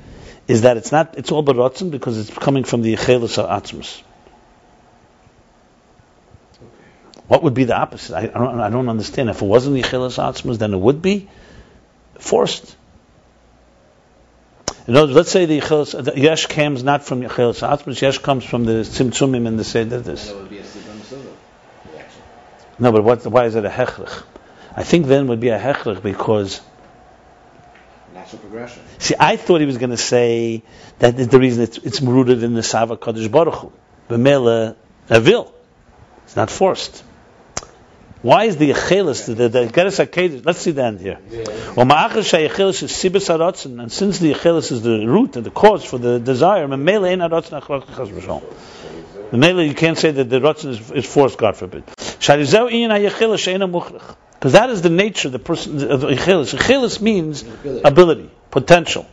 is 0.52 0.64
that 0.64 0.76
it's 0.76 0.92
not 0.92 1.18
it's 1.18 1.32
all 1.32 1.44
barotzen 1.44 1.92
because 1.92 2.18
it's 2.18 2.38
coming 2.38 2.66
from 2.66 2.82
the 2.82 2.94
Yechelis 2.96 3.38
Atzmus. 3.58 4.02
What 7.30 7.44
would 7.44 7.54
be 7.54 7.64
the 7.64 7.78
opposite? 7.78 8.14
I, 8.14 8.24
I, 8.24 8.26
don't, 8.28 8.60
I 8.60 8.70
don't 8.70 8.90
understand. 8.90 9.30
If 9.30 9.42
it 9.42 9.46
wasn't 9.46 9.78
Yechelis 9.78 10.18
Atzmus, 10.20 10.58
then 10.58 10.74
it 10.74 10.78
would 10.78 11.02
be 11.02 11.30
forced. 12.20 12.76
In 14.88 14.98
other 14.98 15.06
words, 15.06 15.16
let's 15.16 15.32
say 15.32 15.46
the, 15.46 15.60
the 15.60 16.20
yesh 16.20 16.48
comes 16.48 16.84
not 16.84 17.06
from 17.06 17.22
Yechelis 17.22 17.66
Atzmus, 17.66 18.02
yesh 18.02 18.18
comes 18.18 18.44
from 18.44 18.66
the 18.66 18.82
Tzimtzumim 18.82 19.48
and 19.48 19.58
the 19.58 19.64
Sederis. 19.64 20.28
No, 22.78 22.92
but 22.92 23.04
what, 23.06 23.26
why 23.26 23.46
is 23.46 23.56
it 23.56 23.64
a 23.64 23.70
hechrich? 23.70 24.24
I 24.76 24.84
think 24.84 25.06
then 25.06 25.28
would 25.28 25.40
be 25.40 25.50
a 25.50 25.60
hechrich 25.60 26.04
because 26.04 26.60
natural 28.34 28.50
progression. 28.50 28.84
See, 29.00 29.16
I 29.20 29.38
thought 29.38 29.60
he 29.60 29.68
was 29.68 29.78
going 29.78 29.90
to 29.90 29.98
say 29.98 30.64
that 31.00 31.18
the 31.18 31.40
reason 31.40 31.64
it's, 31.64 31.78
it's 31.80 32.02
rooted 32.02 32.44
in 32.44 32.54
the 32.54 32.64
Sava 32.64 32.98
Kodesh 32.98 33.32
Baruch 33.32 33.56
Hu. 33.56 33.72
B'mele 34.10 34.76
Avil. 35.10 35.54
It's 36.24 36.36
not 36.36 36.50
forced. 36.50 37.04
Why 38.22 38.44
is 38.46 38.58
the 38.58 38.72
Yechelis, 38.72 39.26
the, 39.26 39.34
the, 39.34 39.50
the 39.50 39.68
Geras 39.68 40.46
let's 40.46 40.60
see 40.60 40.72
the 40.72 40.84
end 40.84 41.00
here. 41.00 41.18
Well, 41.76 41.88
Ma'achas 41.88 42.48
Yechelis 42.48 42.84
is 42.84 42.92
Sibis 42.92 43.28
HaRotzen, 43.36 43.82
and 43.82 43.92
since 43.92 44.20
the 44.20 44.34
Yechelis 44.34 44.72
is 44.72 44.84
the 44.84 45.08
root 45.08 45.36
and 45.38 45.46
the 45.46 45.50
cause 45.50 45.84
for 45.84 45.98
the 45.98 46.20
desire, 46.20 46.68
Memele 46.68 47.10
Ein 47.12 47.20
HaRotzen 47.20 47.60
Achrach 47.60 47.86
Chaz 47.86 48.10
V'Shom. 48.10 48.44
Memele, 49.32 49.68
you 49.68 49.74
can't 49.74 49.98
say 49.98 50.12
that 50.12 50.30
the 50.30 50.40
Rotzen 50.40 50.70
is, 50.70 50.92
is 50.92 51.06
forced, 51.06 51.40
God 51.40 51.58
forbid. 51.58 51.84
Sharizeu 51.98 52.72
Ein 52.72 52.92
HaYechelis 52.92 53.40
She'ena 53.40 53.68
Muchrach. 53.68 54.16
Because 54.42 54.54
that 54.54 54.72
is 54.72 54.82
the 54.82 54.90
nature 54.90 55.28
of 55.28 55.34
the 55.34 55.38
person 55.38 55.92
of 55.92 56.02
Yechelis. 56.02 56.56
Yechelis 56.56 57.00
means 57.00 57.46
ability, 57.86 58.32
potential. 58.50 59.06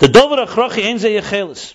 The 0.00 0.08
Dover 0.08 0.44
Achrachi 0.44 0.84
Ein 0.84 0.98
Ze 0.98 1.18
Yechelis. 1.18 1.72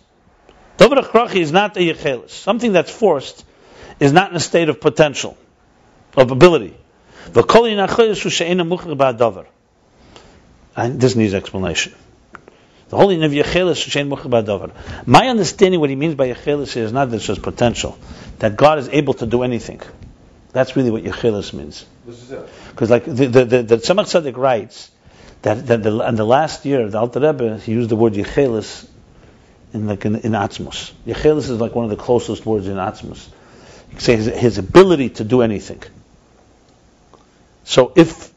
Dover 0.78 0.98
Achrachi 0.98 1.38
is 1.38 1.52
not 1.52 1.76
a 1.78 1.80
Yechelis. 1.80 2.30
Something 2.30 2.74
that's 2.74 2.92
forced 2.92 3.44
is 4.00 4.14
not 4.14 4.30
in 4.30 4.36
a 4.36 4.40
state 4.40 4.70
of 4.70 4.80
potential 4.80 5.36
of 6.16 6.30
ability. 6.30 6.78
And 10.76 11.02
this 11.02 11.16
needs 11.16 11.34
explanation. 11.34 11.96
The 12.90 12.98
holy 12.98 13.24
of 13.24 13.32
Yechelis 13.32 13.84
Shein 13.90 14.16
Muchar 14.16 15.08
My 15.08 15.28
understanding 15.28 15.80
what 15.80 15.90
he 15.90 15.96
means 15.96 16.14
by 16.14 16.32
Yechelis 16.32 16.78
is 16.78 16.94
not 16.94 17.10
that 17.10 17.16
it's 17.16 17.26
just 17.26 17.42
potential, 17.42 17.98
that 18.38 18.56
God 18.56 18.78
is 18.78 18.90
able 18.90 19.16
to 19.16 19.26
do 19.26 19.42
anything. 19.42 19.82
That's 20.52 20.76
really 20.76 20.90
what 20.90 21.04
Yechelis 21.04 21.54
means. 21.54 21.86
Because 22.06 22.90
like 22.90 23.06
the 23.06 23.28
the, 23.28 23.46
the, 23.46 23.64
the 23.64 23.78
Tzemach 23.78 24.06
Tzedek 24.06 24.36
writes 24.36 24.90
that, 25.44 25.68
that 25.68 25.84
the, 25.84 26.00
in 26.08 26.16
the 26.16 26.26
last 26.26 26.66
year 26.66 26.90
the 26.90 26.98
Alter 26.98 27.20
Rebbe 27.20 27.60
he 27.60 27.74
used 27.74 27.90
the 27.90 27.96
word 27.96 28.14
Yechelis 28.14 28.88
in 29.74 29.88
like 29.88 30.06
in, 30.06 30.16
in 30.16 30.32
Atzmos. 30.32 30.92
Yechelis 31.06 31.50
is 31.50 31.62
like 31.62 31.76
one 31.76 31.86
of 31.86 31.92
the 31.92 31.98
closest 31.98 32.46
words 32.46 32.68
in 32.68 32.78
Atzmos. 32.78 33.28
You 33.92 34.00
say 34.00 34.16
his, 34.16 34.26
his 34.26 34.58
ability 34.58 35.10
to 35.10 35.24
do 35.24 35.42
anything. 35.42 35.84
So 37.64 37.94
if 37.96 38.34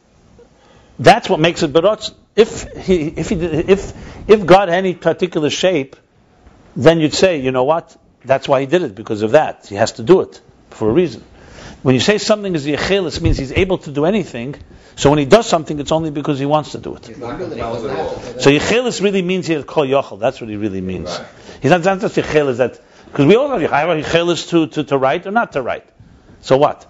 that's 0.99 1.27
what 1.27 1.39
makes 1.39 1.63
it 1.63 1.73
berotz, 1.73 2.13
if 2.35 2.63
he, 2.77 3.07
if 3.07 3.29
he, 3.29 3.35
if 3.35 3.93
if 4.27 4.45
God 4.45 4.69
had 4.69 4.77
any 4.77 4.93
particular 4.93 5.49
shape, 5.49 5.95
then 6.75 6.99
you'd 6.99 7.13
say, 7.13 7.39
you 7.39 7.51
know 7.51 7.63
what? 7.63 7.95
That's 8.25 8.47
why 8.47 8.61
he 8.61 8.65
did 8.67 8.83
it 8.83 8.95
because 8.95 9.21
of 9.21 9.31
that. 9.31 9.67
He 9.67 9.75
has 9.75 9.93
to 9.93 10.03
do 10.03 10.21
it 10.21 10.39
for 10.69 10.89
a 10.89 10.93
reason. 10.93 11.23
When 11.83 11.95
you 11.95 12.01
say 12.01 12.17
something 12.17 12.55
is 12.55 12.65
yechelis, 12.65 13.21
means 13.21 13.37
he's 13.37 13.51
able 13.51 13.77
to 13.79 13.91
do 13.91 14.05
anything. 14.05 14.55
So 14.95 15.09
when 15.09 15.19
he 15.19 15.25
does 15.25 15.47
something, 15.47 15.79
it's 15.79 15.91
only 15.91 16.11
because 16.11 16.39
he 16.39 16.45
wants 16.45 16.71
to 16.71 16.77
do 16.77 16.95
it. 16.95 17.05
So 17.05 18.49
yechelis 18.49 19.01
really 19.01 19.21
means 19.21 19.47
here 19.47 19.63
call 19.63 19.85
yochel. 19.85 20.17
That's 20.17 20.39
what 20.39 20.49
he 20.49 20.55
really 20.55 20.81
means. 20.81 21.09
Right. 21.09 21.27
He's 21.61 21.71
not, 21.71 21.83
not 21.83 21.99
just 21.99 22.15
yechelis 22.15 22.57
that 22.57 22.79
because 23.05 23.25
we 23.25 23.35
all 23.35 23.49
have 23.49 23.61
yechelis 23.61 24.49
to, 24.49 24.67
to 24.67 24.83
to 24.85 24.97
write 24.97 25.27
or 25.27 25.31
not 25.31 25.51
to 25.53 25.61
write. 25.61 25.85
So 26.41 26.57
what? 26.57 26.89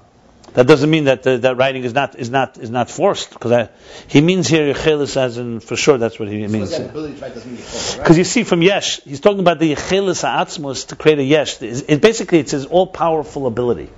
That 0.54 0.68
doesn't 0.68 0.90
mean 0.90 1.06
that 1.06 1.26
uh, 1.26 1.38
that 1.38 1.58
writing 1.58 1.84
is 1.84 1.96
not 1.96 2.20
is 2.20 2.30
not 2.30 2.60
is 2.60 2.70
not 2.70 2.92
forced 2.92 3.32
because 3.32 3.70
he 4.08 4.22
means 4.22 4.48
here 4.48 4.72
yechelis 4.72 5.18
as 5.18 5.40
in 5.40 5.60
for 5.60 5.76
sure 5.76 5.98
that's 5.98 6.20
what 6.20 6.30
he 6.30 6.46
means. 6.46 6.78
Because 6.78 8.18
you 8.20 8.24
see 8.24 8.44
from 8.44 8.62
yesh, 8.62 9.02
he's 9.02 9.22
talking 9.22 9.40
about 9.40 9.58
the 9.58 9.74
yechelis 9.74 10.24
atzmos 10.24 10.88
to 10.90 10.96
create 10.96 11.18
a 11.18 11.24
yesh. 11.24 11.60
It, 11.62 12.00
basically 12.00 12.38
it's 12.38 12.52
his 12.52 12.68
all 12.68 12.86
powerful 12.86 13.48
ability. 13.48 13.90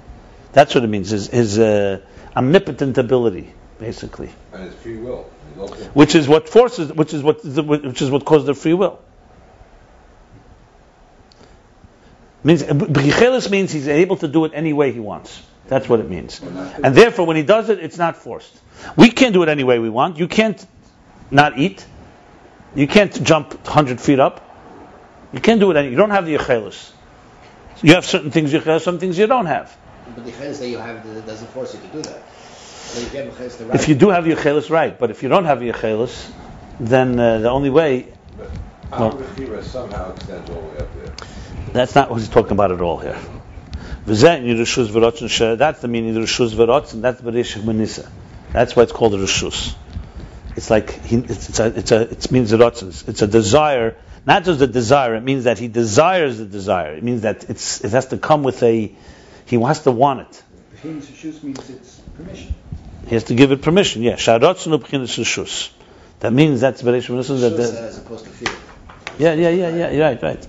That's 0.55 0.73
what 0.73 0.85
it 0.85 0.87
means. 0.87 1.09
His, 1.09 1.27
his 1.27 1.59
uh, 1.59 1.99
omnipotent 2.33 2.97
ability, 2.97 3.53
basically. 3.77 4.29
And 4.53 4.63
his 4.63 4.75
free 4.75 4.95
will. 4.95 5.23
Which 5.93 6.15
is 6.15 6.29
what 6.29 6.47
forces, 6.47 6.93
which 6.93 7.13
is 7.13 7.21
what, 7.21 7.43
which 7.43 8.01
is 8.01 8.09
what 8.09 8.23
caused 8.23 8.45
the 8.45 8.53
free 8.53 8.73
will. 8.73 9.01
Means, 12.41 12.63
means 13.49 13.71
he's 13.73 13.89
able 13.89 14.15
to 14.17 14.29
do 14.29 14.45
it 14.45 14.53
any 14.55 14.71
way 14.71 14.93
he 14.93 15.01
wants. 15.01 15.41
That's 15.67 15.89
what 15.89 15.99
it 15.99 16.09
means. 16.09 16.39
And 16.39 16.95
therefore, 16.95 17.25
when 17.25 17.35
he 17.35 17.43
does 17.43 17.69
it, 17.69 17.79
it's 17.79 17.97
not 17.97 18.15
forced. 18.15 18.57
We 18.95 19.09
can't 19.11 19.33
do 19.33 19.43
it 19.43 19.49
any 19.49 19.65
way 19.65 19.79
we 19.79 19.89
want. 19.89 20.19
You 20.19 20.29
can't 20.29 20.65
not 21.31 21.57
eat. 21.57 21.85
You 22.75 22.87
can't 22.87 23.11
jump 23.23 23.55
100 23.65 23.99
feet 23.99 24.21
up. 24.21 24.41
You 25.33 25.41
can't 25.41 25.59
do 25.59 25.69
it 25.71 25.75
any. 25.75 25.89
You 25.89 25.97
don't 25.97 26.11
have 26.11 26.25
the 26.25 26.35
yechelis. 26.35 26.93
You 27.81 27.95
have 27.95 28.05
certain 28.05 28.31
things 28.31 28.53
you 28.53 28.61
have, 28.61 28.81
some 28.81 28.99
things 28.99 29.17
you 29.17 29.27
don't 29.27 29.47
have. 29.47 29.75
But 30.13 30.25
the 30.25 30.31
chelis 30.31 30.59
that 30.59 30.67
you 30.67 30.77
have 30.77 31.03
that 31.13 31.25
doesn't 31.25 31.47
force 31.47 31.73
you 31.73 31.81
to 31.81 31.87
do 31.87 32.01
that. 32.01 32.21
So 32.29 32.99
if 33.01 33.13
you 33.13 33.19
have 33.19 33.33
chelis 33.33 33.57
to 33.57 33.73
If 33.73 33.89
you 33.89 33.95
do 33.95 34.09
have 34.09 34.27
your 34.27 34.37
yechelis, 34.37 34.69
right. 34.69 34.97
But 34.97 35.11
if 35.11 35.23
you 35.23 35.29
don't 35.29 35.45
have 35.45 35.63
your 35.63 35.73
yechelis, 35.73 36.31
then 36.79 37.19
uh, 37.19 37.39
the 37.39 37.49
only 37.49 37.69
way 37.69 38.07
Our 38.91 39.11
Bechira 39.11 39.63
somehow 39.63 40.13
extends 40.13 40.49
all 40.49 40.61
the 40.61 40.67
way 40.67 40.77
up 40.79 40.95
there. 40.95 41.13
That's 41.73 41.95
not 41.95 42.09
what 42.09 42.19
he's 42.19 42.29
talking 42.29 42.51
about 42.51 42.71
at 42.71 42.81
all 42.81 42.97
here. 42.97 43.17
V'zeh 44.05 44.37
in 44.37 44.45
Yerushus 44.45 44.87
v'rotzen 44.87 45.29
she- 45.29 45.55
That's 45.55 45.81
the 45.81 45.87
meaning 45.87 46.15
of 46.15 46.23
Yerushus 46.23 46.53
v'rotzen. 46.53 47.01
That's 47.01 47.19
Bereshich 47.21 47.63
Menisa. 47.63 48.09
That's 48.53 48.75
why 48.75 48.83
it's 48.83 48.91
called 48.91 49.15
a 49.15 49.17
Yerushus. 49.17 49.73
It's 50.55 50.69
like 50.69 51.03
he, 51.03 51.17
it's, 51.17 51.49
it's 51.49 51.59
a, 51.59 51.65
it's 51.77 51.91
a, 51.91 52.01
it 52.01 52.31
means 52.31 52.53
a 52.53 52.57
rotzen. 52.57 53.07
It's 53.09 53.21
a 53.21 53.27
desire, 53.27 53.97
not 54.25 54.43
just 54.45 54.61
a 54.61 54.67
desire. 54.67 55.15
It 55.15 55.23
means 55.23 55.45
that 55.45 55.57
he 55.57 55.67
desires 55.67 56.37
the 56.37 56.45
desire. 56.45 56.93
It 56.93 57.03
means 57.03 57.21
that 57.23 57.49
it's 57.49 57.83
it 57.83 57.91
has 57.91 58.07
to 58.07 58.17
come 58.17 58.43
with 58.43 58.61
a. 58.63 58.91
He 59.45 59.59
has 59.61 59.81
to 59.83 59.91
want 59.91 60.21
it. 60.21 60.43
Behind 60.71 61.01
Shus 61.01 61.43
means 61.43 61.69
it's 61.69 61.99
permission. 62.17 62.55
He 63.07 63.13
has 63.15 63.25
to 63.25 63.35
give 63.35 63.51
it 63.51 63.61
permission. 63.61 64.01
Yeah, 64.01 64.13
sharotzen 64.13 64.77
ubchinas 64.77 65.17
Yerushus. 65.17 65.69
That 66.21 66.33
means 66.33 66.61
that's 66.61 66.81
Bereshich 66.81 67.09
Menisa. 67.09 67.39
That, 67.41 67.53
Shus, 67.53 67.73
that, 67.73 67.83
as 67.83 67.97
opposed 67.99 68.25
to 68.25 68.31
fear. 68.31 68.55
yeah, 69.19 69.33
yeah, 69.33 69.49
yeah, 69.49 69.69
yeah. 69.75 69.91
You're 69.91 70.03
right, 70.05 70.21
right. 70.23 70.47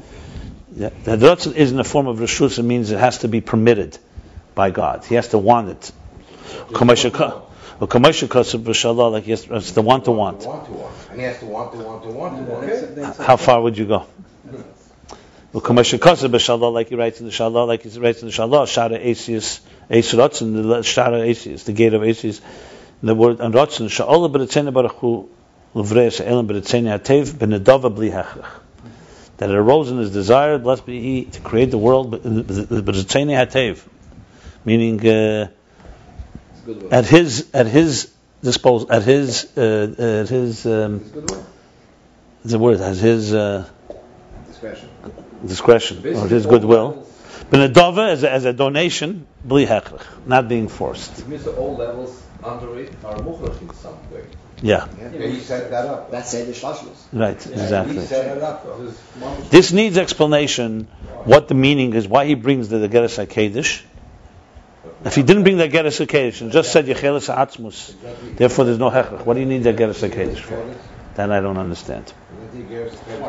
Yeah. 0.74 0.90
The 1.04 1.16
Ratzon 1.16 1.54
isn't 1.54 1.78
a 1.78 1.84
form 1.84 2.06
of 2.06 2.18
Rishus, 2.18 2.58
it 2.58 2.62
means 2.62 2.90
it 2.90 2.98
has 2.98 3.18
to 3.18 3.28
be 3.28 3.40
permitted 3.40 3.98
by 4.54 4.70
God. 4.70 5.04
He 5.04 5.14
has 5.16 5.28
to 5.28 5.38
want 5.38 5.68
it. 5.70 5.92
Kamashaka- 6.68 7.42
well, 7.78 7.88
Kamashaka 7.88 8.28
Kasab 8.28 8.62
B'Shallah, 8.64 9.12
like 9.12 9.26
yes, 9.26 9.46
it's 9.50 9.72
the 9.72 9.82
want 9.82 10.06
to 10.06 10.12
want. 10.12 10.46
Want 10.46 10.64
to 10.66 10.72
want, 10.72 10.94
and 11.10 11.20
he 11.20 11.26
has 11.26 11.38
to 11.40 11.46
want 11.46 11.72
to 11.72 11.78
want 11.78 12.02
to 12.04 12.08
want 12.10 12.36
to 12.36 12.42
want. 12.50 12.66
That's- 12.66 12.94
that's- 12.94 13.18
How 13.18 13.36
far 13.36 13.60
would 13.60 13.76
you 13.76 13.84
go? 13.86 14.06
Like 15.52 16.88
he 16.88 16.94
writes 16.96 17.20
in 17.20 17.26
the 17.26 17.32
Shallah, 17.32 17.66
like 17.66 17.82
he 17.82 17.98
writes 17.98 18.22
in 18.22 18.28
the 18.28 18.32
Shallah, 18.32 18.66
Shara 18.66 18.98
Asius, 18.98 19.60
Eis 19.90 20.12
Ratzon, 20.12 20.52
the 20.54 20.80
Shara 20.80 21.26
Asius, 21.26 21.64
the 21.64 21.72
gate 21.72 21.94
of 21.94 22.02
Asius. 22.02 22.40
The 23.02 23.14
word 23.14 23.40
and 23.40 23.54
Ratzon, 23.54 23.88
Sha'olah 23.88 24.32
B'Ritzena 24.32 24.72
Baruch 24.72 24.96
Hu, 24.96 25.28
L'vrei 25.74 26.10
She'elam 26.10 26.48
B'Ritzena 26.48 26.98
Hatev, 26.98 27.32
B'Nedava 27.32 27.94
B'li 27.94 28.10
that 29.36 29.50
it 29.50 29.54
arose 29.54 29.90
in 29.90 29.98
his 29.98 30.10
desire, 30.12 30.58
blessed 30.58 30.86
be 30.86 31.00
he, 31.00 31.24
to 31.26 31.40
create 31.40 31.70
the 31.70 31.78
world, 31.78 32.10
but 32.10 32.22
B'Ritzeni 32.22 33.36
Hatev, 33.36 33.82
meaning 34.64 34.98
uh, 35.06 35.48
It's 36.52 36.60
good 36.64 36.82
will. 36.82 36.94
at 36.94 37.06
his 37.06 37.48
at 37.52 37.66
his 37.66 38.10
disposal, 38.42 38.90
at 38.90 39.02
his 39.02 39.46
uh, 39.56 40.22
at 40.22 40.28
his 40.28 40.64
um, 40.66 41.04
the 42.44 42.58
word 42.58 42.80
at 42.80 42.96
his 42.96 43.34
uh, 43.34 43.68
Discretion. 44.46 44.88
Discretion 45.44 45.98
or 46.16 46.28
his 46.28 46.46
goodwill. 46.46 47.06
B'Nedava 47.50 48.08
as 48.10 48.22
a, 48.24 48.30
as 48.32 48.44
a 48.44 48.52
donation, 48.52 49.26
bli 49.44 49.66
hechrech, 49.66 50.04
not 50.26 50.48
being 50.48 50.68
forced. 50.68 51.18
It 51.18 51.28
means 51.28 51.44
that 51.44 51.56
all 51.56 51.76
levels 51.76 52.20
under 52.42 52.78
it 52.78 52.92
are 53.04 53.14
muchrach 53.16 53.60
in 53.60 53.72
some 53.74 53.94
way. 54.10 54.24
Yeah, 54.62 54.86
Yeah, 54.98 55.26
he 55.26 55.40
set 55.40 55.70
that 55.70 55.84
up. 55.86 56.10
That's 56.10 56.30
say 56.30 56.44
the 56.44 56.52
shlashlos. 56.52 56.96
right, 57.12 57.40
He 57.40 57.52
exactly. 57.52 58.00
set 58.00 58.36
it 58.36 58.42
up. 58.42 58.64
This 58.78 58.92
is 58.94 59.00
mamash- 59.20 59.50
This 59.50 59.72
needs 59.72 59.98
explanation. 59.98 60.88
What 61.24 61.48
the 61.48 61.54
meaning 61.54 61.92
is, 61.92 62.08
why 62.08 62.24
he 62.24 62.34
brings 62.34 62.68
the 62.68 62.78
Geras 62.88 63.24
Hakedish. 63.24 63.82
If 65.04 65.14
he 65.14 65.22
didn't 65.22 65.42
bring 65.42 65.58
the 65.58 65.68
Geras 65.68 66.04
Hakedish 66.04 66.40
and 66.40 66.52
just 66.52 66.72
said 66.72 66.86
Yechelis 66.86 67.28
Atzmus, 67.32 67.92
therefore 68.36 68.64
there's 68.64 68.78
no 68.78 68.90
hechrech. 68.90 69.26
What 69.26 69.34
do 69.34 69.40
you 69.40 69.46
need 69.46 69.62
the 69.62 69.74
Geras 69.74 70.08
Hakedish 70.08 70.38
for? 70.38 70.74
That 71.16 71.30
I 71.30 71.40
don't 71.40 71.58
understand. 71.58 72.12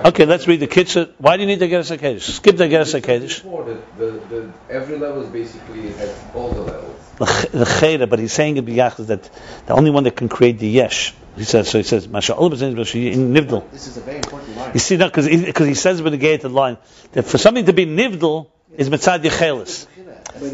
Okay, 0.06 0.26
let's 0.26 0.48
read 0.48 0.60
the 0.60 0.68
Kitzur. 0.68 1.12
Why 1.18 1.38
do 1.38 1.42
you 1.44 1.48
need 1.48 1.60
the 1.60 1.68
Geras 1.68 1.96
Hakedish? 1.96 2.22
Skip 2.22 2.58
the 2.58 2.66
Geras 2.66 3.00
Hakedish. 3.00 3.44
Before 3.44 3.64
the, 3.64 4.06
the, 4.30 4.52
every 4.70 4.98
level 4.98 5.22
is 5.24 5.30
basically 5.30 5.90
has 5.94 6.16
all 6.34 6.52
the 6.52 6.62
levels. 6.62 6.94
The 7.18 7.26
ch- 7.26 7.82
Cheda, 7.82 8.10
but 8.10 8.20
he's 8.20 8.34
saying 8.34 8.58
it 8.58 8.66
biyach 8.66 9.00
is 9.00 9.08
that 9.08 9.30
the 9.66 9.74
only 9.74 9.92
one 9.92 10.04
that 10.04 10.16
can 10.16 10.30
create 10.30 10.60
the 10.60 10.68
yesh. 10.68 11.14
He 11.36 11.44
says 11.44 11.70
so. 11.70 11.78
He 11.78 11.84
says 11.84 12.08
Masha 12.08 12.34
in 12.34 12.40
Nivdal. 12.40 13.70
This 13.72 13.88
is 13.88 13.98
a 13.98 14.02
very 14.02 14.18
important 14.18 14.58
line. 14.58 14.72
You 14.74 14.80
see 14.80 14.96
that 14.98 15.08
because 15.08 15.26
he, 15.26 15.52
'cause 15.52 15.68
he 15.68 15.76
says 15.76 16.02
with 16.02 16.14
the 16.14 16.18
gated 16.18 16.52
line 16.52 16.78
that 17.12 17.24
for 17.24 17.38
something 17.38 17.66
to 17.66 17.74
be 17.74 17.86
Nivdal 17.86 18.48
is 18.76 18.90
mitzad 18.90 19.24
Yechelis. 19.24 19.88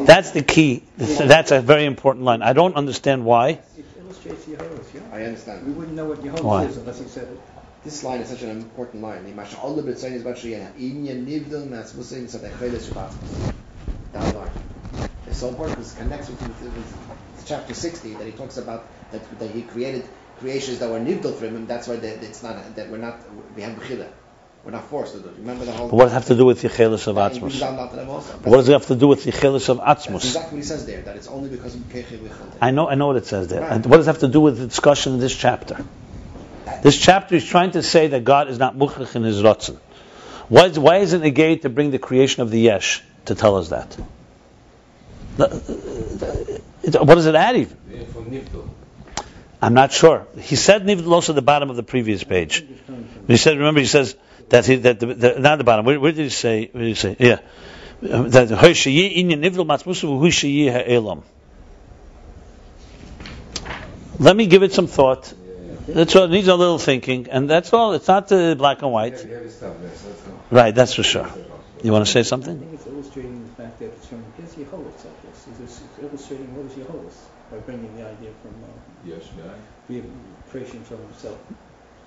That's 0.06 0.32
the 0.32 0.42
key. 0.44 0.84
That's 0.98 1.52
a 1.52 1.62
very 1.62 1.86
important 1.86 2.26
line. 2.26 2.42
I 2.42 2.54
don't 2.54 2.76
understand 2.76 3.26
why. 3.26 3.50
It 3.50 3.86
illustrates 4.00 4.46
Yehovah's, 4.46 4.94
yeah? 4.94 5.02
I 5.12 5.66
We 5.66 5.72
wouldn't 5.72 5.96
know 5.96 6.06
what 6.06 6.20
Why? 6.20 6.66
Yehovah 6.66 6.70
is 6.70 6.78
unless 6.78 7.00
he 7.00 7.08
said 7.08 7.24
it. 7.24 7.40
This 7.84 8.04
line 8.04 8.22
is 8.22 8.30
such 8.30 8.44
an 8.44 8.50
important 8.50 9.04
line. 9.04 9.26
The 9.26 9.32
Masha 9.32 9.60
Allah 9.60 9.84
b'tzayin 9.84 10.14
is 10.14 10.26
actually 10.26 10.54
an 10.54 10.74
inyan 10.80 11.26
nivdil 11.28 11.68
matzmusim 11.68 12.30
so 12.30 12.38
that 12.38 12.58
cheles 12.58 12.90
shabatzmus. 12.90 13.54
That 14.14 14.36
line. 14.36 15.10
It's 15.28 15.40
so 15.40 15.50
important 15.50 15.78
because 15.78 15.94
it 15.94 15.98
connects 15.98 16.30
with, 16.30 16.42
with, 16.42 16.62
with 16.62 17.44
chapter 17.46 17.74
60 17.74 18.14
that 18.14 18.26
he 18.26 18.32
talks 18.32 18.58
about 18.58 18.88
that, 19.12 19.40
that 19.40 19.52
he 19.52 19.64
created 19.64 20.08
creations 20.40 20.80
that 20.80 20.90
were 20.90 21.00
nivdil 21.00 21.36
from 21.36 21.56
him. 21.56 21.68
That's 21.68 21.88
why 21.88 21.98
that 21.98 22.24
it's 22.24 22.42
not 22.42 22.76
that 22.76 22.90
we're 22.90 22.98
not 22.98 23.20
we 23.56 23.64
have 23.64 23.78
bechira. 23.78 24.08
We're 24.64 24.72
not 24.72 24.86
forced 24.86 25.14
to 25.16 25.20
do 25.20 25.28
it. 25.28 25.36
Remember 25.40 25.66
the 25.66 25.74
whole. 25.74 25.90
What 25.90 26.06
does 26.06 26.14
it 26.14 26.16
have 26.16 26.26
to 26.28 26.36
do 26.36 26.46
with 26.46 26.62
Yechelis 26.62 27.08
of 27.08 27.16
That 27.16 27.34
Atzmus? 27.34 27.60
down 27.60 27.76
that 27.76 27.90
to 27.90 27.98
them 27.98 28.10
also. 28.10 28.32
What 28.38 28.58
does 28.58 28.70
it 28.70 28.72
have 28.72 28.86
to 28.86 28.96
do 28.96 29.10
with 29.10 29.26
Yechelis 29.26 29.68
of 29.68 29.80
Atzmus? 29.80 30.24
exactly 30.24 30.56
what 30.56 30.64
he 30.64 30.64
says 30.64 30.86
there. 30.86 31.02
That 31.02 31.18
it's 31.18 31.28
only 31.28 31.50
because 31.50 31.76
of. 31.76 31.84
I 32.62 32.72
know, 32.72 32.88
I 32.88 32.96
know 32.96 33.08
what 33.08 33.18
it 33.18 33.26
says 33.26 33.50
there. 33.50 33.60
Right. 33.60 33.74
And 33.74 33.86
what 33.86 33.98
does 33.98 34.08
it 34.08 34.12
have 34.12 34.20
to 34.20 34.30
do 34.30 34.40
with 34.40 34.60
the 34.60 34.68
discussion 34.68 35.16
in 35.16 35.20
this 35.20 35.36
chapter? 35.36 35.84
This 36.82 36.98
chapter 36.98 37.36
is 37.36 37.46
trying 37.46 37.72
to 37.72 37.84
say 37.84 38.08
that 38.08 38.24
God 38.24 38.50
is 38.50 38.58
not 38.60 38.76
muchach 38.78 39.16
in 39.16 39.24
his 39.24 39.42
rotzen. 39.42 39.78
Why, 40.50 40.66
is- 40.66 40.80
why 40.80 40.98
isn't 40.98 41.24
it 41.24 41.32
gay 41.32 41.58
to 41.58 41.70
bring 41.70 41.92
the 41.92 42.00
creation 42.00 42.42
of 42.42 42.52
the 42.52 42.60
yesh 42.60 43.02
to 43.26 43.36
tell 43.36 43.56
us 43.58 43.70
that? 43.70 43.98
What 45.38 47.16
does 47.16 47.26
it 47.26 47.36
add 47.36 47.56
even? 47.56 47.78
I'm 49.62 49.74
not 49.74 49.94
sure. 49.94 50.28
He 50.40 50.58
said 50.58 50.84
nivdal 50.84 51.12
also 51.12 51.32
at 51.32 51.36
the 51.36 51.42
bottom 51.42 51.70
of 51.70 51.78
the 51.78 51.84
previous 51.84 52.24
page. 52.24 52.66
He 53.28 53.38
said, 53.38 53.58
remember, 53.58 53.80
he 53.80 53.86
says 53.86 54.16
that 54.50 54.66
he 54.66 54.76
that 54.76 55.00
the, 55.00 55.06
the, 55.06 55.40
not 55.40 55.54
at 55.54 55.58
the 55.60 55.64
bottom. 55.64 55.86
Where, 55.86 56.00
where 56.00 56.12
did 56.12 56.24
he 56.24 56.30
say? 56.30 56.70
Where 56.72 56.84
did 56.84 56.90
he 56.90 56.96
say? 56.96 57.16
Yeah, 57.18 57.40
that 58.02 58.50
"Hosheyi 58.50 59.16
inyan 59.18 59.42
v'husheyi 59.42 60.72
ha'elam." 60.72 61.24
Let 64.20 64.36
me 64.36 64.48
give 64.48 64.64
it 64.64 64.74
some 64.74 64.88
thought. 64.88 65.34
That's 65.88 66.16
all. 66.16 66.24
It 66.26 66.32
needs 66.32 66.48
a 66.48 66.56
little 66.56 66.80
thinking, 66.80 67.28
and 67.30 67.50
that's 67.50 67.74
all. 67.74 67.94
It's 67.94 68.08
not 68.08 68.32
uh, 68.32 68.56
black 68.56 68.82
and 68.82 68.92
white. 68.92 69.14
Heavy, 69.14 69.34
heavy 69.34 69.50
stuff, 69.50 69.76
yes. 69.82 70.06
Right, 70.52 70.74
that's 70.74 70.94
for 70.94 71.04
sure. 71.04 71.28
You 71.84 71.92
want 71.92 72.06
to 72.06 72.12
say 72.12 72.22
I 72.22 72.24
something? 72.24 72.60
think 72.60 72.74
it's 72.74 72.88
illustrating 72.88 73.44
the 73.44 73.54
fact 73.62 73.80
that 73.80 73.86
it's 73.88 74.08
from 74.08 74.24
his 74.38 74.56
Yehovah's 74.56 75.04
like 75.04 75.22
this. 75.24 75.48
It's, 75.60 75.82
it's 75.82 76.00
illustrating 76.02 76.56
what 76.56 76.72
is 76.72 76.78
Yehovah's 76.78 77.28
by 77.52 77.58
bringing 77.58 77.96
the 77.98 78.08
idea 78.08 78.32
from 78.42 78.56
uh, 78.64 78.68
Yes, 79.06 79.28
guy. 79.36 79.54
the 79.90 80.02
creation 80.50 80.82
from 80.86 81.00
himself, 81.00 81.38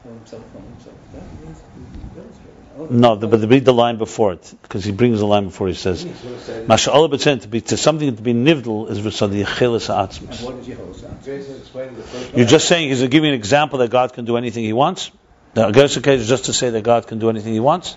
from 0.03 0.13
himself, 0.17 0.43
from 0.53 0.63
himself. 0.63 0.97
That 1.13 1.29
means 1.45 1.61
he's 1.77 2.17
illustrating. 2.17 2.56
No, 2.91 3.17
the, 3.17 3.27
but 3.27 3.41
read 3.49 3.65
the 3.65 3.73
line 3.73 3.97
before 3.97 4.35
it, 4.35 4.55
because 4.63 4.85
he 4.85 4.93
brings 4.93 5.21
the 5.21 5.27
line 5.27 5.47
before 5.47 5.69
he 5.69 5.75
says, 5.75 6.03
He's 6.03 6.13
going 6.21 6.35
to 6.35 6.41
say 6.41 6.53
that- 6.59 6.69
"Masha 6.69 6.93
Allah 6.93 7.09
b'tzen 7.09 7.41
to 7.43 7.49
be 7.49 7.61
to 7.63 7.77
something 7.77 8.15
to 8.15 8.23
be 8.23 8.35
nivdal 8.35 8.91
is 8.91 9.01
v'sad 9.01 9.31
yechelis 9.31 9.89
And 9.89 10.11
atzmus." 10.11 10.43
what 10.43 10.57
is 10.57 10.67
Yehovah's 10.69 11.05
answer? 11.05 11.17
Jason 11.25 11.57
explained 11.57 11.97
the 11.97 12.03
first 12.03 12.37
You're 12.37 12.47
just 12.47 12.69
saying 12.69 12.91
he's 12.91 13.03
giving 13.09 13.31
an 13.31 13.35
example 13.35 13.79
that 13.79 13.91
God 13.91 14.13
can 14.13 14.27
do 14.27 14.37
anything 14.37 14.65
He 14.65 14.75
wants. 14.75 15.11
The 15.55 15.71
Gersa 15.71 16.03
case 16.05 16.21
is 16.21 16.29
just 16.29 16.47
to 16.47 16.53
say 16.53 16.69
that 16.71 16.83
God 16.83 17.07
can 17.07 17.19
do 17.19 17.31
anything 17.31 17.55
He 17.55 17.61
wants. 17.61 17.97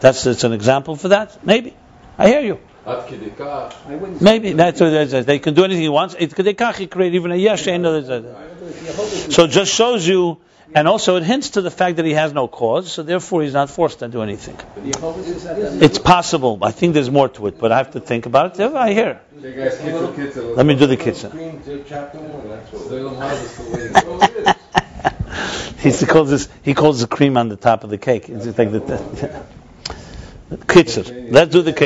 That's 0.00 0.26
it's 0.26 0.44
an 0.44 0.52
example 0.52 0.96
for 0.96 1.08
that. 1.08 1.44
Maybe 1.46 1.74
I 2.18 2.28
hear 2.28 2.40
you. 2.40 2.58
Ad 2.86 3.06
kidei 3.08 3.34
kach, 3.34 3.72
I 3.88 3.94
wouldn't 3.96 4.20
Maybe 4.20 4.52
that's 4.52 4.80
what 4.80 4.92
it 4.92 5.12
is. 5.12 5.24
they 5.24 5.38
can 5.38 5.54
do 5.54 5.64
anything 5.64 5.82
He 5.82 5.88
wants. 5.88 6.16
It 6.18 6.34
can't 6.34 6.90
create 6.90 7.14
even 7.14 7.32
a 7.32 7.36
yesh. 7.36 7.66
ain't 7.66 7.82
no- 7.82 8.02
Yehovah's 8.02 9.34
So 9.34 9.44
it 9.44 9.52
just 9.52 9.72
shows 9.72 10.06
you, 10.06 10.38
and 10.74 10.88
also 10.88 11.16
it 11.16 11.22
hints 11.22 11.50
to 11.50 11.60
the 11.62 11.70
fact 11.70 11.96
that 11.96 12.06
He 12.06 12.12
has 12.12 12.32
no 12.32 12.48
cause, 12.48 12.90
so 12.92 13.02
therefore 13.02 13.42
He's 13.42 13.52
not 13.52 13.70
forced 13.70 13.98
to 14.00 14.08
do 14.08 14.22
anything. 14.22 14.56
Yehovah's 14.56 15.28
is 15.28 15.44
that 15.44 15.56
that 15.56 15.82
It's 15.82 15.98
possible. 15.98 16.58
I 16.62 16.70
think 16.70 16.94
there's 16.94 17.10
more 17.10 17.28
to 17.30 17.46
it, 17.46 17.58
but 17.58 17.72
I 17.72 17.78
have 17.78 17.92
to 17.92 18.00
think 18.00 18.26
about 18.26 18.58
it. 18.58 18.74
I 18.74 18.92
hear. 18.92 19.20
Hey 19.40 19.54
guys, 19.54 19.78
kids 19.78 19.96
are 19.96 20.12
kids 20.12 20.36
are- 20.36 20.54
Let 20.54 20.66
me 20.66 20.74
do 20.74 20.86
the 20.86 20.96
kitzah. 20.96 21.28
Screen 21.28 21.62
to 21.62 21.84
chapter 21.88 22.18
one. 22.18 22.48
That's 22.48 22.72
what. 22.72 22.90
They 22.90 22.98
don't 22.98 23.16
have 23.16 23.40
this 23.40 23.56
the 23.56 23.70
way 23.70 23.82
it 23.82 23.92
goes. 24.04 24.22
It 25.84 25.86
is. 25.86 26.00
he 26.00 26.06
calls 26.06 26.30
this. 26.30 26.48
He 26.62 26.74
calls 26.74 27.00
the 27.00 27.06
cream 27.06 27.36
on 27.36 27.48
the 27.48 27.56
top 27.56 27.84
of 27.84 27.90
the 27.90 27.98
cake. 27.98 28.28
It's 28.28 28.46
like 28.58 28.70
the. 28.70 29.42
Kitzur. 30.52 31.30
Let's 31.30 31.50
do 31.50 31.62
the 31.62 31.70
You 31.70 31.76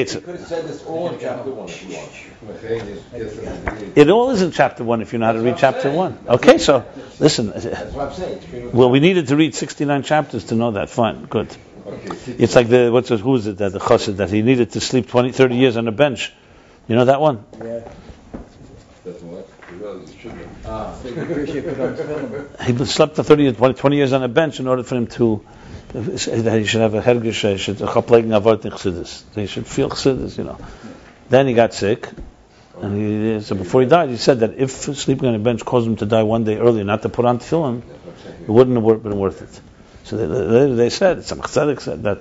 kitzur. 2.46 3.10
could 3.10 3.20
have 3.20 3.32
said 3.32 3.40
this 3.40 3.40
all 3.40 3.40
in 3.40 3.40
chapter 3.40 3.44
one 3.44 3.52
if 3.52 3.52
you 3.52 3.52
want. 3.52 3.64
Mechanisch, 3.64 3.86
gestern, 3.86 3.92
It 3.96 4.10
all 4.10 4.30
is 4.30 4.42
in 4.42 4.50
chapter 4.52 4.84
one 4.84 5.02
if 5.02 5.12
you 5.12 5.18
know 5.18 5.26
how 5.26 5.32
to 5.32 5.40
read 5.40 5.56
chapter 5.58 5.90
one. 5.90 6.18
Okay, 6.28 6.58
so 6.58 6.84
listen. 7.20 7.50
That's 7.50 7.92
what 7.92 8.08
I'm 8.08 8.14
saying. 8.14 8.72
Well, 8.72 8.90
we 8.90 9.00
needed 9.00 9.28
to 9.28 9.36
read 9.36 9.54
69 9.54 10.02
chapters 10.02 10.44
to 10.44 10.54
know 10.54 10.72
that. 10.72 10.90
Fine, 10.90 11.26
good. 11.26 11.54
Okay. 11.86 12.32
It's 12.38 12.56
like 12.56 12.68
the 12.68 12.90
what's 12.90 13.10
it, 13.10 13.20
who 13.20 13.36
is 13.36 13.46
it 13.46 13.58
that 13.58 13.72
the 13.72 13.78
chassid 13.78 14.16
that 14.16 14.30
he 14.30 14.42
needed 14.42 14.72
to 14.72 14.80
sleep 14.80 15.08
20, 15.08 15.32
30 15.32 15.56
years 15.56 15.76
on 15.76 15.86
a 15.86 15.92
bench. 15.92 16.32
You 16.88 16.96
know 16.96 17.04
that 17.04 17.20
one? 17.20 17.44
Yeah. 17.62 17.80
Ah, 20.64 20.94
So 21.00 21.08
you 21.08 21.22
appreciate 21.22 21.64
put 21.64 21.80
on 21.80 21.96
film. 21.96 22.78
He 22.78 22.84
slept 22.86 23.16
for 23.16 23.22
30, 23.22 23.52
20, 23.52 23.74
20 23.74 23.96
years 23.96 24.12
on 24.12 24.22
a 24.22 24.28
bench 24.28 24.58
in 24.58 24.66
order 24.66 24.82
for 24.82 24.96
him 24.96 25.06
to 25.06 25.44
that 25.92 26.58
he 26.58 26.64
should 26.64 26.80
have 26.80 26.94
a 26.94 27.00
hergish, 27.00 27.50
he 27.50 27.56
should 27.58 27.80
a 27.80 27.86
chaplegen 27.86 28.30
avot 28.30 28.64
in 28.64 28.72
chassidus. 28.72 29.22
He 29.34 29.46
should 29.46 29.66
feel 29.66 29.88
chassidus, 29.88 30.36
you 30.38 30.44
know. 30.44 30.58
Then 31.28 31.46
he 31.46 31.54
got 31.54 31.74
sick, 31.74 32.08
and 32.82 32.96
he, 32.96 33.40
so 33.40 33.54
before 33.54 33.80
he 33.80 33.86
died, 33.86 34.10
he 34.10 34.16
said 34.16 34.40
that 34.40 34.54
if 34.58 34.70
sleeping 34.70 35.28
on 35.28 35.34
a 35.34 35.38
bench 35.38 35.64
caused 35.64 35.86
him 35.86 35.96
to 35.96 36.06
die 36.06 36.22
one 36.22 36.44
day 36.44 36.58
earlier, 36.58 36.84
not 36.84 37.02
to 37.02 37.08
put 37.08 37.24
on 37.24 37.38
tefillin, 37.38 37.82
it 38.42 38.48
wouldn't 38.48 38.76
have 38.76 39.02
been 39.02 39.18
worth 39.18 39.42
it. 39.42 39.60
So 40.04 40.16
they, 40.16 40.26
they, 40.26 40.74
they 40.74 40.90
said, 40.90 41.24
some 41.24 41.40
chassidus 41.40 41.80
said 41.80 42.02
that 42.02 42.20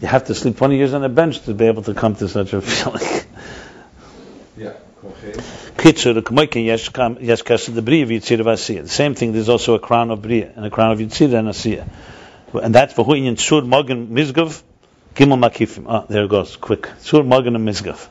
you 0.00 0.06
have 0.06 0.24
to 0.26 0.34
sleep 0.34 0.56
20 0.56 0.76
years 0.76 0.94
on 0.94 1.02
a 1.02 1.08
bench 1.08 1.40
to 1.42 1.54
be 1.54 1.66
able 1.66 1.82
to 1.82 1.94
come 1.94 2.14
to 2.16 2.28
such 2.28 2.52
a 2.52 2.60
feeling. 2.62 3.24
Yeah. 4.56 4.74
Kitzur, 5.76 6.22
k'moikin 6.22 6.64
yesh 6.64 6.90
yesh 7.20 7.42
kaseh 7.42 7.74
de 7.74 7.82
bria 7.82 8.06
v'asiyah. 8.06 8.82
The 8.82 8.88
same 8.88 9.14
thing, 9.14 9.32
there's 9.32 9.48
also 9.48 9.74
a 9.74 9.78
crown 9.78 10.10
of 10.10 10.22
bria 10.22 10.52
and 10.54 10.64
a 10.64 10.70
crown 10.70 10.92
of 10.92 10.98
yitzir 10.98 11.34
and 11.34 11.48
asiyah. 11.48 11.88
And 12.62 12.74
that's 12.74 12.94
for 12.94 13.04
hu'inyan 13.04 13.38
sur 13.38 13.62
mogen 13.62 14.08
mizgav, 14.08 14.62
gimel 15.14 15.38
makifim. 15.38 15.84
Ah, 15.88 16.04
there 16.08 16.24
it 16.24 16.30
goes, 16.30 16.56
quick. 16.56 16.88
Sur 17.00 17.22
mogen 17.22 17.56
and 17.56 17.68
mizgav. 17.68 18.08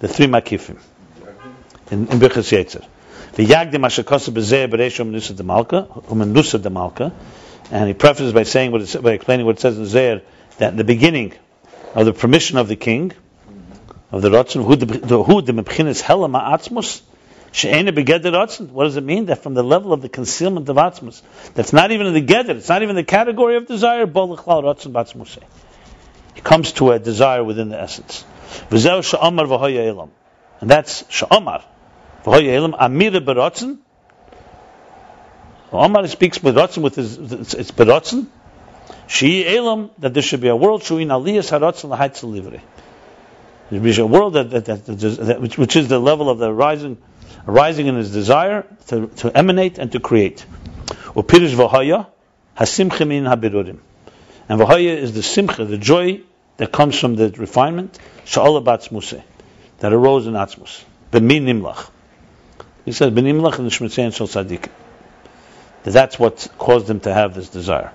The 0.00 0.08
three 0.08 0.26
makifim. 0.26 0.78
In, 1.94 2.08
in 2.08 2.18
Birchas 2.18 2.50
Yetzer. 2.50 2.84
V'yagdim 3.34 3.84
asher 3.86 4.02
kosa 4.02 4.32
b'zeh 4.32 4.68
b'reishom 4.68 5.12
nusa 5.12 5.36
de 5.36 5.44
malka, 5.44 5.86
umen 6.10 6.62
de 6.62 6.70
malka. 6.70 7.12
And 7.70 7.86
he 7.86 7.94
prefaces 7.94 8.32
by 8.32 8.42
saying 8.42 8.72
what 8.72 8.82
it, 8.82 9.00
by 9.00 9.12
explaining 9.12 9.46
what 9.46 9.56
it 9.56 9.60
says 9.60 9.78
in 9.78 9.86
Zohar, 9.86 10.22
that 10.58 10.72
in 10.72 10.76
the 10.76 10.84
beginning 10.84 11.34
of 11.94 12.04
the 12.04 12.12
permission 12.12 12.58
of 12.58 12.66
the 12.66 12.74
king, 12.74 13.12
of 14.10 14.22
the 14.22 14.30
Ratzon, 14.30 14.64
who 14.66 14.74
the 14.74 15.22
who 15.22 15.40
the 15.40 15.52
mebchinas 15.52 16.00
hela 16.00 16.28
ma'atzmus, 16.28 17.02
she'ena 17.52 17.92
begeder 17.92 18.32
Ratzon. 18.32 18.70
What 18.70 18.84
does 18.84 18.96
it 18.96 19.04
mean? 19.04 19.26
That 19.26 19.44
from 19.44 19.54
the 19.54 19.62
level 19.62 19.92
of 19.92 20.02
the 20.02 20.08
concealment 20.08 20.68
of 20.68 20.76
atzmus, 20.76 21.22
that's 21.54 21.72
not 21.72 21.92
even 21.92 22.08
in 22.08 22.14
the 22.14 22.22
geder, 22.22 22.56
it's 22.56 22.68
not 22.68 22.82
even 22.82 22.96
the 22.96 23.04
category 23.04 23.56
of 23.56 23.68
desire, 23.68 24.06
bo 24.06 24.24
l'chlal 24.24 24.64
Ratzon 24.64 24.90
b'atzmusei. 24.90 25.44
He 26.34 26.40
comes 26.40 26.72
to 26.72 26.90
a 26.90 26.98
desire 26.98 27.44
within 27.44 27.68
the 27.68 27.80
essence. 27.80 28.24
Elam. 28.72 30.10
And 30.60 30.70
that's 30.70 31.04
elam, 31.30 31.62
amira 32.24 33.24
b'Ratzon. 33.24 33.78
Omar 35.72 36.06
speaks 36.06 36.42
with 36.42 36.56
with 36.78 36.94
his, 36.94 37.18
it's, 37.18 37.70
b'Ratzon. 37.70 38.26
She 39.06 39.46
elam, 39.46 39.90
that 39.98 40.14
there 40.14 40.22
should 40.22 40.40
be 40.40 40.48
a 40.48 40.56
world, 40.56 40.82
shu'in 40.82 41.08
aliyas 41.08 41.50
haratzon 41.50 41.90
l'haitzel 41.90 42.32
livrei. 42.32 42.60
There 43.70 43.80
be 43.80 43.98
a 43.98 44.06
world 44.06 44.34
that, 44.34 44.50
that, 44.50 44.64
that, 44.64 44.86
that 44.86 45.40
which, 45.40 45.58
which 45.58 45.76
is 45.76 45.88
the 45.88 45.98
level 45.98 46.30
of 46.30 46.38
the 46.38 46.52
rising, 46.52 46.98
rising 47.46 47.86
in 47.86 47.96
his 47.96 48.12
desire 48.12 48.66
to, 48.88 49.08
to 49.08 49.36
emanate 49.36 49.78
and 49.78 49.92
to 49.92 50.00
create. 50.00 50.44
Upirish 51.14 51.54
v'haya 51.54 52.06
hasimcha 52.56 53.06
min 53.06 53.24
habirurim, 53.24 53.78
and 54.48 54.60
v'haya 54.60 54.96
is 54.96 55.12
the 55.12 55.22
simcha, 55.22 55.64
the 55.64 55.78
joy 55.78 56.20
that 56.56 56.72
comes 56.72 56.98
from 56.98 57.16
the 57.16 57.30
refinement 57.30 57.98
sha'ala 58.24 58.64
batzmuse, 58.64 59.22
that 59.78 59.92
arose 59.92 60.26
in 60.26 60.34
atzmus. 60.34 60.84
B'min 61.10 61.44
nimlach. 61.44 61.90
He 62.84 62.92
says 62.92 63.10
b'nimlach 63.12 63.58
in 63.58 63.64
the 63.64 63.70
shmitzein 63.70 64.14
shel 64.14 64.28
tzaddik. 64.28 64.68
That's 65.84 66.18
what 66.18 66.48
caused 66.58 66.88
him 66.88 67.00
to 67.00 67.12
have 67.12 67.34
this 67.34 67.48
desire. 67.48 67.92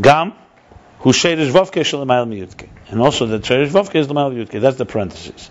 Gam 0.00 0.34
who 1.00 1.12
sherish 1.12 1.50
vavke 1.50 1.82
amayel 1.82 2.28
miyutke. 2.28 2.68
And 2.88 3.00
also 3.00 3.26
the 3.26 3.38
sherish 3.38 3.70
vavke 3.70 3.96
is 3.96 4.08
the 4.08 4.14
amayel 4.14 4.34
miyutke. 4.34 4.60
That's 4.60 4.76
the 4.76 4.86
parentheses. 4.86 5.50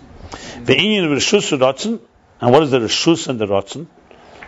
The 0.64 0.74
inyan 0.74 1.04
of 1.06 1.18
reshus 1.18 1.56
rotzen. 1.58 2.00
And 2.40 2.52
what 2.52 2.62
is 2.62 2.70
the 2.70 2.78
reshus 2.78 3.28
and 3.28 3.38
the 3.38 3.46
rotzen? 3.46 3.86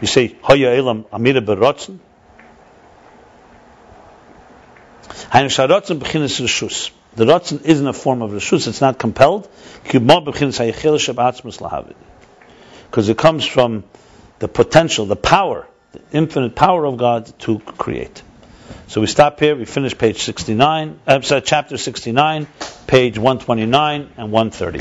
You 0.00 0.06
say 0.06 0.36
hoya 0.42 0.74
elam 0.76 1.04
amira 1.04 1.44
berotzen. 1.44 1.98
The 7.14 7.24
rotzen 7.26 7.64
isn't 7.64 7.86
a 7.86 7.92
form 7.92 8.22
of 8.22 8.30
Rishus, 8.30 8.68
It's 8.68 8.80
not 8.80 8.98
compelled. 8.98 9.48
Because 12.90 13.08
it 13.08 13.18
comes 13.18 13.44
from 13.46 13.84
the 14.42 14.48
potential, 14.48 15.06
the 15.06 15.14
power, 15.14 15.68
the 15.92 16.00
infinite 16.10 16.56
power 16.56 16.84
of 16.84 16.96
God 16.96 17.32
to 17.42 17.60
create. 17.60 18.22
So 18.88 19.00
we 19.00 19.06
stop 19.06 19.38
here. 19.38 19.54
We 19.54 19.66
finish 19.66 19.96
page 19.96 20.20
69, 20.24 20.98
uh, 21.06 21.20
sorry, 21.20 21.42
chapter 21.42 21.78
69, 21.78 22.48
page 22.88 23.18
129 23.18 24.10
and 24.16 24.32
130. 24.32 24.80